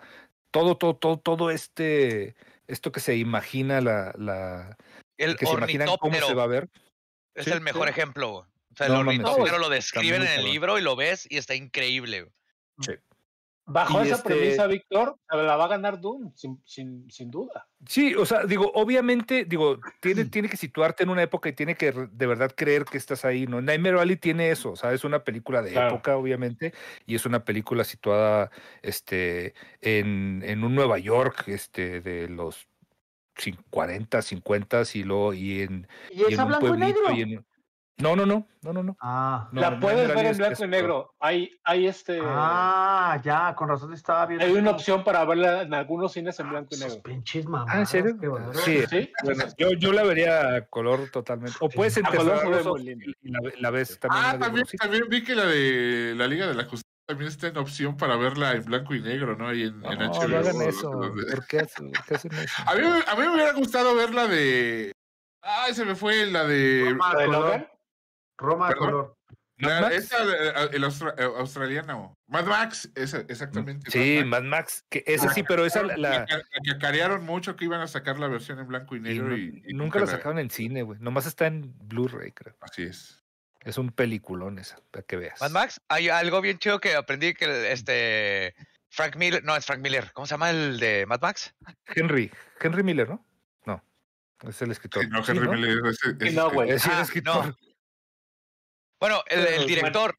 todo, 0.52 0.76
todo, 0.76 0.98
todo, 0.98 1.20
todo 1.20 1.52
este, 1.52 2.36
esto 2.68 2.92
que 2.92 3.00
se 3.00 3.16
imagina 3.16 3.80
la, 3.80 4.14
la 4.18 4.76
El 5.18 5.38
que 5.38 5.46
se 5.46 5.54
imaginan 5.54 5.88
cómo 6.02 6.16
se 6.20 6.34
va 6.34 6.44
a 6.44 6.48
ver. 6.48 6.68
es 7.34 7.46
Sí, 7.46 7.52
el 7.52 7.62
mejor 7.62 7.88
sí. 7.88 7.92
ejemplo. 7.92 8.46
O 8.76 8.78
sea, 8.78 8.88
No 8.90 9.00
el 9.00 9.06
mames, 9.06 9.20
ornitóptero 9.22 9.56
sí. 9.56 9.62
lo 9.62 9.70
describen 9.70 10.22
en 10.22 10.28
el 10.40 10.44
libro 10.46 10.78
y 10.78 10.82
lo 10.82 10.96
ves 10.98 11.26
y 11.30 11.38
está 11.38 11.56
increíble. 11.56 12.28
güey. 12.78 12.98
Bajo 13.68 14.00
Y 14.04 14.08
esa 14.08 14.18
este- 14.18 14.30
premisa, 14.36 14.68
Víctor, 14.68 15.18
la 15.32 15.56
va 15.56 15.66
a 15.66 15.68
ganar 15.68 16.00
Doom, 16.00 16.32
sin, 16.36 16.62
sin, 16.66 17.10
sin 17.10 17.32
duda. 17.32 17.68
Sí, 17.88 18.14
o 18.14 18.24
sea, 18.24 18.44
digo, 18.46 18.72
obviamente, 18.76 19.44
digo, 19.46 19.80
tiene, 20.02 20.26
tiene 20.32 20.50
que 20.50 20.58
situarte 20.58 21.02
en 21.04 21.10
una 21.10 21.24
época 21.24 21.50
y 21.50 21.54
tiene 21.54 21.74
que 21.76 21.92
de 21.92 22.28
verdad 22.28 22.52
creer 22.56 22.86
que 22.86 23.00
estás 23.00 23.26
ahí, 23.26 23.48
¿no? 23.48 23.62
Nightmare 23.64 23.96
Valley 23.96 24.18
tiene 24.18 24.52
eso, 24.52 24.72
o 24.74 24.76
sea, 24.76 24.94
es 24.94 25.04
una 25.04 25.24
película 25.24 25.64
de 25.64 25.72
Claro. 25.72 25.96
época, 25.96 26.16
obviamente, 26.16 26.76
y 27.08 27.16
es 27.16 27.26
una 27.26 27.44
película 27.44 27.84
situada, 27.86 28.52
este, 28.84 29.56
en, 29.82 30.44
en 30.46 30.64
un 30.64 30.76
Nueva 30.76 31.00
York, 31.00 31.46
este, 31.48 32.02
de 32.02 32.28
los 32.30 32.68
cin- 33.36 33.58
40, 33.72 34.22
50 34.22 34.84
y 34.94 35.04
luego, 35.04 35.34
y 35.34 35.62
en, 35.64 35.88
Y 36.12 36.20
y 36.22 36.24
es 36.26 36.34
en 36.34 36.40
a 36.42 36.46
un 36.46 36.54
y 36.54 36.56
pueblito 36.60 36.86
negro. 37.10 37.12
y 37.18 37.22
en, 37.24 37.46
No, 37.98 38.14
no, 38.14 38.26
no, 38.26 38.46
no, 38.62 38.74
no, 38.74 38.84
no. 38.84 38.98
Ah, 39.00 39.48
No, 39.54 39.62
la 39.62 39.72
no, 39.72 39.80
puedes 39.80 40.08
ver 40.14 40.26
en 40.26 40.38
blanco 40.38 40.66
y 40.66 40.68
negro. 40.68 41.16
Hay, 41.20 41.50
hay 41.64 41.88
este. 41.88 42.20
ah, 42.22 43.22
ya, 43.24 43.56
con 43.56 43.70
razón 43.70 43.94
estaba 43.94 44.26
viendo. 44.26 44.46
hay 44.46 44.52
una 44.52 44.72
opción 44.72 45.04
para 45.06 45.24
verla 45.24 45.62
en 45.62 45.74
algunos 45.74 46.12
cines 46.12 46.38
en 46.42 46.50
blanco 46.50 46.76
y 46.76 46.80
negro. 46.80 47.02
pinches 47.02 47.46
mamadas. 47.46 47.74
Ah, 47.74 47.80
¿en 47.80 47.86
serio? 47.86 48.18
Sí, 48.66 48.84
¿Sí? 48.90 49.12
bueno, 49.24 49.46
yo, 49.58 49.70
yo 49.80 49.94
la 49.94 50.04
vería 50.04 50.56
a 50.58 50.66
color 50.66 51.10
totalmente. 51.10 51.56
O 51.62 51.70
puedes 51.70 51.96
empezar 51.96 52.18
color 52.44 52.78
a 52.78 52.82
y 52.82 53.30
la, 53.32 53.40
la 53.60 53.70
ves 53.72 53.98
también. 53.98 54.24
Ah, 54.26 54.32
también, 54.32 54.52
borrosita. 54.52 54.84
también 54.84 55.04
vi 55.10 55.24
que 55.24 55.36
la 55.36 55.46
de 55.46 56.14
la 56.18 56.28
Liga 56.28 56.48
de 56.48 56.54
la 56.56 56.64
Justicia 56.64 56.84
también 57.08 57.30
está 57.30 57.48
en 57.48 57.58
opción 57.58 57.96
para 57.96 58.18
verla 58.18 58.54
en 58.54 58.66
blanco 58.66 58.94
y 58.94 59.00
negro, 59.02 59.38
¿no? 59.38 59.48
Ahí 59.48 59.62
en, 59.64 59.76
en 59.86 60.00
No, 60.00 60.12
HBO. 60.12 60.28
no 60.28 60.38
hagan 60.40 60.62
eso. 60.64 60.92
¿Por 60.92 61.48
qué, 61.48 61.60
hacen, 61.60 61.92
por 61.94 62.06
qué 62.06 62.16
hacen 62.16 62.32
eso? 62.34 62.64
A 62.66 62.76
mí, 62.76 62.82
me- 62.82 62.88
a 63.10 63.16
mí 63.16 63.22
me 63.22 63.34
hubiera 63.36 63.54
gustado 63.54 63.96
ver 63.96 64.14
la 64.14 64.28
de. 64.28 64.92
Ay, 65.42 65.74
se 65.76 65.86
me 65.86 65.96
fue 65.96 66.26
la 66.26 66.44
de. 66.44 66.94
¿La 67.00 67.20
de 67.20 67.26
color. 67.28 67.42
Logan? 67.46 67.68
Roma 68.38 68.68
a 68.68 68.70
¿Perdón? 68.70 68.86
color. 68.86 69.18
¿Mad 69.58 69.70
la- 69.70 69.82
Max? 69.82 69.96
esa, 69.96 70.18
eh, 70.24 70.70
el 70.74 70.84
austra- 70.84 71.16
eh, 71.18 71.24
australiano. 71.24 72.18
Mad 72.28 72.46
Max, 72.46 72.90
esa, 72.96 73.20
exactamente. 73.30 73.90
Sí, 73.90 74.18
Mad 74.26 74.26
Max. 74.26 74.30
Mad 74.30 74.44
Max. 74.50 74.86
Que 74.90 75.04
ese 75.08 75.30
sí, 75.30 75.44
pero 75.44 75.66
esa 75.66 75.82
la, 75.84 75.96
La, 75.98 76.26
que 76.26 76.72
acarearon 76.72 77.24
mucho 77.24 77.56
que 77.56 77.64
iban 77.66 77.80
a 77.80 77.88
sacar 77.88 78.20
la 78.20 78.28
versión 78.28 78.60
en 78.60 78.68
blanco 78.68 78.98
y 78.98 79.00
negro. 79.00 79.38
y, 79.38 79.64
y 79.66 79.74
nunca 79.74 80.00
la 80.00 80.08
sacaron 80.08 80.40
en 80.40 80.50
cine, 80.50 80.84
güey. 80.84 81.00
Nomás 81.00 81.26
está 81.26 81.48
en 81.48 81.74
Blu-ray, 81.88 82.32
creo. 82.34 82.58
Así 82.60 82.84
es. 82.84 83.24
Es 83.62 83.78
un 83.78 83.92
peliculón 83.92 84.60
esa, 84.60 84.78
para 84.92 85.04
que 85.04 85.16
veas. 85.16 85.40
Mad 85.40 85.52
Max, 85.52 85.82
hay 85.88 86.10
algo 86.10 86.42
bien 86.42 86.60
chido 86.60 86.80
que 86.82 86.94
aprendí 86.96 87.34
que 87.34 87.72
este 87.72 88.54
Frank 88.90 89.16
Miller, 89.16 89.44
no 89.44 89.56
es 89.56 89.66
Frank 89.66 89.80
Miller, 89.80 90.12
¿cómo 90.14 90.28
se 90.28 90.32
llama 90.32 90.50
el 90.52 90.80
de 90.80 91.06
Mad 91.08 91.22
Max? 91.22 91.56
Henry, 91.88 92.30
Henry 92.62 92.84
Miller, 92.84 93.08
¿no? 93.10 93.26
No, 93.66 93.82
es 94.50 94.62
el 94.62 94.70
escritor. 94.72 95.02
Sí, 95.02 95.10
no, 95.10 95.24
Sí, 95.24 95.32
Henry 95.32 95.46
¿no? 95.46 95.54
Miller 95.54 95.78
es- 96.20 96.34
no, 96.34 96.52
güey. 96.52 96.70
Es 96.72 96.86
el 96.86 96.92
Ah, 96.92 97.02
escritor. 97.02 97.46
no. 97.48 97.56
Bueno, 99.00 99.24
el, 99.28 99.68
director 99.68 100.18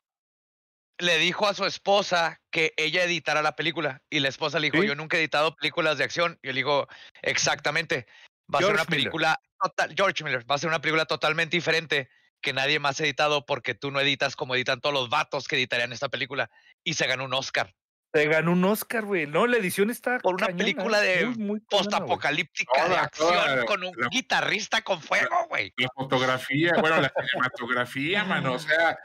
le 0.98 1.18
dijo 1.18 1.46
a 1.46 1.54
su 1.54 1.64
esposa 1.64 2.40
que 2.50 2.72
ella 2.76 3.04
editara 3.04 3.42
la 3.42 3.56
película 3.56 4.02
y 4.10 4.20
la 4.20 4.28
esposa 4.28 4.58
le 4.58 4.70
dijo, 4.70 4.82
¿Sí? 4.82 4.88
yo 4.88 4.94
nunca 4.94 5.16
he 5.16 5.20
editado 5.20 5.54
películas 5.56 5.98
de 5.98 6.04
acción. 6.04 6.38
Y 6.42 6.48
él 6.48 6.56
dijo, 6.56 6.88
exactamente, 7.22 8.06
va 8.52 8.58
a 8.58 8.62
ser 8.62 8.74
una 8.74 8.84
película, 8.84 9.40
total, 9.60 9.94
George 9.96 10.24
Miller, 10.24 10.50
va 10.50 10.54
a 10.54 10.58
ser 10.58 10.68
una 10.68 10.80
película 10.80 11.04
totalmente 11.04 11.56
diferente 11.56 12.08
que 12.40 12.52
nadie 12.52 12.78
más 12.78 13.00
ha 13.00 13.04
editado 13.04 13.44
porque 13.44 13.74
tú 13.74 13.90
no 13.90 14.00
editas 14.00 14.36
como 14.36 14.54
editan 14.54 14.80
todos 14.80 14.94
los 14.94 15.08
vatos 15.08 15.48
que 15.48 15.56
editarían 15.56 15.92
esta 15.92 16.08
película. 16.08 16.50
Y 16.84 16.94
se 16.94 17.06
ganó 17.06 17.24
un 17.24 17.34
Oscar. 17.34 17.74
Te 18.16 18.26
ganó 18.28 18.52
un 18.52 18.64
Oscar, 18.64 19.04
güey. 19.04 19.26
No, 19.26 19.46
la 19.46 19.56
edición 19.58 19.90
está. 19.90 20.18
Por 20.20 20.34
una 20.36 20.46
cañona, 20.46 20.64
película 20.64 21.00
de 21.00 21.26
Muy, 21.26 21.36
muy. 21.38 21.60
Postapocalíptica 21.60 22.88
de 22.88 22.96
acción 22.96 23.28
toda, 23.28 23.64
con 23.66 23.84
un 23.84 23.92
la- 23.96 24.08
guitarrista 24.08 24.82
con 24.82 25.00
fuego, 25.00 25.46
güey. 25.48 25.72
La 25.76 25.88
fotografía, 25.94 26.72
bueno, 26.80 27.00
la 27.00 27.12
cinematografía, 27.30 28.24
mano. 28.24 28.54
O 28.54 28.58
sea, 28.58 28.98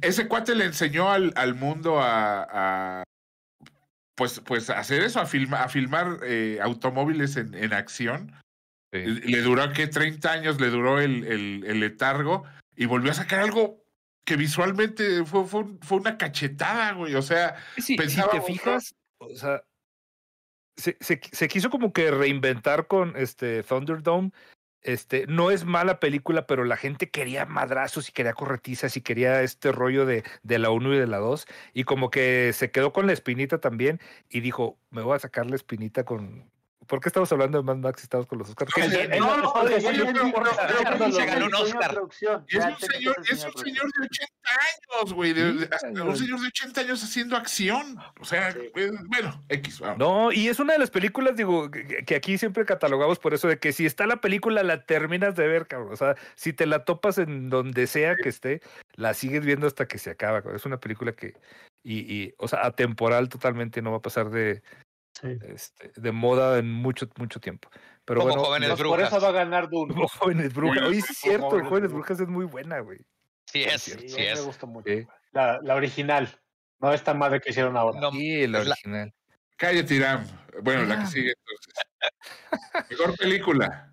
ese 0.00 0.26
cuate 0.28 0.54
le 0.54 0.64
enseñó 0.64 1.10
al, 1.10 1.32
al 1.36 1.54
mundo 1.54 2.00
a, 2.00 2.46
a, 3.00 3.04
pues, 4.14 4.40
pues 4.44 4.70
a 4.70 4.78
hacer 4.78 5.02
eso, 5.02 5.20
a, 5.20 5.26
filma, 5.26 5.62
a 5.62 5.68
filmar 5.68 6.18
eh, 6.24 6.58
automóviles 6.62 7.36
en, 7.36 7.54
en 7.54 7.72
acción. 7.72 8.32
Sí. 8.92 9.00
Le 9.00 9.40
duró, 9.42 9.70
¿qué? 9.72 9.86
30 9.88 10.32
años 10.32 10.60
le 10.60 10.68
duró 10.70 11.00
el, 11.00 11.24
el, 11.24 11.64
el 11.66 11.80
letargo 11.80 12.44
y 12.76 12.86
volvió 12.86 13.10
a 13.10 13.14
sacar 13.14 13.40
algo 13.40 13.82
que 14.26 14.36
visualmente 14.36 15.24
fue, 15.24 15.46
fue, 15.46 15.64
fue 15.80 15.98
una 15.98 16.18
cachetada, 16.18 16.92
güey. 16.92 17.14
O 17.14 17.22
sea, 17.22 17.56
Sí, 17.76 17.96
si 17.96 17.96
te 17.96 18.42
fijas, 18.42 18.94
o 19.18 19.34
sea, 19.34 19.62
se, 20.76 20.98
se, 21.00 21.20
se 21.32 21.48
quiso 21.48 21.70
como 21.70 21.92
que 21.92 22.10
reinventar 22.10 22.88
con 22.88 23.16
este 23.16 23.62
Thunderdome. 23.62 24.32
Este, 24.82 25.26
no 25.26 25.50
es 25.50 25.64
mala 25.64 25.98
película, 25.98 26.46
pero 26.46 26.64
la 26.64 26.76
gente 26.76 27.10
quería 27.10 27.44
madrazos 27.46 28.08
y 28.08 28.12
quería 28.12 28.34
corretizas 28.34 28.96
y 28.96 29.00
quería 29.00 29.42
este 29.42 29.72
rollo 29.72 30.06
de, 30.06 30.22
de 30.42 30.58
la 30.58 30.70
1 30.70 30.94
y 30.94 30.98
de 30.98 31.06
la 31.06 31.18
2. 31.18 31.46
Y 31.72 31.84
como 31.84 32.10
que 32.10 32.52
se 32.52 32.70
quedó 32.70 32.92
con 32.92 33.06
la 33.06 33.12
espinita 33.12 33.58
también 33.58 34.00
y 34.28 34.40
dijo, 34.40 34.78
me 34.90 35.02
voy 35.02 35.16
a 35.16 35.20
sacar 35.20 35.46
la 35.46 35.56
espinita 35.56 36.04
con... 36.04 36.50
¿Por 36.86 37.00
qué 37.00 37.08
estamos 37.08 37.30
hablando 37.32 37.58
de 37.58 37.64
Mad 37.64 37.76
Max 37.76 38.02
y 38.02 38.04
estamos 38.04 38.26
con 38.26 38.38
los 38.38 38.48
Oscars? 38.48 38.70
No, 38.76 38.82
¿Qué- 38.82 38.90
sí, 38.90 38.96
qué- 39.10 39.18
No, 39.20 39.36
no, 39.36 39.42
yo 39.42 39.78
creo- 39.78 40.98
que 40.98 41.12
se 41.12 41.26
ganó 41.26 41.46
un 41.46 41.54
Oscar. 41.54 41.98
es 42.48 42.64
un 42.64 42.76
señor, 42.78 43.16
es 43.30 43.44
un 43.44 43.56
señor 43.64 43.84
de 43.92 44.06
80 44.06 44.50
años, 45.00 45.12
güey. 45.12 45.32
un 45.32 46.16
señor 46.16 46.40
de 46.40 46.46
80 46.46 46.80
años 46.82 47.02
haciendo 47.02 47.36
acción. 47.36 47.98
O 48.20 48.24
sea, 48.24 48.50
eh, 48.50 48.90
bueno, 49.08 49.44
X. 49.48 49.80
No, 49.98 50.32
y 50.32 50.48
es 50.48 50.58
una 50.60 50.74
de 50.74 50.78
las 50.78 50.90
películas, 50.90 51.36
digo, 51.36 51.70
que, 51.70 52.14
aquí 52.14 52.38
siempre 52.38 52.64
catalogamos 52.64 53.18
por 53.18 53.34
eso 53.34 53.48
de 53.48 53.58
que 53.58 53.72
si 53.72 53.86
está 53.86 54.06
la 54.06 54.20
película, 54.20 54.62
la 54.62 54.84
terminas 54.84 55.34
de 55.36 55.48
ver, 55.48 55.66
cabrón. 55.66 55.92
O 55.92 55.96
sea, 55.96 56.14
si 56.34 56.52
te 56.52 56.66
la 56.66 56.84
topas 56.84 57.18
en 57.18 57.50
donde 57.50 57.86
sea 57.86 58.16
que 58.16 58.28
esté, 58.28 58.60
la 58.94 59.14
sigues 59.14 59.44
viendo 59.44 59.66
hasta 59.66 59.86
que 59.86 59.98
se 59.98 60.10
acaba. 60.10 60.42
Es 60.54 60.64
una 60.66 60.78
película 60.78 61.12
que, 61.12 61.34
y, 61.82 61.98
y, 62.00 62.34
o 62.38 62.48
sea, 62.48 62.64
atemporal 62.66 63.28
totalmente, 63.28 63.82
no 63.82 63.90
va 63.90 63.98
a 63.98 64.02
pasar 64.02 64.30
de, 64.30 64.62
Sí. 65.20 65.38
este, 65.48 65.92
de 65.96 66.12
moda 66.12 66.58
en 66.58 66.70
mucho, 66.70 67.08
mucho 67.16 67.40
tiempo. 67.40 67.70
Pero 68.04 68.20
Como 68.20 68.32
bueno, 68.34 68.44
jóvenes 68.46 68.68
los- 68.68 68.82
por 68.82 69.00
eso 69.00 69.20
va 69.20 69.28
a 69.28 69.32
ganar 69.32 69.68
Dune. 69.70 69.94
como 69.94 70.08
jóvenes 70.08 70.52
brujas. 70.52 70.78
Jóvenes 70.82 70.90
Oye, 70.98 71.02
sí 71.02 71.12
es 71.12 71.18
cierto, 71.18 71.48
Jóvenes 71.50 71.68
Jóvenes 71.68 71.92
Brujas. 71.92 72.20
Es 72.20 72.28
muy 72.28 72.44
buena, 72.44 72.80
güey. 72.80 72.98
Sí 73.46 73.62
es, 73.62 73.80
Sí, 73.82 73.92
sí, 73.92 74.08
Sí, 74.08 74.16
me 74.16 74.32
es. 74.32 74.44
gusta 74.44 74.66
mucho. 74.66 74.88
Sí, 74.90 75.06
La, 75.32 75.58
la 75.62 75.74
original. 75.74 76.28
No 76.80 76.92
esta 76.92 77.14
madre 77.14 77.40
que 77.40 77.50
hicieron 77.50 77.76
ahora. 77.76 77.98
No, 78.00 78.10
Sí, 78.10 78.46
la 78.46 78.58
es 78.58 78.66
la- 78.66 78.72
original. 78.74 79.14
Cállate, 79.56 79.94
Irán. 79.94 80.26
Bueno, 80.62 80.84
la 80.84 80.98
que 81.00 81.06
sigue 81.06 81.32
entonces. 81.32 82.90
Mejor 82.90 83.16
película. 83.16 83.92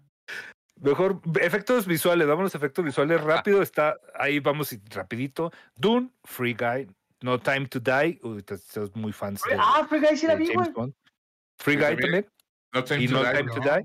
Mejor 0.82 1.22
efectos 1.40 1.86
visuales, 1.88 2.28
vámonos 2.28 2.54
a 2.54 2.58
efectos 2.58 2.84
visuales 2.84 3.22
rápido, 3.22 3.62
está 3.62 3.98
ahí 4.16 4.40
vamos 4.40 4.76
rapidito. 4.90 5.52
Dune, 5.76 6.10
Free 6.26 6.54
Guy, 6.54 6.88
No 7.22 7.40
Time 7.40 7.68
to 7.68 7.80
Die, 7.80 8.20
uy, 8.24 8.40
estás 8.46 8.94
muy 8.96 9.14
fans 9.14 9.42
de, 9.50 9.56
Ah, 9.58 9.86
Free 9.88 10.02
Guy 10.02 10.18
sí 10.18 10.28
la 10.28 10.34
de 10.36 10.40
vi, 10.40 10.48
James 10.54 10.74
güey. 10.74 10.94
Free 11.60 11.76
Yo 11.78 11.88
Guy 11.88 11.98
también. 11.98 12.28
No 12.74 12.84
Time 12.84 13.02
y 13.04 13.08
to 13.08 13.14
No 13.14 13.24
Die, 13.24 13.32
Time 13.32 13.44
¿no? 13.44 13.54
to 13.54 13.60
Die. 13.62 13.70
Ah, 13.70 13.84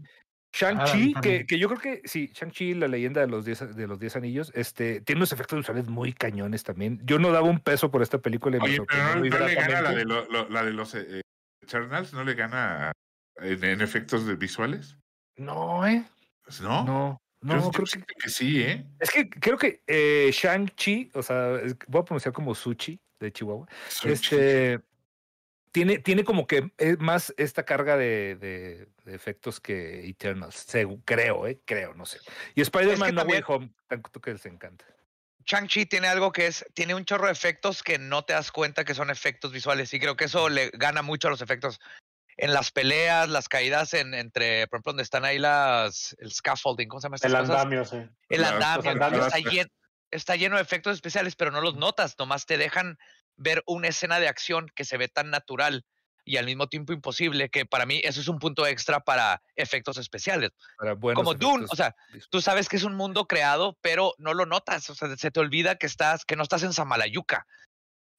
Shang-Chi, 0.50 1.14
que, 1.20 1.44
que 1.46 1.58
yo 1.58 1.68
creo 1.68 1.78
que 1.80 2.00
sí, 2.08 2.30
Shang-Chi, 2.32 2.72
la 2.74 2.88
leyenda 2.88 3.20
de 3.20 3.26
los 3.26 3.44
10 3.44 3.76
de 3.76 3.86
los 3.86 3.98
10 4.00 4.16
anillos, 4.16 4.50
este, 4.54 5.02
tiene 5.02 5.18
unos 5.18 5.32
efectos 5.32 5.58
visuales 5.58 5.88
muy 5.88 6.14
cañones 6.14 6.62
también. 6.64 6.98
Yo 7.04 7.18
no 7.18 7.30
daba 7.32 7.46
un 7.48 7.60
peso 7.60 7.90
por 7.90 8.00
esta 8.02 8.18
película 8.18 8.58
Oye, 8.62 8.78
pero 8.88 9.02
no, 9.02 9.14
no 9.16 9.46
le 9.46 9.54
gana 9.54 9.82
la 9.82 9.90
de, 9.90 10.04
lo- 10.06 10.26
lo- 10.30 10.48
la 10.48 10.64
de 10.64 10.72
los 10.72 10.94
eh, 10.94 11.20
Eternals, 11.62 12.14
no 12.14 12.24
le 12.24 12.34
gana 12.34 12.92
en, 13.36 13.62
en 13.62 13.80
efectos 13.82 14.26
de 14.26 14.36
visuales. 14.36 14.96
No, 15.36 15.86
eh. 15.86 16.02
¿No? 16.62 16.84
No, 16.84 17.20
no, 17.42 17.54
Yo- 17.56 17.60
yo 17.64 17.70
creo 17.70 17.84
que 17.84 17.90
siento 17.90 18.14
que 18.18 18.30
sí, 18.30 18.62
¿eh? 18.62 18.86
es 19.00 19.10
que 19.10 19.28
creo 19.28 19.58
que 19.58 19.82
eh, 19.86 20.30
Shang-Chi, 20.32 21.10
o 21.12 21.22
sea, 21.22 21.60
voy 21.88 22.00
a 22.00 22.04
pronunciar 22.04 22.32
como 22.32 22.54
Suchi 22.54 22.98
de 23.20 23.30
Chihuahua. 23.32 23.68
Este 24.02 24.80
tiene, 25.72 25.98
tiene 25.98 26.24
como 26.24 26.46
que 26.46 26.72
es 26.78 26.98
más 26.98 27.32
esta 27.36 27.64
carga 27.64 27.96
de, 27.96 28.36
de- 28.36 28.88
de 29.04 29.14
efectos 29.14 29.60
que 29.60 30.08
Eternals, 30.08 30.66
creo, 31.04 31.46
eh, 31.46 31.60
creo, 31.64 31.94
no 31.94 32.04
sé. 32.06 32.18
Y 32.54 32.60
Spider-Man 32.62 33.00
Es 33.00 33.06
que 33.06 33.12
No 33.12 33.22
Way 33.22 33.42
Home, 33.46 33.70
tanto 33.86 34.20
que 34.20 34.32
les 34.32 34.44
encanta. 34.46 34.84
Shang-Chi 35.44 35.86
tiene 35.86 36.08
algo 36.08 36.30
que 36.30 36.46
es, 36.46 36.64
tiene 36.74 36.94
un 36.94 37.04
chorro 37.06 37.26
de 37.26 37.32
efectos 37.32 37.82
que 37.82 37.98
no 37.98 38.22
te 38.22 38.34
das 38.34 38.52
cuenta 38.52 38.84
que 38.84 38.94
son 38.94 39.08
efectos 39.08 39.50
visuales 39.50 39.92
y 39.94 39.98
creo 40.00 40.14
que 40.16 40.24
eso 40.26 40.48
le 40.50 40.70
gana 40.74 41.00
mucho 41.02 41.28
a 41.28 41.30
los 41.30 41.40
efectos. 41.40 41.80
En 42.36 42.52
las 42.52 42.70
peleas, 42.70 43.28
las 43.30 43.48
caídas 43.48 43.94
en, 43.94 44.14
entre, 44.14 44.66
por 44.68 44.76
ejemplo, 44.76 44.92
donde 44.92 45.02
están 45.02 45.24
ahí 45.24 45.38
las, 45.38 46.14
el 46.20 46.30
scaffolding, 46.30 46.86
¿cómo 46.88 47.00
se 47.00 47.06
llama 47.06 47.16
estas 47.16 47.32
El 47.32 47.38
cosas? 47.38 47.56
andamio, 47.56 47.84
sí. 47.84 47.96
El 48.28 48.42
Las- 48.42 48.52
andamio, 48.52 49.26
está, 49.26 49.38
lleno, 49.38 49.70
está 50.10 50.36
lleno 50.36 50.56
de 50.56 50.62
efectos 50.62 50.94
especiales, 50.94 51.34
pero 51.34 51.50
no 51.50 51.60
los 51.62 51.76
notas, 51.76 52.14
nomás 52.18 52.44
te 52.46 52.58
dejan 52.58 52.98
ver 53.38 53.62
una 53.66 53.88
escena 53.88 54.20
de 54.20 54.28
acción 54.28 54.70
que 54.74 54.84
se 54.84 54.98
ve 54.98 55.08
tan 55.08 55.30
natural 55.30 55.84
y 56.24 56.36
al 56.36 56.44
mismo 56.44 56.66
tiempo 56.68 56.92
imposible, 56.92 57.48
que 57.48 57.64
para 57.64 57.86
mí 57.86 58.02
eso 58.04 58.20
es 58.20 58.28
un 58.28 58.38
punto 58.38 58.66
extra 58.66 59.00
para 59.00 59.40
efectos 59.56 59.96
especiales. 59.96 60.50
Para 60.76 60.94
Como 60.94 61.32
Dune, 61.32 61.64
o 61.70 61.74
sea, 61.74 61.96
tú 62.28 62.42
sabes 62.42 62.68
que 62.68 62.76
es 62.76 62.82
un 62.84 62.94
mundo 62.94 63.26
creado, 63.26 63.78
pero 63.80 64.12
no 64.18 64.34
lo 64.34 64.44
notas, 64.44 64.90
o 64.90 64.94
sea, 64.94 65.16
se 65.16 65.30
te 65.30 65.40
olvida 65.40 65.76
que 65.76 65.86
estás, 65.86 66.26
que 66.26 66.36
no 66.36 66.42
estás 66.42 66.62
en 66.64 66.74
Samalayuca, 66.74 67.46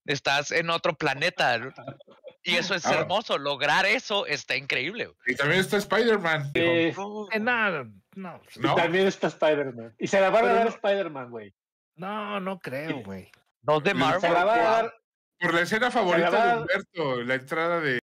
estás 0.06 0.52
en 0.52 0.70
otro 0.72 0.96
planeta. 0.98 1.58
¿no? 1.60 1.72
Y 2.42 2.56
eso 2.56 2.74
es 2.74 2.86
Ah. 2.88 2.96
hermoso, 2.96 3.38
lograr 3.38 3.86
eso 3.86 4.26
está 4.26 4.56
increíble. 4.56 5.12
Y 5.28 5.36
también 5.36 5.60
está 5.60 5.78
Spider-Man. 5.78 6.52
Eh, 6.56 6.96
nada, 7.40 7.86
no, 8.16 8.42
Y 8.56 8.60
¿No? 8.60 8.74
también 8.76 9.06
está 9.08 9.28
Spider-Man. 9.28 9.94
Y 10.00 10.08
se 10.08 10.20
la 10.20 10.30
van 10.32 10.46
a 10.46 10.54
dar 10.54 10.64
no- 10.66 10.70
Spider-Man, 10.72 11.30
güey. 11.30 11.54
no, 11.96 12.40
no 12.40 12.60
creo, 12.60 13.04
güey. 13.04 13.30
Dos 13.62 13.84
de 13.84 13.94
Marvel. 13.94 14.22
Se 14.22 14.30
la 14.30 14.46
van 14.46 14.60
a 14.60 14.64
dar. 14.64 14.99
Por 15.40 15.54
la 15.54 15.62
escena 15.62 15.90
favorita 15.92 16.30
la 16.32 16.46
de 16.56 16.62
Humberto, 16.62 17.22
la 17.24 17.34
entrada 17.36 17.80
de 17.80 18.00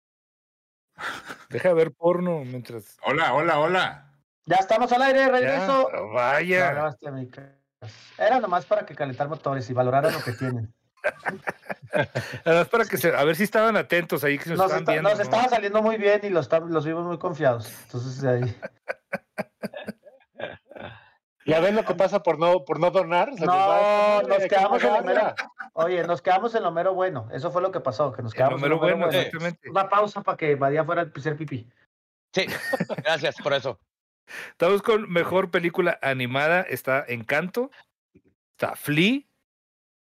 Deja 1.50 1.70
de 1.70 1.76
ver 1.76 1.92
porno 1.92 2.40
mientras. 2.46 2.98
Hola, 3.04 3.34
hola, 3.34 3.60
hola. 3.60 4.12
Ya 4.46 4.58
estamos 4.58 4.92
al 4.94 5.02
aire, 5.02 5.28
regreso. 5.30 5.90
vaya. 6.14 6.74
No, 6.74 6.82
no, 6.84 6.88
hostia, 6.88 7.12
mi 7.12 7.28
ca- 7.30 7.56
Era 8.18 8.40
nomás 8.40 8.66
para 8.66 8.86
que 8.86 8.96
calentar 8.96 9.28
motores 9.28 9.70
y 9.70 9.74
valoraran 9.74 10.14
lo 10.14 10.22
que 10.24 10.32
tienen. 10.34 10.74
Además, 12.46 12.70
para 12.70 12.86
que 12.86 12.98
se, 12.98 13.14
a 13.16 13.24
ver 13.24 13.36
si 13.36 13.44
estaban 13.44 13.76
atentos 13.76 14.24
ahí 14.24 14.38
que 14.38 14.46
se 14.46 14.50
nos, 14.52 14.60
Nos, 14.60 14.66
estaban 14.68 14.82
está- 14.84 14.92
viendo. 14.94 15.10
nos 15.10 15.18
¿no? 15.18 15.24
estaba 15.24 15.50
saliendo 15.50 15.82
muy 15.82 15.98
bien 15.98 16.22
y 16.24 16.30
los, 16.30 16.50
los 16.70 16.86
vimos 16.86 17.06
muy 17.06 17.18
confiados. 17.18 17.72
Entonces, 17.84 18.22
de 18.22 18.30
ahí. 18.30 18.56
Ya 21.46 21.60
ves 21.60 21.74
lo 21.76 21.86
que 21.86 21.93
pasa 21.93 22.24
por 22.24 22.39
no, 22.39 22.66
por 22.66 22.80
no 22.80 22.89
donar. 22.89 23.34
Se 23.36 23.46
No, 23.46 23.54
va 23.54 24.24
nos 24.28 24.39
quedamos 24.46 24.84
en 24.84 24.93
lo 24.93 25.04
mero. 25.04 25.36
Oye, 25.74 26.04
nos 26.08 26.22
quedamos 26.22 26.56
en 26.56 26.64
lo 26.64 26.72
mero 26.72 26.93
bueno. 26.96 27.28
Eso 27.32 27.52
fue 27.52 27.62
lo 27.62 27.72
que 27.72 27.80
pasó, 27.80 28.12
que 28.12 28.24
nos 28.24 28.34
quedamos 28.34 28.56
en 28.56 28.70
lo 28.70 28.76
mero 28.76 28.80
bueno, 28.80 28.98
bueno. 29.06 29.12
exactamente. 29.12 29.70
Una 29.70 29.88
pausa 29.88 30.22
para 30.24 30.38
que 30.38 30.56
Badía 30.56 30.84
fuera 30.84 31.04
a 31.04 31.12
hacer 31.16 31.38
pipí. 31.38 31.70
Sí, 32.34 32.48
gracias 32.98 33.36
por 33.41 33.54
eso. 33.54 33.80
Estamos 34.50 34.82
con 34.82 35.10
mejor 35.12 35.52
película 35.52 36.00
animada. 36.02 36.62
Está 36.62 37.06
Encanto, 37.08 37.70
está 38.58 38.76
Flea, 38.76 39.22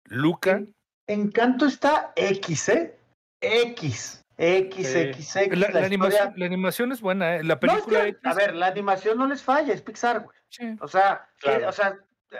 Luca. 0.04 0.62
Encanto 1.06 1.66
está 1.66 2.12
X, 2.16 2.68
¿eh? 2.70 2.98
X. 3.40 4.24
X, 4.40 4.86
Sí. 4.92 4.98
X, 4.98 5.36
X. 5.36 5.58
La, 5.58 5.68
la 5.68 5.80
la 5.80 5.86
animación, 5.86 6.32
la 6.36 6.46
animación 6.46 6.92
es 6.92 7.00
buena, 7.00 7.36
¿eh? 7.36 7.42
La 7.44 7.48
No, 7.48 7.52
es 7.54 7.58
película 7.58 8.02
que, 8.02 8.08
X, 8.10 8.20
a 8.24 8.34
ver, 8.34 8.54
la 8.54 8.66
animación 8.68 9.18
no 9.18 9.26
les 9.26 9.42
falla, 9.42 9.74
es 9.74 9.82
Pixar, 9.82 10.20
güey. 10.20 10.36
sí. 10.48 10.76
O 10.80 10.86
sea, 10.88 11.28
Claro. 11.40 11.64
eh, 11.64 11.66
o 11.66 11.72
sea, 11.72 11.96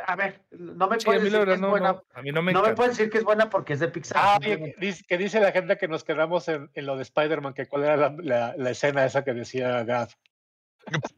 a 0.06 0.14
ver, 0.16 0.42
no 0.52 0.86
me 0.86 1.00
Sí, 1.00 1.06
puedes 1.06 1.22
decir 1.24 1.44
que 1.44 1.52
es 1.54 1.60
no, 1.60 1.70
buena. 1.70 1.92
no, 1.94 2.04
a 2.14 2.22
mí 2.22 2.30
no 2.30 2.40
me 2.42 2.52
No 2.52 2.62
me 2.62 2.74
puedes 2.74 2.96
decir 2.96 3.10
que 3.10 3.18
es 3.18 3.24
buena 3.24 3.50
porque 3.50 3.72
es 3.72 3.80
de 3.80 3.88
Pixar. 3.88 4.16
Ah, 4.22 4.38
que 4.40 4.74
dice, 4.78 5.02
que 5.08 5.18
dice 5.18 5.40
la 5.40 5.50
gente 5.50 5.76
que 5.76 5.88
nos 5.88 6.04
quedamos 6.04 6.46
en, 6.48 6.70
en 6.74 6.86
lo 6.86 6.94
de 6.96 7.02
Spider-Man, 7.02 7.54
que 7.54 7.66
cuál 7.66 7.84
era 7.84 7.96
la, 7.96 8.14
la, 8.18 8.54
la 8.56 8.70
escena 8.70 9.04
esa 9.04 9.24
que 9.24 9.32
decía 9.34 9.82
Gav. 9.84 10.08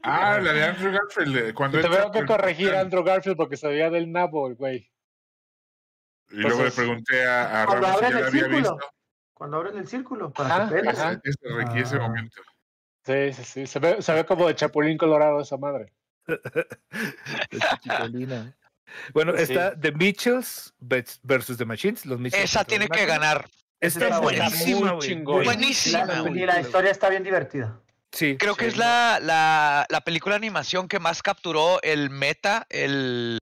Ah, 0.03 0.39
la 0.41 0.51
de 0.53 0.63
Andrew 0.63 0.91
Garfield. 0.93 1.37
eh, 1.37 1.53
Cuando 1.53 1.79
Te 1.79 1.85
entra 1.85 2.01
tengo 2.01 2.11
que 2.13 2.25
corregir 2.25 2.73
a. 2.73 2.79
Andrew 2.81 3.03
Garfield 3.03 3.37
porque 3.37 3.55
se 3.57 3.67
veía 3.67 3.89
del 3.89 4.11
nabo, 4.11 4.53
güey. 4.55 4.89
Y 6.31 6.35
luego 6.37 6.63
le 6.63 6.71
pregunté 6.71 7.23
a, 7.25 7.61
a 7.63 7.65
Ramos 7.65 7.89
si 7.97 8.01
ya 8.01 8.09
la 8.09 8.17
había 8.17 8.31
círculo. 8.31 8.57
visto. 8.57 8.77
Cuando 9.41 9.57
abren 9.57 9.75
el 9.75 9.87
círculo, 9.87 10.29
para 10.31 10.55
Ajá, 10.55 10.69
que 10.69 10.87
ajá. 10.87 11.11
Ese, 11.23 11.31
ese- 11.73 11.79
ese 11.81 11.95
Ah. 11.95 11.99
momento. 11.99 12.41
Sí, 13.03 13.33
sí, 13.33 13.43
sí. 13.43 13.65
Se 13.65 13.79
ve, 13.79 13.99
se 13.99 14.13
ve 14.13 14.23
como 14.23 14.47
de 14.47 14.53
Chapulín 14.53 14.99
Colorado 14.99 15.41
esa 15.41 15.57
madre. 15.57 15.91
Chicolina. 17.81 18.55
Bueno, 19.15 19.33
Sí. 19.35 19.41
está 19.41 19.75
The 19.79 19.93
Mitchells 19.93 20.75
versus 20.79 21.57
The 21.57 21.65
Machines. 21.65 22.05
Los 22.05 22.19
Mitchells 22.19 22.43
Esa 22.51 22.63
tiene 22.65 22.87
que 22.87 23.03
ganar. 23.07 23.49
Está 23.79 24.05
Está 24.05 24.19
buenísima, 24.19 24.93
muy 24.93 25.15
güey. 25.23 25.45
Buenísima, 25.45 26.05
La, 26.05 26.29
y 26.29 26.45
la 26.45 26.61
historia 26.61 26.91
está 26.91 27.09
bien 27.09 27.23
divertida. 27.23 27.79
Sí. 28.11 28.37
Creo 28.37 28.53
que 28.53 28.67
es 28.67 28.77
la, 28.77 29.17
la, 29.19 29.87
la 29.89 30.01
película 30.01 30.33
de 30.35 30.37
animación 30.37 30.87
que 30.87 30.99
más 30.99 31.23
capturó 31.23 31.81
el 31.81 32.11
meta, 32.11 32.67
el, 32.69 33.39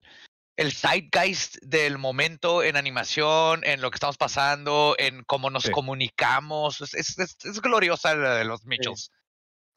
el 0.59 0.71
zeitgeist 0.73 1.57
del 1.63 1.97
momento 1.97 2.63
en 2.63 2.75
animación, 2.75 3.61
en 3.63 3.81
lo 3.81 3.89
que 3.91 3.95
estamos 3.95 4.17
pasando, 4.17 4.95
en 4.97 5.23
cómo 5.23 5.49
nos 5.49 5.63
Sí. 5.63 5.71
comunicamos. 5.71 6.81
Es, 6.81 6.93
es, 6.93 7.17
es- 7.19 7.37
es 7.45 7.61
gloriosa 7.61 8.15
la 8.15 8.35
de 8.35 8.45
los 8.45 8.65
Mitchells. 8.65 9.11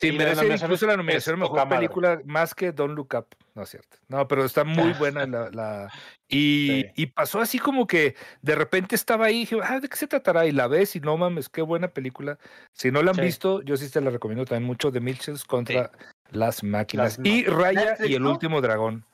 Sí, 0.01 0.11
merece 0.11 0.45
incluso 0.45 0.85
la 0.87 0.97
nominación 0.97 1.39
mejor 1.39 1.59
madre. 1.59 1.77
película 1.77 2.21
más 2.25 2.57
que 2.57 2.73
Don't 2.73 2.97
Look 2.97 3.15
Up. 3.15 3.29
No 3.55 3.63
es 3.63 3.69
cierto. 3.69 3.99
No, 4.09 4.27
pero 4.27 4.45
está 4.45 4.65
muy 4.65 4.93
buena 4.99 5.27
la. 5.27 5.49
la- 5.51 5.89
y, 6.27 6.67
Sí. 6.83 6.87
y 6.97 7.07
pasó 7.07 7.41
así 7.41 7.61
como 7.61 7.87
que 7.87 8.17
de 8.41 8.55
repente 8.57 8.97
estaba 8.97 9.27
ahí 9.27 9.37
y 9.37 9.41
dije, 9.41 9.57
ah, 9.63 9.79
¿de 9.79 9.89
qué 9.89 9.97
se 9.97 10.09
tratará? 10.09 10.45
Y 10.47 10.51
la 10.51 10.67
ves 10.67 10.97
y 10.97 11.01
no 11.01 11.17
mames, 11.17 11.49
qué 11.49 11.63
buena 11.63 11.87
película. 11.87 12.37
Si 12.73 12.91
no 12.91 13.01
la 13.03 13.11
han 13.13 13.17
Sí. 13.17 13.23
visto, 13.23 13.63
yo 13.63 13.77
sí 13.77 13.89
te 13.89 14.01
la 14.01 14.11
recomiendo 14.11 14.45
también 14.45 14.67
mucho. 14.67 14.91
The 14.91 14.99
Mitchells 14.99 15.45
contra 15.45 15.93
las 16.31 16.65
máquinas. 16.65 17.19
Las 17.19 17.27
y 17.27 17.45
Raya 17.45 17.85
Netflix, 17.85 18.11
y 18.11 18.15
el 18.15 18.23
¿no? 18.25 18.33
último 18.33 18.61
dragón. 18.61 19.05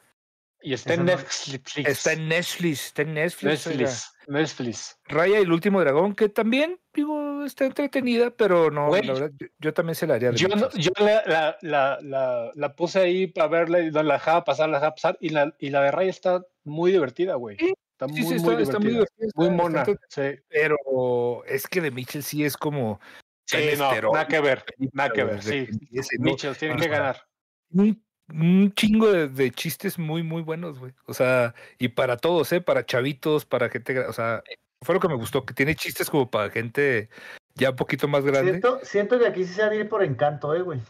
Y 0.60 0.72
está 0.74 0.94
en 0.94 1.00
no- 1.00 1.12
Netflix. 1.16 1.76
Está 1.78 2.12
en 2.12 2.28
Netflix. 2.28 2.86
Está 2.86 3.02
en 3.02 3.14
Netflix. 3.14 3.66
Netflix. 3.66 4.12
Netflix. 4.26 4.98
Raya 5.06 5.38
y 5.38 5.42
el 5.42 5.52
último 5.52 5.80
dragón, 5.80 6.14
que 6.14 6.28
también, 6.28 6.78
digo, 6.92 7.44
está 7.44 7.64
entretenida, 7.64 8.30
pero 8.30 8.70
no, 8.70 8.88
Güey, 8.88 9.04
la 9.04 9.12
verdad, 9.14 9.30
yo, 9.38 9.46
yo 9.58 9.72
también 9.72 9.94
se 9.94 10.06
la 10.06 10.14
haría 10.14 10.32
Yo, 10.32 10.48
no- 10.48 10.68
yo 10.72 10.90
la, 10.98 11.56
la, 11.62 12.50
la, 12.54 12.74
puse 12.74 12.98
ahí 13.00 13.26
para 13.28 13.48
verla 13.48 13.80
y 13.80 13.90
la 13.90 14.02
dejaba 14.02 14.44
pasar, 14.44 14.68
la 14.68 14.78
dejaba 14.78 14.94
pasar. 14.94 15.16
Y 15.20 15.30
la, 15.30 15.54
y 15.58 15.70
la 15.70 15.82
de 15.82 15.90
Ray 15.92 16.08
está 16.08 16.42
muy 16.64 16.92
divertida, 16.92 17.36
güey. 17.36 17.56
Sí, 17.58 17.72
Está 17.92 18.06
Sí, 18.14 18.22
muy, 18.22 18.22
sí, 18.22 18.26
muy 18.26 18.34
está, 18.36 18.40
divertida. 18.50 18.62
está 18.62 18.78
muy 18.78 18.90
divertida, 18.92 19.28
Muy 19.34 19.50
mona. 19.50 19.86
Pero 20.48 21.44
es 21.46 21.66
que 21.66 21.80
de 21.80 21.90
Mitchell 21.90 22.22
sí 22.22 22.44
es 22.44 22.56
como. 22.56 23.00
sí 23.44 23.56
no, 23.76 24.12
nada 24.12 24.28
que 24.28 24.40
ver. 24.40 24.64
Nada 24.92 25.10
que 25.10 25.24
ver, 25.24 25.42
sí. 25.42 25.66
Mitchell 26.18 26.56
tiene 26.56 26.76
que 26.76 26.88
ganar. 26.88 27.22
Un 28.28 28.72
chingo 28.74 29.10
de, 29.10 29.28
de 29.28 29.50
chistes 29.50 29.98
muy, 29.98 30.22
muy 30.22 30.42
buenos, 30.42 30.78
güey. 30.78 30.92
O 31.06 31.14
sea, 31.14 31.54
y 31.78 31.88
para 31.88 32.16
todos, 32.16 32.52
¿eh? 32.52 32.60
Para 32.60 32.84
chavitos, 32.84 33.44
para 33.44 33.68
gente. 33.68 33.98
O 34.00 34.12
sea, 34.12 34.42
fue 34.82 34.94
lo 34.94 35.00
que 35.00 35.08
me 35.08 35.14
gustó, 35.16 35.44
que 35.44 35.54
tiene 35.54 35.74
chistes 35.74 36.10
como 36.10 36.30
para 36.30 36.50
gente 36.50 37.08
ya 37.54 37.70
un 37.70 37.76
poquito 37.76 38.06
más 38.06 38.24
grande. 38.24 38.52
Siento, 38.52 38.80
siento 38.82 39.18
que 39.18 39.26
aquí 39.26 39.44
sí 39.44 39.54
se 39.54 39.62
van 39.62 39.72
a 39.72 39.76
ir 39.76 39.88
por 39.88 40.02
encanto, 40.04 40.54
eh, 40.54 40.62
güey. 40.62 40.80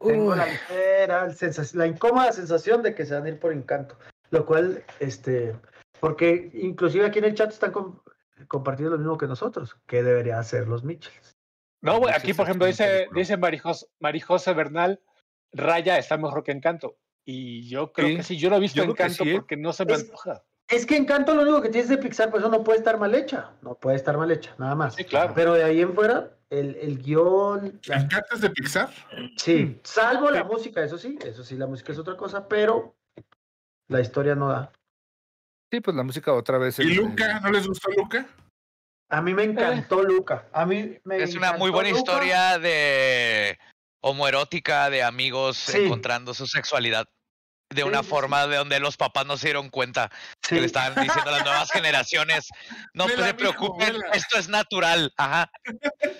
Tengo 0.00 0.34
la 0.34 0.46
ligera 0.46 1.28
la 1.74 1.86
incómoda 1.86 2.32
sensación 2.32 2.82
de 2.82 2.94
que 2.94 3.04
se 3.04 3.14
van 3.14 3.26
a 3.26 3.28
ir 3.28 3.38
por 3.38 3.52
encanto. 3.52 3.98
Lo 4.30 4.46
cual, 4.46 4.82
este, 4.98 5.54
porque 6.00 6.50
inclusive 6.54 7.04
aquí 7.04 7.18
en 7.18 7.26
el 7.26 7.34
chat 7.34 7.50
están 7.50 7.72
com- 7.72 8.00
compartiendo 8.48 8.92
lo 8.92 8.98
mismo 8.98 9.18
que 9.18 9.26
nosotros, 9.26 9.76
que 9.86 10.02
debería 10.02 10.38
hacer 10.38 10.68
los 10.68 10.84
Mitchells. 10.84 11.36
No, 11.82 11.98
güey, 11.98 12.14
aquí, 12.14 12.32
por 12.32 12.46
ejemplo, 12.46 12.66
dice, 12.66 13.08
dice 13.14 13.36
Marijos, 13.36 13.88
Marijose 14.00 14.52
Bernal, 14.54 15.00
Raya 15.52 15.98
está 15.98 16.16
mejor 16.16 16.42
que 16.44 16.52
Encanto. 16.52 16.96
Y 17.24 17.68
yo 17.68 17.92
creo 17.92 18.08
Sí, 18.08 18.16
que 18.16 18.22
sí, 18.22 18.36
yo 18.38 18.50
no 18.50 18.56
he 18.56 18.60
visto 18.60 18.82
Encanto 18.82 19.24
sí, 19.24 19.30
¿eh? 19.30 19.34
porque 19.34 19.56
no 19.56 19.72
se 19.72 19.84
me 19.84 19.92
Es- 19.94 20.02
antoja. 20.02 20.44
Es 20.68 20.86
que 20.86 20.96
Encanto 20.96 21.34
lo 21.34 21.42
único 21.42 21.60
que 21.60 21.68
tienes 21.68 21.88
de 21.90 21.98
Pixar, 21.98 22.30
pues 22.30 22.42
eso 22.44 22.50
no 22.50 22.62
puede 22.62 22.78
estar 22.78 22.96
mal 22.96 23.12
hecha. 23.14 23.50
No 23.60 23.74
puede 23.74 23.96
estar 23.96 24.16
mal 24.16 24.30
hecha, 24.30 24.54
nada 24.56 24.76
más. 24.76 24.94
Sí, 24.94 25.04
claro. 25.04 25.32
Pero 25.34 25.54
de 25.54 25.64
ahí 25.64 25.80
en 25.80 25.92
fuera, 25.94 26.38
el, 26.48 26.76
el 26.76 26.98
guion, 27.02 27.80
¿Te 27.80 27.92
encantas 27.94 28.40
de 28.40 28.50
Pixar? 28.50 28.88
sí, 29.36 29.80
salvo 29.82 30.30
la 30.30 30.44
música, 30.44 30.82
eso 30.84 30.96
sí, 30.96 31.18
eso 31.24 31.42
sí, 31.42 31.56
la 31.56 31.66
música 31.66 31.90
es 31.92 31.98
otra 31.98 32.16
cosa, 32.16 32.46
pero 32.46 32.94
la 33.88 34.00
historia 34.00 34.36
no 34.36 34.48
da. 34.48 34.72
sí, 35.72 35.80
pues 35.80 35.96
la 35.96 36.04
música 36.04 36.32
otra 36.32 36.58
vez. 36.58 36.78
¿Y 36.78 36.94
Luca? 36.94 37.40
¿No 37.40 37.50
les 37.50 37.66
gustó 37.66 37.90
Luca? 37.96 38.28
A 39.08 39.20
mí 39.22 39.34
me 39.34 39.42
encantó 39.42 40.04
Luca. 40.04 40.46
A 40.52 40.64
mí 40.66 40.98
me 41.02 41.16
Es 41.20 41.34
una 41.34 41.54
muy 41.54 41.72
buena 41.72 41.88
Luca. 41.90 41.98
historia 41.98 42.58
de 42.60 43.58
homoerótica, 44.00 44.90
de 44.90 45.02
amigos 45.02 45.56
Sí. 45.56 45.84
encontrando 45.84 46.34
su 46.34 46.46
sexualidad 46.46 47.06
de 47.72 47.82
Sí, 47.82 47.88
una 47.88 48.02
sí, 48.02 48.08
forma 48.08 48.46
de 48.48 48.56
donde 48.56 48.80
los 48.80 48.96
papás 48.96 49.26
no 49.26 49.36
se 49.36 49.46
dieron 49.46 49.68
cuenta 49.70 50.10
Sí. 50.42 50.56
que 50.56 50.60
le 50.62 50.66
estaban 50.66 50.92
diciendo 51.00 51.30
a 51.30 51.34
las 51.34 51.44
nuevas 51.44 51.70
generaciones, 51.70 52.48
no 52.94 53.06
Vela, 53.06 53.26
se 53.28 53.34
preocupen, 53.34 53.92
vela". 53.92 54.06
esto 54.12 54.38
es 54.38 54.48
natural. 54.48 55.12
Ajá. 55.16 55.48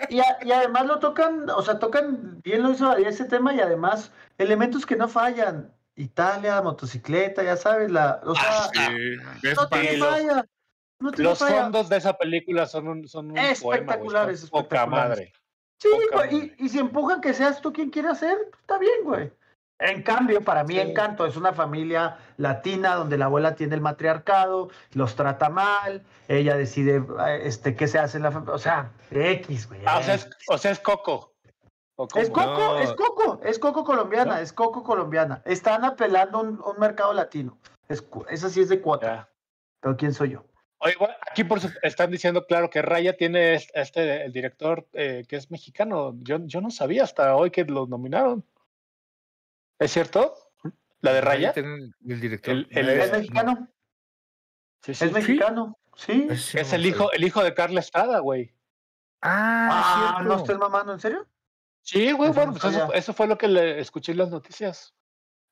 Y, 0.09 0.21
a- 0.21 0.39
y 0.45 0.53
además 0.53 0.87
lo 0.87 1.01
tocan, 1.01 1.51
o 1.51 1.61
sea, 1.63 1.81
tocan 1.81 2.41
bien 2.43 2.63
lo 2.63 2.71
hizo 2.71 2.97
ese 2.97 3.25
tema 3.25 3.53
y 3.53 3.61
además 3.61 4.13
elementos 4.39 4.87
que 4.87 4.95
no 4.95 5.09
fallan. 5.09 5.73
Italia, 5.97 6.63
motocicleta, 6.63 7.43
ya 7.43 7.57
sabes, 7.57 7.91
la, 7.91 8.21
o 8.25 8.35
sea, 8.35 8.45
Ah, 8.47 8.71
no 9.43 9.69
tiene 9.69 9.99
falla. 9.99 10.45
No 11.01 11.11
tiene 11.13 11.31
Los 11.31 11.39
falla. 11.41 11.63
fondos 11.63 11.89
de 11.89 11.97
esa 11.97 12.13
película 12.17 12.67
son 12.67 12.87
un, 12.87 13.09
son 13.09 13.27
un 13.27 13.35
poema, 13.35 13.55
güey, 13.61 13.79
Espectaculares, 13.81 14.39
está 14.45 14.51
Poca 14.51 14.63
espectaculares. 14.77 15.09
madre. 15.19 15.33
Sí, 15.81 15.89
güey, 16.13 16.55
y, 16.59 16.69
si 16.69 16.79
empujan 16.79 17.23
que 17.23 17.33
seas 17.33 17.61
tú 17.63 17.73
quien 17.73 17.91
quiere 17.91 18.09
hacer, 18.09 18.37
está 18.61 18.77
bien, 18.79 19.03
güey. 19.03 19.33
En 19.79 20.03
cambio, 20.03 20.43
para 20.43 20.63
mí 20.63 20.75
Sí. 20.75 20.81
Encanto 20.81 21.25
es 21.25 21.39
una 21.39 21.55
familia 21.55 22.19
latina 22.37 22.97
donde 22.97 23.17
la 23.17 23.25
abuela 23.25 23.55
tiene 23.55 23.77
el 23.77 23.81
matriarcado, 23.81 24.69
los 24.93 25.17
trata 25.17 25.49
mal, 25.49 26.05
ella 26.29 26.55
decide 26.55 26.97
eh, 26.97 27.41
este 27.45 27.75
qué 27.75 27.89
se 27.89 27.99
hace 27.99 28.19
en 28.19 28.25
la 28.25 28.31
familia, 28.31 28.55
o 28.55 28.59
sea, 28.59 28.91
X, 29.11 29.69
güey. 29.69 29.81
Ah, 29.87 29.99
o 29.99 30.03
sea, 30.03 30.15
es, 30.17 30.29
o 30.49 30.59
sea, 30.59 30.71
es 30.71 30.81
Coco. 30.81 31.33
Es 32.15 32.29
Coco, 32.29 32.45
No. 32.45 32.79
es 32.79 32.93
Coco, 32.93 33.41
es 33.43 33.59
Coco 33.59 33.85
colombiana, 33.85 34.37
¿No? 34.37 34.41
es 34.41 34.53
Coco 34.53 34.83
colombiana. 34.83 35.43
Están 35.47 35.85
apelando 35.85 36.39
a 36.39 36.43
un, 36.43 36.79
mercado 36.79 37.15
latino. 37.15 37.59
Es, 37.89 38.05
esa 38.29 38.51
sí 38.51 38.61
es 38.61 38.69
de 38.69 38.81
cuota. 38.81 39.07
Ya. 39.07 39.29
Pero 39.81 39.97
¿quién 39.97 40.13
soy 40.13 40.31
yo? 40.31 40.45
Oye, 40.83 40.95
bueno, 40.99 41.15
aquí 41.31 41.45
por 41.45 41.61
su- 41.61 41.71
están 41.83 42.11
diciendo, 42.11 42.47
claro, 42.47 42.71
que 42.71 42.81
Raya 42.83 43.17
tiene 43.17 43.55
es- 43.55 43.71
este, 43.75 44.25
el 44.25 44.33
director 44.33 44.89
eh, 44.95 45.25
que 45.29 45.37
es 45.37 45.51
mexicano. 45.51 46.15
Yo, 46.21 46.39
yo 46.47 46.61
no 46.61 46.71
sabía 46.71 47.03
hasta 47.05 47.37
hoy 47.37 47.51
que 47.51 47.65
lo 47.65 47.87
nominaron. 47.87 48.45
¿Es 49.79 49.93
cierto? 49.93 50.35
¿La 51.01 51.13
de 51.13 51.21
Raya? 51.21 51.53
El, 51.57 51.95
el 52.09 52.21
director. 52.21 52.55
El- 52.55 52.69
el- 52.71 52.89
¿Es 52.89 53.13
mexicano? 53.13 53.69
Sí, 54.83 54.95
sí. 54.95 55.05
¿Es 55.05 55.13
mexicano? 55.13 55.79
Sí. 55.97 56.29
Es 56.31 56.73
el 56.73 56.87
hijo, 56.87 57.13
el 57.13 57.25
hijo 57.25 57.43
de 57.45 57.53
Carla 57.55 57.81
Estrada, 57.81 58.19
güey. 58.21 58.55
Ah, 59.21 60.17
Ah, 60.19 60.23
no 60.23 60.37
estoy 60.37 60.57
mamando, 60.57 60.95
¿en 60.95 61.01
serio? 61.01 61.27
Sí, 61.83 62.13
güey, 62.13 62.31
bueno, 62.31 62.53
no 62.53 62.59
pues 62.59 62.75
eso, 62.75 62.93
eso 62.95 63.13
fue 63.13 63.27
lo 63.27 63.37
que 63.37 63.49
le 63.49 63.81
escuché 63.81 64.13
en 64.13 64.19
las 64.19 64.31
noticias. 64.31 64.95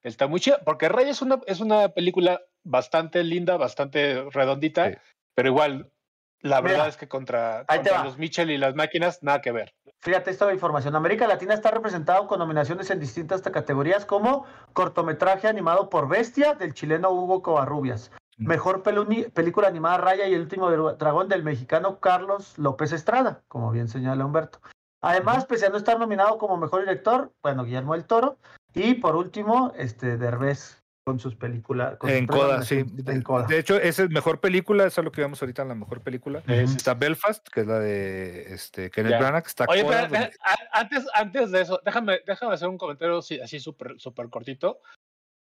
Está 0.02 0.26
muy 0.26 0.40
chida, 0.40 0.60
porque 0.64 0.88
Raya 0.88 1.10
es 1.10 1.20
una, 1.20 1.40
es 1.46 1.60
una 1.60 1.88
película 1.90 2.40
bastante 2.62 3.22
linda, 3.24 3.56
bastante 3.56 4.24
redondita, 4.30 4.90
Sí. 4.90 4.96
Pero 5.38 5.50
igual, 5.50 5.92
la 6.40 6.60
Mira, 6.60 6.72
verdad 6.72 6.88
es 6.88 6.96
que 6.96 7.06
contra, 7.06 7.64
los 8.02 8.18
Mitchell 8.18 8.50
y 8.50 8.58
las 8.58 8.74
máquinas, 8.74 9.22
nada 9.22 9.40
que 9.40 9.52
ver. 9.52 9.72
Fíjate 10.00 10.32
esta 10.32 10.52
información. 10.52 10.96
América 10.96 11.28
Latina 11.28 11.54
está 11.54 11.70
representado 11.70 12.26
con 12.26 12.40
nominaciones 12.40 12.90
en 12.90 12.98
distintas 12.98 13.40
categorías 13.42 14.04
como 14.04 14.46
cortometraje 14.72 15.46
animado 15.46 15.90
por 15.90 16.08
Bestia 16.08 16.54
del 16.54 16.74
chileno 16.74 17.10
Hugo 17.10 17.40
Covarrubias. 17.40 18.10
Mm. 18.36 18.48
Mejor 18.48 18.82
peluni- 18.82 19.30
película 19.32 19.68
animada 19.68 19.98
Raya 19.98 20.26
y 20.26 20.34
el 20.34 20.40
último 20.40 20.68
dra- 20.72 20.96
dragón 20.96 21.28
del 21.28 21.44
mexicano 21.44 22.00
Carlos 22.00 22.58
López 22.58 22.90
Estrada, 22.90 23.42
como 23.46 23.70
bien 23.70 23.86
señala 23.86 24.24
Humberto. 24.26 24.58
Además, 25.00 25.46
pese 25.46 25.66
a 25.66 25.70
no 25.70 25.76
estar 25.76 26.00
nominado 26.00 26.36
como 26.38 26.56
mejor 26.56 26.80
director, 26.80 27.30
bueno, 27.44 27.62
Guillermo 27.62 27.94
del 27.94 28.06
Toro. 28.06 28.38
Y 28.74 28.94
por 28.94 29.14
último, 29.14 29.72
este 29.76 30.16
Derbez 30.16 30.82
con 31.08 31.18
sus 31.18 31.34
películas. 31.36 31.96
con 31.96 32.10
En 32.10 32.26
Coda, 32.26 32.62
sí. 32.62 32.76
nominaciones 32.76 33.16
En 33.16 33.22
Coda. 33.22 33.46
De 33.46 33.58
hecho, 33.58 33.76
esa 33.76 34.02
es 34.02 34.10
mejor 34.10 34.40
película, 34.40 34.84
eso 34.86 35.00
es 35.00 35.04
lo 35.06 35.10
que 35.10 35.22
vemos 35.22 35.40
ahorita 35.40 35.62
en 35.62 35.68
la 35.68 35.74
mejor 35.74 36.02
película. 36.02 36.42
Está 36.46 36.92
Belfast, 36.92 37.48
que 37.48 37.62
es 37.62 37.66
la 37.66 37.78
de 37.78 38.52
este, 38.52 38.90
Kenneth 38.90 39.12
Ya. 39.12 39.18
Branagh. 39.18 39.46
Está 39.46 39.64
Oye, 39.68 39.82
Coda, 39.84 40.06
pero, 40.08 40.20
donde- 40.20 40.26
eh, 40.26 40.38
a- 40.42 40.78
antes, 40.80 41.06
antes 41.14 41.50
de 41.50 41.62
eso, 41.62 41.80
déjame, 41.82 42.20
déjame 42.26 42.52
hacer 42.52 42.68
un 42.68 42.76
comentario 42.76 43.16
así, 43.16 43.40
así 43.40 43.58
súper 43.58 43.94
súper 43.98 44.28
cortito. 44.28 44.80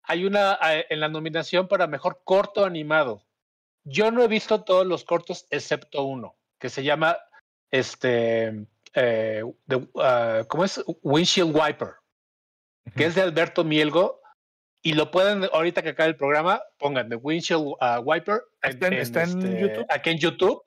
Hay 0.03 0.25
una 0.25 0.57
en 0.89 0.99
la 0.99 1.07
nominación 1.07 1.69
para 1.69 1.87
mejor 1.87 2.19
corto 2.25 2.65
animado. 2.65 3.23
Yo 3.85 4.11
no 4.11 4.21
he 4.21 4.27
visto 4.27 4.63
todos 4.65 4.85
los 4.85 5.05
cortos 5.05 5.47
excepto 5.49 6.03
uno, 6.03 6.35
que 6.59 6.67
se 6.69 6.83
llama 6.83 7.15
este 7.71 8.67
eh, 8.95 9.43
de, 9.65 9.87
ah, 10.01 10.43
¿cómo 10.49 10.65
es? 10.65 10.83
Windshield 11.01 11.55
Wiper, 11.55 11.93
que 12.97 13.05
es 13.05 13.15
de 13.15 13.21
Alberto 13.21 13.63
Mielgo. 13.63 14.21
Y 14.85 14.93
lo 14.93 15.09
pueden, 15.11 15.45
ahorita 15.53 15.81
que 15.81 15.89
acabe 15.89 16.09
el 16.09 16.17
programa, 16.17 16.61
pongan 16.77 17.07
de 17.07 17.15
Windshield 17.15 17.73
ah, 17.79 17.99
Wiper. 18.01 18.41
¿Está 18.61 18.87
en- 18.87 18.93
está 18.93 19.23
en 19.23 19.57
YouTube? 19.59 19.85
Aquí 19.89 20.09
en 20.09 20.17
YouTube. 20.19 20.61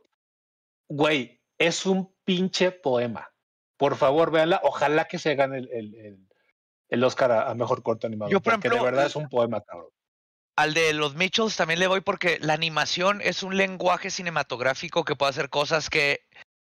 Güey, 0.89 1.41
es 1.59 1.85
un 1.87 2.14
pinche 2.25 2.73
poema. 2.73 3.31
Por 3.77 3.97
favor, 3.97 4.31
véanla. 4.31 4.61
Ojalá 4.64 5.05
que 5.07 5.19
se 5.19 5.35
gane 5.35 5.59
el, 5.59 5.69
el, 5.71 5.95
el- 5.97 6.29
el 6.89 7.05
Oscar 7.05 7.31
a, 7.33 7.51
a 7.51 7.55
mejor 7.55 7.83
corto 7.83 8.07
animado. 8.07 8.31
Yo, 8.31 8.41
por 8.41 8.55
porque 8.55 8.69
ejemplo, 8.69 8.85
de 8.85 8.91
verdad 8.91 9.07
es 9.07 9.17
un 9.17 9.29
poema, 9.29 9.61
cabrón. 9.61 9.91
Al 10.57 10.73
de 10.73 10.95
los 10.95 11.14
Mitchells 11.14 11.57
también 11.57 11.81
le 11.81 11.87
voy 11.87 12.01
porque 12.01 12.39
la 12.41 12.55
animación 12.55 13.21
es 13.21 13.43
un 13.43 13.57
lenguaje 13.59 14.09
cinematográfico 14.11 15.05
que 15.05 15.14
puede 15.17 15.31
hacer 15.31 15.51
cosas 15.51 15.91
que 15.91 16.21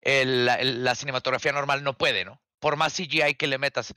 el- 0.02 0.44
la- 0.46 0.54
el- 0.56 0.84
la 0.84 0.94
cinematografía 0.94 1.50
normal 1.50 1.82
no 1.82 1.94
puede, 1.94 2.24
¿no? 2.24 2.40
Por 2.60 2.76
más 2.76 2.92
CGI 2.94 3.34
que 3.34 3.48
le 3.48 3.58
metas. 3.58 3.92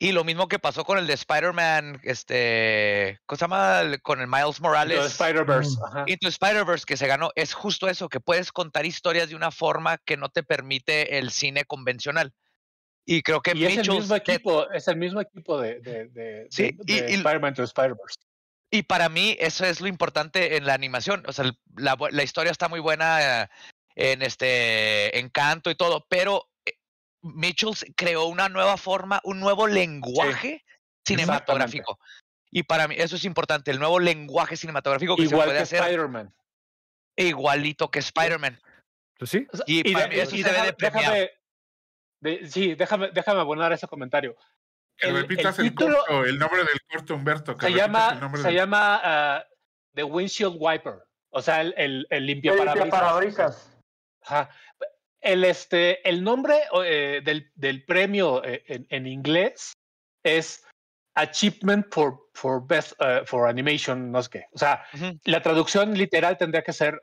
Y 0.00 0.12
lo 0.12 0.22
mismo 0.22 0.46
que 0.46 0.60
pasó 0.60 0.84
con 0.84 0.96
el 0.98 1.08
de 1.08 1.14
Spider-Man, 1.14 2.00
este, 2.04 3.18
¿cómo 3.26 3.36
se 3.36 3.44
llama? 3.44 3.82
Con 4.02 4.20
el 4.20 4.28
Miles 4.28 4.60
Morales. 4.60 5.04
Spider-Verse. 5.06 5.76
Mm. 5.92 6.04
Into 6.06 6.28
Spider-Verse 6.28 6.84
que 6.86 6.96
se 6.96 7.08
ganó 7.08 7.30
es 7.34 7.52
justo 7.52 7.88
eso, 7.88 8.08
que 8.08 8.20
puedes 8.20 8.52
contar 8.52 8.86
historias 8.86 9.28
de 9.28 9.34
una 9.34 9.50
forma 9.50 9.98
que 9.98 10.16
no 10.16 10.28
te 10.28 10.44
permite 10.44 11.18
el 11.18 11.30
cine 11.32 11.64
convencional. 11.64 12.32
Y 13.04 13.22
creo 13.22 13.40
que 13.40 13.56
Y 13.56 13.64
es 13.64 13.78
el 13.78 13.90
mismo 13.90 14.14
equipo, 14.14 14.70
es 14.70 14.86
el 14.86 14.96
mismo 14.98 15.20
equipo 15.20 15.60
de, 15.60 15.80
de, 15.80 16.08
de, 16.10 16.46
Sí, 16.50 16.76
de- 16.78 16.92
y- 16.94 17.00
de 17.00 17.10
y- 17.10 17.14
Spider-Man 17.14 17.54
to 17.54 17.64
Spider-Verse. 17.64 18.20
Y 18.70 18.82
para 18.82 19.08
mí 19.08 19.34
eso 19.40 19.64
es 19.64 19.80
lo 19.80 19.88
importante 19.88 20.56
en 20.58 20.66
la 20.66 20.74
animación. 20.74 21.24
O 21.26 21.32
sea, 21.32 21.50
la, 21.76 21.96
la 22.10 22.22
historia 22.22 22.52
está 22.52 22.68
muy 22.68 22.80
buena 22.80 23.42
eh, 23.44 23.48
en 23.96 24.20
este 24.22 25.18
encanto 25.18 25.70
y 25.70 25.74
todo, 25.74 26.06
pero 26.08 26.50
Mitchells 27.22 27.84
creó 27.96 28.26
una 28.26 28.48
nueva 28.48 28.76
forma, 28.76 29.20
un 29.24 29.40
nuevo 29.40 29.66
lenguaje 29.66 30.64
cinematográfico. 31.06 31.98
Y 32.50 32.62
para 32.62 32.88
mí 32.88 32.94
eso 32.98 33.16
es 33.16 33.24
importante, 33.24 33.70
el 33.70 33.78
nuevo 33.78 33.98
lenguaje 34.00 34.56
cinematográfico 34.56 35.16
que 35.16 35.26
se 35.28 35.34
puede 35.34 35.52
que 35.52 35.58
hacer 35.58 35.80
Spider-Man. 35.82 36.32
igualito 37.16 37.90
que 37.90 37.98
Spider-Man. 37.98 38.58
Sí, 39.22 39.46
Y 39.66 39.92
para 39.92 40.06
de- 40.06 40.14
mí 40.14 40.20
eso 40.20 40.36
y 40.36 40.42
se 40.42 40.48
debe 40.48 40.58
déjame- 40.58 40.66
de 40.66 40.72
premiar. 40.74 41.12
déjame- 41.12 41.30
de- 42.20 42.48
sí, 42.50 42.74
déjame, 42.74 43.10
déjame 43.10 43.40
abonar 43.40 43.72
ese 43.72 43.88
comentario. 43.88 44.36
Que 44.96 45.08
El- 45.08 45.16
repitas 45.16 45.58
el 45.58 45.66
el, 45.66 45.70
título- 45.72 45.98
corto, 45.98 46.24
el 46.24 46.38
nombre 46.38 46.58
del 46.64 46.80
corto, 46.90 47.14
Humberto. 47.14 47.56
Que 47.56 47.66
Se 47.66 47.72
llama, 47.72 48.30
se 48.36 48.42
del- 48.42 48.54
llama 48.54 49.00
ah, 49.02 49.44
The 49.94 50.04
Windshield 50.04 50.56
Wiper. 50.58 51.04
O 51.30 51.42
sea, 51.42 51.60
el, 51.60 51.74
el, 51.76 52.06
el 52.10 52.26
limpia 52.26 52.52
El 52.52 52.58
parabrisas. 52.58 52.90
parabrisas. 52.90 53.78
Ajá. 54.22 54.50
El, 55.20 55.44
este, 55.44 56.08
el 56.08 56.22
nombre 56.22 56.60
eh, 56.84 57.20
del, 57.24 57.50
del 57.54 57.84
premio 57.84 58.44
eh, 58.44 58.62
en, 58.66 58.86
en 58.90 59.06
inglés 59.06 59.72
es 60.22 60.64
Achievement 61.14 61.86
for, 61.92 62.28
for 62.34 62.64
Best 62.64 62.92
eh, 63.00 63.22
for 63.26 63.48
Animation, 63.48 64.12
no 64.12 64.22
sé 64.22 64.30
qué. 64.30 64.44
O 64.52 64.58
sea, 64.58 64.84
la 65.24 65.42
traducción 65.42 65.94
literal 65.98 66.36
tendría 66.36 66.62
que 66.62 66.72
ser 66.72 67.02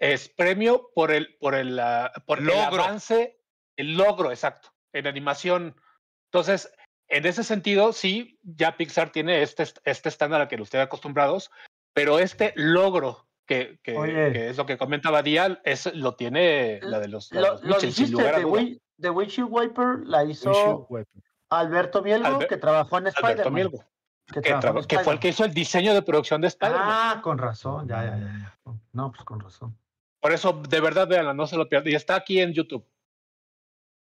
es 0.00 0.28
premio 0.28 0.90
por 0.96 1.12
el 1.12 1.36
por 1.38 1.54
el 1.54 1.78
ah, 1.78 2.12
por 2.26 2.40
el 2.40 2.46
Logro. 2.46 2.82
avance, 2.82 3.38
el 3.76 3.96
logro 3.96 4.32
exacto 4.32 4.74
en 4.92 5.06
animación. 5.06 5.76
Entonces, 6.32 6.72
en 7.06 7.24
ese 7.24 7.44
sentido, 7.44 7.92
sí, 7.92 8.40
ya 8.42 8.76
Pixar 8.76 9.12
tiene 9.12 9.42
este 9.42 9.64
este 9.84 10.08
estándar 10.08 10.40
al 10.40 10.48
que 10.48 10.56
nos 10.56 10.70
tiene 10.70 10.82
acostumbrados, 10.82 11.52
pero 11.94 12.18
este 12.18 12.52
logro 12.56 13.28
que, 13.46 13.78
que, 13.82 13.96
Oye. 13.96 14.32
que 14.32 14.48
es 14.50 14.56
lo 14.56 14.66
que 14.66 14.78
comentaba 14.78 15.22
Dial, 15.22 15.60
es 15.64 15.92
lo 15.94 16.14
tiene 16.14 16.80
la 16.82 17.00
de 17.00 17.08
los, 17.08 17.30
la 17.32 17.40
de 17.40 17.46
Lo, 17.46 17.52
los 17.54 17.62
lo 17.62 17.68
Mitchell, 17.74 17.92
sin 17.92 18.04
dijiste, 18.06 18.12
lugar 18.22 18.34
a 18.34 18.38
The, 19.00 19.10
Windshield 19.10 19.48
Wiper 19.50 19.98
la 20.04 20.24
hizo 20.24 20.86
Wiper. 20.88 21.22
Alberto 21.50 22.02
Mielgo, 22.02 22.38
que 22.40 22.56
trabajó 22.56 22.98
en 22.98 23.06
Alberto 23.08 23.20
Spider-Man. 23.26 23.54
Mielgo, 23.54 23.84
Que, 24.32 24.40
que, 24.40 24.48
trabajó 24.50 24.78
en 24.78 24.84
tra- 24.84 24.86
que 24.86 24.98
fue 25.00 25.12
el 25.14 25.18
que 25.18 25.28
hizo 25.28 25.44
el 25.44 25.52
diseño 25.52 25.92
de 25.92 26.02
producción 26.02 26.40
de 26.40 26.46
Spider-Man. 26.48 26.82
Ah, 26.88 27.20
con 27.22 27.36
razón, 27.38 27.88
ya, 27.88 28.04
ya, 28.04 28.16
ya, 28.16 28.26
ya. 28.26 28.58
No, 28.92 29.10
pues 29.10 29.24
con 29.24 29.40
razón. 29.40 29.76
Por 30.20 30.32
eso, 30.32 30.52
de 30.68 30.80
verdad, 30.80 31.08
véanla, 31.08 31.34
no 31.34 31.46
se 31.48 31.56
lo 31.56 31.68
pierdan. 31.68 31.92
Y 31.92 31.96
está 31.96 32.14
aquí 32.14 32.40
en 32.40 32.52
YouTube. 32.52 32.86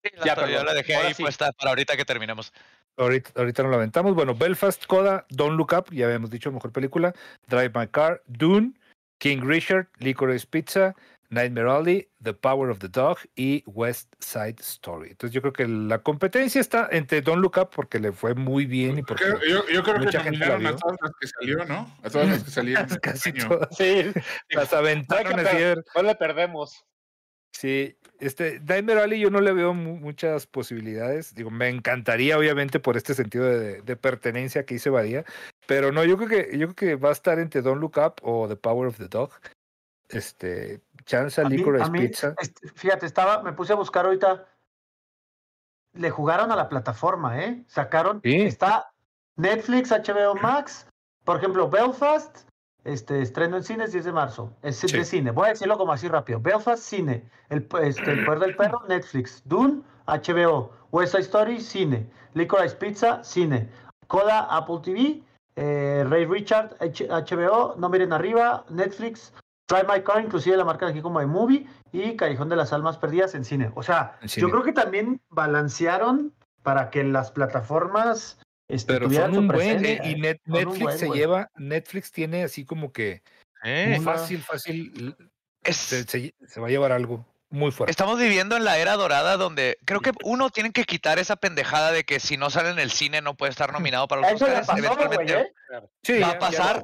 La, 0.05 0.11
Ya, 0.11 0.25
ya, 0.25 0.35
perdón. 0.35 0.67
la 0.67 0.75
dejé 0.75 0.95
Ahora 0.97 1.09
ahí 1.09 1.15
sí. 1.15 1.23
puesta 1.23 1.53
para 1.53 1.71
ahorita 1.71 1.97
que 1.97 2.05
terminemos. 2.05 2.53
Ahorita, 2.97 3.31
ahorita 3.37 3.63
nos 3.63 3.71
lo 3.71 3.77
aventamos. 3.77 4.15
Bueno, 4.15 4.35
Belfast, 4.35 4.85
Coda, 4.87 5.25
Don't 5.31 5.57
Look 5.57 5.73
Up, 5.73 5.87
ya 5.91 6.05
habíamos 6.07 6.29
dicho, 6.29 6.53
mejor 6.53 6.71
película. 6.73 7.15
Drive 7.47 7.73
My 7.75 7.87
Car, 7.87 8.23
Dune, 8.27 8.75
King 9.23 9.43
Richard, 9.45 9.87
Licorice 10.01 10.45
Pizza, 10.51 10.97
Nightmare 11.31 11.69
Alley, 11.69 12.09
The 12.21 12.35
Power 12.35 12.71
of 12.71 12.81
the 12.81 12.89
Dog 12.89 13.19
y 13.37 13.63
West 13.67 14.13
Side 14.19 14.57
Story. 14.59 15.11
Entonces 15.11 15.33
yo 15.33 15.41
creo 15.41 15.53
que 15.53 15.69
la 15.69 15.99
competencia 16.03 16.61
está 16.61 16.89
entre 16.91 17.23
Look 17.23 17.57
Up 17.57 17.71
porque 17.73 18.01
le 18.01 18.11
fue 18.11 18.35
muy 18.35 18.67
bien 18.67 18.99
y 18.99 19.03
porque 19.05 19.27
yo, 19.49 19.65
yo 19.73 19.83
creo 19.85 19.95
que 19.95 20.07
mucha 20.07 20.25
gente 20.25 20.39
la 20.39 20.57
a 20.71 20.77
todas 20.77 20.97
las 21.01 21.13
que 21.21 21.29
salió, 21.29 21.65
¿no? 21.67 21.89
A 22.03 22.11
todas 22.11 22.29
las 22.31 22.43
que 22.43 22.51
salieron. 22.51 22.89
casi 23.01 23.31
año. 23.31 23.49
todas 23.49 23.69
Sí, 23.77 24.11
las 24.51 24.73
no, 24.73 24.79
aventaron 24.79 25.37
que 25.37 25.43
per- 25.45 25.85
no 25.95 26.03
le 26.03 26.15
perdemos. 26.17 26.85
Sí, 27.53 27.97
este 28.19 28.61
Nightmare 28.61 29.01
Alley 29.03 29.21
yo 29.21 29.31
no 29.31 29.41
le 29.41 29.53
veo 29.53 29.75
mu- 29.75 29.97
muchas 29.97 30.47
posibilidades. 30.47 31.35
Digo, 31.35 31.51
me 31.51 31.69
encantaría, 31.69 32.39
obviamente, 32.39 32.81
por 32.81 32.97
este 32.97 33.15
sentido 33.15 33.45
de, 33.45 33.83
de 33.83 33.97
pertenencia 33.97 34.65
que 34.65 34.75
hice 34.75 34.91
Badía. 34.91 35.25
Pero 35.67 35.93
no, 35.93 36.05
yo 36.05 36.17
creo 36.17 36.29
que, 36.29 36.59
yo 36.59 36.67
creo 36.69 36.75
que 36.75 36.95
va 36.97 37.11
a 37.11 37.13
estar 37.13 37.39
entre 37.39 37.63
Don't 37.63 37.81
Look 37.81 37.99
Up 37.99 38.15
o 38.23 38.49
The 38.49 38.57
Power 38.57 38.89
of 38.89 38.99
the 38.99 39.09
Dog. 39.09 39.31
Este, 40.09 40.81
Chance 41.05 41.45
Licorice 41.47 41.91
Pizza. 41.91 42.35
este, 42.39 42.69
fíjate, 42.69 43.07
estaba, 43.07 43.43
me 43.43 43.53
puse 43.53 43.73
a 43.73 43.77
buscar 43.77 44.05
ahorita. 44.07 44.47
Le 45.95 46.11
jugaron 46.11 46.51
a 46.53 46.57
la 46.57 46.69
plataforma, 46.69 47.43
¿eh? 47.45 47.63
Sacaron, 47.67 48.21
Sí. 48.25 48.43
está 48.43 48.93
Netflix, 49.37 49.91
HBO 49.91 50.35
Max, 50.37 50.87
por 51.25 51.37
ejemplo, 51.37 51.69
Belfast, 51.69 52.49
este 52.85 53.23
estreno 53.23 53.57
en 53.57 53.65
cines 53.65 53.93
10 53.93 54.05
de 54.07 54.13
marzo, 54.13 54.53
es 54.63 54.77
Sí. 54.79 54.87
de 54.97 55.05
cine, 55.05 55.31
voy 55.31 55.47
a 55.47 55.51
decirlo 55.51 55.79
como 55.79 55.93
así 55.93 56.09
rápido. 56.09 56.41
Belfast, 56.41 56.83
cine, 56.83 57.25
el, 57.49 57.69
este, 57.83 58.11
el 58.13 58.25
poder 58.25 58.41
del 58.41 58.57
perro, 58.57 58.83
Netflix, 58.89 59.43
Dune, 59.45 59.83
HBO, 60.07 60.71
West 60.91 61.13
Side 61.13 61.23
Story, 61.25 61.61
cine, 61.61 62.09
Licorice 62.35 62.77
Pizza, 62.77 63.23
cine, 63.23 63.69
Coda, 64.09 64.47
Apple 64.51 64.81
TV, 64.83 65.23
eh, 65.57 66.05
Ray 66.09 66.25
Richard, 66.27 66.77
H- 66.81 67.09
HBO, 67.09 67.75
No 67.79 67.89
Miren 67.89 68.13
Arriba, 68.13 68.65
Netflix, 68.69 69.33
Drive 69.69 69.87
My 69.91 70.03
Car, 70.03 70.23
inclusive 70.23 70.57
la 70.57 70.65
marca 70.65 70.87
aquí 70.89 71.01
como 71.01 71.21
de 71.21 71.27
Movie, 71.27 71.67
y 71.93 72.17
Callejón 72.17 72.49
de 72.49 72.57
las 72.57 72.73
Almas 72.73 72.99
Perdidas 72.99 73.35
en 73.35 73.45
cine. 73.45 73.71
O 73.75 73.83
sea, 73.83 74.19
En 74.23 74.29
yo 74.29 74.51
creo 74.51 74.63
que 74.63 74.73
también 74.73 75.21
balancearon 75.31 76.33
para 76.63 76.91
que 76.91 77.05
las 77.05 77.31
plataformas 77.31 78.39
este, 78.73 78.93
Pero 78.95 79.07
tuvieran 79.07 79.27
son 79.27 79.35
su 79.35 79.41
un 79.41 79.49
buen. 79.49 79.85
¿eh? 79.85 80.01
Y 80.05 80.15
Net- 80.15 80.41
Netflix 80.47 80.81
buen, 80.81 80.99
se 80.99 81.09
lleva, 81.11 81.51
Netflix 81.57 82.11
tiene 82.13 82.43
así 82.45 82.65
como 82.65 82.93
que 82.93 83.23
Eh, 83.65 84.01
fácil, 84.03 84.43
fácil, 84.43 85.15
es- 85.63 85.77
se, 85.77 86.05
se- 86.05 86.35
se 86.49 86.61
va 86.61 86.67
a 86.67 86.71
llevar 86.71 86.91
algo 86.93 87.25
muy 87.51 87.71
fuerte. 87.71 87.91
Estamos 87.91 88.19
viviendo 88.19 88.57
en 88.57 88.65
la 88.65 88.79
era 88.79 88.95
dorada 88.95 89.37
donde 89.37 89.77
creo 89.85 90.01
que 90.01 90.13
uno 90.25 90.49
tiene 90.51 90.73
que 90.73 90.85
quitar 90.85 91.19
esa 91.19 91.37
pendejada 91.37 91.93
de 91.93 92.03
que 92.05 92.19
si 92.19 92.37
no 92.37 92.49
sale 92.51 92.71
en 92.71 92.79
el 92.79 92.91
cine 92.91 93.21
no 93.21 93.35
puede 93.37 93.51
estar 93.51 93.73
nominado 93.73 94.09
para 94.09 94.23
los 94.23 94.33
Oscars. 94.33 94.69
¿eh? 94.71 95.53
Sí, 96.03 96.19
va 96.19 96.31
a 96.31 96.39
pasar. 96.39 96.83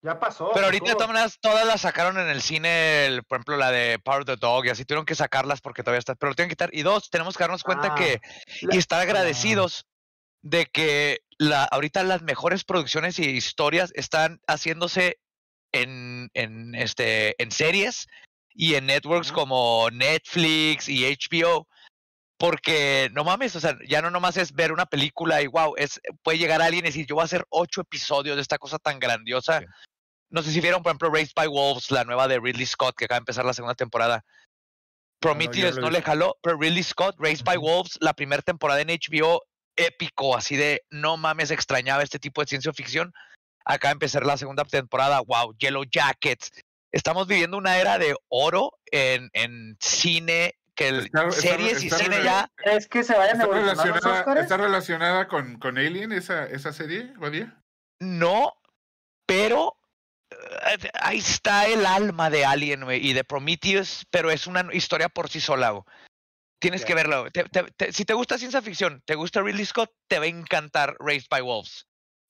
Ya 0.00 0.20
pasó. 0.20 0.52
Pero 0.54 0.66
ahorita 0.66 0.94
todas 1.40 1.66
las 1.66 1.80
sacaron 1.80 2.18
en 2.18 2.28
el 2.28 2.40
cine, 2.40 3.06
el- 3.06 3.24
por 3.24 3.38
ejemplo 3.38 3.56
la 3.56 3.72
de 3.72 3.98
Power 3.98 4.20
of 4.20 4.26
the 4.26 4.36
Dog 4.36 4.64
y 4.66 4.68
así 4.70 4.84
tuvieron 4.84 5.04
que 5.04 5.16
sacarlas 5.16 5.60
porque 5.60 5.82
todavía 5.82 5.98
está, 5.98 6.14
pero 6.14 6.30
lo 6.30 6.36
tienen 6.36 6.48
que 6.48 6.52
quitar. 6.54 6.70
Y 6.72 6.82
dos, 6.82 7.10
tenemos 7.10 7.36
que 7.36 7.42
darnos 7.42 7.64
cuenta 7.64 7.88
Ah, 7.90 7.94
que 7.96 8.20
la- 8.62 8.76
y 8.76 8.78
estar 8.78 9.00
agradecidos 9.00 9.84
de 10.42 10.66
que 10.66 11.20
la, 11.38 11.64
ahorita 11.64 12.02
las 12.04 12.22
mejores 12.22 12.64
producciones 12.64 13.18
y 13.18 13.24
historias 13.24 13.92
están 13.94 14.40
haciéndose 14.46 15.18
en, 15.72 16.30
en, 16.34 16.74
este, 16.74 17.40
en 17.42 17.50
series 17.50 18.06
y 18.54 18.74
en 18.74 18.86
networks 18.86 19.32
como 19.32 19.88
Netflix 19.90 20.88
y 20.88 21.04
HBO. 21.04 21.68
Porque 22.38 23.10
no 23.14 23.24
mames, 23.24 23.56
o 23.56 23.60
sea, 23.60 23.76
ya 23.88 24.00
no 24.00 24.10
nomás 24.10 24.36
es 24.36 24.52
ver 24.52 24.72
una 24.72 24.86
película 24.86 25.42
y 25.42 25.48
wow, 25.48 25.74
es, 25.76 26.00
puede 26.22 26.38
llegar 26.38 26.62
alguien 26.62 26.84
y 26.84 26.88
decir, 26.88 27.04
yo 27.04 27.16
voy 27.16 27.22
a 27.22 27.24
hacer 27.24 27.44
ocho 27.50 27.80
episodios 27.80 28.36
de 28.36 28.42
esta 28.42 28.58
cosa 28.58 28.78
tan 28.78 29.00
grandiosa. 29.00 29.58
Sí. 29.58 29.66
No 30.30 30.42
sé 30.42 30.52
si 30.52 30.60
vieron, 30.60 30.82
por 30.82 30.90
ejemplo, 30.90 31.10
Raised 31.10 31.32
by 31.34 31.48
Wolves, 31.48 31.90
la 31.90 32.04
nueva 32.04 32.28
de 32.28 32.38
Ridley 32.38 32.66
Scott, 32.66 32.94
que 32.96 33.06
acaba 33.06 33.18
de 33.18 33.22
empezar 33.22 33.44
la 33.44 33.54
segunda 33.54 33.74
temporada. 33.74 34.24
Prometheus 35.20 35.76
yo 35.76 35.80
no 35.80 35.90
le 35.90 36.02
jaló, 36.02 36.38
pero 36.42 36.58
Ridley 36.58 36.82
Scott, 36.82 37.16
Raised 37.18 37.44
by. 37.44 37.56
Wolves, 37.56 37.98
la 38.00 38.12
primera 38.12 38.42
temporada 38.42 38.80
en 38.80 38.88
HBO, 38.88 39.42
épico, 39.78 40.36
así 40.36 40.56
de 40.56 40.82
no 40.90 41.16
mames, 41.16 41.50
extrañaba 41.50 42.02
este 42.02 42.18
tipo 42.18 42.40
de 42.42 42.48
ciencia 42.48 42.72
ficción. 42.72 43.14
Acá 43.64 43.90
empezar 43.90 44.24
la 44.26 44.36
segunda 44.36 44.64
temporada, 44.64 45.20
wow, 45.20 45.54
Yellow 45.58 45.84
Jackets. 45.84 46.50
Estamos 46.92 47.26
viviendo 47.26 47.56
una 47.58 47.78
era 47.78 47.98
de 47.98 48.14
oro 48.28 48.72
en, 48.90 49.30
en 49.34 49.76
cine, 49.80 50.54
que 50.74 50.88
el, 50.88 51.06
Está- 51.06 51.28
está- 51.28 51.40
series 51.40 51.82
y 51.82 51.86
está 51.88 51.98
cine 51.98 52.22
ya. 52.24 52.50
¿Crees 52.56 52.88
que 52.88 53.02
se 53.04 53.14
vayan 53.16 53.40
a 53.40 53.44
¿Está 53.44 53.54
relacionada, 53.56 54.40
está 54.40 54.56
relacionada 54.56 55.28
con, 55.28 55.58
con 55.58 55.76
Alien 55.76 56.12
esa, 56.12 56.44
esa 56.46 56.72
serie, 56.72 57.12
Badía? 57.18 57.60
No, 58.00 58.54
pero 59.26 59.76
eh, 60.30 60.88
ahí 60.94 61.18
está 61.18 61.66
el 61.66 61.84
alma 61.84 62.30
de 62.30 62.44
Alien 62.46 62.84
y 62.90 63.12
de 63.12 63.24
Prometheus, 63.24 64.06
pero 64.10 64.30
es 64.30 64.46
una 64.46 64.66
historia 64.72 65.08
por 65.10 65.28
sí 65.28 65.40
sola. 65.40 65.70
güey. 65.70 65.82
Tienes 66.60 66.84
que 66.84 66.94
verlo. 66.94 67.30
Te- 67.30 67.44
te- 67.44 67.70
te- 67.76 67.92
si 67.92 68.04
te 68.04 68.14
gusta 68.14 68.38
ciencia 68.38 68.62
ficción, 68.62 69.02
te 69.06 69.14
gusta 69.14 69.42
Ridley 69.42 69.64
Scott, 69.64 69.90
te 70.08 70.18
va 70.18 70.24
a 70.24 70.28
encantar 70.28 70.96
Raised 70.98 71.28
by 71.30 71.40
Wolves. 71.40 71.87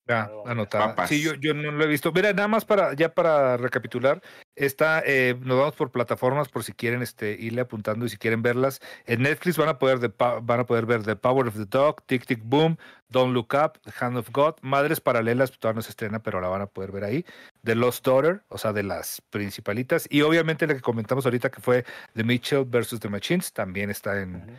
Ya, 0.08 0.24
Claro, 0.24 0.42
anotada. 0.46 0.86
papas. 0.88 1.10
Sí, 1.10 1.20
yo, 1.20 1.34
yo 1.34 1.52
no 1.52 1.70
lo 1.70 1.84
he 1.84 1.86
visto. 1.86 2.12
Mira, 2.12 2.32
nada 2.32 2.48
más 2.48 2.64
para, 2.64 2.94
ya 2.94 3.12
para 3.14 3.58
recapitular, 3.58 4.22
está, 4.56 5.02
eh, 5.04 5.36
nos 5.40 5.58
vamos 5.58 5.74
por 5.74 5.90
plataformas 5.90 6.48
por 6.48 6.64
si 6.64 6.72
quieren 6.72 7.02
este, 7.02 7.32
irle 7.32 7.60
apuntando 7.60 8.06
y 8.06 8.08
si 8.08 8.16
quieren 8.16 8.40
verlas. 8.40 8.80
En 9.04 9.20
Netflix 9.22 9.58
van 9.58 9.68
a 9.68 9.78
poder, 9.78 9.98
de, 9.98 10.10
van 10.18 10.60
a 10.60 10.64
poder 10.64 10.86
ver 10.86 11.02
The 11.02 11.14
Power 11.14 11.46
of 11.46 11.56
the 11.56 11.66
Dog, 11.66 12.02
Tic 12.06 12.24
Tic 12.24 12.40
Boom, 12.42 12.78
Don't 13.10 13.34
Look 13.34 13.52
Up, 13.52 13.78
The 13.82 13.92
Hand 14.00 14.16
of 14.16 14.30
God, 14.32 14.54
Madres 14.62 15.00
Paralelas, 15.00 15.50
todavía 15.58 15.76
no 15.76 15.82
se 15.82 15.90
estrena, 15.90 16.22
pero 16.22 16.40
la 16.40 16.48
van 16.48 16.62
a 16.62 16.66
poder 16.66 16.90
ver 16.90 17.04
ahí. 17.04 17.26
The 17.64 17.74
Lost 17.74 18.06
Daughter, 18.06 18.42
o 18.48 18.56
sea, 18.56 18.72
de 18.72 18.84
las 18.84 19.20
principalitas. 19.28 20.06
Y 20.10 20.22
obviamente 20.22 20.66
la 20.66 20.74
que 20.74 20.80
comentamos 20.80 21.26
ahorita 21.26 21.50
que 21.50 21.60
fue 21.60 21.84
The 22.14 22.24
Mitchell 22.24 22.64
versus 22.64 22.98
The 22.98 23.10
Machines, 23.10 23.52
también 23.52 23.90
está 23.90 24.20
en, 24.22 24.58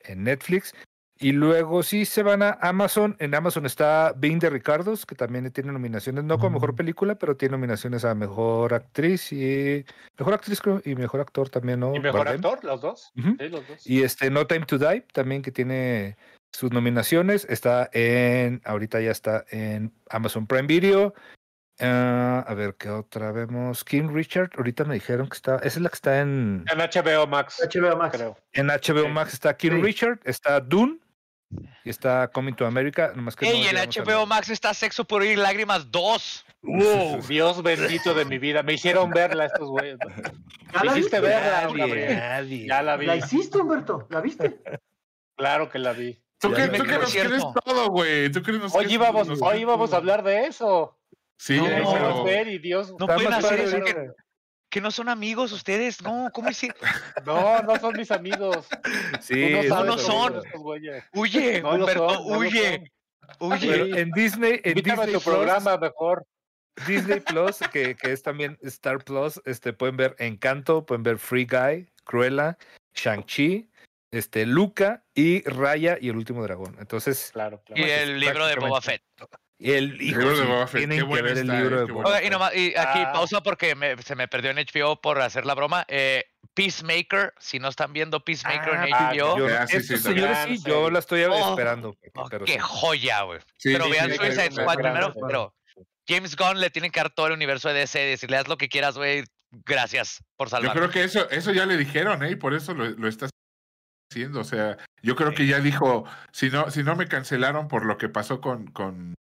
en 0.00 0.24
Netflix. 0.24 0.74
Y 1.22 1.32
luego 1.32 1.82
sí 1.82 2.06
se 2.06 2.22
van 2.22 2.42
a 2.42 2.52
Amazon. 2.62 3.14
En 3.18 3.34
Amazon 3.34 3.66
está 3.66 4.14
Being 4.16 4.38
de 4.38 4.48
Ricardos, 4.48 5.04
que 5.04 5.14
también 5.14 5.50
tiene 5.52 5.70
nominaciones, 5.70 6.24
no 6.24 6.38
como 6.38 6.52
mejor 6.54 6.74
película, 6.74 7.14
pero 7.16 7.36
tiene 7.36 7.52
nominaciones 7.52 8.06
a 8.06 8.14
mejor 8.14 8.72
actriz 8.72 9.30
y 9.30 9.84
mejor 10.18 10.32
actriz 10.34 10.60
creo, 10.62 10.80
y 10.82 10.94
mejor 10.94 11.20
actor 11.20 11.50
también, 11.50 11.80
¿no? 11.80 11.94
¿Y 11.94 12.00
mejor 12.00 12.24
Bardem. 12.24 12.36
actor? 12.44 12.64
¿Los 12.64 12.80
dos? 12.80 13.12
Ujú. 13.18 13.36
Sí, 13.38 13.48
los 13.50 13.68
dos. 13.68 13.86
Y 13.86 14.02
este 14.02 14.30
No 14.30 14.46
Time 14.46 14.64
to 14.64 14.78
Die 14.78 15.02
también 15.12 15.42
que 15.42 15.52
tiene 15.52 16.16
sus 16.52 16.72
nominaciones. 16.72 17.46
Está 17.50 17.90
en, 17.92 18.62
ahorita 18.64 19.00
ya 19.02 19.10
está 19.10 19.44
en 19.50 19.92
Amazon 20.08 20.46
Prime 20.46 20.66
Video. 20.66 21.12
Ah, 21.82 22.44
a 22.46 22.54
ver, 22.54 22.76
¿qué 22.78 22.88
otra 22.90 23.30
vemos? 23.32 23.84
King 23.84 24.08
Richard, 24.12 24.50
ahorita 24.56 24.84
me 24.84 24.94
dijeron 24.94 25.28
que 25.28 25.36
está, 25.36 25.56
esa 25.56 25.66
es 25.68 25.80
la 25.80 25.88
que 25.90 25.94
está 25.94 26.20
en, 26.20 26.64
En 26.70 26.78
HBO 26.78 27.26
Max, 27.26 27.58
HBO 27.62 27.96
Max. 27.96 28.16
creo. 28.16 28.36
en 28.52 28.66
HBO 28.68 29.02
Sí. 29.04 29.08
Max. 29.08 29.32
Está 29.34 29.56
King 29.56 29.70
Sí. 29.76 29.82
Richard, 29.82 30.18
está 30.24 30.60
Dune 30.60 30.98
y 31.84 31.90
está 31.90 32.28
Coming 32.28 32.54
to 32.54 32.66
America. 32.66 33.12
Nomás 33.14 33.36
que 33.36 33.46
no 33.46 33.52
Ey, 33.52 33.66
en 33.66 33.76
llegamos 33.76 33.96
a 33.96 34.02
HBO 34.02 34.26
Max 34.26 34.48
está 34.50 34.72
Sexo 34.74 35.04
por 35.04 35.24
ir 35.24 35.38
lágrimas 35.38 35.90
2. 35.90 36.46
Wow, 36.62 37.22
Dios 37.26 37.62
bendito 37.62 38.12
de 38.14 38.24
mi 38.24 38.38
vida. 38.38 38.62
Me 38.62 38.74
hicieron 38.74 39.10
verla 39.10 39.46
estos 39.46 39.68
güeyes. 39.68 39.96
¿no? 39.98 40.14
¿Ya 40.72 40.84
la 40.84 40.92
Hiciste 40.92 40.98
viste? 41.00 41.20
verla, 41.20 41.62
Nadie, 41.62 41.78
Gabriel. 41.78 42.16
nadie. 42.16 42.66
Ya 42.68 42.82
la 42.82 42.96
vi. 42.96 43.06
¿La 43.06 43.16
hiciste, 43.16 43.58
Humberto? 43.58 44.06
¿La 44.10 44.20
viste? 44.20 44.60
Claro 45.36 45.68
que 45.70 45.78
la 45.78 45.92
vi. 45.92 46.22
Tú 46.38 46.52
que, 46.52 46.68
tú 46.68 46.84
nos 46.84 47.12
crees 47.12 47.44
todo, 47.64 47.88
güey. 47.90 48.30
Tú 48.30 48.42
que 48.42 48.52
nos 48.52 48.74
Hoy 48.74 48.84
crees- 48.84 48.92
íbamos, 48.94 49.28
nos 49.28 49.42
hoy 49.42 49.58
íbamos 49.60 49.88
a 49.88 49.92
todo. 49.92 49.96
hablar 49.98 50.22
de 50.22 50.46
eso. 50.46 50.98
Sí, 51.38 51.56
No, 51.56 52.24
ver 52.24 52.48
y 52.48 52.58
Dios. 52.58 52.94
No 52.98 53.06
pueden 53.06 53.32
hacer 53.32 53.60
eso, 53.60 53.76
que, 53.82 54.10
que 54.70 54.80
no 54.80 54.90
son 54.90 55.08
amigos 55.08 55.52
ustedes. 55.52 56.00
No, 56.02 56.30
¿cómo 56.32 56.48
hicieron? 56.50 56.76
No, 57.26 57.62
no 57.62 57.78
son 57.78 57.96
mis 57.96 58.10
amigos. 58.10 58.66
Sí, 59.20 59.54
no 59.68 59.84
no 59.84 59.98
son. 59.98 60.42
Huye, 61.12 61.60
No 61.60 61.72
Humberto, 61.74 62.08
son, 62.10 62.24
no 62.24 62.30
lo 62.34 62.38
huye, 62.38 62.92
huye. 63.40 63.68
Pero 63.68 63.96
en 63.96 64.10
Disney, 64.12 64.60
en 64.64 64.70
Invítame 64.70 65.02
a 65.02 65.06
Disney 65.06 65.14
tu 65.14 65.24
Plus, 65.24 65.34
programa 65.34 65.76
mejor. 65.76 66.24
Disney 66.86 67.20
Plus, 67.20 67.58
que, 67.72 67.94
que 67.96 68.12
es 68.12 68.22
también 68.22 68.56
Star 68.62 69.04
Plus, 69.04 69.40
este, 69.44 69.72
pueden 69.72 69.96
ver 69.96 70.16
Encanto, 70.18 70.86
pueden 70.86 71.02
ver 71.02 71.18
Free 71.18 71.44
Guy, 71.44 71.90
Cruella, 72.04 72.56
Shang-Chi, 72.94 73.68
este, 74.12 74.46
Luca 74.46 75.04
y 75.14 75.42
Raya 75.42 75.98
y 76.00 76.08
el 76.08 76.16
último 76.16 76.42
dragón. 76.42 76.76
Entonces, 76.78 77.30
Claro, 77.32 77.60
claro. 77.64 77.80
Y 77.82 77.84
Pues, 77.84 78.00
el 78.00 78.20
libro 78.20 78.46
de 78.46 78.54
Boba 78.56 78.80
Fett. 78.80 79.02
El 79.62 80.00
hijo 80.00 80.20
libro 80.20 80.38
de 80.38 80.44
Boba 80.46 80.66
Fett, 80.66 80.80
tienen 80.80 81.00
qué 81.08 81.14
que 81.14 81.22
ver 81.22 81.38
el 81.38 81.46
libro 81.46 81.76
eh, 81.76 81.86
de 81.86 81.92
Boba 81.92 82.02
bueno. 82.04 82.08
Oiga, 82.08 82.24
y, 82.26 82.30
nomás- 82.30 82.54
y 82.54 82.68
aquí 82.76 83.00
Ah. 83.04 83.12
pausa 83.12 83.42
porque 83.42 83.74
me- 83.74 83.96
se 84.02 84.14
me 84.16 84.26
perdió 84.28 84.50
en 84.50 84.58
HBO 84.58 85.00
por 85.00 85.20
hacer 85.20 85.44
la 85.46 85.54
broma. 85.54 85.84
Eh, 85.88 86.24
Peacemaker, 86.54 87.34
si 87.38 87.58
no 87.58 87.68
están 87.68 87.92
viendo 87.92 88.20
Peacemaker 88.24 88.74
en 88.74 88.94
Ah, 88.94 89.10
HBO, 89.12 89.38
yo- 89.38 89.46
Ah, 89.58 89.66
sí, 89.66 89.80
sí, 89.82 89.96
señores 89.98 90.38
sí, 90.46 90.62
yo 90.66 90.90
la 90.90 90.98
estoy 90.98 91.22
Oh, 91.24 91.50
esperando. 91.50 91.96
oh, 92.14 92.26
pero 92.30 92.44
qué 92.44 92.52
sí. 92.54 92.58
joya, 92.60 93.22
güey. 93.22 93.40
Sí, 93.56 93.72
pero 93.72 93.84
sí, 93.84 93.90
vean 93.92 94.10
sí, 94.10 94.16
Suicide 94.16 94.50
Squad 94.52 94.74
primero, 94.76 95.14
pero 95.26 95.54
James 96.08 96.34
Gunn 96.36 96.60
le 96.60 96.70
tienen 96.70 96.90
que 96.90 97.00
dar 97.00 97.10
todo 97.10 97.26
el 97.28 97.32
universo 97.34 97.68
de 97.68 97.74
DC, 97.80 97.98
decirle 98.00 98.36
haz 98.38 98.48
lo 98.48 98.56
que 98.56 98.68
quieras, 98.68 98.96
güey. 98.96 99.24
Gracias 99.66 100.22
por 100.36 100.46
Yo 100.48 100.50
salvar. 100.50 100.76
creo 100.76 100.90
que 100.90 101.02
eso, 101.04 101.28
eso 101.30 101.52
ya 101.52 101.66
le 101.66 101.76
dijeron, 101.76 102.24
¿eh? 102.24 102.30
Y 102.32 102.36
por 102.36 102.54
eso 102.54 102.72
lo, 102.72 102.86
lo 102.88 103.08
está 103.08 103.28
haciendo. 104.10 104.40
O 104.40 104.44
sea, 104.44 104.76
yo 105.02 105.16
creo 105.16 105.32
que 105.34 105.46
ya 105.46 105.60
dijo, 105.60 106.04
si 106.32 106.50
no, 106.50 106.70
si 106.70 106.82
no 106.82 106.94
me 106.96 107.06
cancelaron 107.08 107.68
por 107.68 107.84
lo 107.84 107.96
que 107.98 108.08
pasó 108.08 108.40
con, 108.40 108.66
con, 108.68 109.14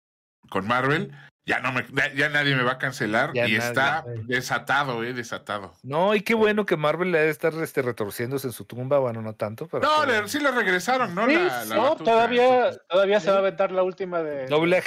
con 0.49 0.67
Marvel, 0.67 1.13
ya 1.47 1.61
no 1.61 1.73
me, 1.73 1.85
ya, 2.15 2.29
nadie 2.29 2.55
me 2.55 2.63
va 2.63 2.73
a 2.73 2.79
cancelar. 2.79 3.33
Ya 3.33 3.49
y 3.49 3.53
nadie. 3.53 3.59
está 3.69 4.05
desatado, 4.27 5.03
eh, 5.03 5.15
desatado. 5.15 5.73
No, 5.83 6.15
y 6.15 6.21
qué 6.21 6.35
bueno 6.35 6.67
que 6.67 6.77
Marvel 6.77 7.11
le 7.11 7.19
debe 7.19 7.31
estar 7.31 7.55
este, 7.55 7.81
retorciéndose 7.81 8.49
en 8.49 8.53
su 8.53 8.65
tumba, 8.67 8.99
bueno, 8.99 9.23
no 9.23 9.35
tanto, 9.35 9.67
pero... 9.67 9.83
No, 9.83 10.05
pero- 10.07 10.23
le- 10.23 10.29
sí 10.29 10.41
le 10.41 10.51
regresaron, 10.51 11.15
¿no? 11.15 11.27
Sí, 11.27 11.35
La- 11.35 11.65
la 11.65 11.75
no, 11.77 11.83
batuta. 11.91 12.05
todavía, 12.05 12.71
todavía 12.89 13.21
se 13.21 13.31
va 13.31 13.37
a 13.37 13.39
aventar 13.41 13.73
la 13.73 13.83
última 13.83 14.23
de. 14.23 14.47
Doble 14.47 14.77
de 14.77 14.83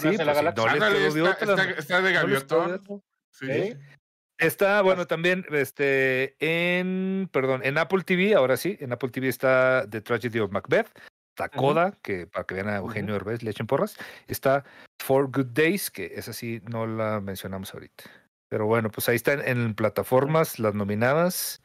sí, 0.00 0.16
la 0.16 0.32
pues, 0.32 0.42
no 0.56 0.72
Ándale, 0.72 0.96
quedó 0.96 1.14
de 1.14 1.30
está, 1.30 1.52
otra, 1.52 1.64
está- 1.64 1.78
está 1.80 2.00
de 2.00 2.12
gaviotón. 2.12 2.82
Sí. 3.32 3.76
Está, 4.38 4.80
bueno, 4.80 5.06
también, 5.06 5.44
este, 5.50 6.34
en, 6.40 7.28
perdón, 7.30 7.60
en 7.62 7.76
Apple 7.76 8.02
TV, 8.04 8.34
ahora 8.34 8.56
sí, 8.56 8.76
en 8.80 8.90
Apple 8.92 9.10
TV 9.10 9.28
está 9.28 9.84
The 9.88 10.00
Tragedy 10.00 10.38
of 10.38 10.50
Macbeth, 10.50 10.88
está 11.46 11.58
Coda, 11.58 11.92
que 12.02 12.26
para 12.26 12.44
que 12.44 12.54
vean 12.54 12.68
a 12.68 12.76
Eugenio 12.76 13.14
Herbes, 13.16 13.42
le 13.42 13.50
echen 13.50 13.66
porras, 13.66 13.96
está 14.28 14.64
Four 15.02 15.30
Good 15.30 15.46
Days, 15.52 15.90
que 15.90 16.12
esa 16.14 16.32
sí 16.32 16.60
no 16.68 16.86
la 16.86 17.20
mencionamos 17.20 17.72
ahorita. 17.74 18.04
Pero 18.48 18.66
bueno, 18.66 18.90
pues 18.90 19.08
ahí 19.08 19.16
están 19.16 19.40
en 19.46 19.74
plataformas 19.74 20.58
las 20.58 20.74
nominadas. 20.74 21.62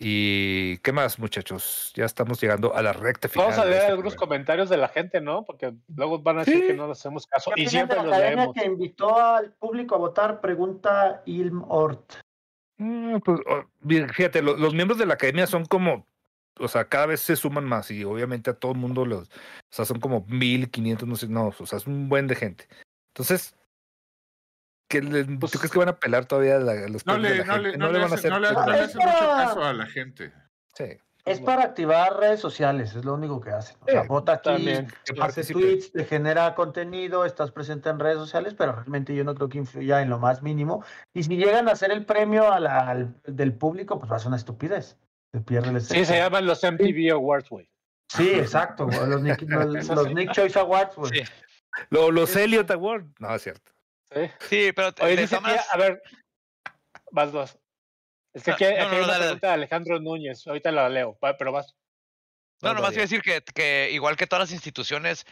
¿Y 0.00 0.78
qué 0.78 0.92
más, 0.92 1.18
muchachos? 1.18 1.92
Ya 1.96 2.04
estamos 2.04 2.40
llegando 2.40 2.72
a 2.76 2.82
la 2.82 2.92
recta 2.92 3.28
final. 3.28 3.48
Vamos 3.48 3.58
a 3.60 3.64
leer 3.64 3.78
este 3.78 3.88
algunos 3.90 4.12
programa. 4.14 4.28
comentarios 4.28 4.68
de 4.68 4.76
la 4.76 4.86
gente, 4.88 5.20
¿no? 5.20 5.44
Porque 5.44 5.74
luego 5.92 6.20
van 6.20 6.36
a 6.36 6.44
decir 6.44 6.60
Sí. 6.60 6.66
que 6.68 6.74
no 6.74 6.86
les 6.86 6.98
hacemos 7.00 7.26
caso. 7.26 7.50
¿Qué 7.52 7.62
Y 7.62 7.66
siempre 7.68 7.96
de 7.96 8.02
los 8.04 8.10
la 8.12 8.16
academia 8.18 8.44
leemos. 8.44 8.54
que 8.54 8.64
invitó 8.66 9.18
al 9.18 9.52
público 9.54 9.96
a 9.96 9.98
votar? 9.98 10.40
Pregunta 10.40 11.22
Ilm 11.26 11.64
Ort. 11.68 12.12
Mm, 12.76 13.16
pues, 13.24 13.40
oh, 13.48 13.64
bien, 13.80 14.08
fíjate, 14.08 14.40
lo- 14.40 14.56
los 14.56 14.72
miembros 14.72 14.98
de 15.00 15.06
la 15.06 15.14
academia 15.14 15.48
son 15.48 15.64
como, 15.64 16.06
o 16.60 16.68
sea, 16.68 16.84
cada 16.88 17.06
vez 17.06 17.20
se 17.20 17.36
suman 17.36 17.64
más 17.64 17.90
y 17.90 18.04
obviamente 18.04 18.50
a 18.50 18.54
todo 18.54 18.72
el 18.72 18.78
mundo 18.78 19.04
los, 19.04 19.28
o 19.28 19.32
sea, 19.70 19.84
son 19.84 20.00
como 20.00 20.24
1500, 20.28 21.08
no 21.08 21.16
sé, 21.16 21.28
no, 21.28 21.48
o 21.58 21.66
sea, 21.66 21.78
es 21.78 21.86
un 21.86 22.08
buen 22.08 22.26
de 22.26 22.34
gente. 22.36 22.68
Entonces, 23.14 23.54
¿qué 24.90 25.02
le- 25.02 25.24
Pues- 25.24 25.52
¿tú 25.52 25.58
crees 25.58 25.72
que 25.72 25.78
van 25.78 25.88
a 25.88 25.98
pelar 25.98 26.26
todavía 26.26 26.56
a, 26.56 26.60
la- 26.60 26.72
a 26.72 26.88
los 26.88 27.04
No 27.06 27.18
le, 27.18 27.38
la 27.38 27.44
no 27.44 27.58
le, 27.58 27.76
no 27.76 27.86
le 27.92 27.98
van 27.98 28.02
a 28.02 28.14
hace, 28.14 28.28
hacer. 28.28 28.30
no 28.32 28.40
le, 28.40 28.52
pues, 28.52 28.66
no 28.66 28.72
le 28.72 28.78
Es 28.78 28.84
hace 28.84 28.98
mucho 28.98 29.08
para- 29.08 29.44
caso 29.46 29.64
a 29.64 29.72
la 29.72 29.86
gente. 29.86 30.32
Sí, 30.74 30.84
Es 31.24 31.40
para 31.40 31.62
activar 31.64 32.16
redes 32.18 32.40
sociales, 32.40 32.94
es 32.94 33.04
lo 33.04 33.12
único 33.12 33.38
que 33.40 33.50
hacen. 33.50 33.76
O 33.82 33.84
sea, 33.90 34.02
Sí, 34.02 34.08
vota 34.08 34.32
aquí, 34.34 34.48
también. 34.48 34.88
hace 35.20 35.44
tweets, 35.44 35.92
te 35.92 36.04
genera 36.06 36.54
contenido, 36.54 37.26
estás 37.26 37.50
presente 37.50 37.90
en 37.90 37.98
redes 37.98 38.16
sociales, 38.16 38.54
pero 38.56 38.72
realmente 38.72 39.14
yo 39.14 39.24
no 39.24 39.34
creo 39.34 39.50
que 39.50 39.58
influya 39.58 40.00
en 40.00 40.08
lo 40.08 40.18
más 40.18 40.42
mínimo. 40.42 40.82
Y 41.12 41.24
si 41.24 41.36
llegan 41.36 41.68
a 41.68 41.72
hacer 41.72 41.90
el 41.90 42.06
premio 42.06 42.50
a 42.50 42.60
la- 42.60 42.78
al, 42.88 43.14
del 43.24 43.52
público, 43.52 43.98
pues 43.98 44.10
va 44.10 44.16
a 44.16 44.18
ser 44.20 44.28
una 44.28 44.36
estupidez. 44.38 44.96
Se 45.32 45.40
pierde 45.40 45.70
el 45.70 45.80
Sí, 45.80 46.04
se 46.04 46.16
llaman 46.16 46.46
los 46.46 46.62
MTV 46.62 47.12
Awards, 47.12 47.48
güey. 47.48 47.68
Sí, 48.08 48.30
exacto. 48.30 48.86
güey, 48.86 48.98
Los 49.06 49.20
Nick, 49.22 49.42
los- 49.48 49.88
los. 49.88 50.14
Nick 50.14 50.32
Choice 50.32 50.58
Awards, 50.58 50.96
güey. 50.96 51.12
Sí. 51.12 51.22
Lo- 51.90 52.10
los 52.10 52.34
Elliot 52.34 52.70
Award, 52.70 53.04
no, 53.18 53.34
es 53.34 53.42
cierto. 53.42 53.72
Sí. 54.12 54.20
Sí, 54.48 54.72
pero 54.74 54.92
Oye, 55.02 55.16
dice 55.16 55.36
a 55.36 55.76
ver, 55.76 56.02
vas 57.12 57.30
dos. 57.30 57.58
Es 58.32 58.42
que 58.42 58.52
aquí, 58.52 58.64
no, 58.64 58.70
aquí 58.70 58.78
no, 58.80 58.84
hay 58.86 58.90
no, 58.98 59.04
una 59.04 59.06
dale, 59.12 59.24
pregunta 59.24 59.46
de 59.48 59.52
Alejandro 59.52 60.00
Núñez. 60.00 60.46
Ahorita 60.46 60.72
la 60.72 60.88
leo, 60.88 61.18
pero 61.38 61.52
vas. 61.52 61.74
No, 62.62 62.70
No, 62.70 62.74
nomás 62.76 62.92
iba 62.94 63.02
a 63.02 63.06
decir 63.06 63.22
que, 63.22 63.42
que 63.54 63.90
igual 63.92 64.16
que 64.16 64.26
todas 64.26 64.44
las 64.48 64.52
instituciones 64.52 65.26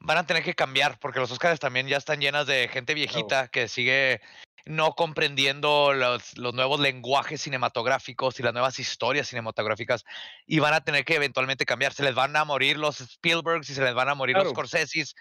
van 0.00 0.18
a 0.18 0.26
tener 0.26 0.42
que 0.42 0.54
cambiar, 0.54 0.98
porque 0.98 1.20
los 1.20 1.30
Oscars 1.30 1.60
también 1.60 1.86
ya 1.88 1.96
están 1.96 2.20
llenas 2.20 2.46
de 2.46 2.68
gente 2.68 2.94
viejita 2.94 3.48
que 3.48 3.68
sigue 3.68 4.20
no 4.68 4.92
comprendiendo 4.92 5.94
los, 5.94 6.36
los 6.36 6.52
nuevos 6.52 6.78
lenguajes 6.78 7.40
cinematográficos 7.40 8.38
y 8.38 8.42
las 8.42 8.52
nuevas 8.52 8.78
historias 8.78 9.26
cinematográficas 9.28 10.04
y 10.46 10.58
van 10.58 10.74
a 10.74 10.82
tener 10.82 11.04
que 11.04 11.14
eventualmente 11.16 11.64
cambiar. 11.64 11.94
Se 11.94 12.02
les 12.04 12.14
van 12.14 12.36
a 12.36 12.44
morir 12.44 12.76
los 12.76 13.00
Spielbergs 13.00 13.70
y 13.70 13.74
se 13.74 13.82
les 13.82 13.94
van 13.94 14.08
a 14.10 14.14
morir 14.14 14.36
los. 14.36 14.50
Scorseses 14.50 15.14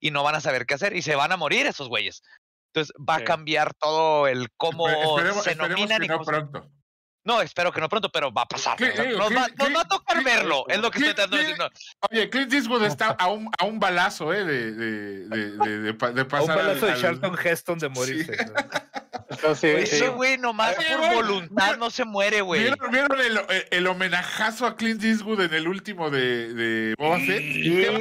y 0.00 0.10
no 0.10 0.22
van 0.22 0.34
a 0.36 0.40
saber 0.40 0.64
qué 0.66 0.74
hacer 0.74 0.96
y 0.96 1.02
se 1.02 1.16
van 1.16 1.32
a 1.32 1.36
morir 1.36 1.66
esos 1.66 1.88
güeyes. 1.88 2.22
Entonces 2.72 2.94
va 2.98 3.16
Sí. 3.18 3.22
a 3.22 3.24
cambiar 3.26 3.74
todo 3.74 4.26
el 4.26 4.48
cómo 4.56 4.88
se 5.42 5.54
nominan 5.54 6.00
que 6.00 6.06
y 6.06 6.08
no 6.08 6.14
cómo 6.18 6.24
se- 6.24 6.30
pronto. 6.30 6.70
No, 7.24 7.40
espero 7.40 7.72
que 7.72 7.80
no 7.80 7.88
pronto, 7.88 8.10
pero 8.12 8.30
va 8.32 8.42
a 8.42 8.46
pasar. 8.46 8.76
Clint- 8.76 9.16
nos, 9.16 9.30
va, 9.34 9.46
Clint- 9.48 9.56
nos 9.58 9.74
va 9.76 9.80
a 9.80 9.88
tocar 9.88 10.16
Clint- 10.18 10.24
verlo, 10.24 10.64
es 10.68 10.78
lo 10.78 10.90
que 10.90 10.98
estoy 10.98 11.14
tratando 11.14 11.36
de 11.38 11.42
decir. 11.44 11.58
no. 11.58 11.68
Oye, 12.10 12.28
Clint 12.30 12.52
Eastwood 12.52 12.84
está 12.84 13.08
a 13.18 13.28
un, 13.28 13.50
a 13.58 13.64
un 13.64 13.80
balazo, 13.80 14.32
¿eh? 14.34 14.44
De, 14.44 14.72
de, 14.72 15.28
de, 15.28 15.50
de, 15.56 15.78
de 15.80 15.94
pa- 15.94 16.12
de 16.12 16.20
A 16.20 16.24
un 16.24 16.28
pasar 16.28 16.50
al- 16.58 16.66
balazo 16.66 16.86
de 16.86 16.92
al- 16.92 17.00
Charlton 17.00 17.36
Heston 17.42 17.78
de 17.78 17.88
morirse. 17.88 18.36
Sí. 18.36 18.44
¿no? 18.46 18.54
Sí, 19.54 19.66
Ese 19.68 19.98
sí. 19.98 20.06
güey 20.06 20.38
nomás 20.38 20.76
Oye, 20.78 20.86
por 20.90 20.98
güey, 20.98 21.14
voluntad 21.14 21.76
no 21.78 21.90
se 21.90 22.04
muere, 22.04 22.40
güey. 22.40 22.62
¿Vieron, 22.62 22.90
vieron 22.90 23.20
el, 23.20 23.36
el, 23.38 23.64
el 23.70 23.86
homenajazo 23.86 24.66
a 24.66 24.76
Clint 24.76 25.02
Eastwood 25.04 25.40
en 25.42 25.54
el 25.54 25.68
último 25.68 26.10
de, 26.10 26.52
de 26.54 26.94
Boba 26.98 27.18
Fett? 27.18 27.40
Sí, 27.40 27.62
¡Qué 27.62 27.82
es 27.86 27.98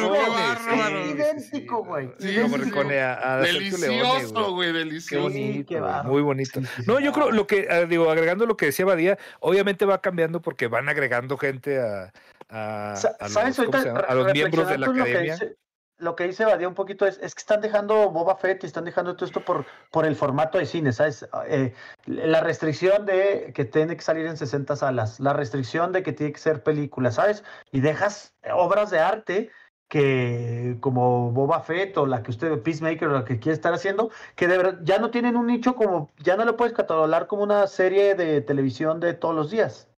bárbaro, 0.00 1.02
qué 1.04 1.10
idéntico, 1.10 1.84
güey. 1.84 2.08
Sí, 2.18 2.28
Sí, 2.28 2.34
sí, 2.34 3.52
Delicioso, 3.52 4.52
güey. 4.52 4.72
delicioso. 4.72 5.22
bonito, 5.24 5.68
qué 5.68 5.78
güey, 5.78 5.90
bárbaro. 5.92 6.08
muy 6.10 6.22
bonito. 6.22 6.60
Sí, 6.60 6.66
sí, 6.66 6.72
sí. 6.82 6.82
No, 6.86 7.00
yo 7.00 7.12
creo 7.12 7.30
lo 7.30 7.46
que, 7.46 7.66
ah, 7.70 7.84
digo, 7.84 8.10
agregando 8.10 8.46
lo 8.46 8.56
que 8.56 8.66
decía 8.66 8.84
Badía, 8.84 9.18
obviamente 9.40 9.84
va 9.84 10.00
cambiando 10.00 10.40
porque 10.42 10.66
van 10.68 10.88
agregando 10.88 11.36
gente 11.38 11.80
a, 11.80 12.12
a, 12.48 12.92
a 12.92 12.96
¿Sabes? 12.96 13.58
los, 13.58 13.66
¿cómo 13.66 13.78
Ahorita 13.78 14.00
a 14.08 14.14
los 14.14 14.32
miembros 14.32 14.68
de 14.68 14.78
la 14.78 14.86
reflexionando 14.86 14.92
lo 14.92 15.04
que 15.04 15.10
academia. 15.10 15.32
dice- 15.34 15.56
Lo 16.02 16.16
que 16.16 16.24
dice 16.24 16.44
Badía 16.44 16.66
un 16.66 16.74
poquito 16.74 17.06
es, 17.06 17.18
es 17.22 17.32
que 17.34 17.38
están 17.38 17.60
dejando 17.60 18.10
Boba 18.10 18.36
Fett 18.36 18.64
y 18.64 18.66
están 18.66 18.84
dejando 18.84 19.14
todo 19.14 19.24
esto 19.24 19.44
por, 19.44 19.64
por 19.92 20.04
el 20.04 20.16
formato 20.16 20.58
de 20.58 20.66
cine, 20.66 20.92
¿sabes? 20.92 21.28
Eh, 21.46 21.72
la 22.06 22.40
restricción 22.40 23.06
de 23.06 23.52
que 23.54 23.64
tiene 23.64 23.96
que 23.96 24.02
salir 24.02 24.26
en 24.26 24.36
60 24.36 24.74
salas, 24.74 25.20
la 25.20 25.32
restricción 25.32 25.92
de 25.92 26.02
que 26.02 26.12
tiene 26.12 26.32
que 26.32 26.40
ser 26.40 26.64
película, 26.64 27.12
¿sabes? 27.12 27.44
Y 27.70 27.80
dejas 27.80 28.34
obras 28.52 28.90
de 28.90 28.98
arte 28.98 29.50
que 29.86 30.78
como 30.80 31.30
Boba 31.32 31.60
Fett 31.60 31.96
o 31.98 32.06
la 32.06 32.22
que 32.22 32.32
usted, 32.32 32.62
Peacemaker 32.62 33.08
o 33.08 33.12
la 33.12 33.24
que 33.24 33.38
quiere 33.38 33.54
estar 33.54 33.72
haciendo, 33.74 34.10
que 34.34 34.48
de 34.48 34.56
verdad 34.56 34.80
ya 34.82 34.98
no 34.98 35.10
tienen 35.10 35.36
un 35.36 35.46
nicho 35.46 35.76
como, 35.76 36.10
ya 36.18 36.36
no 36.36 36.44
lo 36.44 36.56
puedes 36.56 36.74
catalogar 36.74 37.26
como 37.28 37.42
una 37.44 37.66
serie 37.68 38.14
de 38.14 38.40
televisión 38.40 39.00
de 39.00 39.14
todos 39.14 39.34
los 39.34 39.50
días. 39.50 39.91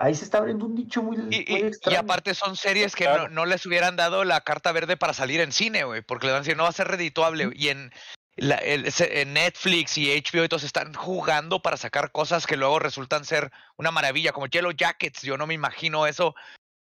Ahí 0.00 0.14
se 0.14 0.24
está 0.24 0.38
abriendo 0.38 0.66
un 0.66 0.74
nicho 0.74 1.02
muy, 1.02 1.16
Y, 1.16 1.20
muy 1.20 1.44
y- 1.46 1.52
y 1.56 1.62
extraño. 1.66 1.98
aparte 2.00 2.34
son 2.34 2.56
series 2.56 2.94
que 2.94 3.04
Claro. 3.04 3.24
no, 3.24 3.28
no 3.34 3.46
les 3.46 3.66
hubieran 3.66 3.96
dado 3.96 4.24
la 4.24 4.40
carta 4.42 4.70
verde 4.72 4.96
para 4.96 5.12
salir 5.12 5.40
en 5.40 5.50
cine, 5.52 5.82
güey, 5.84 6.02
porque 6.02 6.26
le 6.26 6.32
van 6.32 6.40
a 6.40 6.42
decir, 6.44 6.56
no 6.56 6.62
va 6.62 6.68
a 6.68 6.72
ser 6.72 6.88
redituable. 6.88 7.46
güey". 7.46 7.58
Y 7.60 7.68
en, 7.70 7.92
la- 8.36 8.56
el- 8.58 8.86
ese- 8.86 9.20
en 9.22 9.32
Netflix 9.34 9.98
y 9.98 10.12
HBO 10.12 10.44
y 10.44 10.48
todos 10.48 10.62
están 10.62 10.94
jugando 10.94 11.60
para 11.60 11.76
sacar 11.76 12.12
cosas 12.12 12.46
que 12.46 12.56
luego 12.56 12.78
resultan 12.78 13.24
ser 13.24 13.50
una 13.76 13.90
maravilla, 13.90 14.32
como 14.32 14.46
Yellow 14.46 14.70
Jackets. 14.72 15.22
Yo 15.22 15.36
no 15.36 15.46
me 15.48 15.54
imagino 15.54 16.06
eso 16.06 16.34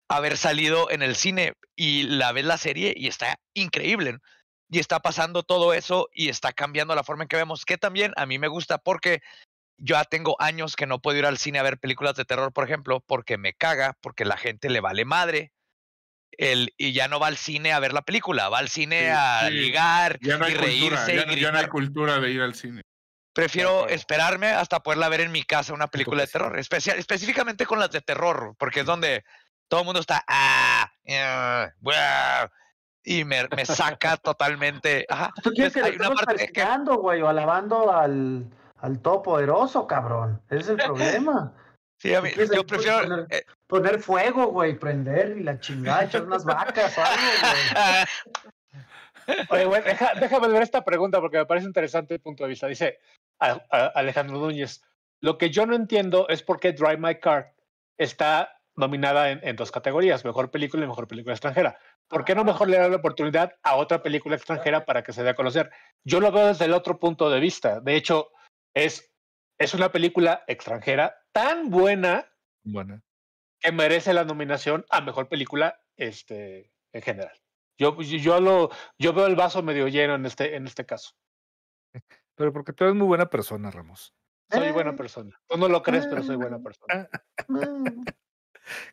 haber 0.08 0.36
salido 0.38 0.90
en 0.90 1.02
el 1.02 1.14
cine 1.14 1.52
y 1.76 2.04
la 2.04 2.32
ves 2.32 2.44
la 2.46 2.56
serie 2.58 2.94
y 2.96 3.08
está 3.08 3.36
increíble. 3.54 4.14
¿no? 4.14 4.18
Y 4.70 4.78
está 4.78 5.00
pasando 5.00 5.42
todo 5.42 5.74
eso 5.74 6.08
y 6.14 6.30
está 6.30 6.52
cambiando 6.52 6.94
la 6.94 7.04
forma 7.04 7.24
en 7.24 7.28
que 7.28 7.36
vemos, 7.36 7.66
que 7.66 7.76
también 7.76 8.14
a 8.16 8.24
mí 8.24 8.38
me 8.38 8.48
gusta 8.48 8.78
porque 8.78 9.20
yo 9.78 9.96
ya 9.96 10.04
tengo 10.04 10.36
años 10.40 10.76
que 10.76 10.86
no 10.86 11.00
puedo 11.00 11.18
ir 11.18 11.26
al 11.26 11.38
cine 11.38 11.58
a 11.58 11.62
ver 11.62 11.78
películas 11.78 12.14
de 12.14 12.24
terror, 12.24 12.52
por 12.52 12.64
ejemplo, 12.64 13.00
porque 13.00 13.38
me 13.38 13.54
caga, 13.54 13.96
porque 14.00 14.24
la 14.24 14.36
gente 14.36 14.70
le 14.70 14.80
vale 14.80 15.04
madre. 15.04 15.52
El, 16.38 16.72
y 16.78 16.92
ya 16.92 17.08
no 17.08 17.20
va 17.20 17.26
al 17.26 17.36
cine 17.36 17.72
a 17.72 17.78
ver 17.80 17.92
la 17.92 18.02
película, 18.02 18.48
va 18.48 18.58
al 18.58 18.68
cine 18.70 19.00
Sí, 19.00 19.06
a 19.14 19.40
sí. 19.48 19.54
ligar 19.54 20.18
Ya 20.22 20.38
no 20.38 20.46
hay 20.46 20.52
y 20.52 20.56
cultura, 20.56 20.70
reírse 21.04 21.14
ya, 21.16 21.22
y 21.24 21.26
no- 21.26 21.34
ya 21.34 21.52
no 21.52 21.58
hay 21.58 21.66
cultura 21.66 22.20
de 22.20 22.30
ir 22.30 22.40
al 22.40 22.54
cine. 22.54 22.82
Prefiero 23.34 23.88
esperarme 23.88 24.48
hasta 24.48 24.80
poderla 24.80 25.08
ver 25.08 25.20
en 25.22 25.32
mi 25.32 25.42
casa, 25.42 25.72
una 25.74 25.88
película 25.88 26.22
de 26.22 26.28
terror, 26.28 26.58
especial, 26.58 26.98
específicamente 26.98 27.64
con 27.66 27.78
las 27.78 27.90
de 27.90 28.00
terror, 28.02 28.54
porque 28.58 28.80
es 28.80 28.86
donde 28.86 29.24
todo 29.68 29.80
el 29.80 29.86
mundo 29.86 30.00
está 30.00 30.22
ah, 30.28 30.90
ah, 31.10 31.68
buah", 31.80 32.48
y 33.04 33.24
me, 33.24 33.48
me 33.56 33.64
saca 33.66 34.16
totalmente. 34.18 35.06
Ajá. 35.08 35.32
Tú 35.42 35.50
quieres 35.50 35.72
que 35.72 35.80
una 35.80 35.88
estemos 35.88 36.14
parte 36.22 36.46
que- 36.46 36.52
persiguiendo, 36.52 36.96
güey, 36.96 37.20
o 37.22 37.28
alabando 37.28 37.90
al, 37.92 38.46
al 38.82 39.00
todopoderoso, 39.00 39.86
cabrón. 39.86 40.42
Ese 40.50 40.60
es 40.60 40.68
el 40.68 40.76
problema. 40.86 41.54
Sí, 41.98 42.14
a 42.14 42.20
mí- 42.20 42.30
yo 42.54 42.66
prefiero. 42.66 43.00
poner- 43.02 43.26
eh, 43.30 43.44
Poner 43.66 44.00
fuego, 44.00 44.48
güey, 44.48 44.78
prender 44.78 45.38
y 45.38 45.42
la 45.44 45.58
chingada, 45.58 46.04
echar 46.04 46.24
unas 46.24 46.44
vacas 46.44 46.98
o 46.98 47.00
algo, 47.00 47.26
güey. 47.40 48.04
Oye, 49.50 49.64
güey, 49.66 49.82
deja- 49.82 50.12
déjame 50.20 50.48
ver 50.48 50.62
esta 50.62 50.84
pregunta 50.84 51.20
porque 51.20 51.38
me 51.38 51.46
parece 51.46 51.66
interesante 51.66 52.14
el 52.14 52.20
punto 52.20 52.42
de 52.42 52.50
vista. 52.50 52.66
Dice 52.66 52.98
a- 53.38 53.60
a- 53.70 53.86
Alejandro 53.94 54.38
Núñez, 54.38 54.82
lo 55.20 55.38
que 55.38 55.50
yo 55.50 55.64
no 55.64 55.74
entiendo 55.76 56.28
es 56.28 56.42
por 56.42 56.58
qué 56.58 56.72
Drive 56.72 56.96
My 56.98 57.14
Car 57.20 57.54
está 57.96 58.58
nominada 58.74 59.30
en, 59.30 59.40
en 59.46 59.54
dos 59.54 59.70
categorías, 59.70 60.24
mejor 60.24 60.50
película 60.50 60.84
y 60.84 60.88
mejor 60.88 61.06
película 61.06 61.34
extranjera. 61.34 61.78
¿Por 62.08 62.24
qué 62.24 62.34
no 62.34 62.42
mejor 62.42 62.68
le 62.68 62.78
da 62.78 62.88
la 62.88 62.96
oportunidad 62.96 63.54
a 63.62 63.76
otra 63.76 64.02
película 64.02 64.34
extranjera 64.34 64.84
para 64.84 65.02
que 65.02 65.12
se 65.12 65.22
dé 65.22 65.30
a 65.30 65.34
conocer? 65.34 65.70
Yo 66.04 66.18
lo 66.20 66.32
veo 66.32 66.48
desde 66.48 66.64
el 66.64 66.72
otro 66.72 66.98
punto 66.98 67.30
de 67.30 67.38
vista. 67.38 67.80
De 67.80 67.94
hecho, 67.94 68.30
es, 68.74 69.14
es 69.58 69.74
una 69.74 69.92
película 69.92 70.44
extranjera 70.46 71.16
tan 71.32 71.70
buena 71.70 72.30
Bueno, 72.64 73.02
que 73.60 73.72
merece 73.72 74.12
la 74.12 74.24
nominación 74.24 74.84
a 74.90 75.00
mejor 75.00 75.28
película 75.28 75.80
este, 75.96 76.72
en 76.92 77.02
general. 77.02 77.38
Yo, 77.78 78.00
yo, 78.00 78.16
yo 78.18 78.40
lo, 78.40 78.70
yo 78.98 79.12
veo 79.12 79.26
el 79.26 79.36
vaso 79.36 79.62
medio 79.62 79.88
lleno 79.88 80.14
en 80.14 80.26
este, 80.26 80.56
en 80.56 80.66
este 80.66 80.84
caso. 80.86 81.12
pero 82.34 82.52
porque 82.52 82.72
tú 82.72 82.84
eres 82.84 82.96
muy 82.96 83.06
buena 83.06 83.26
persona, 83.30 83.70
Ramos. 83.70 84.14
Soy 84.50 84.70
buena 84.70 84.94
persona. 84.94 85.40
Tú 85.48 85.56
no 85.56 85.66
lo 85.68 85.82
crees, 85.82 86.06
pero 86.06 86.22
soy 86.22 86.36
buena 86.36 86.58
persona. 86.60 87.08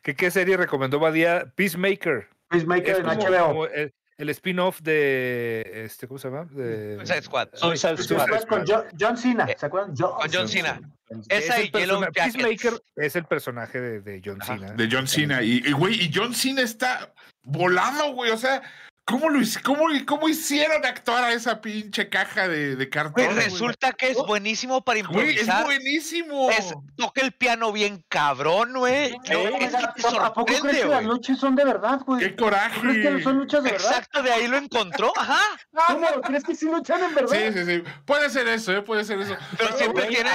¿Qué, 0.02 0.14
qué 0.16 0.30
serie 0.30 0.56
recomendó 0.56 0.98
Badía? 0.98 1.52
Peacemaker. 1.54 2.28
Peacemaker 2.48 2.88
Es 2.90 2.98
en 2.98 3.04
como- 3.04 3.22
HBO. 3.22 3.46
como 3.46 3.66
el, 3.66 3.94
el 4.20 4.28
spin-off 4.30 4.80
de 4.82 5.84
este, 5.86 6.06
¿cómo 6.06 6.18
se 6.18 6.28
llama? 6.28 6.44
De, 6.50 6.96
Suicide 6.98 7.22
Squad. 7.22 7.48
Suicide 7.54 7.96
Suicide 7.96 8.20
Squad. 8.20 8.26
Squad 8.40 8.42
con 8.48 8.66
Jo- 8.66 8.84
John 8.98 9.16
Cena, 9.16 9.44
Eh, 9.48 9.56
¿se 9.58 9.66
acuerdan? 9.66 9.94
John, 9.96 10.12
con 10.14 10.30
John 10.32 10.48
Cena. 10.48 10.80
Es 11.28 11.44
Esa 11.44 11.60
y 11.62 11.70
Yellow 11.70 12.00
Jackets. 12.02 12.36
Peacemaker 12.36 12.82
es 12.96 13.16
el 13.16 13.24
personaje 13.24 13.80
de, 13.80 14.00
de 14.00 14.22
John 14.24 14.38
Ajá, 14.40 14.54
Cena. 14.58 14.72
De 14.74 14.88
John 14.90 15.08
Cena. 15.08 15.42
Y, 15.42 15.62
y, 15.66 15.72
güey, 15.72 15.94
y 16.04 16.10
John 16.14 16.34
Cena 16.34 16.62
está 16.62 17.12
volado, 17.42 18.12
güey. 18.12 18.30
O 18.30 18.36
sea, 18.36 18.62
¿cómo, 19.04 19.28
lo, 19.28 19.40
cómo, 19.64 19.84
cómo 20.06 20.28
hicieron 20.28 20.84
actuar 20.84 21.24
a 21.24 21.32
esa 21.32 21.60
pinche 21.60 22.08
caja 22.08 22.46
de, 22.48 22.76
de 22.76 22.88
cartón? 22.88 23.24
Güey? 23.24 23.34
resulta 23.36 23.92
que 23.92 24.10
es 24.10 24.16
buenísimo 24.18 24.82
para 24.84 25.02
Güey, 25.02 25.30
es 25.30 25.42
improvisar. 25.42 25.64
buenísimo. 25.64 26.50
Es, 26.50 26.72
toca 26.96 27.20
el 27.22 27.32
piano 27.32 27.72
bien 27.72 28.04
cabrón, 28.08 28.72
güey. 28.74 29.10
No, 29.10 29.38
es 29.58 29.74
que 29.74 30.02
te 30.02 30.16
¿A 30.16 30.32
poco 30.32 30.44
crees 30.46 30.62
que 30.62 30.84
las 30.86 31.02
güey. 31.02 31.06
luchas 31.06 31.38
son 31.38 31.56
de 31.56 31.64
verdad, 31.64 32.00
güey? 32.06 32.20
¡Qué 32.20 32.28
¿Tú 32.30 32.46
crees 32.46 32.72
que 32.72 32.80
coraje! 32.82 33.22
son 33.22 33.38
luchas 33.38 33.64
de 33.64 33.72
verdad? 33.72 33.88
Exacto, 33.90 34.22
de 34.22 34.32
ahí 34.32 34.48
lo 34.48 34.56
encontró. 34.58 35.12
Ajá. 35.16 35.40
¿Cómo? 35.88 36.06
¿Crees 36.22 36.44
que 36.44 36.54
sí 36.54 36.66
luchan 36.66 37.02
en 37.02 37.14
verdad? 37.14 37.36
Sí, 37.52 37.58
sí, 37.58 37.64
sí. 37.64 37.82
Puede 38.04 38.30
ser 38.30 38.46
eso, 38.48 38.72
¿eh? 38.72 38.82
Puede 38.82 39.04
ser 39.04 39.20
eso. 39.20 39.36
Pero 39.58 39.76
siempre 39.76 40.04
güey, 40.04 40.14
tiene, 40.14 40.30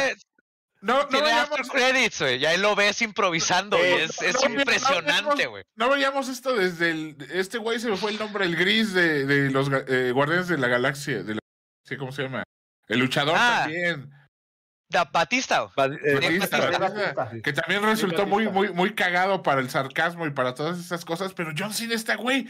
No, 0.85 0.99
no 1.01 1.07
tiene 1.07 1.31
after 1.31 1.59
veíamos, 1.63 1.69
credits, 1.71 2.19
güey. 2.21 2.37
Y 2.37 2.45
ahí 2.45 2.57
lo 2.57 2.75
ves 2.75 3.01
improvisando. 3.01 3.77
y 3.77 3.81
es, 4.01 4.21
es 4.21 4.35
no, 4.35 4.49
no, 4.49 4.59
impresionante, 4.59 5.43
no, 5.45 5.49
güey. 5.49 5.63
no 5.75 5.89
veíamos 5.89 6.29
esto 6.29 6.53
desde 6.55 6.91
el. 6.91 7.17
Este 7.33 7.57
güey 7.57 7.79
se 7.79 7.89
me 7.89 7.97
fue 7.97 8.11
el 8.11 8.19
nombre, 8.19 8.45
el 8.45 8.55
gris 8.55 8.93
de, 8.93 9.25
de 9.25 9.49
los 9.49 9.69
eh, 9.87 10.11
Guardianes 10.13 10.47
de 10.47 10.57
la 10.57 10.67
Galaxia. 10.67 11.23
De 11.23 11.33
la, 11.35 11.39
¿Cómo 11.97 12.11
se 12.11 12.23
llama? 12.23 12.43
El 12.87 12.99
luchador 12.99 13.35
Ah. 13.37 13.61
también. 13.63 14.11
Da 14.87 15.03
Batista. 15.05 15.63
Eh, 15.77 16.13
Batista, 16.13 16.57
Batista. 16.59 16.79
Batista, 16.79 17.29
que 17.43 17.53
también 17.53 17.81
resultó 17.81 18.27
muy, 18.27 18.47
muy, 18.47 18.69
muy 18.71 18.93
cagado 18.93 19.41
para 19.41 19.61
el 19.61 19.69
sarcasmo 19.71 20.27
y 20.27 20.29
para 20.29 20.53
todas 20.53 20.77
esas 20.79 21.03
cosas. 21.03 21.33
Pero 21.33 21.51
John 21.57 21.73
Cena 21.73 21.95
está, 21.95 22.15
güey. 22.15 22.47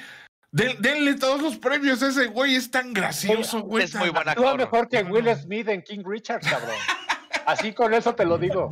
den- 0.51 0.75
denle 0.81 1.13
todos 1.15 1.41
los 1.41 1.55
premios 1.57 2.03
a 2.03 2.09
ese 2.09 2.25
güey. 2.27 2.55
Es 2.55 2.69
tan 2.69 2.91
gracioso, 2.93 3.61
güey. 3.61 3.85
Es 3.85 3.91
tan- 3.91 4.01
muy 4.01 4.09
buen 4.09 4.27
Actúa 4.27 4.55
mejor 4.57 4.89
que 4.89 5.01
Will 5.03 5.33
Smith 5.37 5.69
en 5.69 5.81
King 5.81 6.03
Richard, 6.05 6.41
cabrón. 6.41 6.75
Así 7.45 7.73
con 7.73 7.93
eso 7.93 8.15
te 8.15 8.25
lo 8.25 8.37
digo. 8.37 8.71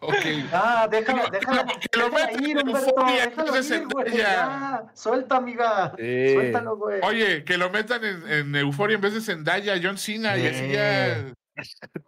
Ok. 0.00 0.14
Ah, 0.52 0.88
déjalo, 0.90 1.24
déjalo. 1.30 1.64
que 1.90 1.98
lo 1.98 2.10
déjala 2.10 2.26
metan 2.32 2.44
ir, 2.44 2.58
en 2.58 2.68
Humberto, 2.68 3.44
que 3.52 3.62
se 3.62 3.76
ir, 3.76 3.86
güey. 3.88 4.08
Zendaya. 4.10 4.34
Ya, 4.34 4.84
suelta, 4.94 5.36
amiga. 5.36 5.92
Sí. 5.98 6.32
Suéltalo, 6.32 6.76
güey. 6.76 7.00
Oye, 7.02 7.44
que 7.44 7.56
lo 7.58 7.70
metan 7.70 8.04
en, 8.04 8.30
en 8.30 8.54
Euforia 8.56 8.94
en 8.94 9.00
vez 9.00 9.14
de 9.14 9.20
Zendaya, 9.20 9.74
John 9.82 9.98
Cena, 9.98 10.36
y 10.36 10.46
así 10.46 10.68
ya. 10.70 11.32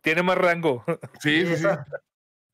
Tiene 0.03 0.23
más 0.23 0.37
rango. 0.39 0.85
Sí, 1.21 1.41
sí, 1.41 1.47
sí. 1.47 1.53
Esa- 1.55 1.87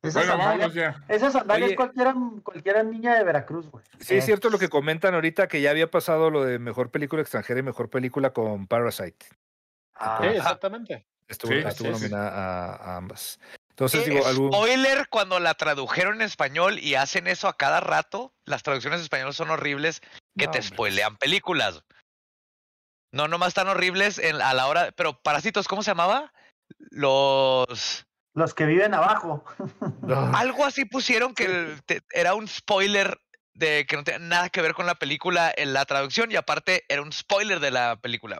Esa 0.03 0.19
Bueno, 0.21 0.33
sandalia, 0.33 0.47
vámonos 0.69 0.75
ya. 0.75 1.03
esa 1.09 1.31
sandalia 1.31 1.65
Oye. 1.65 1.73
es 1.73 1.77
cualquiera, 1.79 2.15
cualquiera 2.43 2.83
niña 2.83 3.15
de 3.17 3.25
Veracruz, 3.25 3.71
güey. 3.71 3.83
Sí, 4.01 4.17
es 4.17 4.25
cierto 4.27 4.51
lo 4.51 4.59
que 4.59 4.69
comentan 4.69 5.15
ahorita, 5.15 5.49
que 5.49 5.63
ya 5.63 5.71
había 5.71 5.91
pasado 5.91 6.29
lo 6.31 6.45
de 6.45 6.59
mejor 6.59 6.91
película 6.91 7.23
extranjera 7.23 7.61
y 7.61 7.63
mejor 7.63 7.89
película 7.89 8.35
con 8.35 8.67
Parasite. 8.67 9.25
Ah, 9.95 10.19
Sí, 10.21 10.29
exactamente. 10.29 11.07
Estuvo, 11.29 11.53
Sí, 11.53 11.59
estuvo 11.59 11.89
sí, 11.89 11.95
sí. 11.95 12.01
nominada 12.11 12.31
a, 12.31 12.75
a 12.77 12.97
ambas. 12.97 13.39
Entonces, 13.71 14.07
Eh, 14.07 14.11
digo, 14.11 14.27
algún... 14.27 14.53
Spoiler, 14.53 15.09
cuando 15.09 15.41
la 15.41 15.55
tradujeron 15.55 16.17
en 16.17 16.23
español 16.23 16.79
y 16.79 16.95
hacen 16.95 17.27
eso 17.27 17.49
a 17.49 17.57
cada 17.57 17.81
rato, 17.81 18.33
las 18.45 18.63
traducciones 18.63 18.99
en 19.01 19.05
español 19.05 19.35
son 19.35 19.51
horribles 19.51 20.01
que 20.39 20.47
No, 20.47 20.53
te 20.53 20.59
hombre. 20.59 20.63
spoilean 20.75 21.17
películas. 21.17 21.83
No, 23.13 23.29
nomás 23.29 23.55
tan 23.55 23.69
horribles 23.69 24.19
en, 24.19 24.41
a 24.41 24.55
la 24.55 24.67
hora. 24.67 24.93
Pero 24.97 25.21
Parásitos, 25.23 25.67
¿cómo 25.69 25.83
se 25.83 25.91
llamaba? 25.93 26.33
Los. 26.91 28.07
Los 28.35 28.55
que 28.55 28.67
viven 28.67 28.95
abajo. 28.95 29.45
no, 30.03 30.37
Algo 30.37 30.65
así 30.65 30.85
pusieron 30.85 31.35
que 31.35 31.45
el- 31.47 31.83
te- 31.87 32.03
era 32.13 32.35
un 32.35 32.47
spoiler 32.49 33.19
de 33.55 33.87
que 33.87 33.97
no 33.97 34.03
tenía 34.05 34.19
nada 34.19 34.49
que 34.51 34.63
ver 34.63 34.75
con 34.75 34.87
la 34.87 34.97
película 34.97 35.53
en 35.57 35.73
la 35.73 35.85
traducción 35.85 36.31
y 36.33 36.37
aparte 36.37 36.85
era 36.89 37.03
un 37.03 37.13
spoiler 37.13 37.61
de 37.61 37.71
la 37.71 37.97
película. 37.97 38.39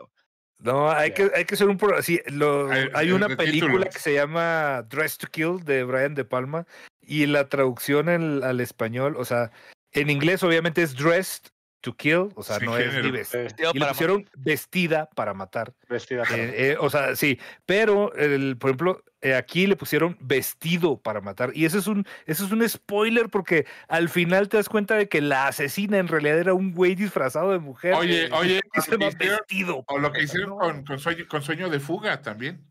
No, 0.59 0.89
hay 0.89 1.11
que, 1.11 1.29
hay 1.35 1.45
que 1.45 1.55
hacer 1.55 1.67
un 1.67 1.77
pro- 1.77 2.01
sí, 2.01 2.21
lo- 2.27 2.69
Hay- 2.71 3.11
una 3.11 3.27
película 3.27 3.71
títulos. 3.73 3.93
que 3.93 3.99
se 3.99 4.13
llama 4.13 4.83
Dress 4.89 5.17
to 5.17 5.27
Kill 5.27 5.59
de 5.63 5.83
Brian 5.83 6.15
De 6.15 6.25
Palma 6.25 6.65
y 7.01 7.25
la 7.25 7.49
traducción 7.49 8.09
en- 8.09 8.43
al 8.43 8.59
español, 8.61 9.15
o 9.17 9.25
sea, 9.25 9.51
en 9.91 10.09
inglés 10.09 10.43
obviamente 10.43 10.81
es 10.81 10.95
Dressed 10.95 11.51
to 11.85 11.95
Kill, 11.95 12.29
o 12.35 12.43
sea, 12.43 12.57
no 12.59 12.77
es 12.77 12.87
género. 12.87 13.03
ni 13.05 13.11
vestida. 13.11 13.43
Y 13.71 13.73
le 13.75 13.79
para 13.79 13.91
pusieron 13.93 14.29
vestida 14.35 15.09
para 15.15 15.33
matar. 15.33 15.73
vestida 15.87 16.23
para- 16.23 16.35
Eh, 16.35 16.71
eh, 16.71 16.77
o 16.79 16.89
sea, 16.89 17.15
sí, 17.15 17.39
pero 17.65 18.13
el, 18.15 18.57
por 18.57 18.71
ejemplo, 18.71 19.03
eh, 19.21 19.35
aquí 19.35 19.65
le 19.67 19.75
pusieron 19.75 20.17
vestido 20.19 20.97
para 21.01 21.21
matar. 21.21 21.51
Y 21.53 21.65
eso 21.65 21.77
es 21.77 21.87
un, 21.87 22.05
eso 22.25 22.45
es 22.45 22.51
un 22.51 22.67
spoiler 22.67 23.29
porque 23.29 23.65
al 23.87 24.09
final 24.09 24.49
te 24.49 24.57
das 24.57 24.67
cuenta 24.69 24.95
de 24.95 25.07
que 25.07 25.21
la 25.21 25.47
asesina 25.47 25.97
en 25.99 26.07
realidad 26.07 26.39
era 26.39 26.53
un 26.53 26.73
güey 26.73 26.95
disfrazado 26.95 27.51
de 27.51 27.59
mujer. 27.59 27.93
Oye, 27.93 28.29
oye, 28.33 28.61
Y 28.75 28.81
se 28.81 28.91
llama 28.91 29.07
hicieron- 29.07 29.37
vestido. 29.39 29.83
o 29.87 29.97
lo 29.99 30.11
que 30.11 30.19
matar. 30.19 30.23
hicieron 30.23 30.49
No. 30.49 30.57
con, 30.57 30.85
con 30.85 30.99
sueño, 30.99 31.25
con 31.29 31.41
sueño 31.41 31.69
de 31.69 31.79
fuga 31.79 32.21
también. 32.21 32.65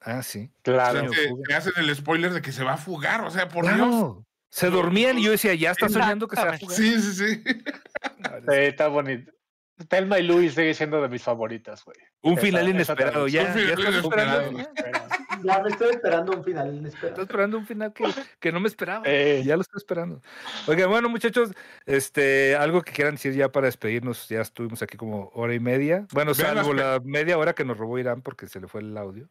Ah, 0.00 0.22
sí. 0.22 0.50
O 0.58 0.62
Claro. 0.62 1.00
sea, 1.00 1.08
Sueño 1.08 1.42
te, 1.48 1.54
hacen 1.54 1.72
el 1.78 1.94
spoiler 1.96 2.32
de 2.34 2.42
que 2.42 2.52
se 2.52 2.62
va 2.62 2.74
a 2.74 2.76
fugar, 2.76 3.22
o 3.22 3.30
sea, 3.30 3.48
por 3.48 3.64
Dios. 3.74 4.18
Se 4.54 4.70
dormían 4.70 5.18
y 5.18 5.24
yo 5.24 5.32
decía, 5.32 5.52
ya 5.54 5.72
está 5.72 5.88
soñando 5.88 6.28
que 6.28 6.36
se 6.36 6.44
va 6.44 6.52
a 6.52 6.58
fugar. 6.58 6.76
Sí, 6.76 7.00
sí, 7.02 7.12
sí. 7.12 7.42
Sí, 8.48 8.54
está 8.56 8.86
bonito. 8.88 9.32
Telma 9.88 10.20
y 10.20 10.22
Louis 10.22 10.54
sigue 10.54 10.72
siendo 10.74 11.02
de 11.02 11.08
mis 11.08 11.22
favoritas, 11.22 11.84
güey. 11.84 11.96
Un 12.22 12.34
Esa- 12.34 12.42
final 12.42 12.68
inesperado. 12.68 13.26
Ya, 13.26 13.52
Un 13.52 13.66
ya 13.66 13.72
estás 13.74 13.94
esperando. 13.96 14.58
Ya 15.42 15.60
me 15.62 15.68
estoy 15.70 15.90
esperando 15.90 16.32
un 16.36 16.44
final 16.44 16.66
Estoy 16.66 16.78
inesperado. 16.78 17.22
esperando 17.22 17.58
un 17.58 17.66
final 17.66 17.92
que, 17.92 18.04
que 18.38 18.52
no 18.52 18.60
me 18.60 18.68
esperaba. 18.68 19.02
Eh. 19.06 19.42
Ya 19.44 19.56
lo 19.56 19.62
estoy 19.62 19.78
esperando. 19.78 20.22
Oigan, 20.68 20.88
bueno, 20.88 21.08
muchachos, 21.08 21.50
este, 21.86 22.54
algo 22.54 22.82
que 22.82 22.92
quieran 22.92 23.14
decir 23.14 23.32
ya 23.34 23.50
para 23.50 23.66
despedirnos. 23.66 24.28
Ya 24.28 24.40
estuvimos 24.42 24.80
aquí 24.82 24.96
como 24.96 25.30
hora 25.34 25.54
y 25.54 25.60
media. 25.60 26.06
Bueno, 26.12 26.32
salvo 26.34 26.72
la 26.72 27.00
media 27.04 27.36
hora 27.38 27.54
que 27.54 27.64
nos 27.64 27.76
robó 27.76 27.98
Irán 27.98 28.22
porque 28.22 28.46
se 28.46 28.60
le 28.60 28.68
fue 28.68 28.82
el 28.82 28.96
audio. 28.96 29.28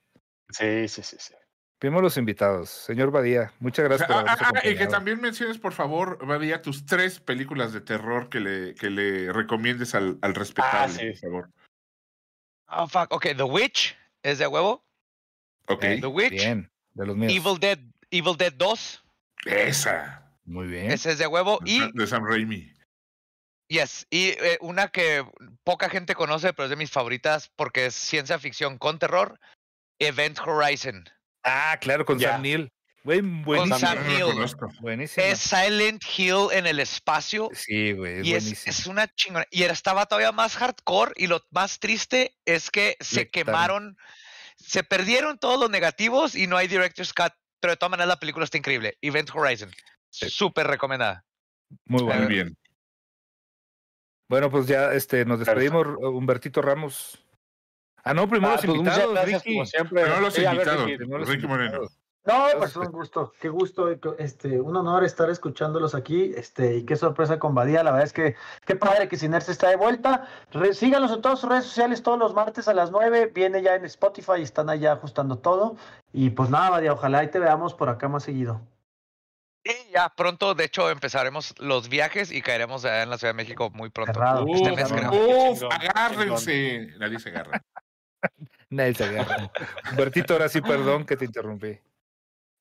Sí, 0.50 0.88
sí, 0.90 1.02
sí, 1.02 1.16
sí. 1.20 1.34
Primero 1.84 2.02
los 2.04 2.16
invitados. 2.16 2.70
Señor 2.70 3.12
Badía, 3.12 3.52
muchas 3.60 3.84
gracias 3.84 4.08
por 4.08 4.16
Ah, 4.20 4.24
ah, 4.26 4.38
ah, 4.40 4.48
y 4.60 4.62
que 4.62 4.70
acompañado. 4.70 4.92
también 4.92 5.20
menciones, 5.20 5.58
por 5.58 5.74
favor, 5.74 6.26
Badía, 6.26 6.62
tus 6.62 6.86
tres 6.86 7.20
películas 7.20 7.74
de 7.74 7.82
terror 7.82 8.30
que 8.30 8.40
le, 8.40 8.74
que 8.76 8.90
le 8.90 9.34
recomiendes 9.34 9.94
al, 9.94 10.18
al 10.22 10.34
respetable, 10.34 10.78
Ah, 10.82 10.88
sí. 10.88 11.08
por 11.10 11.20
favor. 11.20 11.50
Oh, 12.70 12.88
fuck. 12.88 13.12
Ok, 13.12 13.24
The 13.36 13.44
Witch 13.44 13.98
es 14.24 14.38
de 14.40 14.48
huevo. 14.48 14.82
Ok. 15.68 15.82
The 15.82 16.06
Witch. 16.08 16.32
Bien, 16.32 16.72
de 16.94 17.06
los 17.06 17.18
míos. 17.18 17.34
Evil 17.34 17.60
Dead, 17.60 17.80
Evil 18.12 18.38
Dead 18.38 18.54
2. 18.54 19.04
Esa. 19.46 20.32
Muy 20.46 20.68
bien. 20.68 20.90
Ese 20.90 21.12
es 21.12 21.18
de 21.18 21.28
huevo. 21.28 21.60
Y, 21.66 21.92
De 21.92 22.08
Sam 22.08 22.24
Raimi. 22.26 22.72
yes, 23.68 24.08
y 24.10 24.30
eh, 24.30 24.58
una 24.62 24.88
que 24.88 25.26
poca 25.66 25.90
gente 25.90 26.16
conoce, 26.16 26.54
pero 26.54 26.64
es 26.68 26.70
de 26.70 26.78
mis 26.78 26.92
favoritas 26.92 27.52
porque 27.58 27.88
es 27.88 27.94
ciencia 27.96 28.40
ficción 28.40 28.78
con 28.78 29.00
terror. 29.00 29.38
Event 30.00 30.40
Horizon. 30.40 31.10
Ah, 31.44 31.78
claro, 31.82 32.06
con 32.06 32.18
Ya. 32.20 32.32
Sam 32.34 32.42
Neill. 32.44 32.72
Güey, 33.04 33.20
buenísimo. 33.20 33.78
Sam 33.80 33.96
no 33.98 34.02
lo 34.04 34.08
Neill. 34.10 34.34
conozco. 34.34 34.72
Buenísimo. 34.80 35.26
Es 35.26 35.40
Silent 35.40 36.02
Hill 36.18 36.48
en 36.54 36.66
el 36.68 36.80
espacio. 36.80 37.50
Sí, 37.54 37.92
güey, 37.92 38.20
es 38.34 38.66
y 38.66 38.70
es, 38.70 38.88
una 38.88 39.08
chingona. 39.14 39.46
Y 39.52 39.64
era- 39.64 39.74
estaba 39.74 40.06
todavía 40.06 40.32
más 40.32 40.56
hardcore. 40.56 41.12
Y 41.18 41.28
lo 41.28 41.42
más 41.52 41.80
triste 41.80 42.34
es 42.46 42.72
que 42.72 42.96
se 43.02 43.22
Le 43.22 43.30
quemaron, 43.30 43.98
se 44.56 44.84
perdieron 44.86 45.38
todos 45.38 45.60
los 45.60 45.70
negativos 45.70 46.34
y 46.36 46.48
no 46.48 46.56
hay 46.56 46.68
Director's 46.70 47.14
Cut. 47.14 47.34
Pero 47.60 47.74
de 47.74 47.78
todas 47.78 47.92
maneras, 47.92 48.08
la 48.08 48.20
película 48.20 48.46
está 48.46 48.58
increíble. 48.58 48.98
Event 49.02 49.30
Horizon. 49.34 49.70
Sí. 50.10 50.30
Súper 50.30 50.68
recomendada. 50.68 51.26
Muy 51.86 52.04
bueno. 52.04 52.22
Muy 52.24 52.34
bien. 52.34 52.58
Bueno, 54.30 54.50
pues 54.50 54.66
ya 54.68 54.94
este, 54.94 55.26
nos 55.26 55.40
despedimos, 55.40 55.86
Humbertito 56.00 56.62
Ramos. 56.62 57.20
Ah, 58.04 58.14
no, 58.14 58.28
primero 58.28 58.52
Ah, 58.54 58.56
los 58.56 58.66
pues 58.66 58.78
invitados, 58.78 59.14
gracias, 59.14 59.44
Ricky. 59.44 59.54
como 59.56 59.66
siempre. 59.66 60.04
Pero 60.04 60.20
los 60.22 60.34
Sí, 60.34 60.46
a 60.46 60.50
ver, 60.52 60.60
invitados. 60.60 60.86
Ricky, 60.86 60.98
Primero 60.98 61.26
Ricky 61.26 61.48
Moreno. 61.48 61.80
No, 62.26 62.46
pues 62.58 62.74
un 62.78 62.86
gusto, 62.86 63.34
qué 63.42 63.50
gusto, 63.50 63.90
este, 64.18 64.62
un 64.62 64.74
honor 64.78 65.04
estar 65.04 65.30
escuchándolos 65.30 65.94
aquí, 65.94 66.32
este, 66.38 66.78
y 66.78 66.86
qué 66.86 66.96
sorpresa 66.96 67.38
con 67.38 67.54
Badía, 67.54 67.84
la 67.84 67.92
verdad 67.92 68.06
es 68.06 68.14
que 68.14 68.38
qué 68.66 68.78
padre 68.78 69.10
que 69.10 69.18
Sinerce 69.18 69.52
está 69.52 69.68
de 69.68 69.76
vuelta, 69.76 70.26
Re- 70.54 70.74
síganos 70.74 71.12
en 71.12 71.22
todas 71.22 71.40
sus 71.42 71.50
redes 71.50 71.66
sociales 71.66 72.02
todos 72.02 72.18
los 72.18 72.34
martes 72.34 72.70
a 72.70 72.74
las 72.74 72.92
9, 72.92 73.30
viene 73.36 73.62
ya 73.62 73.76
en 73.76 73.84
Spotify, 73.84 74.42
están 74.42 74.70
allá 74.70 74.94
ajustando 74.94 75.40
todo, 75.40 75.76
y 76.14 76.30
pues 76.30 76.50
nada, 76.50 76.70
Badía, 76.70 76.94
ojalá 76.94 77.26
y 77.26 77.28
te 77.30 77.40
veamos 77.40 77.74
por 77.74 77.90
acá 77.90 78.08
más 78.08 78.24
seguido. 78.24 78.62
Y 79.66 79.92
ya 79.92 80.08
pronto, 80.16 80.56
de 80.56 80.64
hecho, 80.64 80.90
empezaremos 80.90 81.54
los 81.60 81.90
viajes 81.90 82.32
y 82.32 82.42
caeremos 82.42 82.86
allá 82.86 83.04
en 83.04 83.10
la 83.10 83.18
Ciudad 83.18 83.34
de 83.34 83.38
México 83.38 83.70
muy 83.70 83.90
pronto. 83.90 84.14
Cerrado. 84.14 84.46
Este 84.48 84.72
Uf, 84.72 84.78
mes, 84.78 84.92
uf, 84.92 85.60
Chingón, 85.60 85.74
agárrense. 85.74 86.88
Nadie 87.00 87.20
se 87.20 87.30
agarra. 87.30 87.62
Nadie 88.70 88.96
se 88.96 89.04
agarra. 89.04 89.52
Humbertito, 89.92 90.34
ahora 90.34 90.50
sí, 90.50 90.62
perdón 90.62 91.06
que 91.06 91.18
te 91.18 91.26
interrumpí. 91.26 91.80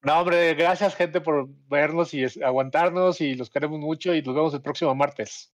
No, 0.02 0.20
hombre, 0.20 0.54
gracias, 0.54 0.96
gente, 0.96 1.20
por 1.20 1.46
vernos 1.68 2.12
y 2.12 2.24
aguantarnos 2.42 3.20
y 3.20 3.36
los 3.36 3.50
queremos 3.50 3.78
mucho 3.78 4.14
y 4.14 4.22
nos 4.22 4.34
vemos 4.34 4.54
el 4.54 4.62
próximo 4.62 4.94
martes. 4.94 5.52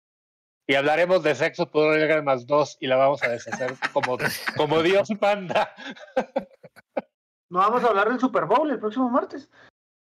Y 0.66 0.74
hablaremos 0.74 1.22
de 1.22 1.34
sexo 1.34 1.70
por 1.70 1.96
llegar 1.96 2.22
más 2.22 2.46
dos 2.46 2.76
y 2.80 2.86
la 2.86 2.96
vamos 2.96 3.22
a 3.22 3.28
deshacer 3.28 3.74
como, 3.92 4.18
como 4.56 4.82
Dios 4.82 5.08
manda. 5.20 5.74
No 7.50 7.60
vamos 7.60 7.82
a 7.84 7.88
hablar 7.88 8.10
del 8.10 8.20
Super 8.20 8.44
Bowl 8.44 8.70
el 8.70 8.78
próximo 8.78 9.08
martes. 9.08 9.48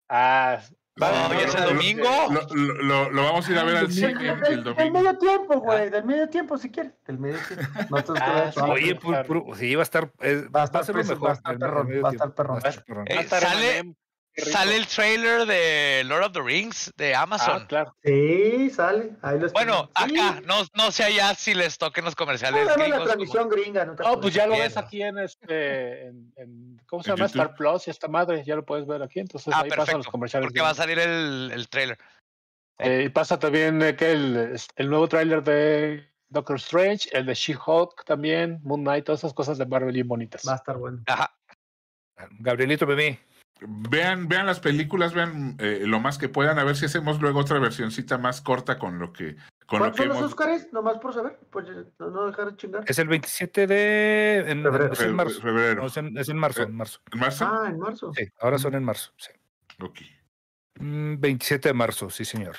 Ah, 0.10 0.60
No, 0.97 1.05
vale, 1.07 1.35
ya 1.41 1.47
es 1.47 1.55
el 1.55 1.59
no, 1.61 1.67
no, 1.67 1.73
domingo. 1.73 2.09
Lo, 2.31 2.55
lo- 2.55 2.73
lo- 2.84 3.09
lo 3.11 3.23
vamos 3.23 3.47
a 3.47 3.51
ir 3.51 3.57
a 3.59 3.63
ver 3.65 3.76
al 3.77 3.88
Del, 3.88 3.93
cine 3.93 4.07
del- 4.13 4.30
el 4.30 4.39
del 4.41 4.63
domingo. 4.63 4.91
medio 4.91 5.17
tiempo, 5.17 5.59
güey, 5.59 5.89
del 5.89 6.05
medio 6.05 6.30
tiempo 6.30 6.57
si 6.57 6.72
quieres, 6.72 6.93
del 7.05 7.19
medio 7.19 7.38
tiempo. 7.47 7.65
No 7.89 8.03
te 8.03 8.13
Ah, 8.15 8.51
sí. 8.53 8.59
Oye, 8.61 8.99
sí, 9.57 9.76
va 9.76 9.81
a 9.81 9.84
estar. 9.84 10.11
eh, 10.22 10.47
Va 10.55 10.61
a 10.61 10.63
estar 10.65 10.84
va 10.95 11.30
a 11.30 11.34
estar 11.34 11.53
el- 11.53 11.59
perrón, 11.59 11.91
el 11.91 12.03
va 12.05 12.09
a 12.09 12.11
estar 12.13 12.34
perrón. 12.34 12.59
Va 12.63 12.67
a 12.67 12.69
estar 12.69 12.84
perrón. 12.85 13.05
Eh, 13.09 13.27
sale-. 13.27 13.95
Sale 14.38 14.76
el 14.76 14.86
trailer 14.88 15.45
de 15.45 16.03
Lord 16.06 16.24
of 16.26 16.32
the 16.34 16.41
Rings 16.41 16.91
de 16.98 17.16
Amazon. 17.16 17.62
Ah, 17.64 17.68
claro. 17.68 17.95
Sí, 18.03 18.70
sale, 18.70 19.12
ahí 19.22 19.40
lo 19.40 19.49
Bueno. 19.52 19.90
Sí. 20.06 20.18
acá, 20.20 20.41
no, 20.45 20.64
no 20.74 20.91
sé 20.91 21.06
allá 21.06 21.34
si 21.36 21.53
les 21.53 21.78
toquen 21.78 22.03
los 22.03 22.16
comerciales. 22.16 22.66
No, 22.66 22.70
dame 22.72 22.90
la 22.90 22.95
como- 22.98 23.06
transmisión 23.06 23.49
gringa, 23.49 23.86
no 23.86 23.94
No, 23.95 24.20
pues 24.20 24.34
ya 24.34 24.45
lo 24.45 24.53
ves 24.57 24.76
aquí 24.76 25.02
en 25.02 25.20
este, 25.20 26.07
en, 26.07 26.34
en- 26.36 26.82
¿cómo 26.86 27.02
se 27.02 27.12
llama? 27.12 27.28
YouTube. 27.28 27.41
Star 27.41 27.56
Plus 27.56 27.88
y 27.88 27.91
esta 27.91 28.07
madre, 28.10 28.44
ya 28.45 28.56
lo 28.56 28.66
puedes 28.66 28.86
ver 28.86 29.02
aquí, 29.02 29.20
entonces 29.22 29.53
Ah, 29.53 29.62
ahí 29.64 29.70
pasan 29.70 29.78
los 29.80 29.88
perfecto. 29.88 30.12
comerciales. 30.12 30.48
Porque 30.48 30.62
va 30.62 30.70
a 30.72 30.76
salir 30.76 30.99
el, 30.99 31.52
el 31.53 31.70
trailer. 31.70 31.98
Eh, 32.80 33.03
y 33.06 33.10
pasa 33.10 33.40
también 33.40 33.82
eh, 33.82 33.95
que 33.95 34.12
el, 34.12 34.57
el 34.76 34.90
nuevo 34.90 35.07
tráiler 35.07 35.41
de 35.44 36.12
Doctor 36.28 36.57
Strange, 36.57 37.07
el 37.14 37.26
de 37.26 37.34
She-Hulk 37.36 38.03
también, 38.03 38.60
Moon 38.64 38.82
Knight, 38.82 39.06
todas 39.06 39.22
esas 39.22 39.34
cosas 39.34 39.57
de 39.57 39.66
Marvel 39.66 39.94
bien 39.94 40.10
bonitas. 40.10 40.41
Va 40.45 40.52
a 40.53 40.56
estar 40.57 40.76
bueno. 40.76 41.02
Ajá. 41.07 41.34
Gabrielito 42.40 42.86
Bebé. 42.86 43.20
Vean, 43.61 44.27
vean 44.27 44.45
las 44.45 44.60
películas, 44.60 45.14
vean 45.14 45.56
eh, 45.60 45.84
lo 45.86 45.99
más 45.99 46.18
que 46.18 46.27
puedan, 46.27 46.60
a 46.60 46.65
ver 46.65 46.76
si 46.76 46.86
hacemos 46.86 47.22
luego 47.22 47.40
otra 47.40 47.57
versioncita 47.57 48.18
más 48.18 48.41
corta 48.41 48.77
con 48.77 48.99
lo 48.99 49.14
que, 49.14 49.38
con 49.65 49.80
lo 49.80 49.86
¿Cuándo 49.86 49.95
que 49.95 50.03
son 50.03 50.07
los. 50.10 50.22
Óscares? 50.34 50.73
Nomás 50.73 50.98
por 50.98 51.14
saber, 51.14 51.40
pues 51.52 51.65
no, 51.98 52.27
dejar 52.27 52.52
de 52.52 52.57
chingar. 52.57 52.84
Es 52.86 52.99
el 52.99 53.07
27 53.07 53.65
de. 53.65 54.44
En, 54.48 54.61
Febrero. 54.61 54.91
es 54.91 55.02
en 55.02 55.15
marzo. 55.15 55.41
febrero. 55.41 55.82
No, 55.82 55.88
es, 55.88 55.98
en, 55.98 56.18
es 56.18 56.27
en 56.27 56.38
marzo, 56.38 56.64
en 56.64 56.76
marzo. 56.76 56.99
¿En 57.14 57.19
marzo? 57.19 57.45
Ah, 57.49 57.69
en 57.69 57.80
marzo. 57.80 58.14
Sí, 58.14 58.27
ahora 58.41 58.57
son 58.57 58.76
en 58.76 58.84
marzo. 58.84 59.14
Sí. 59.15 59.32
Ok. 59.82 59.99
Mm, 60.80 61.19
27 61.19 61.69
de 61.69 61.73
marzo, 61.73 62.10
sí, 62.10 62.26
señor. 62.26 62.57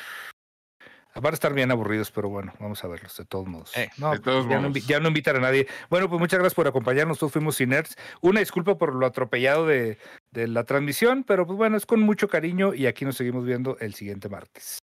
Van 1.20 1.32
a 1.32 1.34
estar 1.34 1.52
bien 1.54 1.70
aburridos, 1.70 2.10
pero 2.10 2.28
bueno, 2.28 2.52
vamos 2.60 2.84
a 2.84 2.88
verlos 2.88 3.16
de 3.16 3.24
todos 3.24 3.46
modos. 3.46 3.76
Eh, 3.76 3.88
no, 3.96 4.12
de 4.12 4.18
todos 4.20 4.46
ya, 4.48 4.56
no 4.56 4.68
modos. 4.68 4.76
invi- 4.76 4.86
ya 4.86 5.00
no 5.00 5.08
invitar 5.08 5.36
a 5.36 5.40
nadie. 5.40 5.66
Bueno, 5.88 6.08
pues 6.08 6.20
muchas 6.20 6.38
gracias 6.38 6.54
por 6.54 6.68
acompañarnos. 6.68 7.18
Todos 7.18 7.32
fuimos 7.32 7.56
Cinerts. 7.56 7.96
Una 8.20 8.40
disculpa 8.40 8.76
por 8.76 8.94
lo 8.94 9.06
atropellado 9.06 9.66
de, 9.66 9.98
de 10.30 10.46
la 10.46 10.64
transmisión, 10.64 11.24
pero 11.24 11.46
pues 11.46 11.56
bueno, 11.56 11.76
es 11.76 11.86
con 11.86 12.00
mucho 12.00 12.28
cariño 12.28 12.74
y 12.74 12.86
aquí 12.86 13.04
nos 13.04 13.16
seguimos 13.16 13.44
viendo 13.46 13.78
el 13.78 13.94
siguiente 13.94 14.28
martes. 14.28 14.78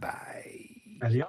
Bye. 0.00 0.98
Adiós. 1.00 1.28